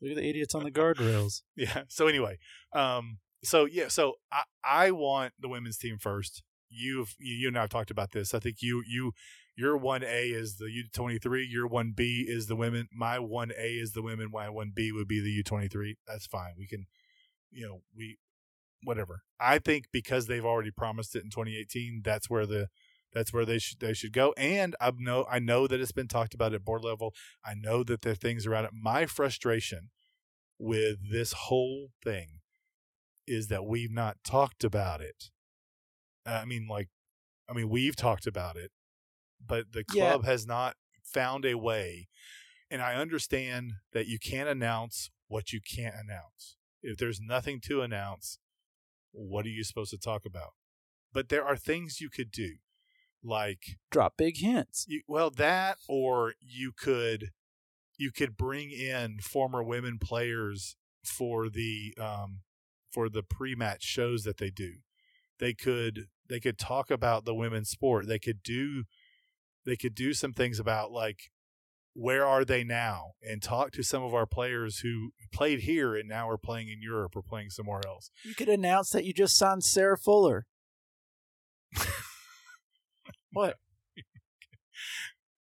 Look 0.00 0.10
at 0.10 0.16
the 0.16 0.28
idiots 0.28 0.54
on 0.54 0.64
the 0.64 0.70
guardrails. 0.70 1.42
yeah. 1.56 1.82
So 1.88 2.06
anyway, 2.06 2.38
um, 2.72 3.18
so 3.42 3.64
yeah, 3.64 3.88
so 3.88 4.14
I 4.30 4.42
I 4.64 4.90
want 4.90 5.32
the 5.40 5.48
women's 5.48 5.78
team 5.78 5.98
first. 5.98 6.42
You've 6.68 7.14
you, 7.18 7.34
you 7.34 7.48
and 7.48 7.58
I 7.58 7.62
have 7.62 7.70
talked 7.70 7.90
about 7.90 8.12
this. 8.12 8.34
I 8.34 8.38
think 8.38 8.56
you 8.60 8.82
you 8.86 9.12
your 9.56 9.76
one 9.76 10.02
A 10.02 10.28
is 10.28 10.56
the 10.56 10.70
U 10.70 10.84
twenty 10.92 11.18
three. 11.18 11.44
Your 11.44 11.66
one 11.66 11.92
B 11.94 12.24
is 12.26 12.46
the 12.46 12.56
women. 12.56 12.88
My 12.92 13.18
one 13.18 13.52
A 13.56 13.74
is 13.74 13.92
the 13.92 14.02
women. 14.02 14.30
My 14.32 14.48
one 14.48 14.72
B 14.74 14.92
would 14.92 15.08
be 15.08 15.20
the 15.20 15.30
U 15.30 15.42
twenty 15.42 15.68
three. 15.68 15.96
That's 16.06 16.26
fine. 16.26 16.52
We 16.56 16.66
can, 16.66 16.86
you 17.50 17.66
know, 17.66 17.82
we 17.96 18.18
whatever. 18.84 19.22
I 19.40 19.58
think 19.58 19.86
because 19.92 20.26
they've 20.26 20.44
already 20.44 20.70
promised 20.70 21.14
it 21.16 21.24
in 21.24 21.30
twenty 21.30 21.56
eighteen, 21.56 22.02
that's 22.04 22.28
where 22.30 22.46
the 22.46 22.68
That's 23.14 23.32
where 23.32 23.44
they 23.44 23.58
should 23.58 23.80
they 23.80 23.92
should 23.92 24.12
go. 24.12 24.32
And 24.36 24.74
I 24.80 24.90
know 24.96 25.26
I 25.30 25.38
know 25.38 25.66
that 25.66 25.80
it's 25.80 25.92
been 25.92 26.08
talked 26.08 26.34
about 26.34 26.54
at 26.54 26.64
board 26.64 26.82
level. 26.82 27.12
I 27.44 27.54
know 27.54 27.84
that 27.84 28.00
there 28.02 28.12
are 28.12 28.16
things 28.16 28.46
around 28.46 28.64
it. 28.64 28.70
My 28.72 29.06
frustration 29.06 29.90
with 30.58 31.10
this 31.10 31.32
whole 31.32 31.90
thing 32.02 32.40
is 33.26 33.48
that 33.48 33.66
we've 33.66 33.92
not 33.92 34.16
talked 34.24 34.64
about 34.64 35.00
it. 35.00 35.30
Uh, 36.24 36.40
I 36.42 36.44
mean, 36.44 36.66
like, 36.68 36.88
I 37.48 37.52
mean, 37.52 37.68
we've 37.68 37.96
talked 37.96 38.26
about 38.26 38.56
it, 38.56 38.70
but 39.44 39.72
the 39.72 39.84
Yeah. 39.92 40.12
club 40.12 40.24
has 40.24 40.46
not 40.46 40.76
found 41.04 41.44
a 41.44 41.54
way. 41.56 42.08
And 42.70 42.80
I 42.80 42.94
understand 42.94 43.74
that 43.92 44.06
you 44.06 44.18
can't 44.18 44.48
announce 44.48 45.10
what 45.28 45.52
you 45.52 45.60
can't 45.60 45.94
announce. 45.94 46.56
If 46.82 46.96
there's 46.96 47.20
nothing 47.20 47.60
to 47.62 47.82
announce, 47.82 48.38
what 49.12 49.46
are 49.46 49.50
you 49.50 49.64
supposed 49.64 49.90
to 49.90 49.98
talk 49.98 50.24
about? 50.24 50.50
But 51.12 51.28
there 51.28 51.44
are 51.44 51.56
things 51.56 52.00
you 52.00 52.08
could 52.08 52.30
do, 52.30 52.56
like 53.22 53.76
Drop 53.90 54.14
big 54.16 54.38
hints. 54.38 54.86
you, 54.88 55.02
well 55.06 55.30
that 55.30 55.78
or 55.88 56.34
you 56.40 56.72
could 56.76 57.30
you 57.98 58.10
could 58.10 58.36
bring 58.36 58.70
in 58.70 59.18
former 59.20 59.62
women 59.62 59.98
players 59.98 60.76
for 61.04 61.48
the 61.48 61.94
um 62.00 62.40
for 62.90 63.08
the 63.08 63.22
pre-match 63.22 63.82
shows 63.82 64.24
that 64.24 64.38
they 64.38 64.50
do 64.50 64.74
they 65.38 65.52
could 65.52 66.06
they 66.28 66.40
could 66.40 66.58
talk 66.58 66.90
about 66.90 67.24
the 67.24 67.34
women's 67.34 67.68
sport 67.68 68.06
they 68.06 68.18
could 68.18 68.42
do 68.42 68.84
they 69.64 69.76
could 69.76 69.94
do 69.94 70.12
some 70.12 70.32
things 70.32 70.58
about 70.58 70.90
like 70.90 71.30
where 71.94 72.24
are 72.26 72.44
they 72.44 72.64
now 72.64 73.12
and 73.22 73.42
talk 73.42 73.70
to 73.72 73.82
some 73.82 74.02
of 74.02 74.14
our 74.14 74.26
players 74.26 74.78
who 74.78 75.10
played 75.32 75.60
here 75.60 75.94
and 75.94 76.08
now 76.08 76.28
are 76.28 76.38
playing 76.38 76.68
in 76.68 76.80
Europe 76.80 77.14
or 77.14 77.22
playing 77.22 77.50
somewhere 77.50 77.82
else 77.86 78.10
You 78.24 78.34
could 78.34 78.48
announce 78.48 78.90
that 78.90 79.04
you 79.04 79.12
just 79.12 79.36
signed 79.36 79.62
Sarah 79.64 79.98
Fuller. 79.98 80.46
what? 83.32 83.56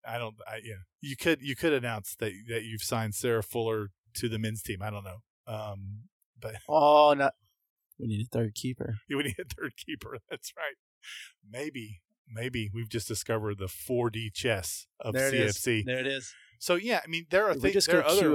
I 0.05 0.17
don't. 0.17 0.35
I, 0.47 0.61
yeah, 0.63 0.81
you 0.99 1.15
could 1.15 1.41
you 1.41 1.55
could 1.55 1.73
announce 1.73 2.15
that 2.15 2.31
that 2.47 2.63
you've 2.63 2.81
signed 2.81 3.13
Sarah 3.13 3.43
Fuller 3.43 3.89
to 4.15 4.27
the 4.27 4.39
men's 4.39 4.63
team. 4.63 4.81
I 4.81 4.89
don't 4.89 5.03
know. 5.03 5.17
Um, 5.47 6.03
but 6.39 6.55
Oh, 6.69 7.13
no. 7.15 7.29
We 7.99 8.07
need 8.07 8.25
a 8.25 8.29
third 8.35 8.55
keeper. 8.55 8.95
we 9.09 9.23
need 9.23 9.35
a 9.39 9.45
third 9.55 9.73
keeper. 9.77 10.17
That's 10.29 10.51
right. 10.57 10.75
Maybe 11.47 12.01
maybe 12.33 12.69
we've 12.73 12.89
just 12.89 13.07
discovered 13.07 13.57
the 13.57 13.65
4D 13.65 14.33
chess 14.33 14.87
of 14.99 15.15
CFC. 15.15 15.85
There 15.85 15.99
it 15.99 16.07
is. 16.07 16.33
So 16.59 16.75
yeah, 16.75 17.01
I 17.03 17.07
mean 17.07 17.25
there 17.29 17.49
are 17.49 17.55
things. 17.55 17.85
There 17.85 17.99
are 17.99 18.05
other 18.05 18.29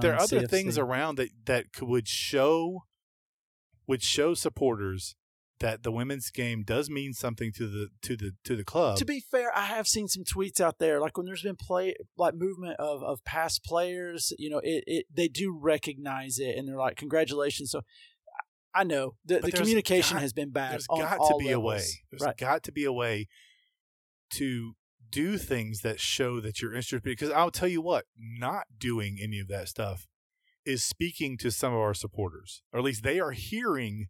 there 0.00 0.14
uh, 0.14 0.16
are 0.16 0.20
other 0.20 0.40
CFC. 0.40 0.50
things 0.50 0.78
around 0.78 1.16
that 1.16 1.28
that 1.44 1.72
could, 1.72 1.88
would 1.88 2.08
show 2.08 2.84
would 3.86 4.02
show 4.02 4.34
supporters 4.34 5.14
that 5.60 5.82
the 5.82 5.90
women's 5.90 6.30
game 6.30 6.62
does 6.62 6.88
mean 6.88 7.12
something 7.12 7.52
to 7.52 7.66
the 7.66 7.88
to 8.02 8.16
the 8.16 8.32
to 8.44 8.56
the 8.56 8.64
club. 8.64 8.96
to 8.98 9.04
be 9.04 9.20
fair, 9.20 9.56
I 9.56 9.62
have 9.62 9.88
seen 9.88 10.08
some 10.08 10.24
tweets 10.24 10.60
out 10.60 10.78
there, 10.78 11.00
like 11.00 11.16
when 11.16 11.26
there's 11.26 11.42
been 11.42 11.56
play, 11.56 11.94
like 12.16 12.34
movement 12.34 12.76
of, 12.78 13.02
of 13.02 13.24
past 13.24 13.64
players. 13.64 14.32
You 14.38 14.50
know, 14.50 14.60
it, 14.62 14.84
it 14.86 15.06
they 15.12 15.28
do 15.28 15.56
recognize 15.56 16.38
it, 16.38 16.56
and 16.56 16.68
they're 16.68 16.76
like, 16.76 16.96
"Congratulations!" 16.96 17.70
So 17.70 17.82
I 18.74 18.84
know 18.84 19.14
the, 19.24 19.40
the 19.40 19.52
communication 19.52 20.16
got- 20.16 20.22
has 20.22 20.32
been 20.32 20.50
bad. 20.50 20.72
There's 20.72 20.86
got 20.86 21.16
to 21.16 21.36
be 21.38 21.50
a 21.50 21.58
way. 21.58 21.74
levels. 21.76 21.96
There's 22.10 22.22
right? 22.22 22.36
got 22.36 22.62
to 22.64 22.72
be 22.72 22.84
a 22.84 22.92
way 22.92 23.28
to 24.34 24.74
do 25.10 25.38
things 25.38 25.80
that 25.80 26.00
show 26.00 26.40
that 26.40 26.60
you're 26.60 26.72
interested. 26.74 27.02
Because 27.02 27.30
I'll 27.30 27.50
tell 27.50 27.68
you 27.68 27.80
what, 27.80 28.04
not 28.16 28.64
doing 28.78 29.18
any 29.20 29.40
of 29.40 29.48
that 29.48 29.68
stuff 29.68 30.06
is 30.66 30.82
speaking 30.82 31.38
to 31.38 31.50
some 31.50 31.72
of 31.72 31.78
our 31.78 31.94
supporters, 31.94 32.62
or 32.72 32.78
at 32.78 32.84
least 32.84 33.02
they 33.02 33.18
are 33.20 33.32
hearing. 33.32 34.08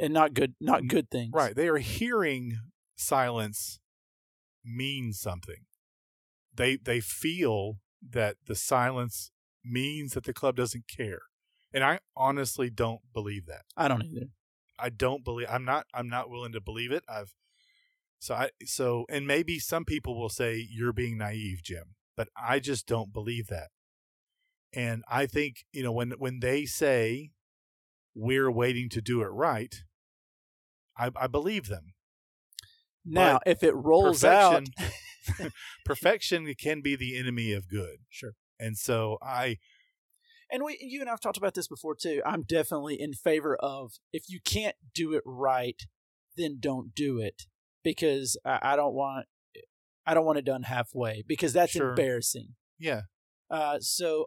and 0.00 0.12
not 0.12 0.34
good, 0.34 0.54
not 0.60 0.88
good 0.88 1.08
things. 1.10 1.30
Right, 1.32 1.54
they 1.54 1.68
are 1.68 1.78
hearing 1.78 2.58
silence 2.96 3.78
means 4.64 5.20
something. 5.20 5.66
They 6.52 6.76
they 6.76 7.00
feel 7.00 7.78
that 8.10 8.36
the 8.46 8.54
silence 8.56 9.30
means 9.64 10.12
that 10.12 10.24
the 10.24 10.32
club 10.32 10.56
doesn't 10.56 10.84
care, 10.88 11.22
and 11.74 11.84
I 11.84 11.98
honestly 12.16 12.70
don't 12.70 13.00
believe 13.12 13.46
that. 13.46 13.62
I 13.76 13.88
don't 13.88 14.04
either. 14.04 14.28
I 14.78 14.88
don't 14.88 15.24
believe 15.24 15.48
I'm 15.50 15.64
not 15.64 15.86
I'm 15.92 16.08
not 16.08 16.30
willing 16.30 16.52
to 16.52 16.60
believe 16.60 16.92
it. 16.92 17.04
I've 17.08 17.34
so 18.18 18.34
I 18.34 18.50
so 18.64 19.04
and 19.10 19.26
maybe 19.26 19.58
some 19.58 19.84
people 19.84 20.18
will 20.18 20.30
say 20.30 20.66
you're 20.70 20.92
being 20.92 21.18
naive, 21.18 21.62
Jim, 21.62 21.96
but 22.16 22.28
I 22.36 22.60
just 22.60 22.86
don't 22.86 23.12
believe 23.12 23.48
that. 23.48 23.68
And 24.72 25.04
I 25.08 25.26
think, 25.26 25.64
you 25.72 25.82
know, 25.82 25.92
when 25.92 26.12
when 26.12 26.40
they 26.40 26.64
say 26.64 27.30
we're 28.14 28.50
waiting 28.50 28.88
to 28.90 29.02
do 29.02 29.22
it 29.22 29.26
right, 29.26 29.74
I, 30.96 31.10
I 31.16 31.26
believe 31.26 31.68
them. 31.68 31.94
Now, 33.04 33.40
But 33.44 33.50
if 33.50 33.62
it 33.62 33.74
rolls 33.74 34.24
out, 34.24 34.64
Perfection 34.76 35.52
perfection 35.84 36.54
can 36.58 36.80
be 36.80 36.96
the 36.96 37.18
enemy 37.18 37.52
of 37.52 37.68
good. 37.68 37.98
Sure. 38.08 38.32
And 38.58 38.76
so 38.78 39.18
I 39.22 39.58
and 40.54 40.62
we, 40.64 40.78
you 40.80 41.00
and 41.00 41.10
I've 41.10 41.20
talked 41.20 41.36
about 41.36 41.54
this 41.54 41.66
before 41.68 41.94
too. 41.94 42.22
I'm 42.24 42.42
definitely 42.42 43.00
in 43.00 43.12
favor 43.12 43.56
of 43.56 43.92
if 44.12 44.24
you 44.28 44.38
can't 44.44 44.76
do 44.94 45.12
it 45.12 45.22
right, 45.26 45.80
then 46.36 46.58
don't 46.60 46.94
do 46.94 47.18
it 47.18 47.42
because 47.82 48.36
I, 48.44 48.58
I 48.62 48.76
don't 48.76 48.94
want, 48.94 49.26
I 50.06 50.14
don't 50.14 50.24
want 50.24 50.38
it 50.38 50.44
done 50.44 50.62
halfway 50.62 51.22
because 51.26 51.52
that's 51.52 51.72
Sure. 51.72 51.90
embarrassing. 51.90 52.54
yeah, 52.78 53.02
Uh, 53.50 53.78
so, 53.80 54.26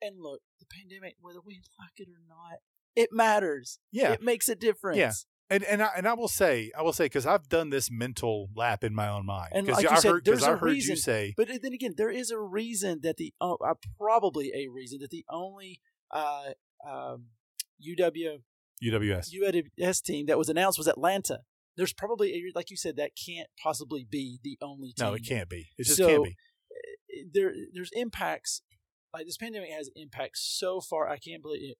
and 0.00 0.16
look, 0.20 0.40
the 0.60 0.66
pandemic, 0.66 1.14
whether 1.20 1.40
we 1.44 1.62
like 1.78 1.92
it 1.98 2.08
or 2.08 2.20
not, 2.28 2.58
it 2.94 3.10
matters. 3.12 3.78
yeah. 3.90 4.12
It 4.12 4.22
makes 4.22 4.48
a 4.48 4.54
difference. 4.54 5.26
And 5.52 5.64
and 5.64 5.82
I, 5.82 5.90
and 5.96 6.08
I 6.08 6.14
will 6.14 6.28
say, 6.28 6.72
I 6.76 6.82
will 6.82 6.92
say, 6.92 7.04
because 7.06 7.26
I've 7.26 7.48
done 7.48 7.70
this 7.70 7.90
mental 7.90 8.48
lap 8.56 8.82
in 8.84 8.94
my 8.94 9.08
own 9.08 9.26
mind. 9.26 9.50
And 9.54 9.66
Because 9.66 9.82
like 9.84 9.90
you 9.90 9.96
I 9.96 10.00
said, 10.00 10.10
heard, 10.12 10.24
there's 10.24 10.42
I 10.42 10.52
a 10.52 10.56
heard 10.56 10.68
you 10.68 10.72
reason- 10.74 10.96
say, 10.96 11.34
But 11.36 11.48
then 11.48 11.72
again, 11.72 11.94
there 11.96 12.10
is 12.10 12.30
a 12.30 12.38
reason 12.40 13.00
that 13.02 13.16
the 13.18 13.32
uh, 13.40 13.54
uh, 13.54 13.74
probably 13.98 14.50
a 14.54 14.68
reason 14.68 14.98
that 15.02 15.10
the 15.10 15.24
only 15.30 15.80
uh, 16.10 16.50
um, 16.88 17.26
UW 17.86 18.38
UWS. 18.82 19.28
UWS 19.32 20.02
team 20.02 20.26
that 20.26 20.38
was 20.38 20.48
announced 20.48 20.78
was 20.78 20.88
Atlanta. 20.88 21.40
There's 21.76 21.92
probably 21.92 22.32
a, 22.34 22.42
like 22.54 22.70
you 22.70 22.76
said 22.76 22.96
that 22.96 23.12
can't 23.16 23.48
possibly 23.62 24.06
be 24.08 24.38
the 24.42 24.58
only 24.60 24.92
team. 24.92 25.06
No, 25.06 25.14
it 25.14 25.26
can't 25.26 25.48
be. 25.48 25.68
It 25.78 25.84
just 25.84 25.96
So- 25.98 26.08
can't 26.08 26.24
be. 26.24 26.36
There, 27.32 27.52
there's 27.72 27.90
impacts. 27.92 28.62
Like 29.14 29.26
this 29.26 29.36
pandemic 29.36 29.70
has 29.70 29.90
impacts 29.94 30.40
so 30.58 30.80
far. 30.80 31.06
I 31.08 31.18
can't 31.18 31.42
believe 31.42 31.70
it. 31.72 31.78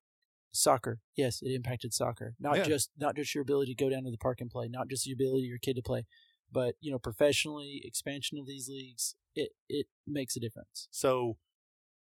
Soccer, 0.52 1.00
yes, 1.16 1.40
it 1.42 1.50
impacted 1.52 1.94
soccer. 1.94 2.34
Not 2.38 2.58
Yeah. 2.58 2.64
just 2.64 2.90
not 2.98 3.16
just 3.16 3.34
your 3.34 3.42
ability 3.42 3.74
to 3.74 3.84
go 3.84 3.88
down 3.90 4.04
to 4.04 4.10
the 4.10 4.18
park 4.18 4.40
and 4.40 4.50
play, 4.50 4.68
not 4.68 4.88
just 4.88 5.04
the 5.04 5.12
ability 5.12 5.44
of 5.46 5.48
your 5.48 5.58
kid 5.58 5.76
to 5.76 5.82
play, 5.82 6.04
but 6.50 6.74
you 6.80 6.90
know, 6.90 6.98
professionally, 6.98 7.80
expansion 7.84 8.38
of 8.38 8.46
these 8.46 8.68
leagues. 8.68 9.14
It 9.34 9.52
it 9.68 9.86
makes 10.06 10.36
a 10.36 10.40
difference. 10.40 10.88
So 10.90 11.38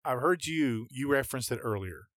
I've 0.05 0.21
heard 0.21 0.47
you. 0.47 0.87
You 0.91 1.09
referenced 1.09 1.51
it 1.51 1.59
earlier. 1.63 2.09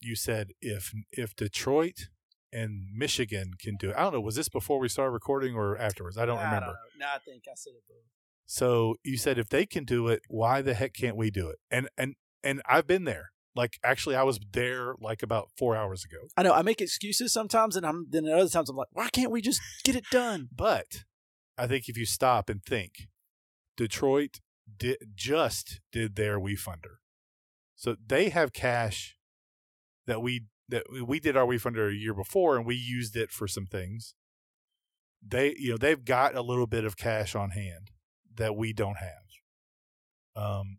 You 0.00 0.14
said 0.14 0.52
if 0.60 0.94
if 1.10 1.34
Detroit 1.34 2.08
and 2.52 2.86
Michigan 2.94 3.52
can 3.58 3.76
do 3.76 3.90
it. 3.90 3.96
I 3.96 4.02
don't 4.02 4.12
know. 4.12 4.20
Was 4.20 4.36
this 4.36 4.48
before 4.48 4.78
we 4.78 4.88
started 4.88 5.10
recording 5.12 5.54
or 5.56 5.76
afterwards? 5.78 6.16
I 6.18 6.26
don't 6.26 6.38
remember. 6.38 6.66
know. 6.66 6.74
No, 6.98 7.06
I 7.14 7.18
think 7.18 7.44
I 7.48 7.54
said 7.56 7.72
it 7.76 7.82
both. 7.88 8.04
So 8.46 8.96
you 9.02 9.16
said 9.16 9.38
if 9.38 9.48
they 9.48 9.64
can 9.66 9.84
do 9.84 10.06
it, 10.08 10.22
why 10.28 10.60
the 10.62 10.74
heck 10.74 10.92
can't 10.92 11.16
we 11.16 11.30
do 11.30 11.48
it? 11.48 11.58
And 11.70 11.88
and 11.98 12.14
and 12.44 12.62
I've 12.66 12.86
been 12.86 13.04
there. 13.04 13.32
Like 13.54 13.78
actually, 13.84 14.16
I 14.16 14.22
was 14.22 14.40
there 14.52 14.94
like 15.00 15.22
about 15.22 15.50
four 15.56 15.76
hours 15.76 16.04
ago. 16.04 16.28
I 16.36 16.42
know 16.42 16.52
I 16.52 16.62
make 16.62 16.80
excuses 16.80 17.32
sometimes, 17.32 17.76
and 17.76 17.84
I'm 17.84 18.06
then 18.08 18.26
at 18.26 18.38
other 18.38 18.48
times 18.48 18.70
I'm 18.70 18.76
like, 18.76 18.88
why 18.92 19.08
can't 19.10 19.30
we 19.30 19.42
just 19.42 19.60
get 19.84 19.96
it 19.96 20.04
done? 20.10 20.48
But 20.54 21.04
I 21.58 21.66
think 21.66 21.88
if 21.88 21.96
you 21.98 22.06
stop 22.06 22.48
and 22.48 22.62
think, 22.64 23.08
Detroit 23.76 24.40
did, 24.78 24.96
just 25.14 25.80
did 25.90 26.16
their 26.16 26.40
WeFunder, 26.40 26.96
so 27.74 27.96
they 28.06 28.30
have 28.30 28.52
cash 28.52 29.16
that 30.06 30.22
we 30.22 30.46
that 30.68 30.84
we 31.06 31.20
did 31.20 31.36
our 31.36 31.46
WeFunder 31.46 31.90
a 31.90 31.94
year 31.94 32.14
before, 32.14 32.56
and 32.56 32.64
we 32.64 32.74
used 32.74 33.16
it 33.16 33.30
for 33.30 33.46
some 33.46 33.66
things. 33.66 34.14
They, 35.24 35.54
you 35.58 35.72
know, 35.72 35.76
they've 35.76 36.04
got 36.04 36.34
a 36.34 36.42
little 36.42 36.66
bit 36.66 36.84
of 36.84 36.96
cash 36.96 37.34
on 37.34 37.50
hand 37.50 37.90
that 38.34 38.56
we 38.56 38.72
don't 38.72 38.96
have. 38.96 39.22
Um, 40.34 40.78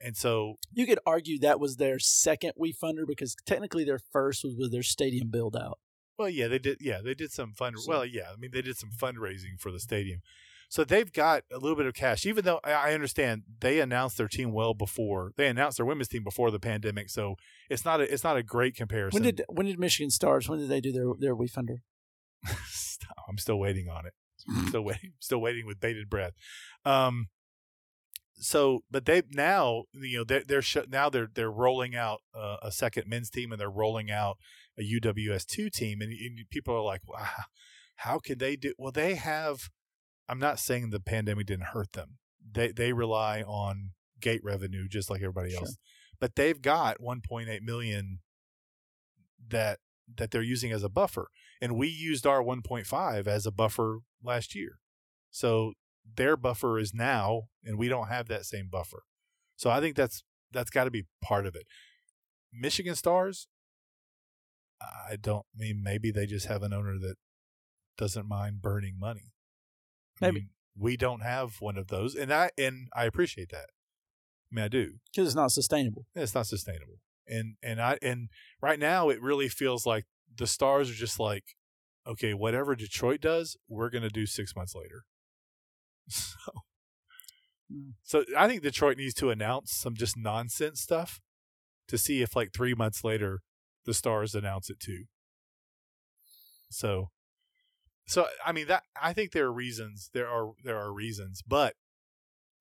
and 0.00 0.16
so 0.16 0.56
You 0.72 0.86
could 0.86 0.98
argue 1.06 1.38
that 1.40 1.60
was 1.60 1.76
their 1.76 1.98
second 1.98 2.52
WeFunder 2.60 3.06
because 3.06 3.36
technically 3.46 3.84
their 3.84 4.00
first 4.12 4.44
was 4.44 4.54
with 4.56 4.72
their 4.72 4.82
stadium 4.82 5.28
build 5.30 5.56
out. 5.56 5.78
Well, 6.18 6.28
yeah, 6.28 6.48
they 6.48 6.58
did. 6.58 6.78
Yeah, 6.80 7.00
they 7.02 7.14
did 7.14 7.32
some 7.32 7.52
fund. 7.52 7.78
So- 7.78 7.88
well, 7.90 8.04
yeah, 8.04 8.30
I 8.32 8.36
mean, 8.36 8.50
they 8.52 8.62
did 8.62 8.76
some 8.76 8.90
fundraising 8.90 9.58
for 9.58 9.70
the 9.72 9.80
stadium, 9.80 10.20
so 10.68 10.84
they've 10.84 11.10
got 11.10 11.44
a 11.50 11.56
little 11.56 11.76
bit 11.76 11.86
of 11.86 11.94
cash. 11.94 12.26
Even 12.26 12.44
though 12.44 12.60
I 12.62 12.92
understand 12.92 13.42
they 13.60 13.80
announced 13.80 14.18
their 14.18 14.28
team 14.28 14.52
well 14.52 14.74
before 14.74 15.32
they 15.36 15.48
announced 15.48 15.78
their 15.78 15.86
women's 15.86 16.08
team 16.08 16.22
before 16.22 16.50
the 16.50 16.60
pandemic, 16.60 17.08
so 17.08 17.36
it's 17.70 17.84
not 17.86 18.00
a 18.00 18.12
it's 18.12 18.22
not 18.22 18.36
a 18.36 18.42
great 18.42 18.76
comparison. 18.76 19.22
When 19.22 19.34
did 19.34 19.44
when 19.48 19.66
did 19.66 19.78
Michigan 19.78 20.10
Stars? 20.10 20.48
When 20.48 20.58
did 20.58 20.68
they 20.68 20.80
do 20.82 20.92
their 20.92 21.06
their 21.18 21.34
WeFunder? 21.34 21.78
Stop. 22.66 23.16
I'm 23.28 23.38
still 23.38 23.58
waiting 23.58 23.88
on 23.88 24.04
it. 24.06 24.12
still 24.68 24.82
waiting. 24.82 25.12
Still 25.20 25.40
waiting 25.40 25.66
with 25.66 25.80
bated 25.80 26.10
breath. 26.10 26.32
Um. 26.84 27.28
So, 28.40 28.80
but 28.90 29.04
they 29.04 29.22
now 29.32 29.84
you 29.92 30.18
know 30.18 30.24
they're 30.24 30.42
they're 30.46 30.62
sh- 30.62 30.88
now 30.88 31.10
they're 31.10 31.28
they're 31.32 31.50
rolling 31.50 31.94
out 31.94 32.20
uh, 32.34 32.56
a 32.62 32.72
second 32.72 33.04
men's 33.06 33.30
team 33.30 33.52
and 33.52 33.60
they're 33.60 33.70
rolling 33.70 34.10
out 34.10 34.38
a 34.78 34.82
UWS 34.82 35.44
two 35.46 35.68
team 35.70 36.00
and, 36.00 36.10
and 36.12 36.38
people 36.50 36.74
are 36.74 36.82
like, 36.82 37.02
wow, 37.06 37.28
how 37.96 38.18
can 38.18 38.38
they 38.38 38.56
do? 38.56 38.72
Well, 38.78 38.92
they 38.92 39.14
have 39.16 39.68
I'm 40.28 40.38
not 40.38 40.58
saying 40.58 40.90
the 40.90 41.00
pandemic 41.00 41.46
didn't 41.46 41.66
hurt 41.66 41.92
them. 41.92 42.18
They 42.52 42.72
they 42.72 42.92
rely 42.92 43.42
on 43.42 43.90
gate 44.20 44.40
revenue 44.42 44.88
just 44.88 45.10
like 45.10 45.20
everybody 45.20 45.50
Sure. 45.50 45.60
else, 45.60 45.76
but 46.18 46.34
they've 46.36 46.60
got 46.60 46.98
1.8 47.00 47.62
million 47.62 48.20
that 49.48 49.78
that 50.16 50.30
they're 50.30 50.42
using 50.42 50.72
as 50.72 50.82
a 50.82 50.88
buffer, 50.88 51.28
and 51.60 51.76
we 51.76 51.88
used 51.88 52.26
our 52.26 52.42
1.5 52.42 53.26
as 53.26 53.46
a 53.46 53.52
buffer 53.52 53.98
last 54.22 54.54
year. 54.54 54.78
So 55.30 55.74
their 56.16 56.36
buffer 56.36 56.78
is 56.78 56.92
now, 56.94 57.44
and 57.64 57.78
we 57.78 57.88
don't 57.88 58.08
have 58.08 58.28
that 58.28 58.44
same 58.46 58.68
buffer. 58.70 59.02
So 59.56 59.70
I 59.70 59.80
think 59.80 59.96
that's 59.96 60.22
that's 60.52 60.70
got 60.70 60.84
to 60.84 60.90
be 60.90 61.06
part 61.22 61.46
of 61.46 61.54
it. 61.54 61.66
Michigan 62.52 62.94
Stars, 62.94 63.48
I 64.80 65.16
don't 65.16 65.44
I 65.54 65.58
mean 65.58 65.82
maybe 65.82 66.10
they 66.10 66.26
just 66.26 66.46
have 66.46 66.62
an 66.62 66.72
owner 66.72 66.98
that 66.98 67.16
doesn't 67.96 68.28
mind 68.28 68.62
burning 68.62 68.96
money. 68.98 69.32
I 70.22 70.26
Maybe. 70.26 70.40
mean, 70.40 70.48
we 70.78 70.96
don't 70.96 71.20
have 71.22 71.56
one 71.60 71.76
of 71.76 71.88
those, 71.88 72.14
and 72.14 72.32
I 72.32 72.50
and 72.58 72.88
I 72.94 73.04
appreciate 73.04 73.50
that. 73.50 73.66
I 74.50 74.54
mean, 74.54 74.64
I 74.64 74.68
do. 74.68 74.94
because 75.12 75.28
it's 75.28 75.36
not 75.36 75.52
sustainable. 75.52 76.06
It's 76.14 76.34
not 76.34 76.46
sustainable, 76.46 77.00
and 77.28 77.56
and 77.62 77.80
I 77.80 77.98
and 78.02 78.28
right 78.60 78.78
now 78.78 79.08
it 79.10 79.20
really 79.20 79.48
feels 79.48 79.86
like 79.86 80.04
the 80.34 80.46
Stars 80.46 80.90
are 80.90 80.94
just 80.94 81.20
like, 81.20 81.44
okay, 82.06 82.34
whatever 82.34 82.74
Detroit 82.74 83.20
does, 83.20 83.56
we're 83.68 83.90
gonna 83.90 84.08
do 84.08 84.26
six 84.26 84.56
months 84.56 84.74
later. 84.74 85.04
So, 86.08 86.52
Hmm. 87.72 87.90
so 88.02 88.24
I 88.36 88.48
think 88.48 88.62
Detroit 88.62 88.96
needs 88.96 89.14
to 89.14 89.30
announce 89.30 89.70
some 89.72 89.94
just 89.94 90.16
nonsense 90.16 90.80
stuff 90.80 91.20
to 91.86 91.96
see 91.98 92.20
if 92.20 92.34
like 92.34 92.52
three 92.52 92.74
months 92.74 93.04
later 93.04 93.42
the 93.84 93.94
Stars 93.94 94.34
announce 94.34 94.70
it 94.70 94.80
too. 94.80 95.04
So, 96.68 97.10
so 98.06 98.26
I 98.44 98.50
mean 98.52 98.66
that 98.66 98.82
I 99.00 99.12
think 99.12 99.30
there 99.30 99.46
are 99.46 99.52
reasons. 99.52 100.10
There 100.12 100.28
are 100.28 100.50
there 100.64 100.78
are 100.78 100.92
reasons, 100.92 101.42
but 101.46 101.74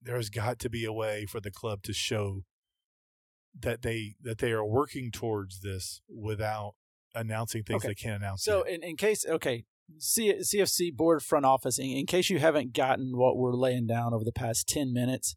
there's 0.01 0.29
got 0.29 0.59
to 0.59 0.69
be 0.69 0.85
a 0.85 0.93
way 0.93 1.25
for 1.25 1.39
the 1.39 1.51
club 1.51 1.81
to 1.83 1.93
show 1.93 2.41
that 3.59 3.81
they 3.81 4.15
that 4.21 4.37
they 4.37 4.51
are 4.51 4.65
working 4.65 5.09
towards 5.11 5.61
this 5.61 6.01
without 6.07 6.73
announcing 7.15 7.63
things 7.63 7.83
Okay. 7.83 7.89
they 7.89 7.95
can't 7.95 8.21
announce. 8.21 8.43
So 8.43 8.63
yet. 8.65 8.75
in, 8.75 8.83
in 8.83 8.95
case 8.95 9.25
okay, 9.27 9.65
C, 9.97 10.33
CFC 10.33 10.95
board 10.95 11.23
front 11.23 11.45
office, 11.45 11.79
in, 11.79 11.85
in 11.85 12.05
case 12.05 12.29
you 12.29 12.39
haven't 12.39 12.73
gotten 12.73 13.17
what 13.17 13.37
we're 13.37 13.53
laying 13.53 13.87
down 13.87 14.13
over 14.13 14.23
the 14.23 14.31
past 14.31 14.67
ten 14.67 14.93
minutes, 14.93 15.35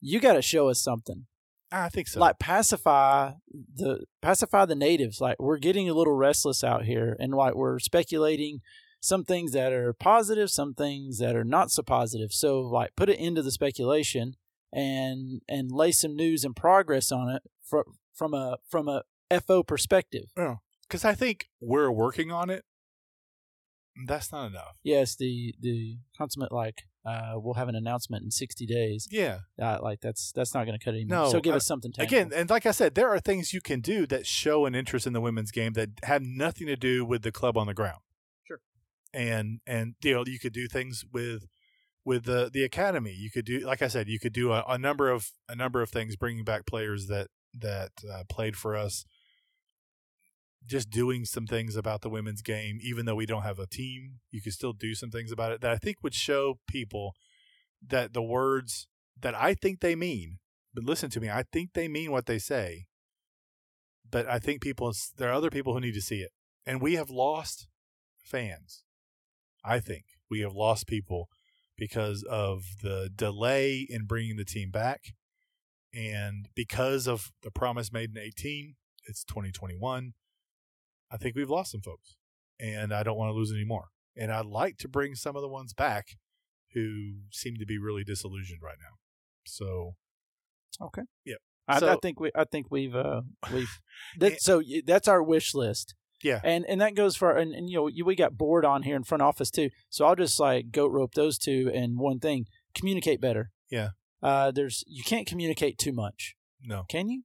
you 0.00 0.20
got 0.20 0.34
to 0.34 0.42
show 0.42 0.68
us 0.68 0.82
something. 0.82 1.26
I 1.72 1.88
think 1.88 2.08
so. 2.08 2.20
Like 2.20 2.38
pacify 2.38 3.32
the 3.74 4.04
pacify 4.22 4.66
the 4.66 4.74
natives. 4.74 5.20
Like 5.20 5.36
we're 5.40 5.58
getting 5.58 5.88
a 5.88 5.94
little 5.94 6.14
restless 6.14 6.62
out 6.62 6.84
here, 6.84 7.16
and 7.18 7.32
like 7.32 7.54
we're 7.54 7.78
speculating 7.78 8.60
some 9.00 9.24
things 9.24 9.52
that 9.52 9.72
are 9.72 9.92
positive, 9.92 10.50
some 10.50 10.74
things 10.74 11.18
that 11.18 11.36
are 11.36 11.44
not 11.44 11.70
so 11.70 11.82
positive. 11.82 12.32
So 12.32 12.60
like 12.60 12.96
put 12.96 13.08
an 13.08 13.16
end 13.16 13.36
to 13.36 13.42
the 13.42 13.50
speculation 13.50 14.34
and 14.72 15.42
and 15.48 15.70
lay 15.70 15.92
some 15.92 16.14
news 16.14 16.44
and 16.44 16.54
progress 16.54 17.10
on 17.10 17.28
it 17.28 17.42
from 17.62 17.84
from 18.14 18.34
a 18.34 18.58
from 18.68 18.88
a 18.88 19.02
FO 19.40 19.62
perspective. 19.62 20.26
Oh, 20.36 20.42
yeah, 20.42 20.54
because 20.82 21.04
I 21.04 21.14
think 21.14 21.48
we're 21.60 21.90
working 21.90 22.30
on 22.30 22.50
it. 22.50 22.64
That's 24.06 24.30
not 24.32 24.46
enough. 24.48 24.76
Yes, 24.82 25.16
the 25.16 25.54
the 25.60 25.98
consummate 26.16 26.52
like 26.52 26.82
uh, 27.06 27.34
we'll 27.36 27.54
have 27.54 27.68
an 27.68 27.74
announcement 27.74 28.24
in 28.24 28.30
sixty 28.30 28.66
days. 28.66 29.08
Yeah. 29.10 29.40
Uh, 29.60 29.78
like 29.80 30.00
that's 30.00 30.32
that's 30.32 30.52
not 30.54 30.66
going 30.66 30.78
to 30.78 30.84
cut 30.84 30.94
it 30.94 30.98
anymore. 31.02 31.24
No, 31.24 31.30
so 31.30 31.40
give 31.40 31.54
I- 31.54 31.56
us 31.56 31.66
something 31.66 31.92
tangible. 31.92 32.18
Again, 32.18 32.32
and 32.34 32.50
like 32.50 32.66
I 32.66 32.72
said, 32.72 32.94
there 32.94 33.08
are 33.08 33.20
things 33.20 33.54
you 33.54 33.60
can 33.60 33.80
do 33.80 34.06
that 34.06 34.26
show 34.26 34.66
an 34.66 34.74
interest 34.74 35.06
in 35.06 35.12
the 35.12 35.20
women's 35.20 35.50
game 35.50 35.72
that 35.74 35.90
have 36.02 36.22
nothing 36.22 36.66
to 36.66 36.76
do 36.76 37.04
with 37.04 37.22
the 37.22 37.32
club 37.32 37.56
on 37.56 37.66
the 37.66 37.74
ground. 37.74 38.00
Sure. 38.46 38.60
And 39.14 39.60
and 39.66 39.94
you 40.02 40.14
know 40.14 40.24
you 40.26 40.38
could 40.38 40.52
do 40.52 40.66
things 40.68 41.04
with 41.12 41.46
with 42.04 42.24
the 42.24 42.50
the 42.52 42.64
academy. 42.64 43.12
You 43.12 43.30
could 43.30 43.44
do 43.44 43.60
like 43.60 43.82
I 43.82 43.88
said, 43.88 44.08
you 44.08 44.18
could 44.18 44.32
do 44.32 44.52
a, 44.52 44.64
a 44.68 44.76
number 44.78 45.10
of 45.10 45.30
a 45.48 45.54
number 45.56 45.80
of 45.82 45.90
things, 45.90 46.16
bringing 46.16 46.44
back 46.44 46.66
players 46.66 47.06
that 47.06 47.28
that 47.58 47.92
uh, 48.12 48.24
played 48.28 48.56
for 48.56 48.76
us. 48.76 49.04
Just 50.66 50.90
doing 50.90 51.24
some 51.24 51.46
things 51.46 51.76
about 51.76 52.00
the 52.00 52.10
women's 52.10 52.42
game, 52.42 52.78
even 52.82 53.06
though 53.06 53.14
we 53.14 53.26
don't 53.26 53.42
have 53.42 53.58
a 53.58 53.66
team, 53.66 54.20
you 54.30 54.42
could 54.42 54.52
still 54.52 54.72
do 54.72 54.94
some 54.94 55.10
things 55.10 55.30
about 55.30 55.52
it 55.52 55.60
that 55.60 55.70
I 55.70 55.76
think 55.76 56.02
would 56.02 56.14
show 56.14 56.58
people 56.66 57.14
that 57.86 58.12
the 58.12 58.22
words 58.22 58.88
that 59.20 59.34
I 59.34 59.54
think 59.54 59.80
they 59.80 59.94
mean 59.94 60.38
but 60.76 60.84
listen 60.84 61.08
to 61.10 61.20
me. 61.20 61.30
I 61.30 61.42
think 61.42 61.72
they 61.72 61.88
mean 61.88 62.12
what 62.12 62.26
they 62.26 62.38
say. 62.38 62.86
But 64.08 64.28
I 64.28 64.38
think 64.38 64.60
people, 64.60 64.92
there 65.16 65.30
are 65.30 65.32
other 65.32 65.50
people 65.50 65.72
who 65.72 65.80
need 65.80 65.94
to 65.94 66.02
see 66.02 66.20
it. 66.20 66.32
And 66.66 66.82
we 66.82 66.94
have 66.94 67.08
lost 67.08 67.66
fans. 68.20 68.84
I 69.64 69.80
think 69.80 70.04
we 70.30 70.40
have 70.40 70.52
lost 70.52 70.86
people 70.86 71.28
because 71.78 72.22
of 72.24 72.64
the 72.82 73.10
delay 73.12 73.86
in 73.88 74.04
bringing 74.04 74.36
the 74.36 74.44
team 74.44 74.70
back. 74.70 75.14
And 75.94 76.48
because 76.54 77.08
of 77.08 77.32
the 77.42 77.50
promise 77.50 77.90
made 77.90 78.10
in 78.10 78.18
18, 78.18 78.74
it's 79.08 79.24
2021. 79.24 80.12
I 81.10 81.16
think 81.16 81.36
we've 81.36 81.50
lost 81.50 81.72
some 81.72 81.82
folks. 81.82 82.16
And 82.58 82.92
I 82.92 83.02
don't 83.02 83.18
want 83.18 83.28
to 83.30 83.34
lose 83.34 83.52
any 83.52 83.64
more. 83.64 83.88
And 84.16 84.32
I'd 84.32 84.46
like 84.46 84.78
to 84.78 84.88
bring 84.88 85.14
some 85.14 85.36
of 85.36 85.42
the 85.42 85.48
ones 85.48 85.74
back 85.74 86.16
who 86.72 87.16
seem 87.30 87.56
to 87.58 87.66
be 87.66 87.78
really 87.78 88.02
disillusioned 88.04 88.60
right 88.62 88.78
now. 88.80 88.96
So, 89.46 89.94
Okay. 90.80 91.02
Yep. 91.24 91.38
I, 91.68 91.76
I 91.92 91.96
think 92.00 92.20
we 92.20 92.30
I 92.34 92.44
think 92.44 92.66
we've 92.70 92.94
uh 92.94 93.22
we've 93.52 93.80
that, 94.18 94.32
And- 94.32 94.40
so 94.40 94.62
that's 94.86 95.08
our 95.08 95.22
wish 95.22 95.54
list. 95.54 95.94
Yeah. 96.22 96.40
and 96.44 96.64
and 96.66 96.80
that 96.80 96.94
goes 96.94 97.14
for 97.16 97.32
and, 97.36 97.52
and 97.54 97.68
you 97.68 97.76
know 97.76 97.86
you- 97.88 98.04
we 98.04 98.14
got 98.16 98.36
board 98.38 98.64
on 98.64 98.82
here 98.84 98.96
in 98.96 99.04
front 99.04 99.22
office 99.22 99.50
too. 99.50 99.70
So 99.90 100.06
I'll 100.06 100.16
just 100.16 100.38
like 100.40 100.70
goat 100.70 100.92
rope 100.92 101.14
those 101.14 101.38
two 101.38 101.70
and 101.74 101.98
one 101.98 102.20
thing: 102.20 102.46
communicate 102.74 103.20
better. 103.20 103.50
Yeah. 103.70 103.90
Uh, 104.22 104.50
there's 104.50 104.82
you 104.86 105.02
can't 105.04 105.26
communicate 105.26 105.76
too 105.78 105.92
much, 105.92 106.34
no. 106.62 106.84
can 106.88 107.08
you? 107.10 107.22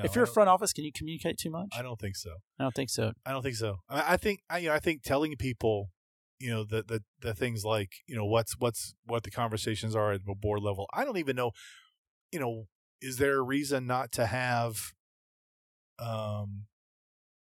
No 0.00 0.04
if 0.04 0.14
you're 0.14 0.24
a 0.24 0.28
front 0.28 0.48
office, 0.48 0.72
can 0.72 0.84
you 0.84 0.92
communicate 0.92 1.38
too 1.38 1.50
much? 1.50 1.68
I 1.76 1.82
don't 1.82 1.98
think 1.98 2.16
so. 2.16 2.30
I 2.58 2.64
don't 2.64 2.74
think 2.74 2.90
so. 2.90 3.12
I 3.24 3.32
don't 3.32 3.42
think 3.42 3.56
so. 3.56 3.76
I, 3.88 4.14
I 4.14 4.16
think 4.16 4.40
I, 4.48 4.58
you 4.58 4.68
know 4.68 4.74
I 4.74 4.78
think 4.78 5.02
telling 5.02 5.36
people, 5.36 5.90
you 6.38 6.50
know, 6.50 6.64
the, 6.64 6.82
the 6.82 7.02
the 7.20 7.34
things 7.34 7.64
like 7.64 7.92
you 8.06 8.16
know 8.16 8.24
what's 8.24 8.58
what's 8.58 8.94
what 9.04 9.22
the 9.22 9.30
conversations 9.30 9.94
are 9.94 10.12
at 10.12 10.24
the 10.24 10.34
board 10.34 10.62
level. 10.62 10.86
I 10.92 11.04
don't 11.04 11.18
even 11.18 11.36
know, 11.36 11.52
you 12.32 12.40
know, 12.40 12.66
is 13.00 13.18
there 13.18 13.38
a 13.38 13.42
reason 13.42 13.86
not 13.86 14.12
to 14.12 14.26
have, 14.26 14.92
um, 15.98 16.66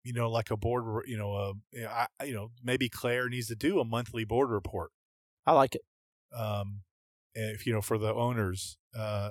you 0.05 0.13
know, 0.13 0.31
like 0.31 0.51
a 0.51 0.57
board, 0.57 1.05
you 1.07 1.17
know, 1.17 1.33
uh, 1.33 1.53
you 1.73 1.83
know, 1.83 1.91
I, 1.91 2.25
you 2.25 2.35
know, 2.35 2.51
maybe 2.63 2.89
Claire 2.89 3.29
needs 3.29 3.49
to 3.49 3.57
do 3.57 3.81
a 3.81 3.85
monthly 3.85 4.25
board 4.25 4.51
report. 4.51 4.91
I 5.47 5.53
like 5.53 5.75
it. 5.75 5.83
Um, 6.37 6.83
if 7.35 7.67
you 7.67 7.73
know 7.73 7.81
for 7.81 7.99
the 7.99 8.13
owners, 8.13 8.77
uh, 8.97 9.31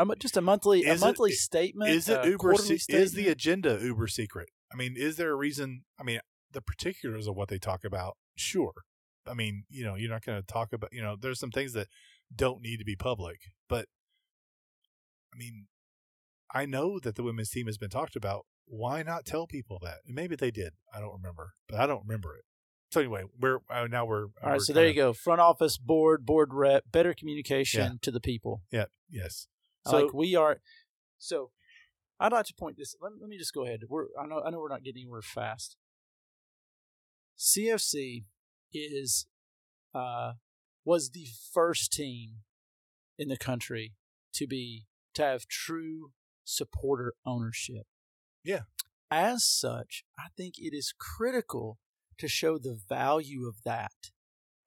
I'm 0.00 0.10
just 0.18 0.36
a 0.36 0.40
monthly 0.40 0.84
a 0.84 0.92
Is 0.94 1.02
it- 1.02 1.04
monthly 1.04 1.32
statement. 1.32 1.90
is 1.90 2.08
it 2.08 2.24
uber 2.24 2.38
quarterly 2.38 2.78
se- 2.78 2.92
is 2.92 3.12
the 3.12 3.28
agenda 3.28 3.78
uber 3.82 4.06
secret 4.08 4.48
i 4.72 4.76
mean 4.76 4.94
is 4.96 5.16
there 5.16 5.30
a 5.30 5.34
reason 5.36 5.82
i 5.98 6.02
mean 6.02 6.20
the 6.52 6.62
particulars 6.62 7.26
of 7.26 7.36
what 7.36 7.48
they 7.48 7.58
talk 7.58 7.84
about 7.84 8.16
sure 8.36 8.72
i 9.26 9.34
mean 9.34 9.64
you 9.68 9.84
know 9.84 9.94
you're 9.96 10.10
not 10.10 10.24
going 10.24 10.40
to 10.40 10.46
talk 10.46 10.72
about 10.72 10.90
you 10.92 11.02
know 11.02 11.16
there's 11.20 11.38
some 11.38 11.50
things 11.50 11.72
that 11.74 11.88
don't 12.34 12.62
need 12.62 12.78
to 12.78 12.84
be 12.84 12.96
public 12.96 13.38
but 13.68 13.86
i 15.34 15.36
mean 15.36 15.66
i 16.54 16.64
know 16.64 16.98
that 16.98 17.14
the 17.16 17.22
women's 17.22 17.50
team 17.50 17.66
has 17.66 17.78
been 17.78 17.90
talked 17.90 18.16
about 18.16 18.46
why 18.66 19.02
not 19.02 19.24
tell 19.26 19.46
people 19.46 19.78
that 19.82 19.98
and 20.06 20.14
maybe 20.14 20.34
they 20.36 20.50
did 20.50 20.72
i 20.94 21.00
don't 21.00 21.12
remember 21.12 21.52
but 21.68 21.78
i 21.80 21.86
don't 21.86 22.02
remember 22.06 22.34
it 22.36 22.44
so 22.90 23.00
anyway 23.00 23.24
we're 23.38 23.58
uh, 23.70 23.86
now 23.88 24.04
we're 24.04 24.26
All 24.42 24.50
right, 24.52 24.60
so 24.60 24.72
there 24.72 24.88
you 24.88 24.94
go. 24.94 25.12
Front 25.12 25.40
office, 25.40 25.78
board, 25.78 26.26
board 26.26 26.52
rep, 26.52 26.84
better 26.90 27.14
communication 27.14 27.82
Yeah. 27.92 27.98
to 28.02 28.10
the 28.10 28.18
people. 28.20 28.62
yeah 28.72 28.86
yes 29.08 29.46
So, 29.86 29.98
like 29.98 30.14
we 30.14 30.34
are. 30.34 30.60
So, 31.18 31.50
I'd 32.18 32.32
like 32.32 32.46
to 32.46 32.54
point 32.54 32.76
this. 32.76 32.94
Let, 33.00 33.12
let 33.20 33.28
me 33.28 33.38
just 33.38 33.54
go 33.54 33.64
ahead. 33.64 33.80
We're 33.88 34.06
I 34.20 34.26
know 34.26 34.42
I 34.44 34.50
know 34.50 34.58
we're 34.58 34.68
not 34.68 34.84
getting 34.84 35.02
anywhere 35.02 35.22
fast. 35.22 35.76
CFC 37.38 38.24
is 38.72 39.26
uh 39.94 40.32
was 40.84 41.10
the 41.10 41.26
first 41.52 41.92
team 41.92 42.42
in 43.18 43.28
the 43.28 43.36
country 43.36 43.94
to 44.34 44.46
be 44.46 44.86
to 45.14 45.22
have 45.22 45.46
true 45.46 46.12
supporter 46.44 47.14
ownership. 47.26 47.86
Yeah. 48.44 48.62
As 49.10 49.44
such, 49.44 50.04
I 50.18 50.26
think 50.36 50.54
it 50.58 50.74
is 50.74 50.94
critical 50.96 51.78
to 52.18 52.28
show 52.28 52.58
the 52.58 52.78
value 52.88 53.46
of 53.46 53.56
that 53.64 54.10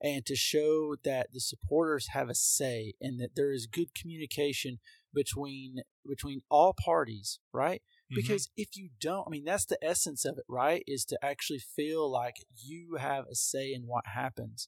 and 0.02 0.26
to 0.26 0.36
show 0.36 0.96
that 1.04 1.32
the 1.32 1.40
supporters 1.40 2.10
have 2.10 2.30
a 2.30 2.36
say 2.36 2.94
and 3.00 3.20
that 3.22 3.36
there 3.36 3.54
is 3.54 3.68
good 3.68 3.96
communication 3.96 4.80
between 5.14 5.78
between 6.06 6.42
all 6.50 6.74
parties, 6.74 7.40
right? 7.54 7.82
Mhm. 8.12 8.16
Because 8.16 8.50
if 8.58 8.76
you 8.76 8.90
don't, 9.00 9.28
I 9.28 9.30
mean, 9.30 9.44
that's 9.46 9.66
the 9.66 9.82
essence 9.84 10.26
of 10.26 10.38
it, 10.38 10.46
right? 10.50 10.84
Is 10.88 11.06
to 11.06 11.20
actually 11.24 11.60
feel 11.60 12.10
like 12.12 12.36
you 12.56 12.96
have 12.96 13.26
a 13.28 13.36
say 13.36 13.74
in 13.74 13.88
what 13.88 14.08
happens. 14.08 14.68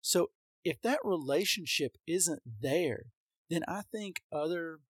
So 0.00 0.30
if 0.64 0.80
that 0.82 1.00
relationship 1.04 1.96
isn't 2.06 2.42
there, 2.46 3.12
then 3.48 3.62
I 3.66 3.82
think 3.82 4.22
other 4.32 4.80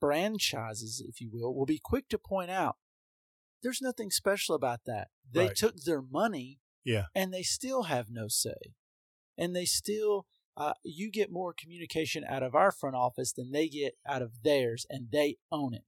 franchises, 0.00 1.02
if 1.06 1.20
you 1.20 1.30
will, 1.32 1.54
will 1.54 1.66
be 1.66 1.80
quick 1.82 2.08
to 2.10 2.18
point 2.18 2.50
out 2.50 2.76
there's 3.62 3.80
nothing 3.82 4.10
special 4.10 4.54
about 4.54 4.84
that. 4.84 5.08
They 5.30 5.46
Right. 5.48 5.56
took 5.56 5.76
their 5.82 6.02
money 6.02 6.60
Yeah. 6.84 7.06
and 7.14 7.32
they 7.32 7.42
still 7.42 7.84
have 7.84 8.10
no 8.10 8.28
say. 8.28 8.74
And 9.36 9.56
they 9.56 9.64
still 9.64 10.26
uh, 10.56 10.72
you 10.82 11.10
get 11.10 11.30
more 11.30 11.54
communication 11.56 12.24
out 12.28 12.42
of 12.42 12.54
our 12.54 12.72
front 12.72 12.96
office 12.96 13.32
than 13.32 13.52
they 13.52 13.68
get 13.68 13.96
out 14.08 14.22
of 14.22 14.42
theirs, 14.42 14.86
and 14.88 15.08
they 15.12 15.36
own 15.52 15.74
it. 15.74 15.84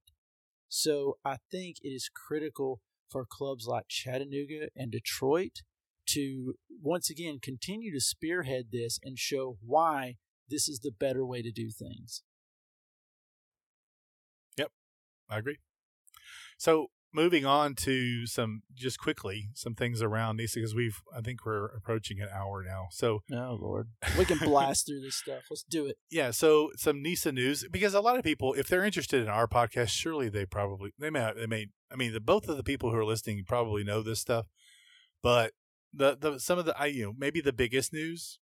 So 0.67 1.17
I 1.25 1.37
think 1.51 1.77
it 1.81 1.89
is 1.89 2.09
critical 2.13 2.81
for 3.09 3.25
clubs 3.25 3.65
like 3.67 3.87
Chattanooga 3.87 4.69
and 4.75 4.91
Detroit 4.91 5.63
to 6.07 6.55
once 6.81 7.09
again 7.09 7.39
continue 7.41 7.91
to 7.91 7.99
spearhead 7.99 8.67
this 8.71 8.99
and 9.03 9.17
show 9.17 9.57
why 9.65 10.15
this 10.49 10.69
is 10.69 10.79
the 10.79 10.91
better 10.91 11.25
way 11.25 11.41
to 11.41 11.51
do 11.51 11.69
things. 11.71 12.23
Yep, 14.57 14.71
I 15.29 15.37
agree. 15.39 15.57
So 16.57 16.87
moving 17.13 17.45
on 17.45 17.73
to 17.73 18.27
some 18.27 18.61
just 18.73 18.99
quickly 18.99 19.49
some 19.55 19.73
things 19.73 20.01
around 20.01 20.37
NISA 20.37 20.59
because 20.59 20.75
we've 20.75 21.01
I 21.15 21.21
think 21.21 21.45
we're 21.45 21.65
approaching 21.65 22.21
an 22.21 22.29
hour 22.33 22.63
now. 22.63 22.87
So 22.91 23.23
oh 23.31 23.57
lord, 23.59 23.89
we 24.17 24.25
can 24.25 24.37
blast 24.37 24.87
through 24.87 25.01
this 25.01 25.15
stuff. 25.15 25.43
Let's 25.49 25.63
do 25.63 25.85
it. 25.85 25.97
Yeah. 26.09 26.31
So 26.31 26.71
some 26.75 27.01
NISA 27.01 27.31
news 27.31 27.65
because 27.71 27.93
a 27.93 28.01
lot 28.01 28.17
of 28.17 28.23
people, 28.23 28.53
if 28.53 28.67
they're 28.67 28.85
interested 28.85 29.21
in 29.21 29.29
our 29.29 29.47
podcast, 29.47 29.89
surely 29.89 30.29
they 30.29 30.45
probably 30.45 30.91
they 30.99 31.09
may 31.09 31.31
they 31.35 31.47
may 31.47 31.67
I 31.91 31.95
mean 31.95 32.13
the 32.13 32.19
both 32.19 32.47
of 32.47 32.57
the 32.57 32.63
people 32.63 32.91
who 32.91 32.97
are 32.97 33.05
listening 33.05 33.43
probably 33.47 33.83
know 33.83 34.01
this 34.01 34.19
stuff, 34.19 34.47
but 35.23 35.53
the 35.93 36.17
the 36.19 36.39
some 36.39 36.59
of 36.59 36.65
the 36.65 36.79
I 36.79 36.87
you 36.87 37.05
know 37.05 37.13
maybe 37.17 37.41
the 37.41 37.53
biggest 37.53 37.91
news 37.91 38.39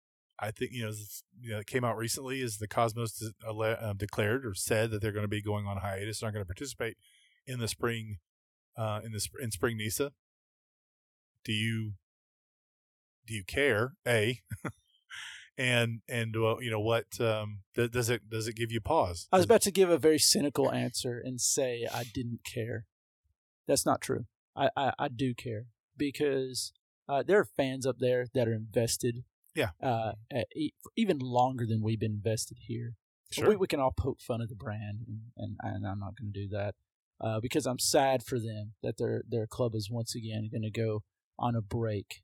I 0.42 0.50
think 0.50 0.72
you 0.72 0.86
know, 0.86 0.92
you 1.40 1.50
know, 1.50 1.62
came 1.66 1.84
out 1.84 1.98
recently 1.98 2.40
is 2.40 2.56
the 2.56 2.66
Cosmos 2.66 3.22
uh, 3.46 3.92
declared 3.92 4.46
or 4.46 4.54
said 4.54 4.90
that 4.90 5.02
they're 5.02 5.12
going 5.12 5.24
to 5.24 5.28
be 5.28 5.42
going 5.42 5.66
on 5.66 5.76
hiatus, 5.78 6.22
aren't 6.22 6.34
going 6.34 6.44
to 6.44 6.48
participate 6.48 6.96
in 7.46 7.58
the 7.58 7.68
spring 7.68 8.18
uh, 8.80 9.00
in 9.04 9.12
the 9.12 9.28
in 9.40 9.50
spring 9.50 9.76
NISA. 9.76 10.12
Do 11.44 11.52
you 11.52 11.92
do 13.26 13.34
you 13.34 13.44
care? 13.44 13.94
A 14.08 14.40
and 15.58 16.00
and 16.08 16.34
well, 16.40 16.62
you 16.62 16.70
know 16.70 16.80
what 16.80 17.20
um, 17.20 17.60
does 17.74 18.08
it 18.08 18.30
does 18.30 18.48
it 18.48 18.56
give 18.56 18.72
you 18.72 18.80
pause? 18.80 19.28
I 19.30 19.36
was 19.36 19.44
about 19.44 19.62
to 19.62 19.70
give 19.70 19.90
a 19.90 19.98
very 19.98 20.18
cynical 20.18 20.72
answer 20.72 21.20
and 21.22 21.40
say 21.40 21.86
I 21.92 22.04
didn't 22.04 22.40
care. 22.44 22.86
That's 23.68 23.84
not 23.84 24.00
true. 24.00 24.24
I 24.56 24.70
I, 24.76 24.92
I 24.98 25.08
do 25.08 25.34
care 25.34 25.66
because 25.96 26.72
uh, 27.06 27.22
there 27.22 27.38
are 27.38 27.44
fans 27.44 27.86
up 27.86 27.98
there 27.98 28.26
that 28.32 28.48
are 28.48 28.54
invested. 28.54 29.24
Yeah. 29.54 29.70
Uh, 29.82 30.12
even 30.96 31.18
longer 31.18 31.66
than 31.66 31.82
we've 31.82 31.98
been 31.98 32.12
invested 32.12 32.58
here. 32.68 32.94
Sure. 33.32 33.48
We, 33.48 33.56
we 33.56 33.66
can 33.66 33.80
all 33.80 33.92
poke 33.92 34.20
fun 34.20 34.40
at 34.40 34.48
the 34.48 34.54
brand, 34.54 35.00
and, 35.06 35.20
and, 35.36 35.56
and 35.60 35.86
I'm 35.86 35.98
not 35.98 36.14
going 36.16 36.32
to 36.32 36.40
do 36.40 36.48
that 36.50 36.76
uh, 37.20 37.40
because 37.40 37.66
I'm 37.66 37.78
sad 37.78 38.22
for 38.22 38.38
them 38.38 38.72
that 38.82 38.96
their 38.98 39.22
their 39.28 39.46
club 39.46 39.74
is 39.74 39.90
once 39.90 40.14
again 40.14 40.48
going 40.50 40.62
to 40.62 40.70
go 40.70 41.02
on 41.38 41.54
a 41.54 41.62
break, 41.62 42.22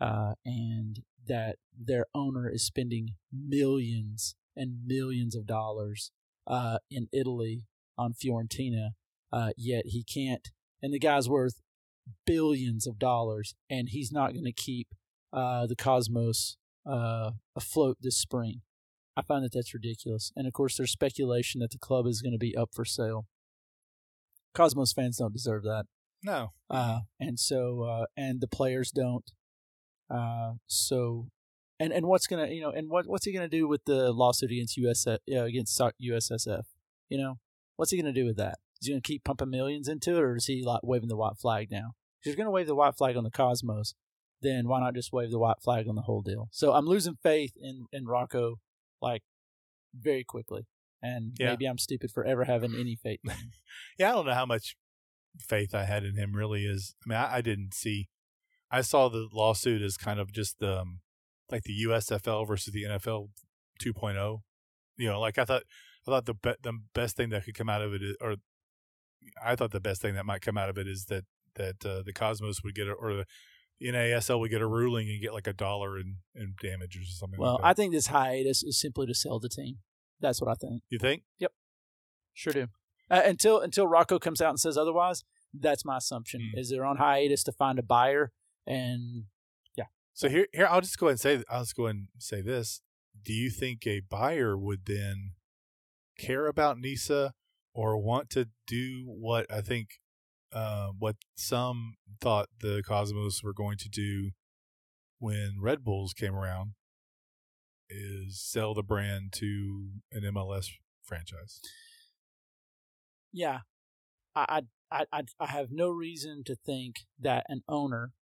uh, 0.00 0.34
and 0.44 1.00
that 1.26 1.56
their 1.78 2.06
owner 2.14 2.48
is 2.48 2.64
spending 2.64 3.10
millions 3.32 4.34
and 4.56 4.86
millions 4.86 5.36
of 5.36 5.46
dollars 5.46 6.10
uh, 6.46 6.78
in 6.90 7.08
Italy 7.12 7.66
on 7.96 8.12
Fiorentina, 8.12 8.90
uh, 9.32 9.50
yet 9.56 9.84
he 9.86 10.02
can't. 10.02 10.48
And 10.82 10.94
the 10.94 10.98
guy's 10.98 11.28
worth 11.28 11.60
billions 12.24 12.86
of 12.86 12.98
dollars, 12.98 13.54
and 13.68 13.88
he's 13.90 14.12
not 14.12 14.32
going 14.32 14.44
to 14.44 14.52
keep 14.52 14.88
uh, 15.32 15.66
the 15.66 15.76
Cosmos 15.76 16.56
uh, 16.88 17.32
afloat 17.54 17.98
this 18.00 18.16
spring. 18.16 18.62
I 19.16 19.22
find 19.22 19.44
that 19.44 19.52
that's 19.52 19.74
ridiculous. 19.74 20.32
And 20.36 20.46
of 20.46 20.52
course, 20.52 20.76
there's 20.76 20.92
speculation 20.92 21.60
that 21.60 21.72
the 21.72 21.78
club 21.78 22.06
is 22.06 22.22
going 22.22 22.32
to 22.32 22.38
be 22.38 22.56
up 22.56 22.70
for 22.72 22.84
sale. 22.84 23.26
Cosmos 24.58 24.92
fans 24.92 25.18
don't 25.18 25.32
deserve 25.32 25.62
that. 25.62 25.84
No. 26.24 26.50
Uh, 26.68 27.00
and 27.20 27.38
so, 27.38 27.82
uh, 27.82 28.06
and 28.16 28.40
the 28.40 28.48
players 28.48 28.90
don't. 28.90 29.30
Uh, 30.10 30.54
so, 30.66 31.28
and 31.78 31.92
and 31.92 32.06
what's 32.06 32.26
gonna, 32.26 32.48
you 32.48 32.60
know, 32.60 32.70
and 32.70 32.90
what 32.90 33.06
what's 33.06 33.24
he 33.24 33.32
gonna 33.32 33.48
do 33.48 33.68
with 33.68 33.84
the 33.84 34.10
lawsuit 34.10 34.50
against 34.50 34.76
US 34.78 35.06
uh, 35.06 35.18
against 35.28 35.78
USSF? 35.78 36.64
You 37.08 37.18
know, 37.18 37.38
what's 37.76 37.92
he 37.92 37.96
gonna 37.96 38.12
do 38.12 38.24
with 38.24 38.36
that? 38.38 38.58
Is 38.82 38.88
he 38.88 38.92
gonna 38.92 39.00
keep 39.00 39.22
pumping 39.22 39.50
millions 39.50 39.86
into 39.86 40.16
it, 40.16 40.22
or 40.22 40.34
is 40.34 40.46
he 40.46 40.64
like 40.64 40.80
waving 40.82 41.08
the 41.08 41.16
white 41.16 41.38
flag 41.38 41.70
now? 41.70 41.92
If 42.20 42.26
you're 42.26 42.34
gonna 42.34 42.50
wave 42.50 42.66
the 42.66 42.74
white 42.74 42.96
flag 42.96 43.16
on 43.16 43.22
the 43.22 43.30
Cosmos, 43.30 43.94
then 44.42 44.66
why 44.66 44.80
not 44.80 44.94
just 44.94 45.12
wave 45.12 45.30
the 45.30 45.38
white 45.38 45.62
flag 45.62 45.86
on 45.88 45.94
the 45.94 46.02
whole 46.02 46.22
deal? 46.22 46.48
So 46.50 46.72
I'm 46.72 46.86
losing 46.86 47.16
faith 47.22 47.52
in 47.56 47.86
in 47.92 48.06
Rocco, 48.06 48.56
like 49.00 49.22
very 49.94 50.24
quickly 50.24 50.66
and 51.02 51.32
yeah. 51.38 51.50
maybe 51.50 51.66
I'm 51.66 51.78
stupid 51.78 52.10
for 52.10 52.24
ever 52.24 52.44
having 52.44 52.74
any 52.74 52.96
faith 52.96 53.20
yeah, 53.98 54.10
I 54.10 54.12
don't 54.12 54.26
know 54.26 54.34
how 54.34 54.46
much 54.46 54.76
faith 55.40 55.74
I 55.74 55.84
had 55.84 56.04
in 56.04 56.16
him. 56.16 56.34
Really, 56.34 56.64
is 56.64 56.94
I 57.04 57.08
mean, 57.08 57.18
I, 57.18 57.36
I 57.36 57.40
didn't 57.40 57.74
see. 57.74 58.08
I 58.70 58.82
saw 58.82 59.08
the 59.08 59.28
lawsuit 59.32 59.82
as 59.82 59.96
kind 59.96 60.20
of 60.20 60.32
just 60.32 60.62
um, 60.62 61.00
like 61.50 61.62
the 61.62 61.84
USFL 61.86 62.46
versus 62.46 62.72
the 62.72 62.84
NFL 62.84 63.28
2.0. 63.82 64.40
You 64.96 65.08
know, 65.08 65.20
like 65.20 65.38
I 65.38 65.44
thought, 65.44 65.62
I 66.06 66.10
thought 66.10 66.26
the 66.26 66.34
be- 66.34 66.54
the 66.62 66.78
best 66.94 67.16
thing 67.16 67.30
that 67.30 67.44
could 67.44 67.54
come 67.54 67.68
out 67.68 67.82
of 67.82 67.94
it, 67.94 68.02
is, 68.02 68.16
or 68.20 68.36
I 69.42 69.56
thought 69.56 69.70
the 69.70 69.80
best 69.80 70.02
thing 70.02 70.14
that 70.14 70.26
might 70.26 70.42
come 70.42 70.58
out 70.58 70.68
of 70.68 70.78
it 70.78 70.86
is 70.86 71.06
that 71.06 71.24
that 71.54 71.84
uh, 71.84 72.02
the 72.04 72.12
Cosmos 72.12 72.62
would 72.62 72.74
get 72.74 72.88
a, 72.88 72.92
or 72.92 73.14
the 73.14 73.24
NASL 73.82 74.40
would 74.40 74.50
get 74.50 74.60
a 74.60 74.66
ruling 74.66 75.08
and 75.08 75.20
get 75.20 75.32
like 75.32 75.46
a 75.46 75.52
dollar 75.52 75.98
in, 75.98 76.16
in 76.34 76.54
damages 76.60 77.08
or 77.08 77.16
something. 77.18 77.38
Well, 77.38 77.54
like 77.54 77.64
I 77.64 77.72
think 77.74 77.92
this 77.92 78.08
hiatus 78.08 78.62
is 78.62 78.80
simply 78.80 79.06
to 79.06 79.14
sell 79.14 79.38
the 79.38 79.48
team. 79.48 79.78
That's 80.20 80.40
what 80.40 80.50
I 80.50 80.54
think. 80.54 80.82
You 80.90 80.98
think? 80.98 81.22
Yep. 81.38 81.52
Sure 82.34 82.52
do. 82.52 82.66
Uh, 83.10 83.22
until 83.24 83.60
until 83.60 83.86
Rocco 83.86 84.18
comes 84.18 84.40
out 84.40 84.50
and 84.50 84.60
says 84.60 84.76
otherwise, 84.76 85.24
that's 85.52 85.84
my 85.84 85.96
assumption. 85.96 86.40
Mm. 86.54 86.60
Is 86.60 86.70
they're 86.70 86.84
on 86.84 86.96
hiatus 86.96 87.42
to 87.44 87.52
find 87.52 87.78
a 87.78 87.82
buyer, 87.82 88.32
and 88.66 89.24
yeah. 89.76 89.86
So 90.12 90.28
here, 90.28 90.46
here 90.52 90.68
I'll 90.70 90.80
just 90.80 90.98
go 90.98 91.06
ahead 91.06 91.12
and 91.12 91.20
say 91.20 91.44
I'll 91.50 91.62
just 91.62 91.76
go 91.76 91.86
ahead 91.86 91.96
and 91.96 92.08
say 92.18 92.42
this. 92.42 92.82
Do 93.24 93.32
you 93.32 93.50
think 93.50 93.86
a 93.86 94.00
buyer 94.00 94.56
would 94.56 94.86
then 94.86 95.32
care 96.18 96.46
about 96.46 96.78
NISA 96.78 97.32
or 97.74 97.96
want 97.96 98.30
to 98.30 98.48
do 98.66 99.04
what 99.06 99.46
I 99.50 99.60
think 99.60 100.00
uh, 100.52 100.88
what 100.98 101.16
some 101.36 101.94
thought 102.20 102.48
the 102.60 102.82
Cosmos 102.86 103.42
were 103.42 103.52
going 103.52 103.78
to 103.78 103.88
do 103.88 104.30
when 105.18 105.56
Red 105.60 105.84
Bulls 105.84 106.12
came 106.12 106.34
around, 106.34 106.72
is 107.90 108.40
sell 108.40 108.74
the 108.74 108.82
brand 108.82 109.32
to 109.34 109.88
an 110.12 110.22
MLS 110.22 110.66
franchise. 111.02 111.60
Yeah, 113.32 113.60
I 114.34 114.62
I 114.90 115.04
I 115.12 115.22
I 115.38 115.46
have 115.46 115.68
no 115.70 115.90
reason 115.90 116.42
to 116.46 116.54
think 116.54 117.00
that 117.20 117.44
an 117.48 117.62
owner, 117.68 118.12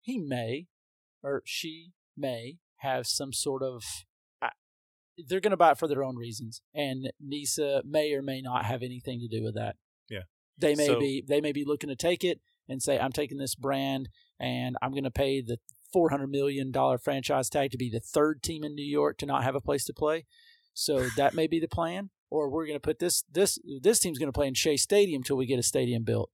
he 0.00 0.18
may, 0.18 0.66
or 1.22 1.42
she 1.44 1.92
may 2.16 2.58
have 2.78 3.06
some 3.06 3.32
sort 3.32 3.62
of. 3.62 3.82
they're 5.28 5.40
going 5.40 5.52
to 5.52 5.56
buy 5.56 5.70
it 5.70 5.78
for 5.78 5.86
their 5.86 6.02
own 6.02 6.16
reasons, 6.16 6.60
and 6.74 7.12
NISA 7.20 7.82
may 7.84 8.12
or 8.12 8.22
may 8.22 8.40
not 8.40 8.64
have 8.64 8.82
anything 8.82 9.20
to 9.20 9.28
do 9.28 9.44
with 9.44 9.54
that. 9.54 9.76
Yeah, 10.08 10.22
they 10.58 10.74
may 10.74 10.86
so, 10.86 11.00
be 11.00 11.24
they 11.26 11.40
may 11.40 11.52
be 11.52 11.64
looking 11.64 11.88
to 11.88 11.96
take 11.96 12.24
it 12.24 12.40
and 12.68 12.82
say, 12.82 12.98
"I'm 12.98 13.12
taking 13.12 13.38
this 13.38 13.54
brand 13.54 14.08
and 14.40 14.76
I'm 14.82 14.90
going 14.90 15.04
to 15.04 15.10
pay 15.10 15.40
the 15.40 15.58
four 15.94 16.10
hundred 16.10 16.26
million 16.26 16.72
dollar 16.72 16.98
franchise 16.98 17.48
tag 17.48 17.70
to 17.70 17.78
be 17.78 17.88
the 17.88 18.00
third 18.00 18.42
team 18.42 18.64
in 18.64 18.74
New 18.74 18.84
York 18.84 19.16
to 19.18 19.26
not 19.26 19.44
have 19.44 19.54
a 19.54 19.60
place 19.60 19.84
to 19.84 19.94
play. 19.94 20.26
So 20.74 21.06
that 21.16 21.34
may 21.34 21.46
be 21.46 21.60
the 21.60 21.68
plan. 21.68 22.10
Or 22.30 22.50
we're 22.50 22.66
going 22.66 22.74
to 22.74 22.80
put 22.80 22.98
this 22.98 23.22
this 23.32 23.60
this 23.80 24.00
team's 24.00 24.18
going 24.18 24.28
to 24.28 24.32
play 24.32 24.48
in 24.48 24.54
Shea 24.54 24.76
Stadium 24.76 25.22
till 25.22 25.36
we 25.36 25.46
get 25.46 25.60
a 25.60 25.62
stadium 25.62 26.02
built. 26.02 26.30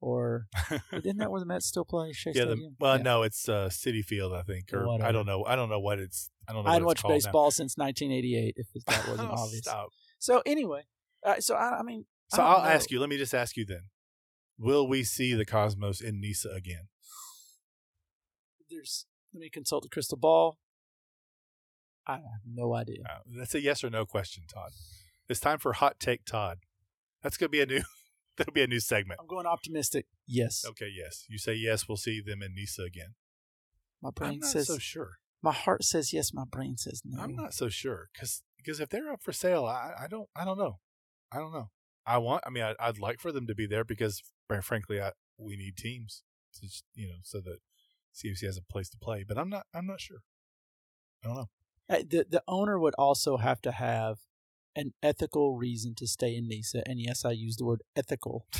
Or 0.00 0.46
isn't 0.92 1.18
that 1.18 1.30
where 1.30 1.40
the 1.40 1.46
Mets 1.46 1.66
still 1.66 1.84
play? 1.84 2.12
Shea 2.12 2.32
yeah, 2.34 2.44
Stadium. 2.44 2.58
The, 2.58 2.76
well, 2.80 2.96
yeah. 2.96 3.02
no, 3.02 3.22
it's 3.22 3.50
uh, 3.50 3.68
Citi 3.70 4.02
Field, 4.02 4.32
I 4.32 4.42
think, 4.42 4.72
or 4.72 4.86
Whatever. 4.86 5.06
I 5.06 5.12
don't 5.12 5.26
know. 5.26 5.44
I 5.44 5.54
don't 5.54 5.68
know 5.68 5.78
what 5.78 5.98
it's. 5.98 6.30
I 6.48 6.54
don't 6.54 6.64
know. 6.64 6.70
I 6.70 6.72
hadn't 6.72 6.86
watched 6.86 7.06
baseball 7.06 7.46
now. 7.46 7.50
since 7.50 7.76
1988. 7.76 8.54
If 8.56 8.84
that 8.86 9.08
wasn't 9.08 9.30
oh, 9.30 9.34
obvious. 9.34 9.58
Stop. 9.58 9.90
So 10.18 10.42
anyway, 10.46 10.84
uh, 11.22 11.40
so 11.40 11.54
I, 11.54 11.80
I 11.80 11.82
mean, 11.82 12.06
so 12.28 12.42
I'll 12.42 12.62
know. 12.62 12.70
ask 12.70 12.90
you. 12.90 12.98
Let 12.98 13.10
me 13.10 13.18
just 13.18 13.34
ask 13.34 13.58
you 13.58 13.66
then: 13.66 13.90
Will 14.58 14.88
we 14.88 15.04
see 15.04 15.34
the 15.34 15.44
Cosmos 15.44 16.00
in 16.00 16.18
NISA 16.18 16.48
again? 16.48 16.88
There's 18.72 19.06
let 19.32 19.40
me 19.40 19.50
consult 19.50 19.82
the 19.82 19.88
crystal 19.88 20.18
ball. 20.18 20.58
I 22.06 22.14
have 22.14 22.42
no 22.46 22.74
idea. 22.74 23.02
Uh, 23.08 23.18
that's 23.38 23.54
a 23.54 23.60
yes 23.60 23.84
or 23.84 23.90
no 23.90 24.04
question, 24.04 24.44
Todd. 24.52 24.70
It's 25.28 25.40
time 25.40 25.58
for 25.58 25.74
hot 25.74 26.00
take, 26.00 26.24
Todd. 26.24 26.58
That's 27.22 27.36
gonna 27.36 27.50
be 27.50 27.60
a 27.60 27.66
new. 27.66 27.82
that'll 28.36 28.52
be 28.52 28.62
a 28.62 28.66
new 28.66 28.80
segment. 28.80 29.20
I'm 29.20 29.26
going 29.26 29.46
optimistic. 29.46 30.06
Yes. 30.26 30.64
Okay. 30.66 30.88
Yes. 30.92 31.26
You 31.28 31.38
say 31.38 31.54
yes. 31.54 31.86
We'll 31.88 31.96
see 31.96 32.20
them 32.20 32.42
in 32.42 32.54
NISA 32.54 32.82
again. 32.82 33.14
My 34.00 34.10
brain 34.10 34.32
I'm 34.32 34.38
not 34.40 34.50
says 34.50 34.66
so 34.66 34.78
sure. 34.78 35.18
My 35.42 35.52
heart 35.52 35.84
says 35.84 36.12
yes. 36.12 36.32
My 36.32 36.44
brain 36.44 36.76
says 36.76 37.02
no. 37.04 37.22
I'm 37.22 37.36
not 37.36 37.54
so 37.54 37.68
sure 37.68 38.08
because 38.12 38.42
because 38.56 38.80
if 38.80 38.88
they're 38.88 39.12
up 39.12 39.22
for 39.22 39.32
sale, 39.32 39.64
I, 39.64 39.92
I 40.04 40.06
don't 40.08 40.28
I 40.34 40.44
don't 40.44 40.58
know. 40.58 40.78
I 41.30 41.38
don't 41.38 41.52
know. 41.52 41.70
I 42.04 42.18
want. 42.18 42.42
I 42.46 42.50
mean, 42.50 42.64
I, 42.64 42.86
would 42.86 42.98
like 42.98 43.20
for 43.20 43.32
them 43.32 43.46
to 43.46 43.54
be 43.54 43.66
there 43.66 43.84
because, 43.84 44.22
frankly, 44.62 45.00
I, 45.00 45.12
we 45.38 45.56
need 45.56 45.76
teams 45.76 46.24
to 46.54 46.68
you 46.94 47.08
know 47.08 47.14
so 47.22 47.40
that 47.40 47.58
CFC 48.14 48.44
has 48.46 48.56
a 48.56 48.62
place 48.62 48.88
to 48.90 48.98
play, 48.98 49.24
but 49.26 49.38
I'm 49.38 49.48
not. 49.48 49.66
I'm 49.74 49.86
not 49.86 50.00
sure. 50.00 50.18
I 51.24 51.28
don't 51.28 51.36
know. 51.36 51.48
The 51.88 52.26
the 52.28 52.42
owner 52.46 52.78
would 52.78 52.94
also 52.98 53.38
have 53.38 53.60
to 53.62 53.72
have 53.72 54.18
an 54.74 54.94
ethical 55.02 55.56
reason 55.56 55.94
to 55.96 56.06
stay 56.06 56.34
in 56.36 56.48
NISA, 56.48 56.82
and 56.88 57.00
yes, 57.00 57.24
I 57.24 57.32
use 57.32 57.56
the 57.56 57.64
word 57.64 57.82
ethical. 57.96 58.46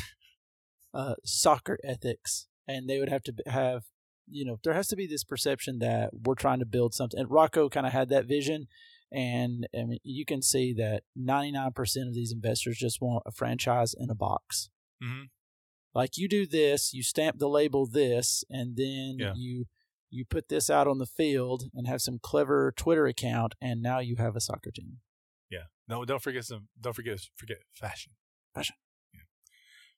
uh, 0.93 1.15
soccer 1.23 1.79
ethics, 1.83 2.47
and 2.67 2.87
they 2.87 2.99
would 2.99 3.09
have 3.09 3.23
to 3.23 3.33
have, 3.47 3.85
you 4.29 4.45
know, 4.45 4.59
there 4.63 4.73
has 4.73 4.87
to 4.89 4.95
be 4.95 5.07
this 5.07 5.23
perception 5.23 5.79
that 5.79 6.11
we're 6.23 6.35
trying 6.35 6.59
to 6.59 6.65
build 6.65 6.93
something. 6.93 7.19
And 7.19 7.31
Rocco 7.31 7.69
kind 7.69 7.87
of 7.87 7.93
had 7.93 8.09
that 8.09 8.25
vision, 8.25 8.67
And 9.11 9.67
I 9.77 9.83
mean, 9.83 9.99
you 10.03 10.25
can 10.25 10.41
see 10.41 10.73
that 10.73 11.03
99% 11.19 12.07
of 12.07 12.13
these 12.13 12.31
investors 12.31 12.77
just 12.77 13.01
want 13.01 13.23
a 13.25 13.31
franchise 13.31 13.93
in 13.93 14.09
a 14.09 14.15
box. 14.15 14.69
Mhm. 15.03 15.29
Like 15.95 16.17
you 16.17 16.27
do 16.27 16.45
this, 16.45 16.93
you 16.93 17.03
stamp 17.03 17.37
the 17.39 17.47
label 17.49 17.85
this, 17.85 18.43
and 18.49 18.75
then 18.75 19.17
Yeah. 19.19 19.33
you 19.35 19.65
you 20.09 20.25
put 20.25 20.47
this 20.47 20.69
out 20.69 20.87
on 20.87 20.99
the 20.99 21.07
field 21.07 21.63
and 21.73 21.87
have 21.87 21.99
some 22.01 22.19
clever 22.19 22.71
Twitter 22.71 23.07
account, 23.07 23.55
and 23.59 23.81
now 23.81 23.97
you 23.99 24.15
have 24.17 24.35
a 24.35 24.39
soccer 24.41 24.69
team. 24.69 24.99
Yeah. 25.49 25.63
No, 25.87 26.05
don't 26.05 26.21
forget 26.21 26.45
some. 26.45 26.67
Don't 26.79 26.93
forget 26.95 27.19
forget 27.35 27.57
fashion. 27.73 28.13
Fashion. 28.53 28.75
Yeah. 29.13 29.21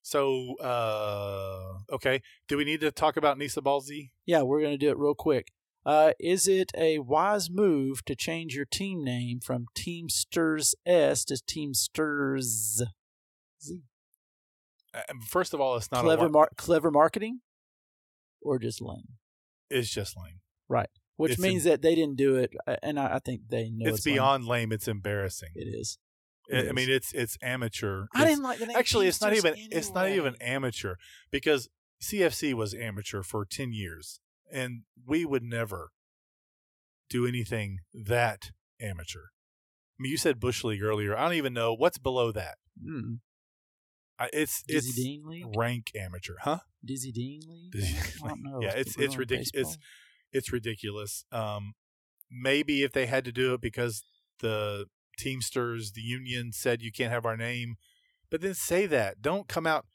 So, 0.01 0.55
uh, 0.57 1.79
okay. 1.91 2.21
Do 2.47 2.55
we 2.57 2.63
need 2.63 2.79
to 2.81 2.91
talk 2.91 3.17
about 3.17 3.37
Nisa 3.37 3.61
Balzi? 3.61 4.11
Yeah, 4.25 4.43
we're 4.43 4.61
going 4.61 4.71
to 4.73 4.77
do 4.77 4.89
it 4.89 4.97
real 4.97 5.15
quick. 5.15 5.51
Uh, 5.85 6.13
is 6.19 6.47
it 6.47 6.71
a 6.75 6.99
wise 6.99 7.49
move 7.49 8.03
to 8.05 8.15
change 8.15 8.55
your 8.55 8.65
team 8.65 9.03
name 9.03 9.39
from 9.39 9.65
Teamsters 9.75 10.73
S 10.85 11.25
to 11.25 11.37
Teamsters 11.45 12.81
Z? 13.61 13.83
Uh, 14.95 15.01
First 15.27 15.53
of 15.53 15.61
all, 15.61 15.75
it's 15.75 15.91
not 15.91 16.03
Clever, 16.03 16.27
a. 16.27 16.29
mar- 16.29 16.49
clever 16.57 16.91
marketing, 16.91 17.41
or 18.41 18.59
just 18.59 18.81
lame? 18.81 19.17
it's 19.69 19.89
just 19.89 20.15
lame. 20.17 20.39
Right? 20.69 20.89
Which 21.17 21.33
It's 21.33 21.41
means 21.41 21.63
that 21.63 21.81
they 21.81 21.95
didn't 21.95 22.17
do 22.17 22.35
it, 22.35 22.53
uh, 22.67 22.75
and 22.83 22.99
I, 22.99 23.15
I 23.15 23.19
think 23.19 23.41
they 23.49 23.69
know 23.69 23.87
it's 23.89 23.97
it's, 23.99 24.05
beyond 24.05 24.45
lame. 24.45 24.71
It's 24.71 24.87
embarrassing. 24.87 25.49
It 25.55 25.67
is. 25.67 25.97
I- 26.51 26.57
it 26.57 26.69
I 26.69 26.71
mean, 26.73 26.89
it's 26.89 27.11
it's 27.13 27.37
amateur. 27.41 28.05
I 28.13 28.19
It's- 28.21 28.29
didn't 28.35 28.43
like 28.43 28.59
the 28.59 28.65
name. 28.67 28.77
actually 28.77 29.07
it's 29.07 29.21
not 29.21 29.33
even 29.33 29.53
it's 29.57 29.91
not 29.91 30.09
even 30.09 30.35
amateur 30.41 30.95
because 31.31 31.69
CFC 32.03 32.53
was 32.53 32.73
amateur 32.75 33.23
for 33.23 33.45
10 33.45 33.71
years 33.73 34.19
and 34.51 34.81
we 35.07 35.25
would 35.25 35.41
never 35.43 35.89
do 37.09 37.25
anything 37.25 37.79
that 37.93 38.51
amateur. 38.79 39.27
I 39.97 40.03
mean 40.03 40.11
you 40.11 40.17
said 40.17 40.39
Bush 40.39 40.63
League 40.63 40.83
earlier. 40.83 41.17
I 41.17 41.23
don't 41.23 41.33
even 41.37 41.53
know 41.53 41.73
what's 41.73 41.97
below 41.97 42.31
that. 42.33 42.57
Mm. 42.83 43.19
I, 44.17 44.29
it's 44.33 44.63
Dizzy 44.63 44.89
it's 44.89 44.95
Dean 44.95 45.23
League. 45.25 45.57
rank 45.57 45.91
amateur, 45.95 46.35
huh? 46.41 46.59
Dizzy 46.83 47.11
Dean 47.11 47.41
League. 47.47 47.71
Dizzy 47.71 47.97
I 48.23 48.27
don't 48.29 48.43
know. 48.43 48.59
Yeah, 48.61 48.69
it's- 48.69 48.95
it's 48.97 49.15
doing 49.15 49.27
ridic- 49.27 49.49
it's- 49.53 49.77
It's 50.31 50.51
ridiculous. 50.51 51.25
Um 51.31 51.73
maybe 52.29 52.83
if 52.83 52.91
they 52.91 53.05
had 53.05 53.23
to 53.25 53.31
do 53.31 53.53
it 53.53 53.61
because 53.61 54.03
the 54.39 54.87
Teamsters, 55.17 55.93
the 55.93 56.01
union 56.01 56.51
said 56.51 56.81
you 56.81 56.91
can't 56.91 57.11
have 57.11 57.25
our 57.25 57.37
name, 57.37 57.75
but 58.29 58.41
then 58.41 58.53
say 58.53 58.85
that. 58.85 59.21
Don't 59.21 59.47
come 59.47 59.65
out 59.67 59.85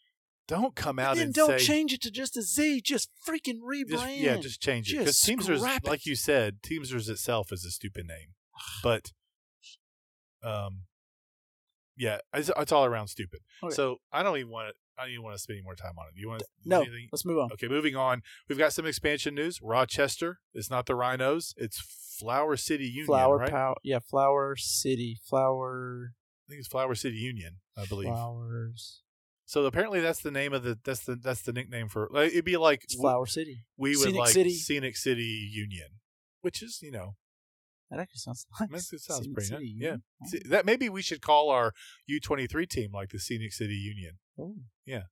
don't 0.49 0.75
come 0.75 0.99
out 0.99 1.15
then 1.17 1.27
and 1.27 1.35
don't 1.35 1.61
say 1.61 1.65
change 1.65 1.93
it 1.93 2.01
to 2.03 2.11
just 2.11 2.37
a 2.37 2.43
Z. 2.43 2.81
Just 2.81 3.09
freaking 3.27 3.61
rebrand. 3.61 3.89
Just, 3.91 4.17
yeah, 4.17 4.37
just 4.39 4.61
change 4.61 4.93
it 4.93 4.99
because 4.99 5.21
Teamsters, 5.21 5.61
scrap 5.61 5.87
like 5.87 6.07
you 6.07 6.17
said, 6.17 6.61
Teamsters 6.63 7.09
itself 7.09 7.53
is 7.53 7.65
a 7.65 7.71
stupid 7.71 8.07
name, 8.07 8.35
but 8.83 9.13
um, 10.43 10.85
yeah, 12.01 12.19
it's, 12.35 12.51
it's 12.57 12.73
all 12.73 12.87
around 12.87 13.09
stupid. 13.09 13.41
Okay. 13.63 13.75
So 13.75 13.99
I 14.11 14.23
don't 14.23 14.39
even 14.39 14.51
want 14.51 14.69
to. 14.69 14.75
I 14.99 15.05
don't 15.05 15.13
even 15.13 15.23
want 15.23 15.37
to 15.37 15.39
spend 15.39 15.59
any 15.59 15.65
more 15.65 15.75
time 15.75 15.93
on 15.99 16.07
it. 16.09 16.15
You 16.15 16.29
want 16.29 16.41
to? 16.41 16.47
no. 16.65 16.81
Anything? 16.81 17.09
Let's 17.13 17.25
move 17.25 17.39
on. 17.39 17.53
Okay, 17.53 17.69
moving 17.69 17.97
on. 17.97 18.23
We've 18.49 18.59
got 18.59 18.73
some 18.73 18.87
expansion 18.87 19.35
news. 19.35 19.61
Rochester. 19.63 20.39
It's 20.55 20.71
not 20.71 20.87
the 20.87 20.95
Rhinos. 20.95 21.55
It's 21.57 21.79
Flower 22.19 22.57
City 22.57 22.85
Union. 22.85 23.07
Flower 23.07 23.39
right? 23.39 23.75
Yeah, 23.83 23.99
Flower 23.99 24.57
City. 24.57 25.19
Flower. 25.25 26.13
I 26.13 26.51
think 26.51 26.61
it's 26.61 26.69
Flower 26.69 26.95
City 26.95 27.17
Union. 27.17 27.57
I 27.77 27.85
believe. 27.85 28.09
Flowers. 28.09 29.03
So 29.45 29.65
apparently 29.67 30.01
that's 30.01 30.21
the 30.21 30.31
name 30.31 30.53
of 30.53 30.63
the. 30.63 30.79
That's 30.85 31.01
the 31.01 31.17
that's 31.17 31.43
the 31.43 31.53
nickname 31.53 31.89
for. 31.89 32.09
Like, 32.11 32.33
it'd 32.33 32.45
be 32.45 32.57
like 32.57 32.85
It's 32.85 32.95
Flower 32.95 33.27
City. 33.27 33.65
we 33.77 33.91
would 33.91 33.99
Scenic 33.99 34.19
like 34.21 34.29
City. 34.31 34.55
Scenic 34.55 34.97
City 34.97 35.49
Union, 35.53 35.89
which 36.41 36.63
is 36.63 36.81
you 36.83 36.91
know 36.91 37.17
That 37.91 37.99
actually 38.01 38.19
sounds 38.19 38.47
nice. 38.71 38.93
It 38.93 39.01
sounds 39.01 39.21
Scenic 39.23 39.35
pretty 39.35 39.49
City 39.49 39.75
nice. 39.79 39.99
Yeah. 40.23 40.27
See, 40.29 40.49
that 40.49 40.65
maybe 40.67 40.89
we 40.89 41.03
should 41.03 41.21
call 41.23 41.51
our 41.51 41.73
U 42.07 42.21
twenty 42.21 42.47
three 42.47 42.67
team 42.67 42.91
like 42.93 43.11
the 43.11 43.19
Scenic 43.19 43.53
City 43.53 43.75
Union. 43.75 44.19
Oh. 44.39 44.55
Yeah. 44.87 45.03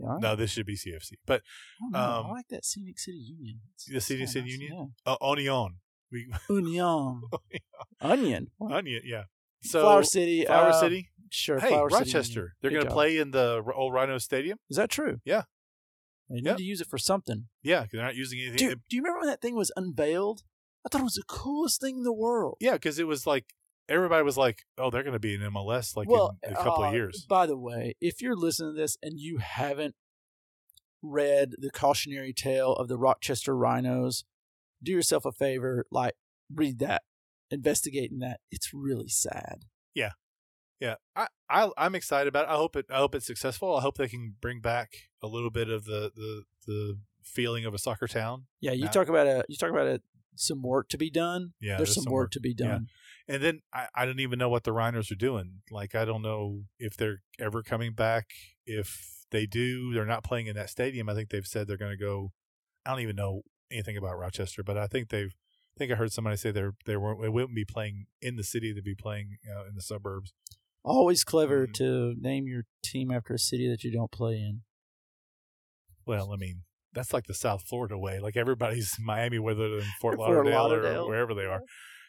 Yeah, 0.00 0.06
right. 0.06 0.20
No, 0.22 0.36
this 0.36 0.52
should 0.52 0.66
be 0.66 0.76
CFC. 0.76 1.14
But 1.26 1.42
I 1.92 1.98
um, 1.98 2.26
I 2.26 2.30
like 2.30 2.48
that 2.50 2.64
Scenic 2.64 2.98
City 3.00 3.18
Union. 3.18 3.60
It's- 3.74 3.92
The 3.92 4.00
Scenic 4.00 4.28
City 4.28 4.50
nice, 4.50 4.60
Union? 4.60 4.94
uh, 5.06 5.16
Onion. 5.20 5.76
We 6.12 6.26
Yeah. 6.30 6.38
Union. 6.48 7.22
Onion. 8.00 8.46
What? 8.58 8.72
Onion. 8.72 9.02
Yeah. 9.04 9.24
So 9.62 9.80
Flower 9.82 10.02
City. 10.04 10.44
Flower 10.44 10.68
uh, 10.70 10.80
City. 10.80 11.10
Sure. 11.30 11.58
Hey, 11.58 11.68
Flower 11.68 11.88
Rochester. 11.88 12.40
Union. 12.40 12.52
They're 12.62 12.70
going 12.70 12.84
to 12.86 12.90
play 12.92 13.18
in 13.18 13.32
the 13.32 13.62
old 13.74 13.92
Rhino 13.92 14.18
Stadium. 14.18 14.58
Is 14.70 14.76
that 14.76 14.88
true? 14.88 15.18
Yeah. 15.24 15.42
They 16.30 16.36
need 16.36 16.46
Yeah. 16.46 16.54
to 16.56 16.62
use 16.62 16.80
it 16.80 16.86
for 16.86 16.98
something. 16.98 17.48
Yeah, 17.62 17.80
'cause 17.80 17.88
they're 17.94 18.02
not 18.04 18.14
using 18.14 18.38
anything. 18.40 18.56
Dude, 18.68 18.80
do 18.88 18.96
you 18.96 19.02
remember 19.02 19.20
when 19.20 19.28
that 19.28 19.40
thing 19.42 19.56
was 19.56 19.72
unveiled? 19.76 20.42
I 20.84 20.88
thought 20.88 21.00
it 21.00 21.04
was 21.04 21.14
the 21.14 21.24
coolest 21.26 21.80
thing 21.80 21.98
in 21.98 22.02
the 22.04 22.12
world. 22.12 22.56
yeah, 22.60 22.72
because 22.72 22.98
it 22.98 23.06
was 23.06 23.26
like 23.26 23.54
everybody 23.88 24.22
was 24.22 24.36
like, 24.36 24.64
"Oh, 24.76 24.90
they're 24.90 25.02
going 25.02 25.12
to 25.12 25.18
be 25.18 25.34
in 25.34 25.40
MLS 25.40 25.96
like 25.96 26.08
well, 26.08 26.36
in 26.42 26.52
a 26.52 26.56
couple 26.56 26.84
uh, 26.84 26.88
of 26.88 26.94
years." 26.94 27.26
By 27.28 27.46
the 27.46 27.56
way, 27.56 27.94
if 28.00 28.20
you're 28.22 28.36
listening 28.36 28.74
to 28.74 28.80
this 28.80 28.96
and 29.02 29.18
you 29.18 29.38
haven't 29.38 29.94
read 31.02 31.52
the 31.58 31.70
cautionary 31.70 32.32
tale 32.32 32.72
of 32.72 32.88
the 32.88 32.96
Rochester 32.96 33.56
Rhinos, 33.56 34.24
do 34.82 34.92
yourself 34.92 35.24
a 35.24 35.32
favor, 35.32 35.86
like 35.90 36.14
read 36.52 36.78
that, 36.78 37.02
investigating 37.50 38.18
that. 38.20 38.40
It's 38.50 38.72
really 38.72 39.08
sad. 39.08 39.64
Yeah, 40.80 40.94
I, 41.16 41.26
I 41.50 41.70
I'm 41.76 41.94
excited 41.94 42.28
about 42.28 42.44
it. 42.44 42.52
I 42.52 42.56
hope 42.56 42.76
it 42.76 42.86
I 42.90 42.98
hope 42.98 43.14
it's 43.14 43.26
successful. 43.26 43.76
I 43.76 43.80
hope 43.80 43.98
they 43.98 44.08
can 44.08 44.36
bring 44.40 44.60
back 44.60 44.92
a 45.22 45.26
little 45.26 45.50
bit 45.50 45.68
of 45.68 45.84
the 45.84 46.12
the, 46.14 46.44
the 46.66 46.98
feeling 47.24 47.64
of 47.64 47.74
a 47.74 47.78
soccer 47.78 48.06
town. 48.06 48.46
Yeah, 48.60 48.72
you 48.72 48.86
talk 48.88 49.08
about 49.08 49.26
a 49.26 49.44
you 49.48 49.56
talk 49.56 49.70
about 49.70 49.86
a, 49.86 50.00
some 50.38 50.62
work 50.62 50.88
to 50.90 50.98
be 50.98 51.10
done. 51.10 51.52
Yeah, 51.60 51.76
there's, 51.76 51.94
some, 51.94 52.10
work, 52.12 52.30
to 52.32 52.40
be 52.40 52.54
Yeah. 52.58 52.66
done. 52.66 52.86
And 53.26 53.42
then 53.42 53.60
I, 53.74 53.88
I 53.94 54.06
don't 54.06 54.20
even 54.20 54.38
know 54.38 54.48
what 54.48 54.64
the 54.64 54.72
Rhinos 54.72 55.10
are 55.10 55.14
doing. 55.16 55.60
Like 55.70 55.94
I 55.94 56.04
don't 56.04 56.22
know 56.22 56.62
if 56.78 56.96
they're 56.96 57.22
ever 57.38 57.62
coming 57.62 57.92
back. 57.92 58.30
If 58.64 59.24
they 59.30 59.44
do, 59.46 59.92
they're 59.92 60.06
not 60.06 60.24
playing 60.24 60.46
in 60.46 60.56
that 60.56 60.70
stadium. 60.70 61.08
I 61.08 61.14
think 61.14 61.28
they've 61.30 61.46
said 61.46 61.66
they're 61.68 61.76
going 61.76 61.90
to 61.98 62.02
go. 62.02 62.32
I 62.86 62.90
don't 62.92 63.00
even 63.00 63.16
know 63.16 63.42
anything 63.70 63.96
about 63.98 64.18
Rochester, 64.18 64.62
but 64.62 64.78
I 64.78 64.86
think 64.86 65.10
they've. 65.10 65.34
I 65.76 65.78
think 65.78 65.92
I 65.92 65.94
heard 65.94 66.10
somebody 66.12 66.36
say 66.36 66.50
they're 66.50 66.74
they 66.86 66.96
weren't 66.96 67.20
they 67.22 67.28
wouldn't 67.28 67.54
be 67.54 67.64
playing 67.66 68.06
in 68.22 68.36
the 68.36 68.42
city. 68.42 68.72
They'd 68.72 68.82
be 68.82 68.94
playing 68.96 69.36
uh, 69.48 69.66
in 69.68 69.74
the 69.74 69.82
suburbs. 69.82 70.32
Always 70.82 71.22
clever 71.22 71.66
Mm. 71.66 71.74
to 71.74 72.14
name 72.18 72.46
your 72.48 72.64
team 72.82 73.10
after 73.10 73.34
a 73.34 73.38
city 73.38 73.68
that 73.68 73.84
you 73.84 73.92
don't 73.92 74.10
play 74.10 74.34
in. 74.36 74.62
Well, 76.06 76.32
I 76.32 76.36
mean 76.36 76.62
that's 76.94 77.12
like 77.12 77.26
the 77.26 77.34
South 77.34 77.62
Florida 77.68 77.98
way. 77.98 78.18
Like 78.20 78.36
everybody's 78.36 78.96
Miami, 79.00 79.38
whether 79.38 79.68
they're 79.68 79.78
in 79.80 79.84
Fort 80.00 80.16
Fort 80.16 80.28
Lauderdale, 80.46 80.62
Lauderdale. 80.62 81.04
or 81.04 81.08
wherever 81.08 81.34
they 81.34 81.44
are. 81.46 81.62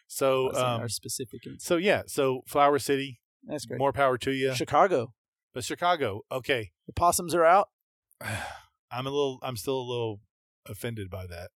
So 0.08 0.50
um, 0.56 0.82
our 0.82 0.90
specific. 0.90 1.46
instance. 1.46 1.66
so 1.66 1.78
yeah, 1.78 2.04
so 2.08 2.42
Flower 2.48 2.80
City, 2.80 3.20
That's 3.44 3.66
great. 3.66 3.78
more 3.80 3.94
power 3.94 4.18
to 4.20 4.32
you. 4.32 4.56
Chicago, 4.56 5.14
But 5.54 5.64
Chicago, 5.64 6.22
okay. 6.32 6.72
the 6.88 6.94
possums 6.94 7.36
are 7.36 7.46
out. 7.46 7.68
I'm 8.92 9.06
a 9.06 9.12
little 9.12 9.40
I'm 9.44 9.56
still 9.56 9.80
a 9.80 9.88
little 9.88 10.20
offended 10.68 11.10
by 11.12 11.28
that 11.28 11.52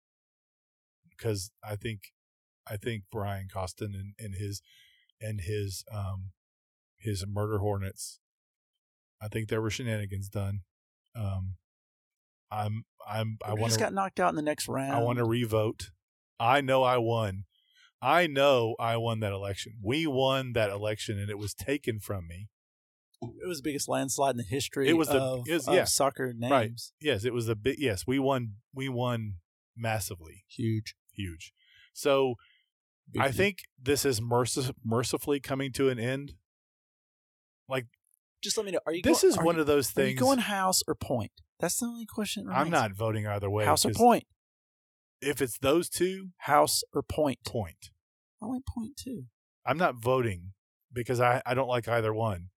because 1.10 1.50
I 1.64 1.76
think 1.76 2.12
I 2.66 2.76
think 2.76 3.04
Brian 3.10 3.48
Costin 3.52 3.94
and, 3.94 4.12
and 4.18 4.34
his 4.34 4.60
and 5.20 5.40
his 5.40 5.84
um 5.92 6.32
his 6.98 7.24
murder 7.26 7.58
hornets 7.58 8.20
I 9.20 9.28
think 9.28 9.48
there 9.48 9.62
were 9.62 9.70
shenanigans 9.70 10.28
done. 10.28 10.60
Um 11.16 11.54
I'm 12.52 12.84
I'm 13.08 13.38
I 13.44 13.54
want 13.54 13.70
just 13.70 13.80
got 13.80 13.92
knocked 13.94 14.20
out 14.20 14.28
in 14.30 14.36
the 14.36 14.42
next 14.42 14.68
round. 14.68 14.92
I 14.92 15.00
want 15.00 15.18
to 15.18 15.24
revote. 15.24 15.90
I 16.38 16.60
know 16.60 16.82
I 16.82 16.98
won. 16.98 17.44
I 18.00 18.26
know 18.26 18.74
I 18.78 18.96
won 18.96 19.20
that 19.20 19.32
election. 19.32 19.74
We 19.82 20.06
won 20.06 20.52
that 20.54 20.70
election 20.70 21.18
and 21.18 21.30
it 21.30 21.38
was 21.38 21.54
taken 21.54 21.98
from 22.00 22.26
me. 22.28 22.48
It 23.22 23.46
was 23.46 23.58
the 23.58 23.62
biggest 23.62 23.88
landslide 23.88 24.32
in 24.32 24.38
the 24.38 24.42
history. 24.42 24.88
It 24.88 24.94
was 24.94 25.06
the- 25.08 25.20
of, 25.20 25.44
it 25.48 25.52
was- 25.54 25.68
yeah. 25.68 25.84
soccer 25.84 26.32
names. 26.36 26.50
Right. 26.50 26.72
Yes, 27.00 27.24
it 27.24 27.32
was 27.32 27.48
a 27.48 27.54
bit 27.54 27.76
yes, 27.78 28.04
we 28.06 28.18
won 28.18 28.54
we 28.74 28.88
won 28.88 29.34
massively. 29.76 30.44
Huge. 30.48 30.94
Huge. 31.14 31.52
So 31.94 32.34
Big 33.10 33.22
I 33.22 33.30
think 33.30 33.58
this 33.80 34.04
is 34.04 34.20
mercif- 34.20 34.74
mercifully 34.84 35.38
coming 35.40 35.72
to 35.72 35.88
an 35.88 35.98
end. 35.98 36.34
Like, 37.68 37.86
just 38.42 38.56
let 38.56 38.66
me 38.66 38.72
know. 38.72 38.80
Are 38.86 38.92
you? 38.92 39.02
This 39.02 39.22
go- 39.22 39.28
is 39.28 39.36
one 39.38 39.54
you, 39.54 39.60
of 39.60 39.66
those 39.66 39.96
Are 39.96 40.00
you 40.02 40.06
things. 40.08 40.20
going 40.20 40.38
house 40.38 40.82
or 40.88 40.94
point? 40.94 41.32
That's 41.62 41.78
the 41.78 41.86
only 41.86 42.04
question. 42.06 42.48
I'm 42.50 42.68
not 42.68 42.92
voting 42.92 43.26
either 43.26 43.48
way. 43.48 43.64
house 43.64 43.86
or 43.86 43.92
point. 43.92 44.24
If 45.22 45.40
it's 45.40 45.56
those 45.58 45.88
two, 45.88 46.30
House 46.38 46.82
or 46.92 47.02
point. 47.02 47.38
point. 47.46 47.90
I 48.42 48.46
went 48.46 48.66
point 48.66 48.96
too. 48.96 49.26
I'm 49.64 49.78
not 49.78 49.94
voting 49.94 50.52
because 50.92 51.20
I, 51.20 51.40
I 51.46 51.54
don't 51.54 51.68
like 51.68 51.86
either 51.88 52.12
one. 52.12 52.48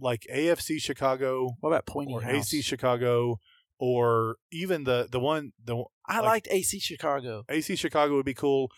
Like 0.00 0.26
AFC 0.34 0.80
Chicago 0.80 1.50
What 1.60 1.68
about 1.68 1.84
pointy 1.84 2.14
or 2.14 2.22
house? 2.22 2.34
AC 2.34 2.62
Chicago 2.62 3.36
or 3.78 4.36
even 4.50 4.84
the 4.84 5.06
the 5.12 5.20
one 5.20 5.52
the 5.62 5.84
I 6.08 6.16
like- 6.20 6.24
liked 6.24 6.48
AC 6.50 6.80
Chicago. 6.80 7.42
AC 7.50 7.76
Chicago 7.76 8.16
would 8.16 8.24
be 8.24 8.32
cool. 8.34 8.70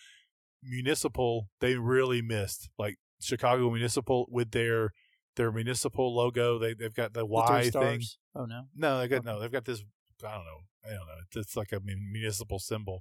Municipal, 0.64 1.48
they 1.60 1.76
really 1.76 2.22
missed. 2.22 2.68
Like 2.76 2.96
Chicago 3.20 3.70
Municipal 3.70 4.26
with 4.30 4.50
their 4.50 4.90
their 5.36 5.52
municipal 5.52 6.14
logo. 6.14 6.58
They 6.58 6.74
they've 6.74 6.94
got 6.94 7.12
the 7.12 7.20
The 7.20 7.26
Y 7.26 7.62
thing. 7.62 7.70
stars. 7.70 8.18
Oh 8.34 8.44
no. 8.44 8.64
No, 8.74 8.98
they 8.98 9.08
got 9.08 9.22
oh. 9.26 9.32
no. 9.32 9.40
They've 9.40 9.52
got 9.52 9.64
this. 9.64 9.82
I 10.24 10.34
don't 10.34 10.44
know. 10.44 10.58
I 10.84 10.88
don't 10.90 11.06
know. 11.06 11.14
It's, 11.26 11.36
it's 11.36 11.56
like 11.56 11.72
a 11.72 11.80
municipal 11.80 12.58
symbol. 12.58 13.00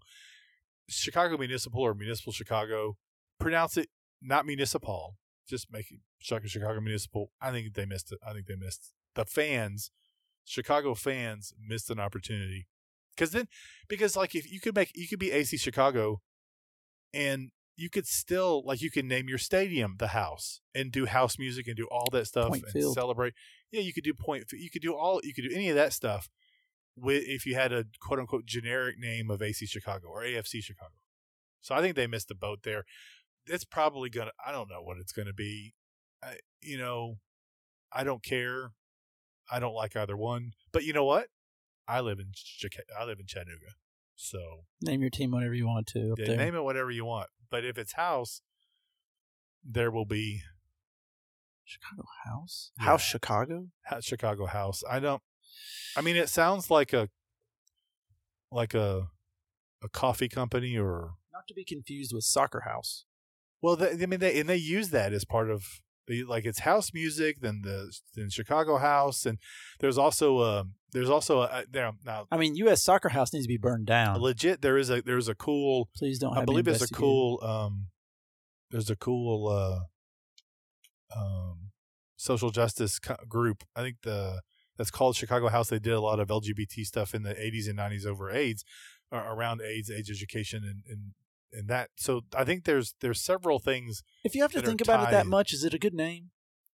Chicago 0.89 1.37
Municipal 1.37 1.81
or 1.81 1.93
Municipal 1.93 2.33
Chicago. 2.33 2.97
Pronounce 3.39 3.77
it 3.77 3.89
not 4.21 4.45
municipal, 4.45 5.17
just 5.47 5.71
make 5.71 5.91
it 5.91 5.99
Chicago, 6.19 6.47
Chicago 6.47 6.79
municipal. 6.79 7.31
I 7.41 7.51
think 7.51 7.73
they 7.73 7.85
missed 7.85 8.11
it. 8.11 8.19
I 8.25 8.33
think 8.33 8.45
they 8.47 8.55
missed 8.55 8.93
the 9.15 9.25
fans. 9.25 9.91
Chicago 10.45 10.93
fans 10.93 11.53
missed 11.59 11.89
an 11.89 11.99
opportunity 11.99 12.67
because 13.15 13.31
then 13.31 13.47
because 13.87 14.15
like 14.15 14.35
if 14.35 14.51
you 14.51 14.59
could 14.59 14.75
make 14.75 14.91
you 14.95 15.07
could 15.07 15.19
be 15.19 15.31
AC 15.31 15.57
Chicago, 15.57 16.21
and 17.13 17.51
you 17.81 17.89
could 17.89 18.05
still 18.05 18.61
like 18.63 18.79
you 18.79 18.91
can 18.91 19.07
name 19.07 19.27
your 19.27 19.39
stadium 19.39 19.95
the 19.97 20.09
house 20.09 20.61
and 20.75 20.91
do 20.91 21.07
house 21.07 21.39
music 21.39 21.67
and 21.67 21.75
do 21.75 21.87
all 21.89 22.07
that 22.11 22.27
stuff 22.27 22.49
Point 22.49 22.63
and 22.63 22.71
Field. 22.71 22.93
celebrate. 22.93 23.33
Yeah, 23.71 23.81
you 23.81 23.91
could 23.91 24.03
do 24.03 24.13
point. 24.13 24.45
You 24.51 24.69
could 24.69 24.83
do 24.83 24.93
all. 24.93 25.19
You 25.23 25.33
could 25.33 25.45
do 25.49 25.55
any 25.55 25.69
of 25.69 25.75
that 25.75 25.91
stuff 25.91 26.29
with 26.95 27.23
if 27.25 27.47
you 27.47 27.55
had 27.55 27.73
a 27.73 27.85
quote 27.99 28.19
unquote 28.19 28.45
generic 28.45 28.99
name 28.99 29.31
of 29.31 29.41
AC 29.41 29.65
Chicago 29.65 30.09
or 30.09 30.21
AFC 30.21 30.61
Chicago. 30.61 30.93
So 31.59 31.73
I 31.73 31.81
think 31.81 31.95
they 31.95 32.05
missed 32.05 32.27
the 32.27 32.35
boat 32.35 32.59
there. 32.63 32.85
It's 33.47 33.65
probably 33.65 34.11
gonna. 34.11 34.31
I 34.45 34.51
don't 34.51 34.69
know 34.69 34.83
what 34.83 34.97
it's 34.99 35.11
gonna 35.11 35.33
be. 35.33 35.73
I, 36.23 36.35
you 36.61 36.77
know, 36.77 37.17
I 37.91 38.03
don't 38.03 38.23
care. 38.23 38.73
I 39.51 39.59
don't 39.59 39.73
like 39.73 39.95
either 39.95 40.15
one. 40.15 40.51
But 40.71 40.83
you 40.83 40.93
know 40.93 41.05
what? 41.05 41.27
I 41.87 42.01
live 42.01 42.19
in 42.19 42.27
Chica- 42.35 42.83
I 42.97 43.05
live 43.05 43.19
in 43.19 43.25
Chattanooga, 43.25 43.73
so 44.15 44.65
Name 44.81 45.01
your 45.01 45.09
team 45.09 45.31
whatever 45.31 45.55
you 45.55 45.65
want 45.65 45.87
to 45.87 46.13
yeah, 46.19 46.35
name 46.35 46.53
it 46.53 46.63
whatever 46.63 46.91
you 46.91 47.05
want. 47.05 47.27
But 47.51 47.65
if 47.65 47.77
it's 47.77 47.93
house, 47.93 48.41
there 49.63 49.91
will 49.91 50.05
be 50.05 50.41
Chicago 51.65 52.07
House. 52.25 52.71
Yeah. 52.79 52.85
House 52.85 53.03
Chicago. 53.03 53.67
House 53.83 54.05
Chicago 54.05 54.45
house. 54.45 54.81
I 54.89 54.99
don't. 54.99 55.21
I 55.95 56.01
mean, 56.01 56.15
it 56.15 56.29
sounds 56.29 56.71
like 56.71 56.93
a 56.93 57.09
like 58.51 58.73
a 58.73 59.07
a 59.83 59.89
coffee 59.89 60.29
company 60.29 60.77
or 60.77 61.11
Not 61.33 61.47
to 61.47 61.53
be 61.53 61.65
confused 61.65 62.13
with 62.13 62.23
Soccer 62.23 62.61
House. 62.61 63.05
well, 63.61 63.75
they, 63.75 63.91
I 63.91 64.05
mean, 64.05 64.19
they 64.19 64.39
and 64.39 64.49
they 64.49 64.55
use 64.57 64.89
that 64.89 65.13
as 65.13 65.25
part 65.25 65.49
of 65.49 65.65
the 66.07 66.23
like 66.23 66.45
it's 66.45 66.59
house 66.59 66.93
music. 66.93 67.41
Then 67.41 67.61
the 67.63 67.91
then 68.15 68.29
Chicago 68.29 68.77
house, 68.77 69.25
and 69.25 69.37
there's 69.79 69.97
also 69.97 70.41
um 70.41 70.73
there's 70.91 71.09
also 71.09 71.41
a, 71.41 71.63
there 71.69 71.91
now 72.05 72.25
I 72.31 72.37
mean, 72.37 72.55
U.S. 72.55 72.83
Soccer 72.83 73.09
House 73.09 73.33
needs 73.33 73.45
to 73.45 73.49
be 73.49 73.57
burned 73.57 73.85
down. 73.85 74.19
legit 74.19 74.61
there 74.61 74.77
is 74.77 74.89
a 74.89 75.01
there's 75.01 75.27
a 75.27 75.35
cool 75.35 75.89
Please 75.95 76.19
don't. 76.19 76.37
I 76.37 76.45
believe 76.45 76.67
it's 76.67 76.81
a 76.81 76.93
cool 76.93 77.39
um 77.43 77.87
there's 78.69 78.89
a 78.89 78.95
cool 78.95 79.47
uh 79.47 81.19
um 81.19 81.71
social 82.17 82.49
justice 82.49 82.99
co- 82.99 83.17
group. 83.27 83.63
I 83.75 83.81
think 83.81 83.97
the 84.03 84.41
that's 84.77 84.91
called 84.91 85.15
Chicago 85.15 85.49
House. 85.49 85.69
They 85.69 85.79
did 85.79 85.93
a 85.93 86.01
lot 86.01 86.19
of 86.19 86.29
LGBT 86.29 86.85
stuff 86.85 87.13
in 87.13 87.23
the 87.23 87.33
80s 87.35 87.69
and 87.69 87.77
90s 87.77 88.05
over 88.05 88.31
AIDS 88.31 88.63
uh, 89.11 89.17
around 89.17 89.61
AIDS, 89.61 89.89
AIDS 89.89 90.09
education 90.09 90.63
and 90.63 90.83
and 90.89 91.13
and 91.53 91.67
that. 91.67 91.89
So 91.97 92.21
I 92.35 92.43
think 92.43 92.65
there's 92.65 92.95
there's 93.01 93.21
several 93.21 93.59
things. 93.59 94.03
If 94.23 94.35
you 94.35 94.41
have 94.41 94.51
to 94.53 94.61
think 94.61 94.81
about 94.81 95.07
it 95.07 95.11
that 95.11 95.27
much, 95.27 95.53
is 95.53 95.63
it 95.63 95.73
a 95.73 95.79
good 95.79 95.93
name? 95.93 96.31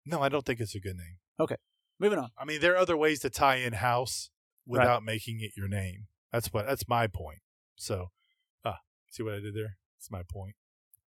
No, 0.06 0.22
I 0.22 0.30
don't 0.30 0.46
think 0.46 0.60
it's 0.60 0.76
a 0.76 0.80
good 0.80 0.98
name. 0.98 1.18
Okay, 1.40 1.56
moving 2.00 2.20
on. 2.20 2.30
I 2.38 2.46
mean, 2.46 2.62
there 2.62 2.74
are 2.74 2.78
other 2.78 2.98
ways 2.98 3.20
to 3.22 3.30
tie 3.30 3.58
in 3.58 3.74
house 3.74 4.30
without 4.66 5.04
making 5.04 5.40
it 5.42 5.52
your 5.56 5.68
name. 5.68 6.08
That's 6.32 6.52
what 6.52 6.66
that's 6.66 6.88
my 6.88 7.08
point. 7.08 7.40
So, 7.76 8.08
ah, 8.66 8.80
see 9.10 9.24
what 9.24 9.34
I 9.34 9.40
did 9.40 9.56
there? 9.56 9.78
That's 9.98 10.12
my 10.12 10.24
point. 10.24 10.56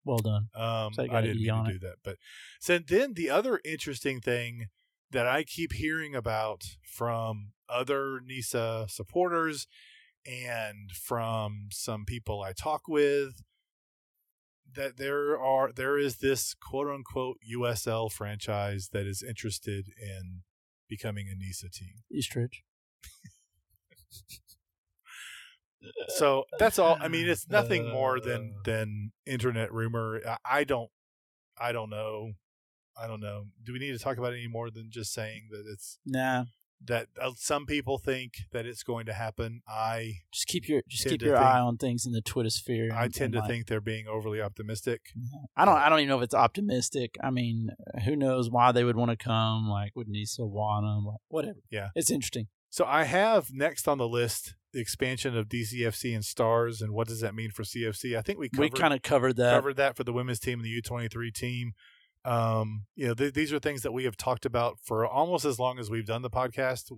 Well 0.04 0.18
done. 0.18 0.48
Um, 0.54 0.92
So 0.92 1.02
I 1.02 1.04
I, 1.04 1.08
got 1.08 1.16
an 1.24 1.24
didn't 1.24 1.42
mean 1.42 1.64
to 1.64 1.72
do 1.72 1.78
that, 1.80 1.96
but 2.04 2.16
so 2.60 2.78
then 2.78 3.14
the 3.14 3.30
other 3.30 3.60
interesting 3.64 4.20
thing 4.20 4.66
that 5.10 5.26
I 5.26 5.44
keep 5.44 5.72
hearing 5.72 6.14
about 6.14 6.64
from 6.82 7.52
other 7.68 8.20
NISA 8.20 8.86
supporters 8.88 9.66
and 10.26 10.90
from 10.92 11.68
some 11.70 12.04
people 12.04 12.42
I 12.42 12.52
talk 12.52 12.88
with 12.88 13.42
that 14.74 14.96
there 14.96 15.38
are 15.38 15.70
there 15.72 15.98
is 15.98 16.16
this 16.16 16.54
quote 16.54 16.88
unquote 16.88 17.36
USL 17.54 18.10
franchise 18.10 18.88
that 18.92 19.06
is 19.06 19.22
interested 19.22 19.86
in 20.00 20.42
becoming 20.88 21.28
a 21.28 21.34
NISA 21.36 21.68
team. 21.70 22.02
Eastridge. 22.12 22.62
So 26.08 26.44
that's 26.58 26.78
all. 26.78 26.96
I 26.98 27.08
mean, 27.08 27.28
it's 27.28 27.48
nothing 27.48 27.90
more 27.90 28.18
than 28.18 28.54
Uh. 28.58 28.62
than 28.64 29.12
internet 29.26 29.70
rumor. 29.72 30.20
I, 30.26 30.60
I 30.60 30.64
don't, 30.64 30.90
I 31.58 31.72
don't 31.72 31.90
know, 31.90 32.32
I 32.98 33.06
don't 33.06 33.20
know. 33.20 33.48
Do 33.62 33.74
we 33.74 33.78
need 33.78 33.92
to 33.92 33.98
talk 33.98 34.16
about 34.16 34.32
it 34.32 34.38
any 34.38 34.48
more 34.48 34.70
than 34.70 34.88
just 34.90 35.12
saying 35.12 35.48
that 35.50 35.64
it's 35.70 35.98
Nah. 36.06 36.44
That 36.86 37.08
uh, 37.20 37.30
some 37.36 37.66
people 37.66 37.98
think 37.98 38.32
that 38.52 38.66
it's 38.66 38.82
going 38.82 39.06
to 39.06 39.12
happen? 39.12 39.62
I 39.68 40.18
Just 40.32 40.46
keep 40.46 40.68
your 40.68 40.82
just 40.88 41.08
keep 41.08 41.22
your 41.22 41.36
think- 41.36 41.46
eye 41.46 41.60
on 41.60 41.76
things 41.76 42.06
in 42.06 42.12
the 42.12 42.20
Twitter 42.20 42.50
sphere. 42.50 42.90
I 42.94 43.08
tend 43.08 43.32
to 43.34 43.40
like- 43.40 43.48
think 43.48 43.66
they're 43.66 43.80
being 43.80 44.06
overly 44.06 44.40
optimistic. 44.40 45.00
I 45.56 45.64
don't. 45.64 45.76
I 45.76 45.88
don't 45.88 46.00
even 46.00 46.08
know 46.08 46.18
if 46.18 46.24
it's 46.24 46.34
optimistic. 46.34 47.16
I 47.22 47.30
mean, 47.30 47.70
who 48.04 48.16
knows 48.16 48.50
why 48.50 48.72
they 48.72 48.84
would 48.84 48.96
want 48.96 49.10
to 49.10 49.16
come? 49.16 49.68
Like, 49.68 49.92
would 49.94 50.08
Nisa 50.08 50.44
want 50.44 50.84
them? 50.84 51.04
Like, 51.06 51.20
whatever. 51.28 51.58
Yeah. 51.70 51.88
it's 51.94 52.10
interesting. 52.10 52.48
So 52.70 52.84
I 52.84 53.04
have 53.04 53.50
next 53.52 53.86
on 53.86 53.98
the 53.98 54.08
list 54.08 54.54
the 54.72 54.80
expansion 54.80 55.36
of 55.36 55.48
DCFC 55.48 56.12
and 56.12 56.24
stars, 56.24 56.82
and 56.82 56.92
what 56.92 57.06
does 57.06 57.20
that 57.20 57.32
mean 57.32 57.50
for 57.52 57.62
CFC? 57.62 58.18
I 58.18 58.22
think 58.22 58.38
we 58.40 58.50
we 58.58 58.68
kind 58.68 58.92
of 58.92 59.02
covered 59.02 59.36
that. 59.36 59.54
covered 59.54 59.76
that 59.76 59.96
for 59.96 60.02
the 60.02 60.12
women's 60.12 60.40
team 60.40 60.58
and 60.58 60.64
the 60.66 60.82
U23 60.82 61.32
team. 61.32 61.72
Um, 62.24 62.86
you 62.94 63.06
know, 63.08 63.14
th- 63.14 63.34
these 63.34 63.52
are 63.52 63.58
things 63.58 63.82
that 63.82 63.92
we 63.92 64.04
have 64.04 64.16
talked 64.16 64.46
about 64.46 64.78
for 64.82 65.06
almost 65.06 65.44
as 65.44 65.58
long 65.58 65.78
as 65.78 65.90
we've 65.90 66.06
done 66.06 66.22
the 66.22 66.30
podcast. 66.30 66.90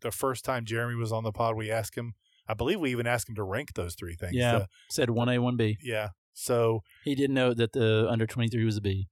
The 0.00 0.10
first 0.10 0.44
time 0.44 0.64
Jeremy 0.64 0.94
was 0.96 1.12
on 1.12 1.24
the 1.24 1.32
pod, 1.32 1.56
we 1.56 1.70
asked 1.70 1.96
him. 1.96 2.14
I 2.48 2.54
believe 2.54 2.78
we 2.80 2.90
even 2.90 3.06
asked 3.06 3.28
him 3.28 3.34
to 3.36 3.42
rank 3.42 3.74
those 3.74 3.94
three 3.94 4.14
things. 4.14 4.34
Yeah. 4.34 4.58
The- 4.58 4.68
Said 4.90 5.10
one 5.10 5.28
A, 5.28 5.38
one 5.38 5.56
B. 5.56 5.78
yeah. 5.82 6.10
So, 6.34 6.82
He 7.04 7.14
didn't 7.14 7.34
know 7.34 7.54
that 7.54 7.72
the 7.72 8.06
under 8.10 8.26
twenty 8.26 8.48
three 8.50 8.64
was 8.64 8.76
a 8.76 8.82
B. 8.82 9.08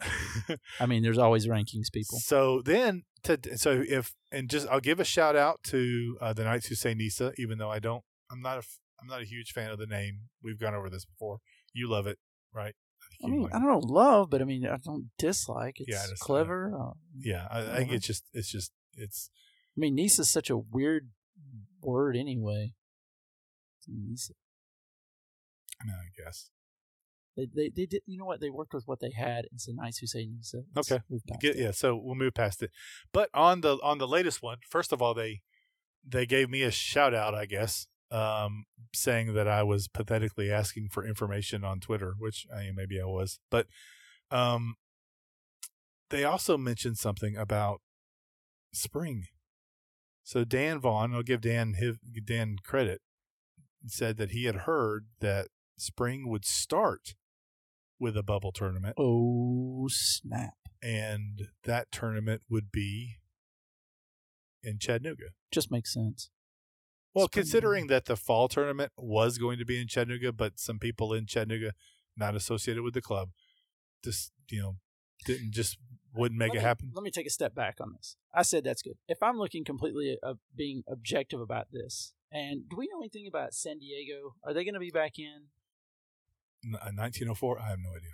I 0.80 0.86
mean, 0.86 1.02
there's 1.02 1.18
always 1.18 1.46
rankings, 1.48 1.92
people. 1.92 2.18
so 2.20 2.62
then 2.64 3.02
to 3.24 3.38
so 3.56 3.82
if 3.86 4.14
and 4.32 4.48
just 4.48 4.66
I'll 4.68 4.80
give 4.80 5.00
a 5.00 5.04
shout 5.04 5.34
out 5.36 5.60
to 5.64 6.16
uh, 6.20 6.32
the 6.32 6.44
Knights 6.44 6.68
who 6.68 6.74
say 6.76 6.94
Nisa, 6.94 7.32
even 7.36 7.58
though 7.58 7.70
I 7.70 7.80
don't, 7.80 8.02
I'm 8.30 8.40
not 8.40 8.58
a, 8.58 8.62
I'm 9.00 9.08
not 9.08 9.20
a 9.20 9.24
huge 9.24 9.50
fan 9.52 9.70
of 9.70 9.78
the 9.78 9.86
name. 9.86 10.28
We've 10.42 10.58
gone 10.58 10.74
over 10.74 10.88
this 10.88 11.04
before. 11.04 11.38
You 11.74 11.88
love 11.90 12.06
it, 12.06 12.18
right? 12.54 12.74
I 13.22 13.28
mean, 13.28 13.48
I 13.52 13.58
don't 13.58 13.68
know 13.68 13.78
love, 13.78 14.30
but 14.30 14.40
I 14.40 14.44
mean, 14.44 14.66
I 14.66 14.76
don't 14.82 15.10
dislike. 15.18 15.76
It's 15.78 15.90
Yeah, 15.90 16.02
I 16.02 16.14
clever. 16.18 16.72
Uh, 16.74 16.92
Yeah, 17.18 17.46
I, 17.50 17.60
I 17.60 17.76
think 17.76 17.92
it's 17.92 18.06
just 18.06 18.24
it's 18.32 18.50
just 18.50 18.72
it's 18.94 19.30
I 19.76 19.80
mean, 19.80 19.94
Nisa 19.94 20.22
is 20.22 20.30
such 20.30 20.50
a 20.50 20.56
weird 20.56 21.10
word 21.80 22.16
anyway. 22.16 22.74
Nisa. 23.86 24.34
no, 25.84 25.94
I 25.94 26.22
guess. 26.22 26.50
They, 27.36 27.46
they, 27.54 27.70
they 27.74 27.86
did. 27.86 28.02
You 28.06 28.18
know 28.18 28.24
what? 28.24 28.40
They 28.40 28.50
worked 28.50 28.74
with 28.74 28.86
what 28.86 29.00
they 29.00 29.12
had. 29.16 29.46
It's 29.52 29.68
a 29.68 29.74
nice 29.74 29.98
who 29.98 30.06
say 30.06 30.26
Nisa. 30.26 30.62
Okay. 30.76 31.00
Get, 31.40 31.56
yeah, 31.56 31.70
so 31.70 31.96
we'll 31.96 32.16
move 32.16 32.34
past 32.34 32.62
it. 32.62 32.70
But 33.12 33.30
on 33.32 33.60
the 33.60 33.78
on 33.82 33.98
the 33.98 34.08
latest 34.08 34.42
one, 34.42 34.58
first 34.68 34.92
of 34.92 35.00
all, 35.00 35.14
they 35.14 35.40
they 36.06 36.26
gave 36.26 36.50
me 36.50 36.62
a 36.62 36.70
shout 36.70 37.14
out, 37.14 37.34
I 37.34 37.46
guess, 37.46 37.86
um, 38.10 38.64
saying 38.94 39.34
that 39.34 39.48
I 39.48 39.62
was 39.62 39.88
pathetically 39.88 40.50
asking 40.50 40.88
for 40.90 41.06
information 41.06 41.64
on 41.64 41.80
Twitter, 41.80 42.14
which 42.18 42.46
I 42.54 42.64
mean, 42.64 42.74
maybe 42.76 43.00
I 43.00 43.04
was, 43.04 43.38
but 43.50 43.66
um, 44.30 44.74
they 46.10 46.24
also 46.24 46.56
mentioned 46.56 46.98
something 46.98 47.36
about 47.36 47.80
spring. 48.72 49.24
So 50.22 50.44
Dan 50.44 50.78
Vaughn, 50.78 51.14
I'll 51.14 51.22
give 51.22 51.40
Dan 51.40 51.74
his, 51.74 51.96
Dan 52.24 52.56
credit, 52.64 53.00
said 53.86 54.16
that 54.18 54.30
he 54.30 54.44
had 54.44 54.56
heard 54.56 55.06
that 55.20 55.48
spring 55.78 56.28
would 56.28 56.44
start 56.44 57.14
with 57.98 58.16
a 58.16 58.22
bubble 58.22 58.52
tournament 58.52 58.94
Oh 58.98 59.86
snap! 59.90 60.54
and 60.82 61.48
that 61.64 61.90
tournament 61.92 62.42
would 62.48 62.70
be 62.72 63.16
in 64.62 64.78
Chattanooga. 64.78 65.30
Just 65.50 65.70
makes 65.70 65.92
sense. 65.92 66.30
Well, 67.14 67.26
Spring 67.26 67.42
considering 67.42 67.86
that 67.88 68.04
the 68.04 68.16
fall 68.16 68.48
tournament 68.48 68.92
was 68.96 69.38
going 69.38 69.58
to 69.58 69.64
be 69.64 69.80
in 69.80 69.88
Chattanooga, 69.88 70.32
but 70.32 70.58
some 70.60 70.78
people 70.78 71.12
in 71.12 71.26
Chattanooga 71.26 71.72
not 72.16 72.36
associated 72.36 72.82
with 72.82 72.94
the 72.94 73.00
club 73.00 73.30
just 74.04 74.32
you 74.48 74.60
know 74.60 74.76
didn't 75.26 75.52
just 75.52 75.78
wouldn't 76.14 76.38
make 76.38 76.50
let 76.50 76.56
it 76.56 76.60
me, 76.60 76.64
happen. 76.64 76.90
Let 76.94 77.02
me 77.02 77.10
take 77.10 77.26
a 77.26 77.30
step 77.30 77.54
back 77.54 77.76
on 77.80 77.92
this. 77.96 78.16
I 78.34 78.42
said 78.42 78.64
that's 78.64 78.82
good. 78.82 78.94
If 79.06 79.22
I'm 79.22 79.38
looking 79.38 79.64
completely 79.64 80.18
uh, 80.22 80.34
being 80.56 80.82
objective 80.88 81.40
about 81.40 81.68
this, 81.72 82.14
and 82.32 82.68
do 82.68 82.76
we 82.76 82.88
know 82.92 83.00
anything 83.00 83.26
about 83.28 83.54
San 83.54 83.78
Diego? 83.78 84.34
Are 84.44 84.52
they 84.52 84.64
going 84.64 84.74
to 84.74 84.80
be 84.80 84.90
back 84.90 85.18
in? 85.18 85.48
N- 86.64 86.74
uh, 86.74 86.92
1904, 86.94 87.58
I 87.60 87.68
have 87.68 87.78
no 87.78 87.90
idea. 87.90 88.10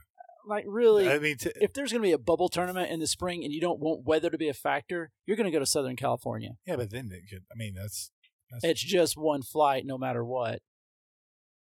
Like 0.47 0.64
really? 0.68 1.09
I 1.09 1.18
mean, 1.18 1.36
t- 1.39 1.51
if 1.60 1.73
there's 1.73 1.90
going 1.90 2.02
to 2.02 2.06
be 2.06 2.12
a 2.12 2.18
bubble 2.18 2.48
tournament 2.48 2.90
in 2.90 3.01
the 3.01 3.06
spring 3.06 3.43
and 3.43 3.52
you 3.52 3.60
don't 3.60 3.81
want 3.81 4.06
weather 4.06 4.31
to 4.31 4.39
be 4.39 4.48
a 4.48 4.55
factor, 4.55 5.10
you're 5.27 5.36
going 5.36 5.51
to 5.51 5.51
go 5.51 5.59
to 5.59 5.66
Southern 5.66 5.97
California. 5.97 6.52
yeah, 6.66 6.77
but 6.77 6.90
then 6.90 7.10
it 7.12 7.28
could, 7.28 7.43
I 7.51 7.56
mean 7.56 7.74
that's 7.74 8.12
that's 8.51 8.64
It's 8.64 8.82
just 8.82 9.16
one 9.16 9.43
flight, 9.43 9.85
no 9.86 9.98
matter 9.98 10.24
what. 10.24 10.60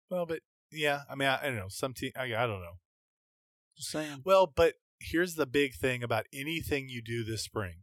well, 0.09 0.25
but 0.25 0.39
yeah, 0.71 1.01
I 1.09 1.15
mean 1.15 1.27
I, 1.27 1.39
I 1.41 1.45
don't 1.47 1.55
know 1.57 1.67
some 1.69 1.93
team. 1.93 2.11
I, 2.15 2.23
I 2.23 2.47
don't 2.47 2.61
know. 2.61 2.77
Just 3.77 3.91
saying. 3.91 4.21
Well, 4.25 4.47
but 4.53 4.75
here's 4.99 5.35
the 5.35 5.45
big 5.45 5.73
thing 5.75 6.03
about 6.03 6.25
anything 6.33 6.89
you 6.89 7.01
do 7.01 7.23
this 7.23 7.43
spring. 7.43 7.77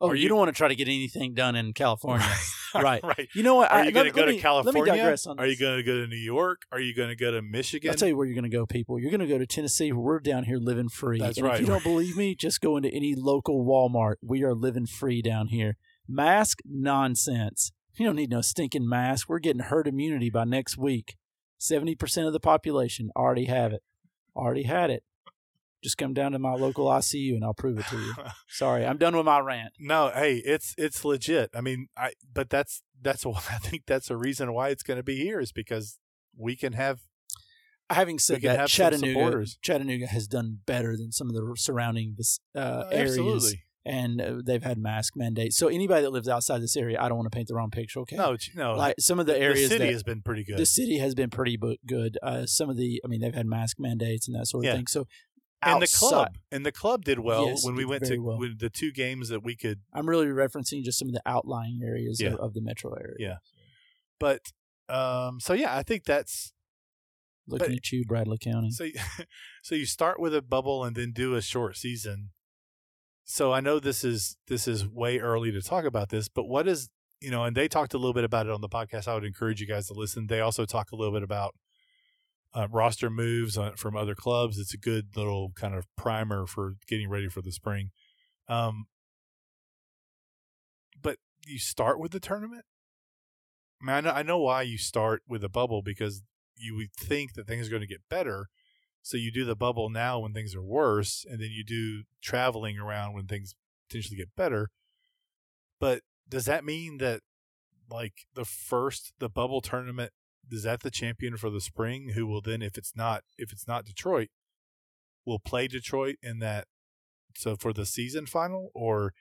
Oh, 0.00 0.12
you, 0.12 0.22
you- 0.22 0.28
don't 0.28 0.38
want 0.38 0.48
to 0.48 0.54
try 0.56 0.68
to 0.68 0.74
get 0.74 0.88
anything 0.88 1.34
done 1.34 1.56
in 1.56 1.72
California. 1.72 2.26
Right. 2.74 3.02
right. 3.02 3.28
You 3.34 3.42
know 3.42 3.54
what? 3.54 3.70
Are 3.70 3.78
I- 3.78 3.84
you 3.84 3.92
going 3.92 4.04
to 4.04 4.12
go 4.12 4.26
let 4.26 4.32
to 4.32 4.38
California? 4.38 4.82
Let 4.82 4.92
me 4.92 4.98
digress 4.98 5.26
on 5.26 5.38
Are 5.38 5.46
you 5.46 5.56
going 5.56 5.78
to 5.78 5.82
go 5.82 5.94
to 6.00 6.06
New 6.06 6.16
York? 6.16 6.62
Are 6.70 6.80
you 6.80 6.94
going 6.94 7.08
to 7.08 7.16
go 7.16 7.30
to 7.30 7.40
Michigan? 7.40 7.88
I'll 7.90 7.96
tell 7.96 8.08
you 8.08 8.16
where 8.18 8.26
you're 8.26 8.34
going 8.34 8.50
to 8.50 8.54
go, 8.54 8.66
people. 8.66 8.98
You're 8.98 9.10
going 9.10 9.20
to 9.20 9.26
go 9.26 9.38
to 9.38 9.46
Tennessee. 9.46 9.92
where 9.92 10.00
We're 10.02 10.20
down 10.20 10.44
here 10.44 10.58
living 10.58 10.90
free. 10.90 11.18
That's 11.18 11.38
and 11.38 11.46
right. 11.46 11.54
If 11.54 11.60
you 11.62 11.66
don't 11.68 11.82
believe 11.82 12.18
me, 12.18 12.34
just 12.34 12.60
go 12.60 12.76
into 12.76 12.90
any 12.90 13.14
local 13.16 13.64
Walmart. 13.64 14.16
We 14.20 14.42
are 14.42 14.52
living 14.52 14.84
free 14.84 15.22
down 15.22 15.46
here. 15.46 15.78
Mask 16.08 16.58
nonsense. 16.64 17.72
You 17.94 18.06
don't 18.06 18.16
need 18.16 18.30
no 18.30 18.42
stinking 18.42 18.88
mask. 18.88 19.28
We're 19.28 19.38
getting 19.38 19.62
herd 19.62 19.88
immunity 19.88 20.30
by 20.30 20.44
next 20.44 20.76
week. 20.76 21.16
Seventy 21.58 21.94
percent 21.94 22.26
of 22.26 22.32
the 22.32 22.40
population 22.40 23.10
already 23.16 23.46
have 23.46 23.72
it. 23.72 23.82
Already 24.34 24.64
had 24.64 24.90
it. 24.90 25.02
Just 25.82 25.98
come 25.98 26.12
down 26.14 26.32
to 26.32 26.38
my 26.38 26.54
local 26.54 26.86
ICU 26.86 27.34
and 27.34 27.44
I'll 27.44 27.54
prove 27.54 27.78
it 27.78 27.86
to 27.86 27.96
you. 27.96 28.14
Sorry, 28.48 28.84
I'm 28.84 28.98
done 28.98 29.16
with 29.16 29.24
my 29.24 29.40
rant. 29.40 29.72
no, 29.78 30.10
hey, 30.14 30.36
it's 30.44 30.74
it's 30.76 31.04
legit. 31.04 31.50
I 31.54 31.60
mean, 31.60 31.88
I 31.96 32.12
but 32.32 32.50
that's 32.50 32.82
that's 33.00 33.24
I 33.26 33.58
think 33.58 33.84
that's 33.86 34.10
a 34.10 34.16
reason 34.16 34.52
why 34.52 34.68
it's 34.68 34.82
going 34.82 34.98
to 34.98 35.04
be 35.04 35.16
here 35.16 35.40
is 35.40 35.52
because 35.52 35.98
we 36.36 36.56
can 36.56 36.74
have 36.74 37.00
Having 37.88 38.18
said 38.18 38.42
that, 38.42 38.68
Chattanooga. 38.68 39.46
Chattanooga 39.62 40.06
has 40.06 40.26
done 40.26 40.58
better 40.66 40.96
than 40.96 41.12
some 41.12 41.28
of 41.28 41.34
the 41.34 41.54
surrounding 41.56 42.16
uh, 42.54 42.58
uh, 42.58 42.88
areas. 42.90 43.54
And 43.86 44.20
uh, 44.20 44.40
they've 44.44 44.62
had 44.62 44.76
mask 44.78 45.14
mandates. 45.16 45.56
So 45.56 45.68
anybody 45.68 46.02
that 46.02 46.10
lives 46.10 46.28
outside 46.28 46.60
this 46.60 46.76
area, 46.76 47.00
I 47.00 47.08
don't 47.08 47.16
want 47.16 47.30
to 47.30 47.34
paint 47.36 47.48
the 47.48 47.54
wrong 47.54 47.70
picture. 47.70 48.00
Okay, 48.00 48.16
No, 48.16 48.36
no. 48.54 48.74
like 48.74 48.96
some 48.98 49.18
of 49.20 49.26
the 49.26 49.38
areas, 49.38 49.68
the 49.70 49.76
city 49.76 49.86
that 49.86 49.92
has 49.92 50.02
been 50.02 50.20
pretty 50.22 50.44
good. 50.44 50.58
the 50.58 50.66
city 50.66 50.98
has 50.98 51.14
been 51.14 51.30
pretty 51.30 51.56
good. 51.86 52.18
Uh, 52.22 52.44
some 52.46 52.68
of 52.68 52.76
the, 52.76 53.00
I 53.04 53.08
mean, 53.08 53.20
they've 53.20 53.34
had 53.34 53.46
mask 53.46 53.78
mandates 53.78 54.26
and 54.28 54.36
that 54.36 54.46
sort 54.46 54.64
of 54.64 54.66
Yeah. 54.66 54.74
thing. 54.76 54.86
So 54.88 55.06
and 55.62 55.80
the 55.80 55.86
club 55.86 56.36
and 56.52 56.66
the 56.66 56.70
club 56.72 57.04
did 57.04 57.18
well 57.20 57.46
Yes, 57.46 57.64
when 57.64 57.74
we 57.76 57.84
went 57.86 58.04
to 58.06 58.18
well. 58.18 58.38
the 58.58 58.68
two 58.70 58.92
games 58.92 59.30
that 59.30 59.42
we 59.42 59.56
could 59.56 59.80
I'm 59.92 60.08
really 60.08 60.26
referencing 60.26 60.82
just 60.84 60.98
some 60.98 61.08
of 61.08 61.14
the 61.14 61.22
outlying 61.24 61.80
areas 61.82 62.20
Yeah. 62.20 62.34
of, 62.34 62.40
of 62.40 62.54
the 62.54 62.60
metro 62.60 62.92
area. 62.92 63.16
Yeah. 63.18 63.36
but 64.20 64.40
um 64.88 65.40
so 65.40 65.54
yeah 65.54 65.74
i 65.76 65.82
think 65.82 66.04
that's 66.04 66.52
Looking 67.48 67.68
But- 67.68 67.76
at 67.76 67.92
you, 67.92 68.04
Bradley 68.04 68.38
County. 68.38 68.70
so 68.70 68.86
so 69.62 69.74
you 69.76 69.86
start 69.86 70.18
with 70.20 70.34
a 70.34 70.42
bubble 70.42 70.84
and 70.84 70.94
then 70.96 71.12
do 71.12 71.34
a 71.34 71.40
short 71.42 71.76
season 71.76 72.30
so 73.26 73.52
i 73.52 73.60
know 73.60 73.78
this 73.78 74.02
is 74.02 74.38
this 74.48 74.66
is 74.66 74.88
way 74.88 75.18
early 75.18 75.52
to 75.52 75.60
talk 75.60 75.84
about 75.84 76.08
this 76.08 76.28
but 76.28 76.44
what 76.44 76.66
is 76.66 76.88
you 77.20 77.30
know 77.30 77.44
and 77.44 77.56
they 77.56 77.68
talked 77.68 77.94
a 77.94 77.98
little 77.98 78.12
bit 78.12 78.24
about 78.24 78.46
it 78.46 78.52
on 78.52 78.60
the 78.60 78.68
podcast. 78.68 79.08
I 79.08 79.14
would 79.14 79.24
encourage 79.24 79.60
you 79.60 79.66
guys 79.66 79.86
to 79.88 79.94
listen. 79.94 80.26
They 80.26 80.40
also 80.40 80.64
talk 80.64 80.92
a 80.92 80.96
little 80.96 81.12
bit 81.12 81.22
about 81.22 81.54
uh, 82.54 82.68
roster 82.70 83.10
moves 83.10 83.58
on, 83.58 83.76
from 83.76 83.96
other 83.96 84.14
clubs. 84.14 84.58
It's 84.58 84.74
a 84.74 84.78
good 84.78 85.16
little 85.16 85.52
kind 85.54 85.74
of 85.74 85.86
primer 85.96 86.46
for 86.46 86.74
getting 86.86 87.08
ready 87.08 87.28
for 87.28 87.42
the 87.42 87.52
spring. 87.52 87.90
Um 88.48 88.86
but 91.02 91.18
you 91.46 91.58
start 91.58 91.98
with 92.00 92.12
the 92.12 92.20
tournament? 92.20 92.64
I, 93.82 93.84
mean, 93.84 93.94
I 93.94 94.00
know 94.00 94.10
I 94.10 94.22
know 94.22 94.38
why 94.38 94.62
you 94.62 94.78
start 94.78 95.22
with 95.28 95.44
a 95.44 95.48
bubble 95.48 95.82
because 95.82 96.22
you 96.56 96.74
would 96.76 96.92
think 96.92 97.34
that 97.34 97.46
things 97.46 97.66
are 97.66 97.70
going 97.70 97.82
to 97.82 97.86
get 97.86 98.08
better. 98.08 98.48
So 99.06 99.16
you 99.16 99.30
do 99.30 99.44
the 99.44 99.54
bubble 99.54 99.88
now 99.88 100.18
when 100.18 100.32
things 100.32 100.56
are 100.56 100.62
worse, 100.64 101.24
and 101.30 101.40
then 101.40 101.50
you 101.52 101.62
do 101.62 102.02
traveling 102.20 102.76
around 102.76 103.14
when 103.14 103.26
things 103.26 103.54
potentially 103.88 104.16
get 104.16 104.34
better. 104.34 104.70
But 105.78 106.00
does 106.28 106.46
that 106.46 106.64
mean 106.64 106.98
that, 106.98 107.20
like 107.88 108.26
the 108.34 108.44
first 108.44 109.12
the 109.20 109.28
bubble 109.28 109.60
tournament, 109.60 110.10
is 110.50 110.64
that 110.64 110.80
the 110.80 110.90
champion 110.90 111.36
for 111.36 111.50
the 111.50 111.60
spring? 111.60 112.14
Who 112.16 112.26
will 112.26 112.40
then, 112.40 112.62
if 112.62 112.76
it's 112.76 112.96
not 112.96 113.22
if 113.38 113.52
it's 113.52 113.68
not 113.68 113.84
Detroit, 113.84 114.30
will 115.24 115.38
play 115.38 115.68
Detroit 115.68 116.16
in 116.20 116.40
that? 116.40 116.66
So 117.36 117.54
for 117.54 117.72
the 117.72 117.86
season 117.86 118.26
final, 118.26 118.70
or 118.74 119.12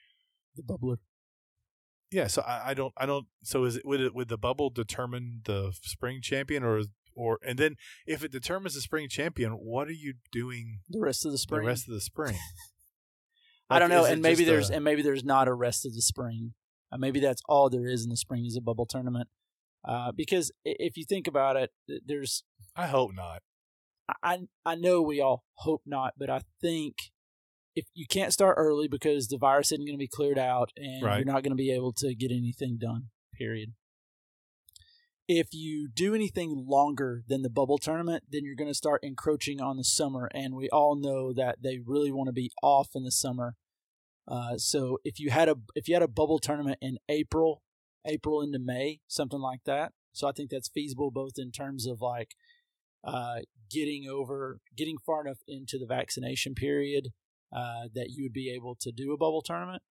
the 0.55 0.63
bubbler. 0.63 0.97
yeah, 2.09 2.25
so 2.25 2.41
I, 2.41 2.71
I 2.71 2.73
don't, 2.73 2.93
I 2.97 3.05
don't. 3.05 3.27
So 3.43 3.65
is 3.65 3.77
it 3.77 3.85
would 3.85 4.01
it 4.01 4.15
would 4.15 4.29
the 4.29 4.37
bubble 4.37 4.71
determine 4.71 5.41
the 5.45 5.73
spring 5.83 6.21
champion, 6.23 6.63
or 6.63 6.81
or 7.15 7.39
and 7.45 7.57
then 7.57 7.75
if 8.05 8.23
it 8.23 8.31
determines 8.31 8.75
the 8.75 8.81
spring 8.81 9.07
champion, 9.09 9.51
what 9.53 9.87
are 9.87 9.93
you 9.93 10.15
doing 10.31 10.79
The 10.89 10.99
rest 10.99 11.25
of 11.25 11.31
the 11.31 11.37
spring. 11.37 11.61
the 11.61 11.67
rest 11.67 11.87
of 11.87 11.93
the 11.93 12.01
spring? 12.01 12.35
I 13.69 13.79
don't 13.79 13.89
know, 13.89 14.05
and 14.05 14.21
maybe 14.21 14.43
there's 14.43 14.69
a- 14.69 14.75
and 14.75 14.83
maybe 14.83 15.01
there's 15.01 15.23
not 15.23 15.47
a 15.47 15.53
rest 15.53 15.85
of 15.85 15.93
the 15.95 16.01
spring. 16.01 16.53
Uh, 16.91 16.97
maybe 16.97 17.19
that's 17.19 17.41
all 17.49 17.69
there 17.69 17.87
is 17.87 18.03
in 18.03 18.09
the 18.09 18.17
spring 18.17 18.45
is 18.45 18.55
a 18.55 18.61
bubble 18.61 18.85
tournament. 18.85 19.27
Uh, 19.87 20.11
because 20.11 20.51
if 20.63 20.97
you 20.97 21.03
think 21.03 21.27
about 21.27 21.55
it, 21.55 21.71
there's 22.05 22.43
I 22.75 22.87
hope 22.87 23.11
not. 23.15 23.41
I 24.21 24.41
I 24.65 24.75
know 24.75 25.01
we 25.01 25.19
all 25.19 25.43
hope 25.55 25.81
not, 25.85 26.13
but 26.17 26.29
I 26.29 26.41
think 26.61 26.95
if 27.75 27.85
you 27.93 28.05
can't 28.07 28.31
start 28.33 28.55
early 28.57 28.87
because 28.87 29.27
the 29.27 29.37
virus 29.37 29.71
isn't 29.71 29.85
going 29.85 29.97
to 29.97 29.99
be 29.99 30.07
cleared 30.07 30.37
out 30.39 30.69
and 30.77 31.03
Right. 31.03 31.17
you're 31.17 31.25
not 31.25 31.43
going 31.43 31.51
to 31.51 31.55
be 31.55 31.71
able 31.71 31.91
to 31.93 32.13
get 32.15 32.31
anything 32.31 32.77
done. 32.79 33.09
Period. 33.33 33.73
If 35.27 35.47
you 35.53 35.87
do 35.87 36.13
anything 36.13 36.65
longer 36.67 37.23
than 37.27 37.41
the 37.41 37.49
bubble 37.49 37.79
tournament, 37.79 38.25
then 38.29 38.43
you're 38.43 38.55
going 38.55 38.69
to 38.69 38.75
start 38.75 39.03
encroaching 39.03 39.59
on 39.59 39.77
the 39.77 39.83
summer, 39.83 40.29
and 40.33 40.55
we 40.55 40.69
all 40.69 40.95
know 40.95 41.33
that 41.33 41.63
they 41.63 41.79
really 41.83 42.11
want 42.11 42.27
to 42.27 42.33
be 42.33 42.51
off 42.61 42.89
in 42.93 43.03
the 43.03 43.11
summer. 43.11 43.55
Uh, 44.27 44.57
so 44.57 44.99
if 45.03 45.19
you 45.19 45.29
had 45.31 45.49
a 45.49 45.55
if 45.75 45.87
you 45.87 45.95
had 45.95 46.03
a 46.03 46.07
bubble 46.07 46.39
tournament 46.39 46.77
in 46.81 46.97
April, 47.09 47.61
April 48.05 48.41
into 48.41 48.59
May, 48.59 49.01
something 49.07 49.39
like 49.39 49.61
that. 49.65 49.93
So 50.13 50.27
I 50.27 50.31
think 50.31 50.49
that's 50.49 50.69
feasible 50.69 51.11
both 51.11 51.33
in 51.37 51.51
terms 51.51 51.85
of 51.85 52.01
like 52.01 52.35
uh, 53.03 53.39
getting 53.69 54.07
over, 54.09 54.59
getting 54.75 54.97
far 55.05 55.25
enough 55.25 55.39
into 55.47 55.77
the 55.77 55.85
vaccination 55.85 56.55
period 56.55 57.09
uh, 57.55 57.87
that 57.93 58.09
you 58.09 58.23
would 58.23 58.33
be 58.33 58.51
able 58.51 58.75
to 58.81 58.91
do 58.91 59.13
a 59.13 59.17
bubble 59.17 59.41
tournament. 59.41 59.83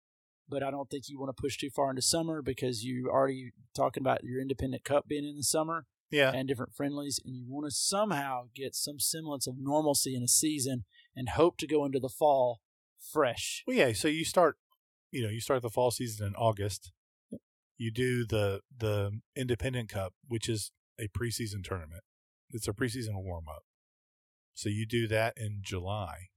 But 0.49 0.63
I 0.63 0.71
don't 0.71 0.91
think 0.91 1.05
you 1.09 1.19
want 1.19 1.35
to 1.35 1.41
push 1.41 1.57
too 1.57 1.71
far 1.75 1.91
into 1.91 2.03
summer 2.03 2.43
because 2.43 2.85
you 2.85 3.09
already 3.11 3.53
talking 3.75 4.03
about 4.03 4.25
your 4.25 4.41
independent 4.41 4.85
cup 4.85 5.09
being 5.09 5.25
in 5.25 5.37
the 5.37 5.43
summer 5.43 5.87
Yeah, 6.11 6.33
and 6.33 6.47
different 6.47 6.75
friendlies, 6.75 7.19
and 7.25 7.35
you 7.35 7.47
want 7.49 7.67
to 7.67 7.71
somehow 7.71 8.49
get 8.55 8.75
some 8.75 8.99
semblance 9.01 9.47
of 9.47 9.55
normalcy 9.59 10.15
in 10.15 10.23
a 10.23 10.29
season 10.29 10.85
and 11.17 11.31
hope 11.31 11.57
to 11.59 11.67
go 11.67 11.85
into 11.85 11.99
the 11.99 12.09
fall 12.11 12.61
fresh. 13.13 13.63
well, 13.67 13.77
yeah. 13.77 13.93
So 13.93 14.09
you 14.09 14.25
start, 14.25 14.57
you 15.11 15.23
know, 15.23 15.31
you 15.31 15.41
start 15.41 15.63
the 15.63 15.71
fall 15.71 15.91
season 15.91 16.27
in 16.27 16.35
August. 16.35 16.93
You 17.77 17.91
do 17.91 18.25
the 18.25 18.61
the 18.77 19.21
Independent 19.35 19.89
Cup, 19.89 20.15
which 20.29 20.49
is 20.49 20.71
a 21.01 21.09
preseason 21.09 21.65
tournament. 21.65 22.03
It's 22.51 22.69
a 22.69 22.73
preseason 22.73 23.15
warm 23.15 23.47
up. 23.49 23.63
So 24.53 24.69
you 24.69 24.87
do 24.87 25.09
that 25.09 25.35
in 25.37 25.59
July. 25.63 26.29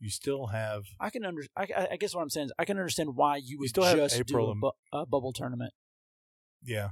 You 0.00 0.08
still 0.10 0.46
have 0.46 0.84
I 0.98 1.10
can 1.10 1.24
under 1.26 1.42
I, 1.54 1.68
I- 1.92 1.96
guess 1.96 2.14
what 2.14 2.22
I'm 2.22 2.30
saying 2.30 2.46
is 2.46 2.52
I 2.58 2.64
can 2.64 2.78
understand 2.78 3.16
why 3.16 3.36
you 3.36 3.58
would 3.58 3.68
still 3.68 3.84
have 3.84 3.98
just 3.98 4.16
April 4.18 4.46
do 4.46 4.52
a, 4.52 4.54
bu- 4.54 4.98
a 5.02 5.06
bubble 5.06 5.32
tournament 5.34 5.74
yeah. 6.64 6.90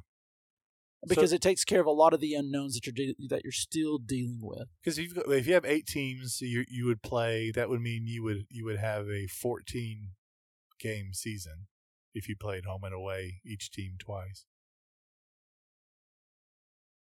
because 1.08 1.32
it 1.32 1.40
takes 1.40 1.64
care 1.64 1.80
of 1.80 1.86
a 1.86 1.90
lot 1.90 2.12
of 2.12 2.20
the 2.20 2.34
unknowns 2.34 2.74
that 2.74 2.86
you're 2.86 2.92
de- 2.92 3.16
that 3.28 3.42
you're 3.44 3.52
still 3.52 3.96
dealing 3.98 4.40
with. 4.42 4.68
Because 4.82 4.98
if, 4.98 5.14
you- 5.16 5.22
if 5.32 5.46
you 5.46 5.54
have 5.54 5.64
eight 5.64 5.86
teams, 5.86 6.40
you 6.42 6.64
you 6.68 6.84
would 6.86 7.02
play. 7.02 7.50
That 7.50 7.68
would 7.70 7.80
mean 7.80 8.06
you 8.06 8.22
would 8.24 8.44
you 8.50 8.64
would 8.66 8.78
have 8.78 9.08
a 9.08 9.26
fourteen 9.26 10.10
game 10.78 11.14
season 11.14 11.66
if 12.14 12.28
you 12.28 12.36
played 12.36 12.64
home 12.66 12.84
and 12.84 12.94
away 12.94 13.40
each 13.44 13.70
team 13.70 13.92
twice. 13.98 14.44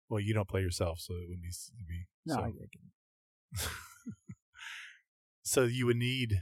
Well, 0.09 0.21
you 0.21 0.33
don't 0.33 0.47
play 0.47 0.61
yourself, 0.61 0.99
so 0.99 1.13
it 1.15 1.27
wouldn't 1.27 1.41
be. 1.43 1.51
be 1.87 2.05
No, 2.25 2.35
so, 2.35 2.41
I 2.41 2.51
get 2.51 2.61
it. 2.63 3.69
so 5.47 5.63
you 5.63 5.85
would 5.85 5.97
need 5.97 6.41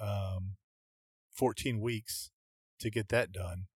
um, 0.00 0.56
fourteen 1.32 1.80
weeks 1.80 2.30
to 2.80 2.90
get 2.90 3.08
that 3.08 3.32
done. 3.32 3.66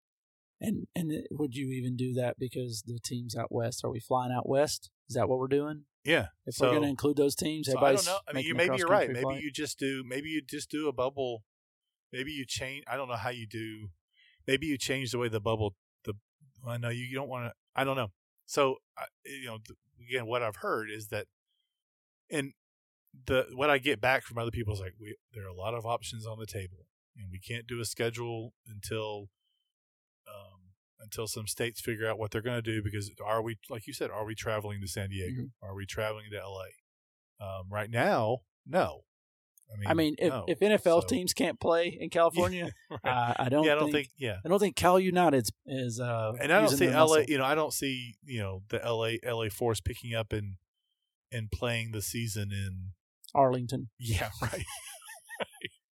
And 0.61 0.87
and 0.95 1.13
would 1.31 1.55
you 1.55 1.71
even 1.71 1.97
do 1.97 2.13
that 2.15 2.37
because 2.39 2.83
the 2.87 2.99
teams 3.03 3.35
out 3.37 3.51
west? 3.51 3.85
Are 3.85 3.91
we 3.91 4.01
flying 4.01 4.33
out 4.33 4.49
west? 4.49 4.91
Is 5.09 5.15
that 5.17 5.29
what 5.29 5.39
we're 5.39 5.49
doing? 5.49 5.85
Yeah. 6.05 6.29
If 6.47 6.57
so, 6.57 6.67
we're 6.67 6.73
going 6.73 6.83
to 6.83 6.89
include 6.89 7.17
those 7.17 7.35
teams, 7.35 7.69
so 7.69 7.79
I 7.79 7.93
don't 7.93 8.07
know. 8.07 8.19
I 8.29 8.35
mean, 8.35 8.45
you 8.45 8.55
maybe 8.55 8.77
you're 8.77 8.87
right. 8.87 9.09
Maybe 9.09 9.23
flight? 9.23 9.43
you 9.43 9.51
just 9.51 9.79
do. 9.79 10.05
Maybe 10.07 10.29
you 10.29 10.43
just 10.43 10.71
do 10.71 10.89
a 10.89 10.93
bubble. 10.93 11.43
Maybe 12.13 12.31
you 12.33 12.45
change. 12.47 12.85
I 12.87 12.97
don't 12.97 13.09
know 13.09 13.17
how 13.17 13.31
you 13.31 13.47
do. 13.47 13.89
Maybe 14.47 14.67
you 14.67 14.77
change 14.77 15.11
the 15.11 15.19
way 15.19 15.29
the 15.29 15.41
bubble. 15.41 15.75
The 16.05 16.15
I 16.67 16.77
know 16.77 16.91
you, 16.91 17.05
you 17.05 17.15
don't 17.15 17.29
want 17.29 17.47
to. 17.47 17.53
I 17.75 17.85
don't 17.85 17.97
know. 17.97 18.09
So 18.47 18.77
I- 18.97 19.07
you 19.25 19.47
know, 19.47 19.59
again, 20.07 20.27
what 20.27 20.43
I've 20.43 20.57
heard 20.57 20.91
is 20.91 21.09
that, 21.09 21.27
and 22.31 22.53
the 23.27 23.47
what 23.55 23.71
I 23.71 23.79
get 23.79 24.01
back 24.01 24.23
from 24.25 24.39
other 24.39 24.51
people 24.51 24.75
is 24.75 24.81
like, 24.81 24.95
we 25.01 25.17
there 25.33 25.45
are 25.45 25.49
a 25.49 25.55
lot 25.55 25.75
of 25.75 25.87
options 25.87 26.27
on 26.27 26.39
the 26.39 26.47
table, 26.47 26.87
and 27.17 27.29
we 27.31 27.39
can't 27.39 27.67
do 27.67 27.81
a 27.81 27.85
schedule 27.85 28.53
until, 28.69 29.29
um, 30.29 30.61
until 31.01 31.27
some 31.27 31.47
states 31.47 31.81
figure 31.81 32.09
out 32.09 32.19
what 32.19 32.31
they're 32.31 32.43
going 32.43 32.63
to 32.63 32.63
do. 32.63 32.83
Because 32.83 33.11
are 33.25 33.43
we, 33.43 33.59
like 33.71 33.87
you 33.87 33.93
said, 33.93 34.11
are 34.11 34.25
we 34.25 34.35
traveling 34.35 34.81
to 34.81 34.89
San 34.89 35.11
Diego? 35.11 35.43
Mm-hmm. 35.43 35.67
Are 35.67 35.75
we 35.75 35.87
traveling 35.87 36.27
to 36.33 36.39
L.A.? 36.39 37.45
Um, 37.45 37.65
right 37.71 37.91
now, 37.91 38.39
no. 38.67 39.01
I 39.73 39.77
mean, 39.79 39.89
I 39.89 39.95
mean, 39.95 40.15
if, 40.19 40.29
no. 40.29 40.45
if 40.47 40.61
NFL 40.61 41.03
So- 41.03 41.07
teams 41.09 41.33
can't 41.33 41.59
play 41.59 41.97
in 41.99 42.11
California, 42.11 42.71
right. 42.91 43.01
uh, 43.05 43.35
I 43.39 43.49
don't. 43.49 43.65
yeah, 43.65 43.73
I 43.73 43.75
don't 43.77 43.85
think, 43.91 44.09
think, 44.09 44.09
yeah. 44.19 44.37
I 44.45 44.49
don't 44.49 44.59
think 44.59 44.77
Cal 44.77 45.01
United 45.01 45.47
is. 45.67 45.99
Uh, 46.01 46.33
And 46.41 46.53
I 46.53 46.61
don't 46.61 46.69
see 46.69 46.87
LA. 46.89 46.93
muscle. 47.01 47.23
You 47.25 47.39
know, 47.39 47.45
I 47.45 47.55
don't 47.55 47.73
see 47.73 48.15
you 48.25 48.41
know 48.41 48.63
the 48.69 48.79
LA 48.79 49.13
LA 49.29 49.49
Force 49.49 49.81
picking 49.81 50.15
up 50.15 50.33
and 50.33 50.57
and 51.33 51.51
playing 51.51 51.93
the 51.93 52.03
season 52.03 52.51
in. 52.53 52.93
Arlington. 53.35 53.89
Yeah, 53.99 54.31
right. 54.43 54.65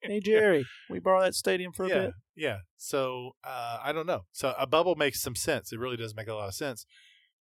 hey 0.01 0.19
Jerry, 0.19 0.65
we 0.89 0.99
borrow 0.99 1.21
that 1.21 1.35
stadium 1.35 1.71
for 1.73 1.85
a 1.85 1.89
yeah, 1.89 1.95
bit. 1.95 2.11
yeah. 2.35 2.57
So 2.77 3.31
uh, 3.43 3.79
I 3.83 3.91
don't 3.91 4.07
know. 4.07 4.21
So 4.31 4.53
a 4.57 4.67
bubble 4.67 4.95
makes 4.95 5.21
some 5.21 5.35
sense. 5.35 5.71
It 5.71 5.79
really 5.79 5.97
does 5.97 6.15
make 6.15 6.27
a 6.27 6.33
lot 6.33 6.47
of 6.47 6.53
sense. 6.55 6.85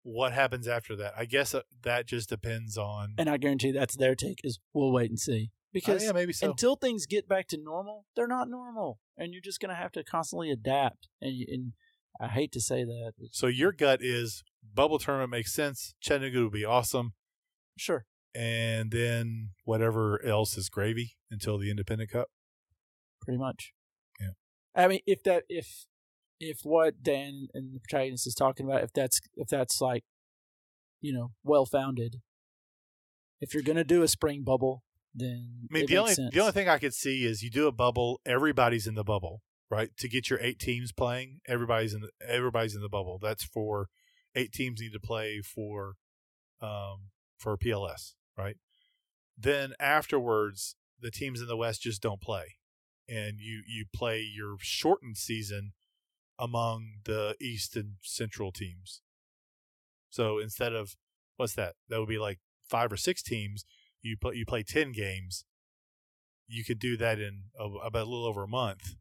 What 0.03 0.33
happens 0.33 0.69
after 0.69 0.95
that? 0.97 1.15
I 1.17 1.25
guess 1.25 1.55
uh, 1.55 1.63
that 1.83 2.07
just 2.07 2.29
depends 2.29 2.77
on. 2.77 3.15
And 3.17 3.29
I 3.31 3.37
guarantee 3.39 3.73
that's 3.73 3.97
their 3.97 4.15
take 4.15 4.41
is 4.45 4.59
we'll 4.75 4.93
wait 4.93 5.09
and 5.11 5.19
see 5.19 5.51
because 5.73 6.03
Uh, 6.03 6.07
yeah, 6.07 6.13
maybe 6.13 6.33
so. 6.33 6.51
until 6.51 6.77
things 6.77 7.07
get 7.07 7.27
back 7.29 7.49
to 7.49 7.59
normal, 7.59 8.05
they're 8.15 8.27
not 8.29 8.49
normal, 8.49 8.99
and 9.17 9.33
you're 9.33 9.43
just 9.43 9.61
gonna 9.61 9.75
have 9.75 9.93
to 9.93 10.05
constantly 10.05 10.51
adapt. 10.51 11.09
And 11.21 11.35
and 11.49 11.73
I 12.21 12.29
hate 12.29 12.53
to 12.53 12.61
say 12.61 12.85
that, 12.85 13.13
so 13.33 13.47
your 13.47 13.73
gut 13.73 14.01
is 14.03 14.45
bubble 14.75 14.99
tournament 14.99 15.31
makes 15.31 15.53
sense. 15.55 15.95
Chattanooga 16.01 16.43
would 16.45 16.53
be 16.53 16.65
awesome, 16.65 17.15
sure, 17.77 18.05
and 18.35 18.91
then 18.91 19.51
whatever 19.65 20.25
else 20.25 20.57
is 20.57 20.69
gravy 20.69 21.17
until 21.31 21.59
the 21.59 21.71
Independent 21.71 22.11
Cup. 22.11 22.29
pretty 23.23 23.39
much. 23.39 23.73
Yeah. 24.21 24.31
I 24.75 24.89
mean, 24.89 25.01
if 25.07 25.23
that 25.25 25.45
if 25.49 25.87
if 26.41 26.61
what 26.63 27.03
Dan 27.03 27.49
and 27.55 27.75
the 27.75 27.81
protagonist 27.81 28.27
is 28.27 28.35
talking 28.35 28.67
about, 28.67 28.83
if 28.83 28.93
that's 28.93 29.21
if 29.37 29.49
that's 29.49 29.81
like, 29.81 30.05
you 31.01 31.13
know, 31.13 31.33
well 31.43 31.67
founded. 31.67 32.21
If 33.41 33.53
you're 33.53 33.63
gonna 33.63 33.85
do 33.85 34.03
a 34.03 34.09
spring 34.09 34.43
bubble, 34.43 34.85
then 35.15 35.69
I 35.71 35.75
mean, 35.75 35.87
the 35.87 35.99
only 35.99 36.15
sense. 36.15 36.33
the 36.33 36.41
only 36.41 36.53
thing 36.53 36.69
I 36.69 36.79
could 36.79 36.95
see 36.95 37.25
is 37.25 37.43
you 37.43 37.51
do 37.51 37.67
a 37.67 37.73
bubble. 37.73 38.21
Everybody's 38.27 38.87
in 38.87 38.95
the 38.95 39.05
bubble, 39.05 39.43
right? 39.71 39.91
To 39.99 40.09
get 40.09 40.31
your 40.31 40.41
eight 40.41 40.59
teams 40.59 40.93
playing, 40.93 41.41
everybody's 41.47 41.95
in 41.95 42.03
the, 42.03 42.11
everybody's 42.27 42.75
in 42.75 42.83
the 42.83 42.89
bubble. 42.89 43.19
That's 43.23 43.45
for 43.45 43.89
eight 44.35 44.53
teams 44.53 44.81
need 44.81 44.93
to 44.93 45.01
play 45.01 45.41
for 45.41 45.95
um, 46.61 47.11
for 47.39 47.57
PLS, 47.57 48.15
right? 48.37 48.57
Then 49.37 49.75
afterwards, 49.81 50.77
the 51.01 51.11
teams 51.11 51.41
in 51.41 51.47
the 51.47 51.57
West 51.57 51.83
just 51.83 52.03
don't 52.03 52.21
play, 52.21 52.57
and 53.09 53.41
you 53.41 53.63
you 53.67 53.85
play 53.93 54.21
your 54.21 54.57
shortened 54.61 55.17
season 55.17 55.73
among 56.39 57.01
the 57.05 57.37
East 57.41 57.77
and 57.77 57.95
Central 58.03 58.53
teams. 58.53 59.03
So 60.11 60.39
instead 60.39 60.73
of 60.73 60.97
what's 61.37 61.55
that? 61.55 61.75
That 61.89 61.99
would 61.99 62.09
be 62.09 62.19
like 62.19 62.39
five 62.69 62.93
or 62.93 62.97
six 62.97 63.23
teams. 63.23 63.65
You 64.03 64.17
play 64.17 64.37
you 64.37 64.47
play 64.47 64.63
10 64.63 64.93
games. 64.93 65.45
You 66.47 66.65
could 66.65 66.79
do 66.79 66.97
that 66.99 67.19
in 67.19 67.45
a, 67.59 67.65
about 67.65 68.07
a 68.07 68.11
little 68.11 68.27
over 68.27 68.45
a 68.45 68.49
month. 68.49 68.97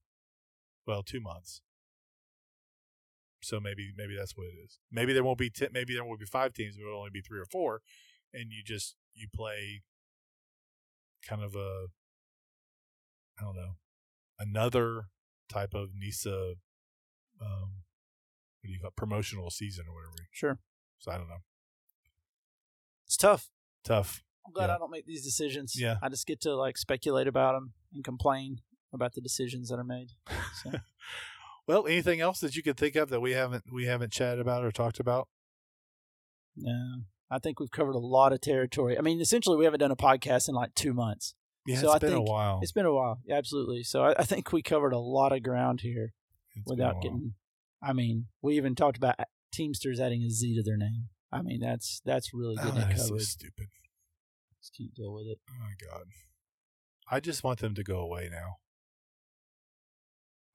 Well 0.87 1.03
two 1.03 1.21
months. 1.21 1.61
So 3.41 3.59
maybe 3.59 3.91
maybe 3.95 4.15
that's 4.15 4.37
what 4.37 4.47
it 4.47 4.57
is. 4.63 4.79
Maybe 4.91 5.13
there 5.13 5.23
won't 5.23 5.37
be 5.37 5.49
10, 5.49 5.69
maybe 5.73 5.93
there 5.93 6.05
won't 6.05 6.19
be 6.19 6.25
five 6.25 6.53
teams 6.53 6.77
it'll 6.77 6.97
only 6.97 7.11
be 7.11 7.21
three 7.21 7.39
or 7.39 7.45
four. 7.45 7.81
And 8.33 8.51
you 8.51 8.63
just 8.65 8.95
you 9.13 9.27
play 9.33 9.81
kind 11.27 11.41
of 11.43 11.55
a 11.55 11.87
i 13.39 13.43
don't 13.43 13.55
know 13.55 13.75
another 14.39 15.05
type 15.49 15.73
of 15.73 15.89
nisa 15.95 16.53
um 17.41 17.83
what 18.61 18.67
do 18.67 18.73
you 18.73 18.79
call 18.79 18.89
it, 18.89 18.95
promotional 18.95 19.49
season 19.49 19.85
or 19.87 19.93
whatever 19.93 20.27
sure, 20.31 20.59
so 20.99 21.11
i 21.11 21.17
don't 21.17 21.27
know 21.29 21.43
it's 23.05 23.17
tough. 23.17 23.49
tough 23.83 24.23
I'm 24.45 24.51
glad 24.51 24.67
Yeah. 24.67 24.75
I 24.75 24.77
don't 24.79 24.91
make 24.91 25.05
these 25.05 25.23
decisions. 25.23 25.73
Yeah. 25.79 25.95
I 26.03 26.09
just 26.09 26.27
get 26.27 26.41
to 26.41 26.53
like 26.53 26.77
speculate 26.77 27.27
about 27.27 27.53
them 27.53 27.71
and 27.93 28.03
complain 28.03 28.59
about 28.91 29.13
the 29.13 29.21
decisions 29.21 29.69
that 29.69 29.79
are 29.79 29.85
made. 29.85 30.09
So. 30.61 30.71
Well, 31.65 31.87
anything 31.87 32.19
else 32.19 32.41
that 32.41 32.57
you 32.57 32.61
could 32.61 32.75
think 32.75 32.97
of 32.97 33.07
that 33.09 33.21
we 33.21 33.31
haven't 33.31 33.71
we 33.71 33.85
haven't 33.85 34.11
chatted 34.11 34.39
about 34.41 34.65
or 34.65 34.71
talked 34.73 34.99
about? 34.99 35.29
Yeah, 36.57 36.95
I 37.33 37.39
think 37.39 37.59
we've 37.59 37.71
covered 37.71 37.95
a 37.95 37.99
lot 37.99 38.31
of 38.31 38.41
territory. 38.41 38.97
I 38.97 39.01
mean, 39.01 39.19
essentially, 39.19 39.57
we 39.57 39.65
haven't 39.65 39.79
done 39.79 39.91
a 39.91 39.95
podcast 39.95 40.47
in 40.47 40.55
like 40.55 40.75
two 40.75 40.93
months. 40.93 41.33
Yeah, 41.65 41.77
So 41.77 41.87
it's 41.87 41.95
I 41.95 41.99
been 41.99 42.09
think 42.11 42.27
a 42.27 42.31
while. 42.31 42.59
It's 42.61 42.71
been 42.71 42.85
a 42.85 42.93
while, 42.93 43.19
yeah, 43.25 43.37
absolutely. 43.37 43.83
So 43.83 44.03
I, 44.03 44.15
I 44.19 44.23
think 44.23 44.51
we 44.51 44.61
covered 44.61 44.93
a 44.93 44.99
lot 44.99 45.31
of 45.31 45.41
ground 45.43 45.81
here 45.81 46.13
It's 46.55 46.69
without 46.69 47.01
getting. 47.01 47.33
I 47.81 47.93
mean, 47.93 48.27
we 48.41 48.57
even 48.57 48.75
talked 48.75 48.97
about 48.97 49.15
Teamsters 49.51 49.99
adding 49.99 50.21
a 50.23 50.29
Z 50.29 50.55
to 50.55 50.63
their 50.63 50.77
name. 50.77 51.09
I 51.31 51.41
mean, 51.41 51.59
that's 51.59 52.01
that's 52.05 52.33
really 52.33 52.55
Oh, 52.59 52.63
getting 52.65 52.79
that 52.81 52.91
it 52.91 52.99
ah, 52.99 53.01
is 53.01 53.07
so 53.07 53.17
stupid. 53.17 53.67
Just 54.61 54.75
can't 54.77 54.93
deal 54.93 55.13
with 55.13 55.25
it. 55.27 55.39
Oh 55.49 55.53
my 55.59 55.73
god. 55.89 56.03
I 57.09 57.19
just 57.19 57.43
want 57.43 57.59
them 57.59 57.73
to 57.75 57.83
go 57.83 57.99
away 57.99 58.29
now. 58.31 58.57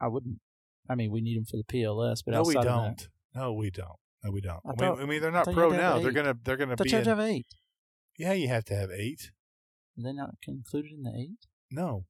I 0.00 0.08
wouldn't. 0.08 0.40
I 0.88 0.94
mean, 0.94 1.10
we 1.10 1.20
need 1.20 1.36
them 1.36 1.44
for 1.44 1.56
the 1.56 1.64
PLS, 1.64 2.22
but 2.24 2.32
no, 2.32 2.42
we 2.42 2.56
outside 2.56 2.70
of 2.70 2.82
that- 2.96 2.98
don't. 2.98 3.08
No, 3.34 3.52
we 3.52 3.70
don't. 3.70 3.98
No, 4.24 4.30
we 4.32 4.40
don't. 4.40 4.56
I 4.64 4.68
I, 4.68 4.70
mean, 4.70 4.76
thought- 4.78 5.00
I 5.00 5.06
mean, 5.06 5.20
they're 5.22 5.30
not 5.30 5.44
pro 5.44 5.70
had 5.70 5.76
to 5.76 5.82
have 5.82 5.94
now. 5.96 6.02
They're 6.02 6.12
gonna 6.12 6.36
they're 6.44 6.56
gonna 6.56 6.72
I 6.72 6.76
thought 6.76 6.84
be. 6.84 6.90
you 6.90 6.96
had 6.96 7.04
to 7.04 7.10
have 7.10 7.20
eight. 7.20 7.46
yeah, 8.18 8.32
you 8.32 8.48
have 8.48 8.64
to 8.64 8.74
have 8.76 8.90
eight. 8.90 9.30
Are 9.98 10.02
they 10.02 10.12
not 10.12 10.30
included 10.46 10.92
in 10.92 11.02
the 11.02 11.12
eight? 11.16 11.46
No, 11.70 12.04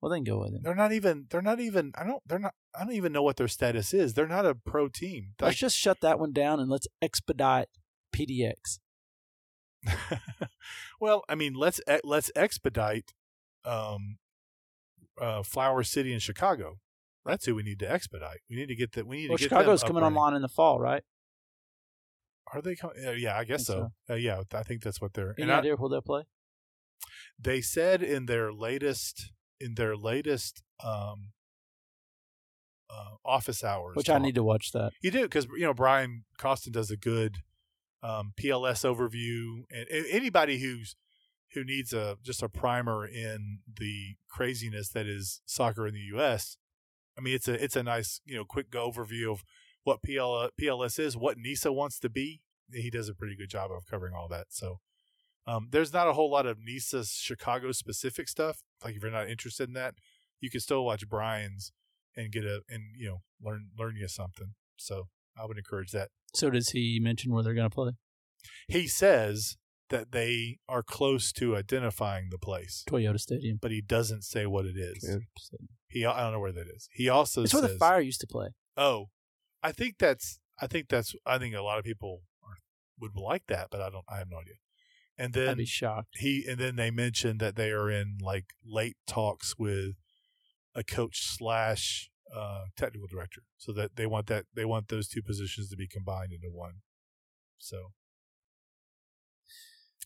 Well, 0.00 0.10
then 0.10 0.24
go 0.24 0.40
with 0.40 0.54
it. 0.54 0.62
they're 0.62 0.74
not 0.74 0.92
even. 0.92 1.26
They're 1.30 1.42
not 1.42 1.60
even. 1.60 1.92
I 1.96 2.04
don't. 2.04 2.22
They're 2.26 2.38
not. 2.38 2.54
I 2.74 2.84
don't 2.84 2.94
even 2.94 3.12
know 3.12 3.22
what 3.22 3.36
their 3.36 3.48
status 3.48 3.92
is. 3.94 4.14
They're 4.14 4.26
not 4.26 4.44
a 4.46 4.54
pro 4.54 4.88
team. 4.88 5.34
Let's 5.40 5.58
just 5.58 5.76
shut 5.78 6.00
that 6.00 6.18
one 6.18 6.32
down 6.32 6.58
and 6.60 6.68
let's 6.70 6.86
expedite 7.02 7.68
PDX. 8.14 8.78
well, 11.00 11.24
I 11.28 11.34
mean, 11.34 11.54
let's 11.54 11.80
e- 11.90 12.00
let's 12.04 12.30
expedite 12.36 13.12
um, 13.64 14.18
uh, 15.20 15.42
Flower 15.42 15.82
City 15.82 16.12
in 16.12 16.18
Chicago. 16.18 16.78
That's 17.24 17.46
who 17.46 17.54
we 17.54 17.62
need 17.62 17.78
to 17.80 17.90
expedite. 17.90 18.40
We 18.50 18.56
need 18.56 18.66
to 18.68 18.74
get 18.74 18.92
that. 18.92 19.06
We 19.06 19.18
need 19.18 19.28
Well, 19.30 19.38
to 19.38 19.44
get 19.44 19.50
Chicago's 19.50 19.80
them 19.82 19.88
coming 19.88 20.02
online 20.04 20.34
in 20.34 20.42
the 20.42 20.48
fall, 20.48 20.80
right? 20.80 21.02
Are 22.52 22.60
they 22.62 22.74
coming? 22.74 22.96
Uh, 23.06 23.10
yeah, 23.12 23.36
I 23.38 23.44
guess 23.44 23.66
Think 23.66 23.78
so. 23.78 23.88
Uh, 24.10 24.16
yeah, 24.16 24.42
I 24.52 24.62
think 24.62 24.82
that's 24.82 25.00
what 25.00 25.14
they're. 25.14 25.34
Any 25.38 25.42
And 25.44 25.52
I, 25.52 25.58
idea 25.58 25.76
who 25.76 25.88
they'll 25.88 26.02
play? 26.02 26.22
they 27.38 27.60
said 27.60 28.02
in 28.02 28.26
their 28.26 28.52
latest 28.52 29.32
in 29.58 29.74
their 29.74 29.96
latest 29.96 30.62
um, 30.84 31.32
uh, 32.90 33.14
office 33.24 33.64
hours, 33.64 33.96
Which 33.96 34.10
I 34.10 34.18
need 34.18 34.34
to 34.34 34.42
watch 34.42 34.72
that. 34.72 34.92
You 35.00 35.10
do 35.10 35.22
because 35.22 35.46
you 35.56 35.64
know 35.64 35.74
Brian 35.74 36.24
Costin 36.38 36.72
does 36.72 36.90
a 36.90 36.96
good 36.96 37.36
um, 38.02 38.32
PLS 38.40 38.84
overview, 38.84 39.64
and 39.70 39.86
a- 39.90 40.12
anybody 40.14 40.58
who's 40.60 40.96
who 41.54 41.64
needs 41.64 41.92
a 41.92 42.16
just 42.22 42.42
a 42.42 42.48
primer 42.48 43.06
in 43.06 43.58
the 43.78 44.16
craziness 44.28 44.88
that 44.90 45.06
is 45.06 45.40
soccer 45.46 45.86
in 45.86 45.94
the 45.94 46.00
U.S. 46.16 46.56
I 47.16 47.20
mean, 47.20 47.34
it's 47.34 47.48
a 47.48 47.62
it's 47.62 47.76
a 47.76 47.82
nice 47.82 48.20
you 48.24 48.36
know 48.36 48.44
quick 48.44 48.70
overview 48.72 49.30
of 49.32 49.42
what 49.84 50.02
PL, 50.02 50.50
PLS 50.60 50.98
is, 50.98 51.16
what 51.16 51.38
NISA 51.38 51.72
wants 51.72 51.98
to 52.00 52.08
be. 52.08 52.40
He 52.72 52.90
does 52.90 53.08
a 53.08 53.14
pretty 53.14 53.36
good 53.36 53.50
job 53.50 53.70
of 53.70 53.86
covering 53.86 54.14
all 54.14 54.28
that. 54.28 54.46
So 54.50 54.80
um, 55.46 55.68
there's 55.70 55.92
not 55.92 56.08
a 56.08 56.12
whole 56.12 56.30
lot 56.30 56.46
of 56.46 56.58
NISA 56.58 57.04
Chicago 57.06 57.72
specific 57.72 58.28
stuff. 58.28 58.62
Like 58.84 58.94
if 58.96 59.02
you're 59.02 59.10
not 59.10 59.28
interested 59.28 59.68
in 59.68 59.74
that, 59.74 59.94
you 60.40 60.50
can 60.50 60.60
still 60.60 60.84
watch 60.84 61.08
Brian's 61.08 61.72
and 62.16 62.30
get 62.30 62.44
a 62.44 62.60
and 62.68 62.82
you 62.96 63.06
know 63.08 63.22
learn 63.42 63.70
learn 63.78 63.96
you 63.96 64.08
something. 64.08 64.54
So 64.76 65.08
I 65.38 65.46
would 65.46 65.58
encourage 65.58 65.92
that. 65.92 66.08
So 66.34 66.50
does 66.50 66.70
he 66.70 66.98
mention 67.00 67.32
where 67.32 67.42
they're 67.42 67.54
going 67.54 67.68
to 67.68 67.74
play? 67.74 67.92
He 68.68 68.86
says 68.86 69.56
that 69.90 70.12
they 70.12 70.58
are 70.68 70.82
close 70.82 71.32
to 71.32 71.56
identifying 71.56 72.28
the 72.30 72.38
place, 72.38 72.84
Toyota 72.88 73.20
Stadium. 73.20 73.58
but 73.60 73.70
he 73.70 73.80
doesn't 73.80 74.22
say 74.22 74.46
what 74.46 74.64
it 74.64 74.76
is. 74.76 75.18
He 75.88 76.06
I 76.06 76.22
don't 76.22 76.32
know 76.32 76.40
where 76.40 76.52
that 76.52 76.66
is. 76.68 76.88
He 76.92 77.08
also 77.08 77.42
It's 77.42 77.52
says 77.52 77.60
where 77.62 77.70
the 77.70 77.78
Fire 77.78 78.00
used 78.00 78.20
to 78.22 78.26
play. 78.26 78.48
Oh, 78.76 79.10
I 79.62 79.72
think 79.72 79.98
that's 79.98 80.38
I 80.60 80.66
think 80.66 80.88
that's 80.88 81.14
I 81.26 81.38
think 81.38 81.54
a 81.54 81.62
lot 81.62 81.78
of 81.78 81.84
people 81.84 82.22
are, 82.42 82.58
would 83.00 83.16
like 83.16 83.46
that, 83.48 83.68
but 83.70 83.80
I 83.80 83.90
don't 83.90 84.04
I 84.08 84.18
have 84.18 84.30
no 84.30 84.38
idea. 84.38 84.54
And 85.18 85.36
I'd 85.36 85.46
then 85.46 85.56
be 85.58 85.66
shocked. 85.66 86.16
he 86.18 86.44
and 86.48 86.58
then 86.58 86.76
they 86.76 86.90
mentioned 86.90 87.40
that 87.40 87.56
they 87.56 87.70
are 87.70 87.90
in 87.90 88.18
like 88.20 88.46
late 88.64 88.96
talks 89.06 89.54
with 89.58 89.96
a 90.74 90.82
coach 90.82 91.20
slash 91.22 92.10
uh, 92.34 92.64
technical 92.76 93.06
director, 93.06 93.42
so 93.58 93.72
that 93.72 93.96
they 93.96 94.06
want 94.06 94.26
that 94.28 94.46
they 94.54 94.64
want 94.64 94.88
those 94.88 95.08
two 95.08 95.22
positions 95.22 95.68
to 95.68 95.76
be 95.76 95.86
combined 95.86 96.32
into 96.32 96.48
one. 96.48 96.76
So 97.58 97.92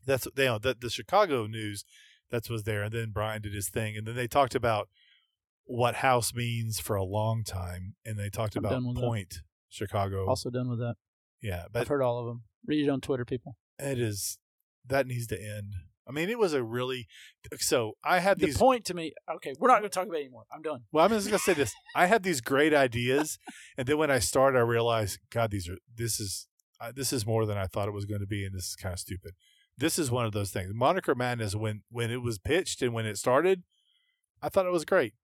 that's 0.04 0.26
they 0.34 0.46
know 0.46 0.58
that 0.58 0.80
the 0.80 0.90
Chicago 0.90 1.46
news 1.46 1.84
that's 2.30 2.50
was 2.50 2.64
there, 2.64 2.82
and 2.82 2.92
then 2.92 3.10
Brian 3.12 3.42
did 3.42 3.54
his 3.54 3.68
thing, 3.68 3.96
and 3.96 4.06
then 4.06 4.16
they 4.16 4.26
talked 4.26 4.54
about 4.54 4.88
what 5.66 5.96
house 5.96 6.32
means 6.34 6.80
for 6.80 6.96
a 6.96 7.04
long 7.04 7.44
time, 7.44 7.94
and 8.04 8.18
they 8.18 8.30
talked 8.30 8.56
I'm 8.56 8.64
about 8.64 8.82
with 8.84 8.96
that. 8.96 9.02
point 9.02 9.34
Chicago. 9.68 10.26
Also 10.26 10.48
done 10.50 10.68
with 10.70 10.78
that. 10.78 10.94
yeah, 11.42 11.64
I've 11.66 11.72
but 11.72 11.88
heard 11.88 12.02
all 12.02 12.18
of 12.20 12.26
them. 12.26 12.44
Read 12.66 12.86
it 12.86 12.90
on 12.90 13.00
Twitter, 13.00 13.24
people. 13.24 13.56
it 13.78 13.98
is 13.98 14.38
that 14.86 15.06
needs 15.06 15.26
to 15.28 15.40
end. 15.40 15.74
I 16.08 16.12
mean, 16.12 16.30
it 16.30 16.38
was 16.38 16.52
a 16.52 16.62
really 16.62 17.08
so 17.58 17.94
I 18.04 18.20
had 18.20 18.38
The 18.38 18.46
these 18.46 18.56
point 18.58 18.84
to 18.86 18.94
me. 18.94 19.12
Okay, 19.36 19.54
we're 19.58 19.68
not 19.68 19.80
going 19.80 19.90
to 19.90 19.94
talk 19.94 20.06
about 20.06 20.18
it 20.18 20.20
anymore. 20.20 20.44
I'm 20.54 20.62
done. 20.62 20.82
Well, 20.92 21.04
I'm 21.04 21.10
just 21.10 21.26
gonna 21.26 21.40
say 21.40 21.54
this. 21.54 21.72
I 21.96 22.06
had 22.06 22.22
these 22.22 22.40
great 22.40 22.72
ideas, 22.72 23.38
and 23.76 23.88
then 23.88 23.98
when 23.98 24.10
I 24.10 24.20
started, 24.20 24.58
I 24.58 24.62
realized, 24.62 25.18
God, 25.30 25.50
these 25.50 25.68
are 25.68 25.78
this 25.94 26.20
is 26.20 26.46
uh, 26.80 26.92
this 26.94 27.12
is 27.12 27.26
more 27.26 27.44
than 27.44 27.58
I 27.58 27.66
thought 27.66 27.88
it 27.88 27.94
was 27.94 28.04
going 28.04 28.20
to 28.20 28.26
be, 28.26 28.44
and 28.44 28.54
this 28.54 28.66
is 28.66 28.76
kind 28.76 28.92
of 28.92 29.00
stupid. 29.00 29.32
This 29.76 29.98
is 29.98 30.10
one 30.10 30.24
of 30.26 30.32
those 30.32 30.50
things. 30.52 30.70
Moniker 30.72 31.14
Madness, 31.14 31.56
when 31.56 31.82
when 31.90 32.10
it 32.12 32.22
was 32.22 32.38
pitched 32.38 32.82
and 32.82 32.94
when 32.94 33.04
it 33.06 33.18
started, 33.18 33.64
I 34.40 34.48
thought 34.48 34.66
it 34.66 34.72
was 34.72 34.84
great. 34.84 35.14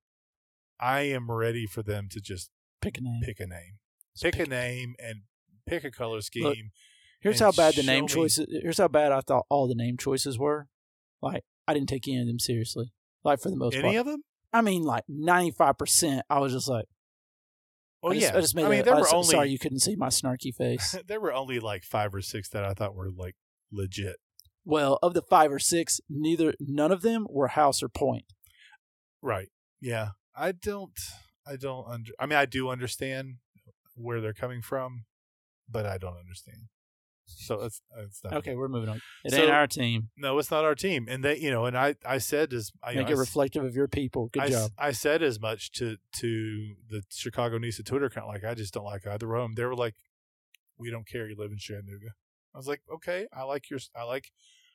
I 0.82 1.02
am 1.02 1.30
ready 1.30 1.66
for 1.66 1.82
them 1.82 2.08
to 2.10 2.20
just 2.20 2.50
Pick 2.80 2.98
a 2.98 3.00
name. 3.00 3.20
pick 3.22 3.38
a 3.38 3.46
name, 3.46 3.78
Just 4.16 4.24
pick 4.24 4.46
a 4.46 4.50
name, 4.50 4.94
and 4.98 5.22
pick 5.66 5.84
a 5.84 5.90
color 5.92 6.20
scheme. 6.20 6.72
Here's 7.20 7.38
how 7.38 7.52
bad 7.52 7.74
the 7.76 7.84
name 7.84 8.04
me- 8.04 8.08
choices. 8.08 8.46
Here's 8.50 8.78
how 8.78 8.88
bad 8.88 9.12
I 9.12 9.20
thought 9.20 9.46
all 9.48 9.68
the 9.68 9.76
name 9.76 9.96
choices 9.96 10.36
were. 10.38 10.66
Like 11.22 11.44
I 11.68 11.74
didn't 11.74 11.88
take 11.88 12.08
any 12.08 12.20
of 12.20 12.26
them 12.26 12.40
seriously. 12.40 12.92
Like 13.22 13.40
for 13.40 13.48
the 13.50 13.56
most 13.56 13.74
part. 13.74 13.84
Any 13.84 13.94
part, 13.94 14.06
of 14.08 14.12
them? 14.12 14.24
I 14.52 14.60
mean, 14.60 14.82
like 14.82 15.04
ninety 15.08 15.52
five 15.52 15.78
percent. 15.78 16.26
I 16.28 16.40
was 16.40 16.52
just 16.52 16.68
like, 16.68 16.86
oh 18.02 18.10
I 18.10 18.14
just, 18.14 18.32
yeah. 18.32 18.36
I 18.36 18.40
just 18.40 18.56
made. 18.56 18.64
I 18.64 18.68
mean, 18.68 18.80
a- 18.80 18.82
there 18.82 18.96
I 18.96 19.00
were 19.00 19.14
only 19.14 19.28
sorry 19.28 19.50
you 19.50 19.60
couldn't 19.60 19.78
see 19.78 19.94
my 19.94 20.08
snarky 20.08 20.52
face. 20.52 20.96
there 21.06 21.20
were 21.20 21.32
only 21.32 21.60
like 21.60 21.84
five 21.84 22.12
or 22.12 22.20
six 22.22 22.48
that 22.48 22.64
I 22.64 22.74
thought 22.74 22.96
were 22.96 23.10
like 23.10 23.36
legit. 23.70 24.16
well, 24.64 24.98
of 25.00 25.14
the 25.14 25.22
five 25.22 25.52
or 25.52 25.60
six, 25.60 26.00
neither 26.10 26.54
none 26.58 26.90
of 26.90 27.02
them 27.02 27.28
were 27.30 27.48
house 27.48 27.84
or 27.84 27.88
point. 27.88 28.24
Right. 29.22 29.50
Yeah. 29.80 30.08
I 30.34 30.52
don't. 30.52 30.98
I 31.46 31.56
don't. 31.56 31.86
Under, 31.88 32.12
I 32.18 32.26
mean, 32.26 32.38
I 32.38 32.46
do 32.46 32.68
understand 32.68 33.36
where 33.94 34.20
they're 34.20 34.32
coming 34.32 34.62
from, 34.62 35.04
but 35.68 35.86
I 35.86 35.98
don't 35.98 36.16
understand. 36.16 36.68
So 37.26 37.60
it's 37.62 37.80
it's 37.98 38.22
not 38.24 38.34
Okay, 38.34 38.54
we're 38.54 38.68
moving 38.68 38.88
on. 38.90 39.00
It 39.24 39.32
So- 39.32 39.42
ain't 39.42 39.50
our 39.50 39.66
team. 39.66 40.10
No, 40.16 40.38
it's 40.38 40.50
not 40.50 40.64
our 40.64 40.74
team, 40.74 41.06
and 41.08 41.24
they, 41.24 41.38
you 41.38 41.50
know, 41.50 41.64
and 41.66 41.76
I, 41.78 41.94
I 42.04 42.18
said 42.18 42.52
as 42.52 42.72
I, 42.82 42.94
Make 42.94 43.06
know, 43.06 43.12
it 43.12 43.16
I 43.16 43.20
reflective 43.20 43.64
of 43.64 43.74
your 43.74 43.88
people. 43.88 44.28
Good 44.32 44.42
I, 44.42 44.48
job. 44.50 44.70
I 44.78 44.92
said 44.92 45.22
as 45.22 45.40
much 45.40 45.72
to 45.72 45.96
to 46.16 46.74
the 46.90 47.02
Chicago 47.10 47.58
Nisa 47.58 47.82
Twitter 47.82 48.06
account. 48.06 48.26
Like, 48.28 48.44
I 48.44 48.54
just 48.54 48.74
don't 48.74 48.84
like 48.84 49.06
either 49.06 49.34
of 49.34 49.42
them. 49.44 49.54
They 49.54 49.64
were 49.64 49.74
like, 49.76 49.94
"We 50.78 50.90
don't 50.90 51.06
care. 51.06 51.28
You 51.28 51.36
live 51.38 51.52
in 51.52 51.58
Chattanooga." 51.58 52.10
I 52.54 52.58
was 52.58 52.66
like, 52.68 52.82
"Okay, 52.92 53.26
I 53.32 53.44
like 53.44 53.70
your, 53.70 53.80
I 53.96 54.02
like, 54.02 54.30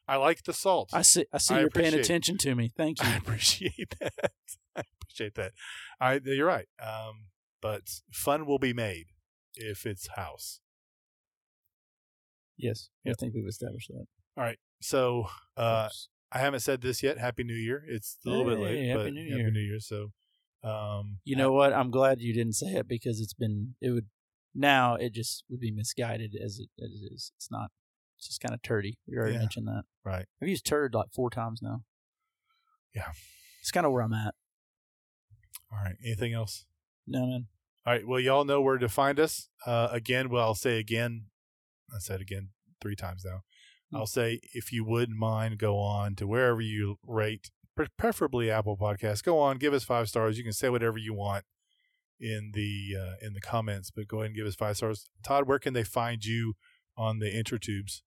I 0.08 0.16
like 0.16 0.44
the 0.44 0.54
salt. 0.54 0.90
I 0.94 1.02
see. 1.04 1.26
I 1.32 1.38
see 1.38 1.56
I 1.56 1.60
you're 1.60 1.70
paying 1.70 1.94
attention 1.94 2.38
to 2.40 2.56
me. 2.56 2.72
Thank 2.76 3.00
you. 3.04 3.10
I 3.10 3.18
appreciate 3.18 3.94
that. 4.00 4.32
I 4.76 4.84
appreciate 5.18 5.36
that. 5.36 5.54
I, 6.00 6.20
you're 6.24 6.48
right. 6.48 6.68
Um, 6.82 7.26
but 7.62 7.82
fun 8.12 8.46
will 8.46 8.60
be 8.60 8.74
made 8.74 9.08
if 9.56 9.86
it's 9.86 10.08
house. 10.16 10.60
yes, 12.58 12.90
I 13.08 13.14
think 13.20 13.34
we've 13.34 13.48
established 13.48 13.90
that. 13.90 14.06
All 14.38 14.44
right. 14.44 14.58
So 14.82 15.28
uh, 15.56 15.90
I 16.32 16.40
haven't 16.40 16.60
said 16.60 16.82
this 16.82 17.02
yet. 17.02 17.18
Happy 17.18 17.44
New 17.44 17.56
Year. 17.56 17.84
It's 17.88 18.18
a 18.26 18.30
little 18.30 18.46
bit 18.46 18.60
late, 18.60 18.88
Happy 18.90 19.04
but 19.04 19.14
New 19.14 19.22
Year. 19.22 19.38
Happy 19.40 19.52
New 19.52 19.60
Year. 19.60 19.80
So, 19.80 20.12
um, 20.64 21.18
you 21.24 21.36
know 21.36 21.52
what? 21.52 21.74
I'm 21.74 21.90
glad 21.90 22.22
you 22.22 22.34
didn't 22.34 22.54
say 22.54 22.68
it 22.68 22.88
because 22.88 23.20
it's 23.20 23.34
been. 23.34 23.74
It 23.82 23.90
would 23.92 24.06
now. 24.54 24.96
It 24.96 25.14
just 25.14 25.44
would 25.50 25.60
be 25.60 25.72
misguided 25.72 26.36
as 26.36 26.60
it, 26.60 26.70
as 26.84 26.92
it 26.92 27.14
is. 27.14 27.32
It's 27.38 27.50
not. 27.50 27.72
It's 28.20 28.28
just 28.28 28.42
kind 28.42 28.54
of 28.54 28.62
turdy. 28.62 28.98
We 29.08 29.18
already 29.18 29.34
Yeah. 29.34 29.40
mentioned 29.40 29.68
that. 29.68 29.84
Right. 30.04 30.26
I've 30.42 30.48
used 30.48 30.66
turd 30.66 30.94
like 30.94 31.12
four 31.16 31.30
times 31.32 31.62
now. 31.64 31.84
Yeah. 32.94 33.12
It's 33.62 33.72
kind 33.72 33.86
of 33.86 33.92
where 33.92 34.02
I'm 34.04 34.14
at. 34.14 34.34
All 35.72 35.80
right. 35.84 35.96
Anything 36.04 36.34
else? 36.34 36.66
No, 37.06 37.26
man. 37.26 37.48
All 37.86 37.94
right. 37.94 38.08
Well, 38.08 38.20
y'all 38.20 38.46
know 38.46 38.62
where 38.62 38.78
to 38.78 38.90
find 38.90 39.20
us. 39.20 39.50
Uh, 39.66 39.90
again, 39.92 40.30
well, 40.30 40.44
I'll 40.44 40.56
say 40.56 40.80
again. 40.80 41.26
I 41.94 42.00
said 42.00 42.22
again 42.22 42.50
three 42.82 42.96
times 42.96 43.24
now. 43.26 43.42
Hmm. 43.92 43.98
I'll 43.98 44.08
say 44.08 44.40
if 44.54 44.72
you 44.72 44.84
wouldn't 44.84 45.18
mind, 45.18 45.58
go 45.58 45.78
on 45.78 46.16
to 46.16 46.28
wherever 46.28 46.62
you 46.62 46.98
rate, 47.06 47.52
preferably 47.98 48.52
Apple 48.52 48.78
Podcasts. 48.78 49.24
Go 49.24 49.40
on, 49.40 49.58
give 49.58 49.74
us 49.74 49.84
five 49.84 50.10
stars. 50.10 50.38
You 50.38 50.44
can 50.44 50.54
say 50.54 50.70
whatever 50.70 50.98
you 50.98 51.14
want 51.14 51.46
in 52.20 52.52
the 52.54 52.96
uh, 53.00 53.26
in 53.26 53.34
the 53.34 53.42
comments, 53.42 53.92
but 53.92 54.08
go 54.08 54.18
ahead 54.18 54.28
and 54.28 54.36
give 54.36 54.48
us 54.48 54.56
five 54.56 54.78
stars. 54.78 55.10
Todd, 55.24 55.48
where 55.48 55.60
can 55.60 55.74
they 55.74 55.84
find 55.84 56.26
you 56.26 56.56
on 56.98 57.20
the 57.20 57.28
intertubes? 57.28 58.02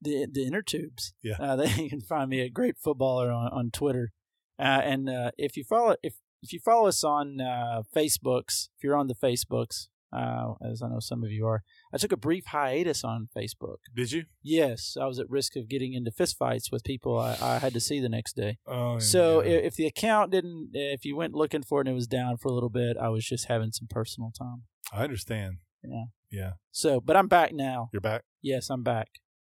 the 0.00 0.26
the 0.30 0.46
inner 0.46 0.62
tubes. 0.62 1.12
Yeah. 1.22 1.36
uh, 1.38 1.56
they 1.56 1.88
can 1.88 2.00
find 2.00 2.30
me 2.30 2.44
at 2.44 2.54
Great 2.54 2.76
Footballer 2.78 3.30
on, 3.30 3.48
on 3.52 3.70
Twitter, 3.70 4.12
uh, 4.58 4.80
and 4.84 5.08
uh, 5.08 5.30
if 5.38 5.56
you 5.56 5.64
follow 5.64 5.96
if 6.02 6.14
if 6.42 6.52
you 6.52 6.60
follow 6.60 6.88
us 6.88 7.04
on 7.04 7.40
uh, 7.40 7.82
Facebooks, 7.94 8.68
if 8.76 8.84
you're 8.84 8.96
on 8.96 9.06
the 9.08 9.14
Facebooks, 9.14 9.88
uh, 10.12 10.54
as 10.68 10.82
I 10.82 10.88
know 10.88 10.98
some 10.98 11.22
of 11.22 11.30
you 11.30 11.46
are, 11.46 11.62
I 11.92 11.96
took 11.98 12.10
a 12.12 12.16
brief 12.16 12.46
hiatus 12.46 13.04
on 13.04 13.28
Facebook. 13.36 13.76
Did 13.94 14.10
you? 14.10 14.24
Yes, 14.42 14.96
I 15.00 15.06
was 15.06 15.18
at 15.20 15.30
risk 15.30 15.54
of 15.56 15.68
getting 15.68 15.92
into 15.94 16.10
fistfights 16.10 16.72
with 16.72 16.82
people 16.82 17.16
I, 17.18 17.36
I 17.40 17.58
had 17.58 17.72
to 17.74 17.80
see 17.80 18.00
the 18.00 18.08
next 18.08 18.34
day. 18.34 18.58
Oh, 18.66 18.98
So 18.98 19.42
yeah. 19.42 19.50
if 19.58 19.76
the 19.76 19.86
account 19.86 20.32
didn't, 20.32 20.70
if 20.72 21.04
you 21.04 21.14
went 21.16 21.34
looking 21.34 21.62
for 21.62 21.80
it 21.80 21.86
and 21.86 21.92
it 21.92 21.94
was 21.94 22.08
down 22.08 22.38
for 22.38 22.48
a 22.48 22.52
little 22.52 22.70
bit, 22.70 22.96
I 22.96 23.08
was 23.08 23.24
just 23.24 23.46
having 23.46 23.70
some 23.70 23.86
personal 23.88 24.32
time. 24.36 24.62
I 24.92 25.04
understand. 25.04 25.58
Yeah. 25.84 26.04
Yeah. 26.30 26.52
So, 26.72 27.00
but 27.00 27.16
I'm 27.16 27.28
back 27.28 27.52
now. 27.52 27.90
You're 27.92 28.00
back. 28.00 28.22
Yes, 28.42 28.68
I'm 28.70 28.82
back. 28.82 29.08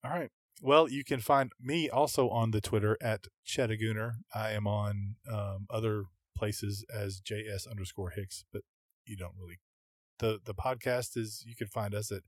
All 0.05 0.11
right. 0.11 0.31
Well, 0.63 0.89
you 0.91 1.05
can 1.05 1.21
find 1.21 1.53
me 1.61 1.91
also 1.91 2.31
on 2.31 2.51
the 2.51 2.63
Twitter 2.63 2.97
at 3.03 3.27
Chattagooner. 3.45 4.15
I 4.35 4.53
am 4.53 4.67
on 4.67 5.17
um, 5.31 5.67
other 5.69 6.05
places 6.37 6.85
as 6.95 7.21
JS 7.21 7.69
underscore 7.71 8.11
Hicks, 8.11 8.45
but 8.53 8.63
you 9.05 9.17
don't 9.17 9.35
really. 9.39 9.59
The 10.19 10.41
the 10.45 10.55
podcast 10.55 11.17
is 11.17 11.45
you 11.47 11.55
can 11.57 11.67
find 11.67 11.95
us 11.95 12.11
at 12.11 12.23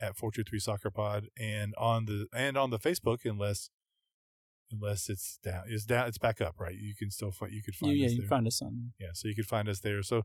at 0.00 0.16
four 0.16 0.30
two 0.30 0.44
three 0.44 0.58
soccer 0.58 0.90
pod 0.90 1.28
and 1.38 1.74
on 1.76 2.06
the 2.06 2.26
and 2.34 2.56
on 2.56 2.70
the 2.70 2.78
Facebook 2.78 3.18
unless 3.24 3.70
unless 4.70 5.08
it's 5.08 5.38
down 5.42 5.64
it's 5.66 5.84
down 5.84 6.06
it's 6.08 6.18
back 6.18 6.40
up 6.40 6.54
right 6.58 6.76
you 6.78 6.94
can 6.94 7.10
still 7.10 7.30
find 7.30 7.52
you 7.52 7.62
could 7.62 7.74
find 7.74 7.96
yeah, 7.96 8.06
us 8.06 8.12
you 8.12 8.18
there 8.18 8.22
can 8.22 8.28
find 8.28 8.46
us 8.46 8.60
on. 8.62 8.92
yeah 9.00 9.08
so 9.14 9.26
you 9.26 9.34
can 9.34 9.44
find 9.44 9.68
us 9.68 9.80
there 9.80 10.02
so 10.02 10.22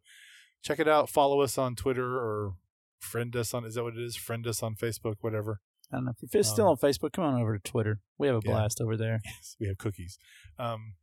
check 0.62 0.80
it 0.80 0.88
out 0.88 1.10
follow 1.10 1.42
us 1.42 1.58
on 1.58 1.76
Twitter 1.76 2.18
or 2.18 2.54
friend 3.00 3.36
us 3.36 3.54
on 3.54 3.64
is 3.66 3.76
that 3.76 3.84
what 3.84 3.96
it 3.96 4.04
is 4.04 4.16
friend 4.16 4.46
us 4.46 4.62
on 4.62 4.76
Facebook 4.76 5.16
whatever 5.22 5.62
I 5.92 5.98
don't 5.98 6.06
know 6.06 6.14
if 6.22 6.34
you're 6.34 6.44
still 6.44 6.66
Um, 6.66 6.72
on 6.72 6.78
Facebook. 6.78 7.14
Come 7.14 7.26
on 7.26 7.40
over 7.40 7.56
to 7.56 7.62
Twitter. 7.72 8.00
We 8.18 8.26
have 8.26 8.38
a 8.38 8.42
yeah. 8.44 8.52
blast 8.52 8.82
over 8.82 8.98
there. 8.98 9.22
Yes, 9.26 9.56
we 9.60 9.68
have 9.68 9.78
cookies. 9.78 10.18
Um, 10.58 10.96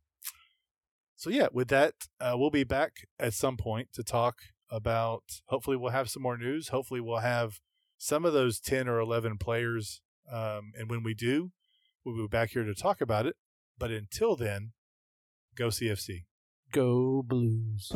so 1.21 1.29
yeah, 1.29 1.49
with 1.53 1.67
that, 1.67 1.93
uh, 2.19 2.33
we'll 2.35 2.49
be 2.49 2.63
back 2.63 3.07
at 3.19 3.35
some 3.35 3.55
point 3.55 3.89
to 3.93 4.03
talk 4.03 4.37
about. 4.71 5.21
Hopefully, 5.49 5.77
we'll 5.77 5.91
have 5.91 6.09
some 6.09 6.23
more 6.23 6.35
news. 6.35 6.69
Hopefully, 6.69 6.99
we'll 6.99 7.19
have 7.19 7.59
some 7.99 8.25
of 8.25 8.33
those 8.33 8.59
ten 8.59 8.87
or 8.87 8.99
eleven 8.99 9.37
players. 9.37 10.01
Um, 10.31 10.71
and 10.75 10.89
when 10.89 11.03
we 11.03 11.13
do, 11.13 11.51
we'll 12.03 12.17
be 12.17 12.27
back 12.27 12.49
here 12.49 12.63
to 12.63 12.73
talk 12.73 13.01
about 13.01 13.27
it. 13.27 13.35
But 13.77 13.91
until 13.91 14.35
then, 14.35 14.71
go 15.55 15.67
CFC. 15.67 16.23
Go 16.71 17.21
Blues. 17.21 17.91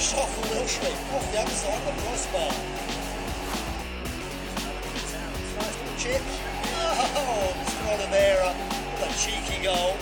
What 0.00 0.08
a 0.08 0.16
shot 0.16 0.28
from 0.30 0.44
Wilshere. 0.56 0.96
Off 1.14 1.30
the 1.30 1.40
outside, 1.40 1.80
the 1.84 1.92
crossbar. 2.00 2.52
Nice 5.58 5.76
little 5.76 5.98
chip. 5.98 6.22
Oh, 7.20 7.52
Mr. 7.60 7.84
Oliveira. 7.92 8.50
What 8.96 9.10
a 9.10 9.18
cheeky 9.18 9.62
goal. 9.62 9.98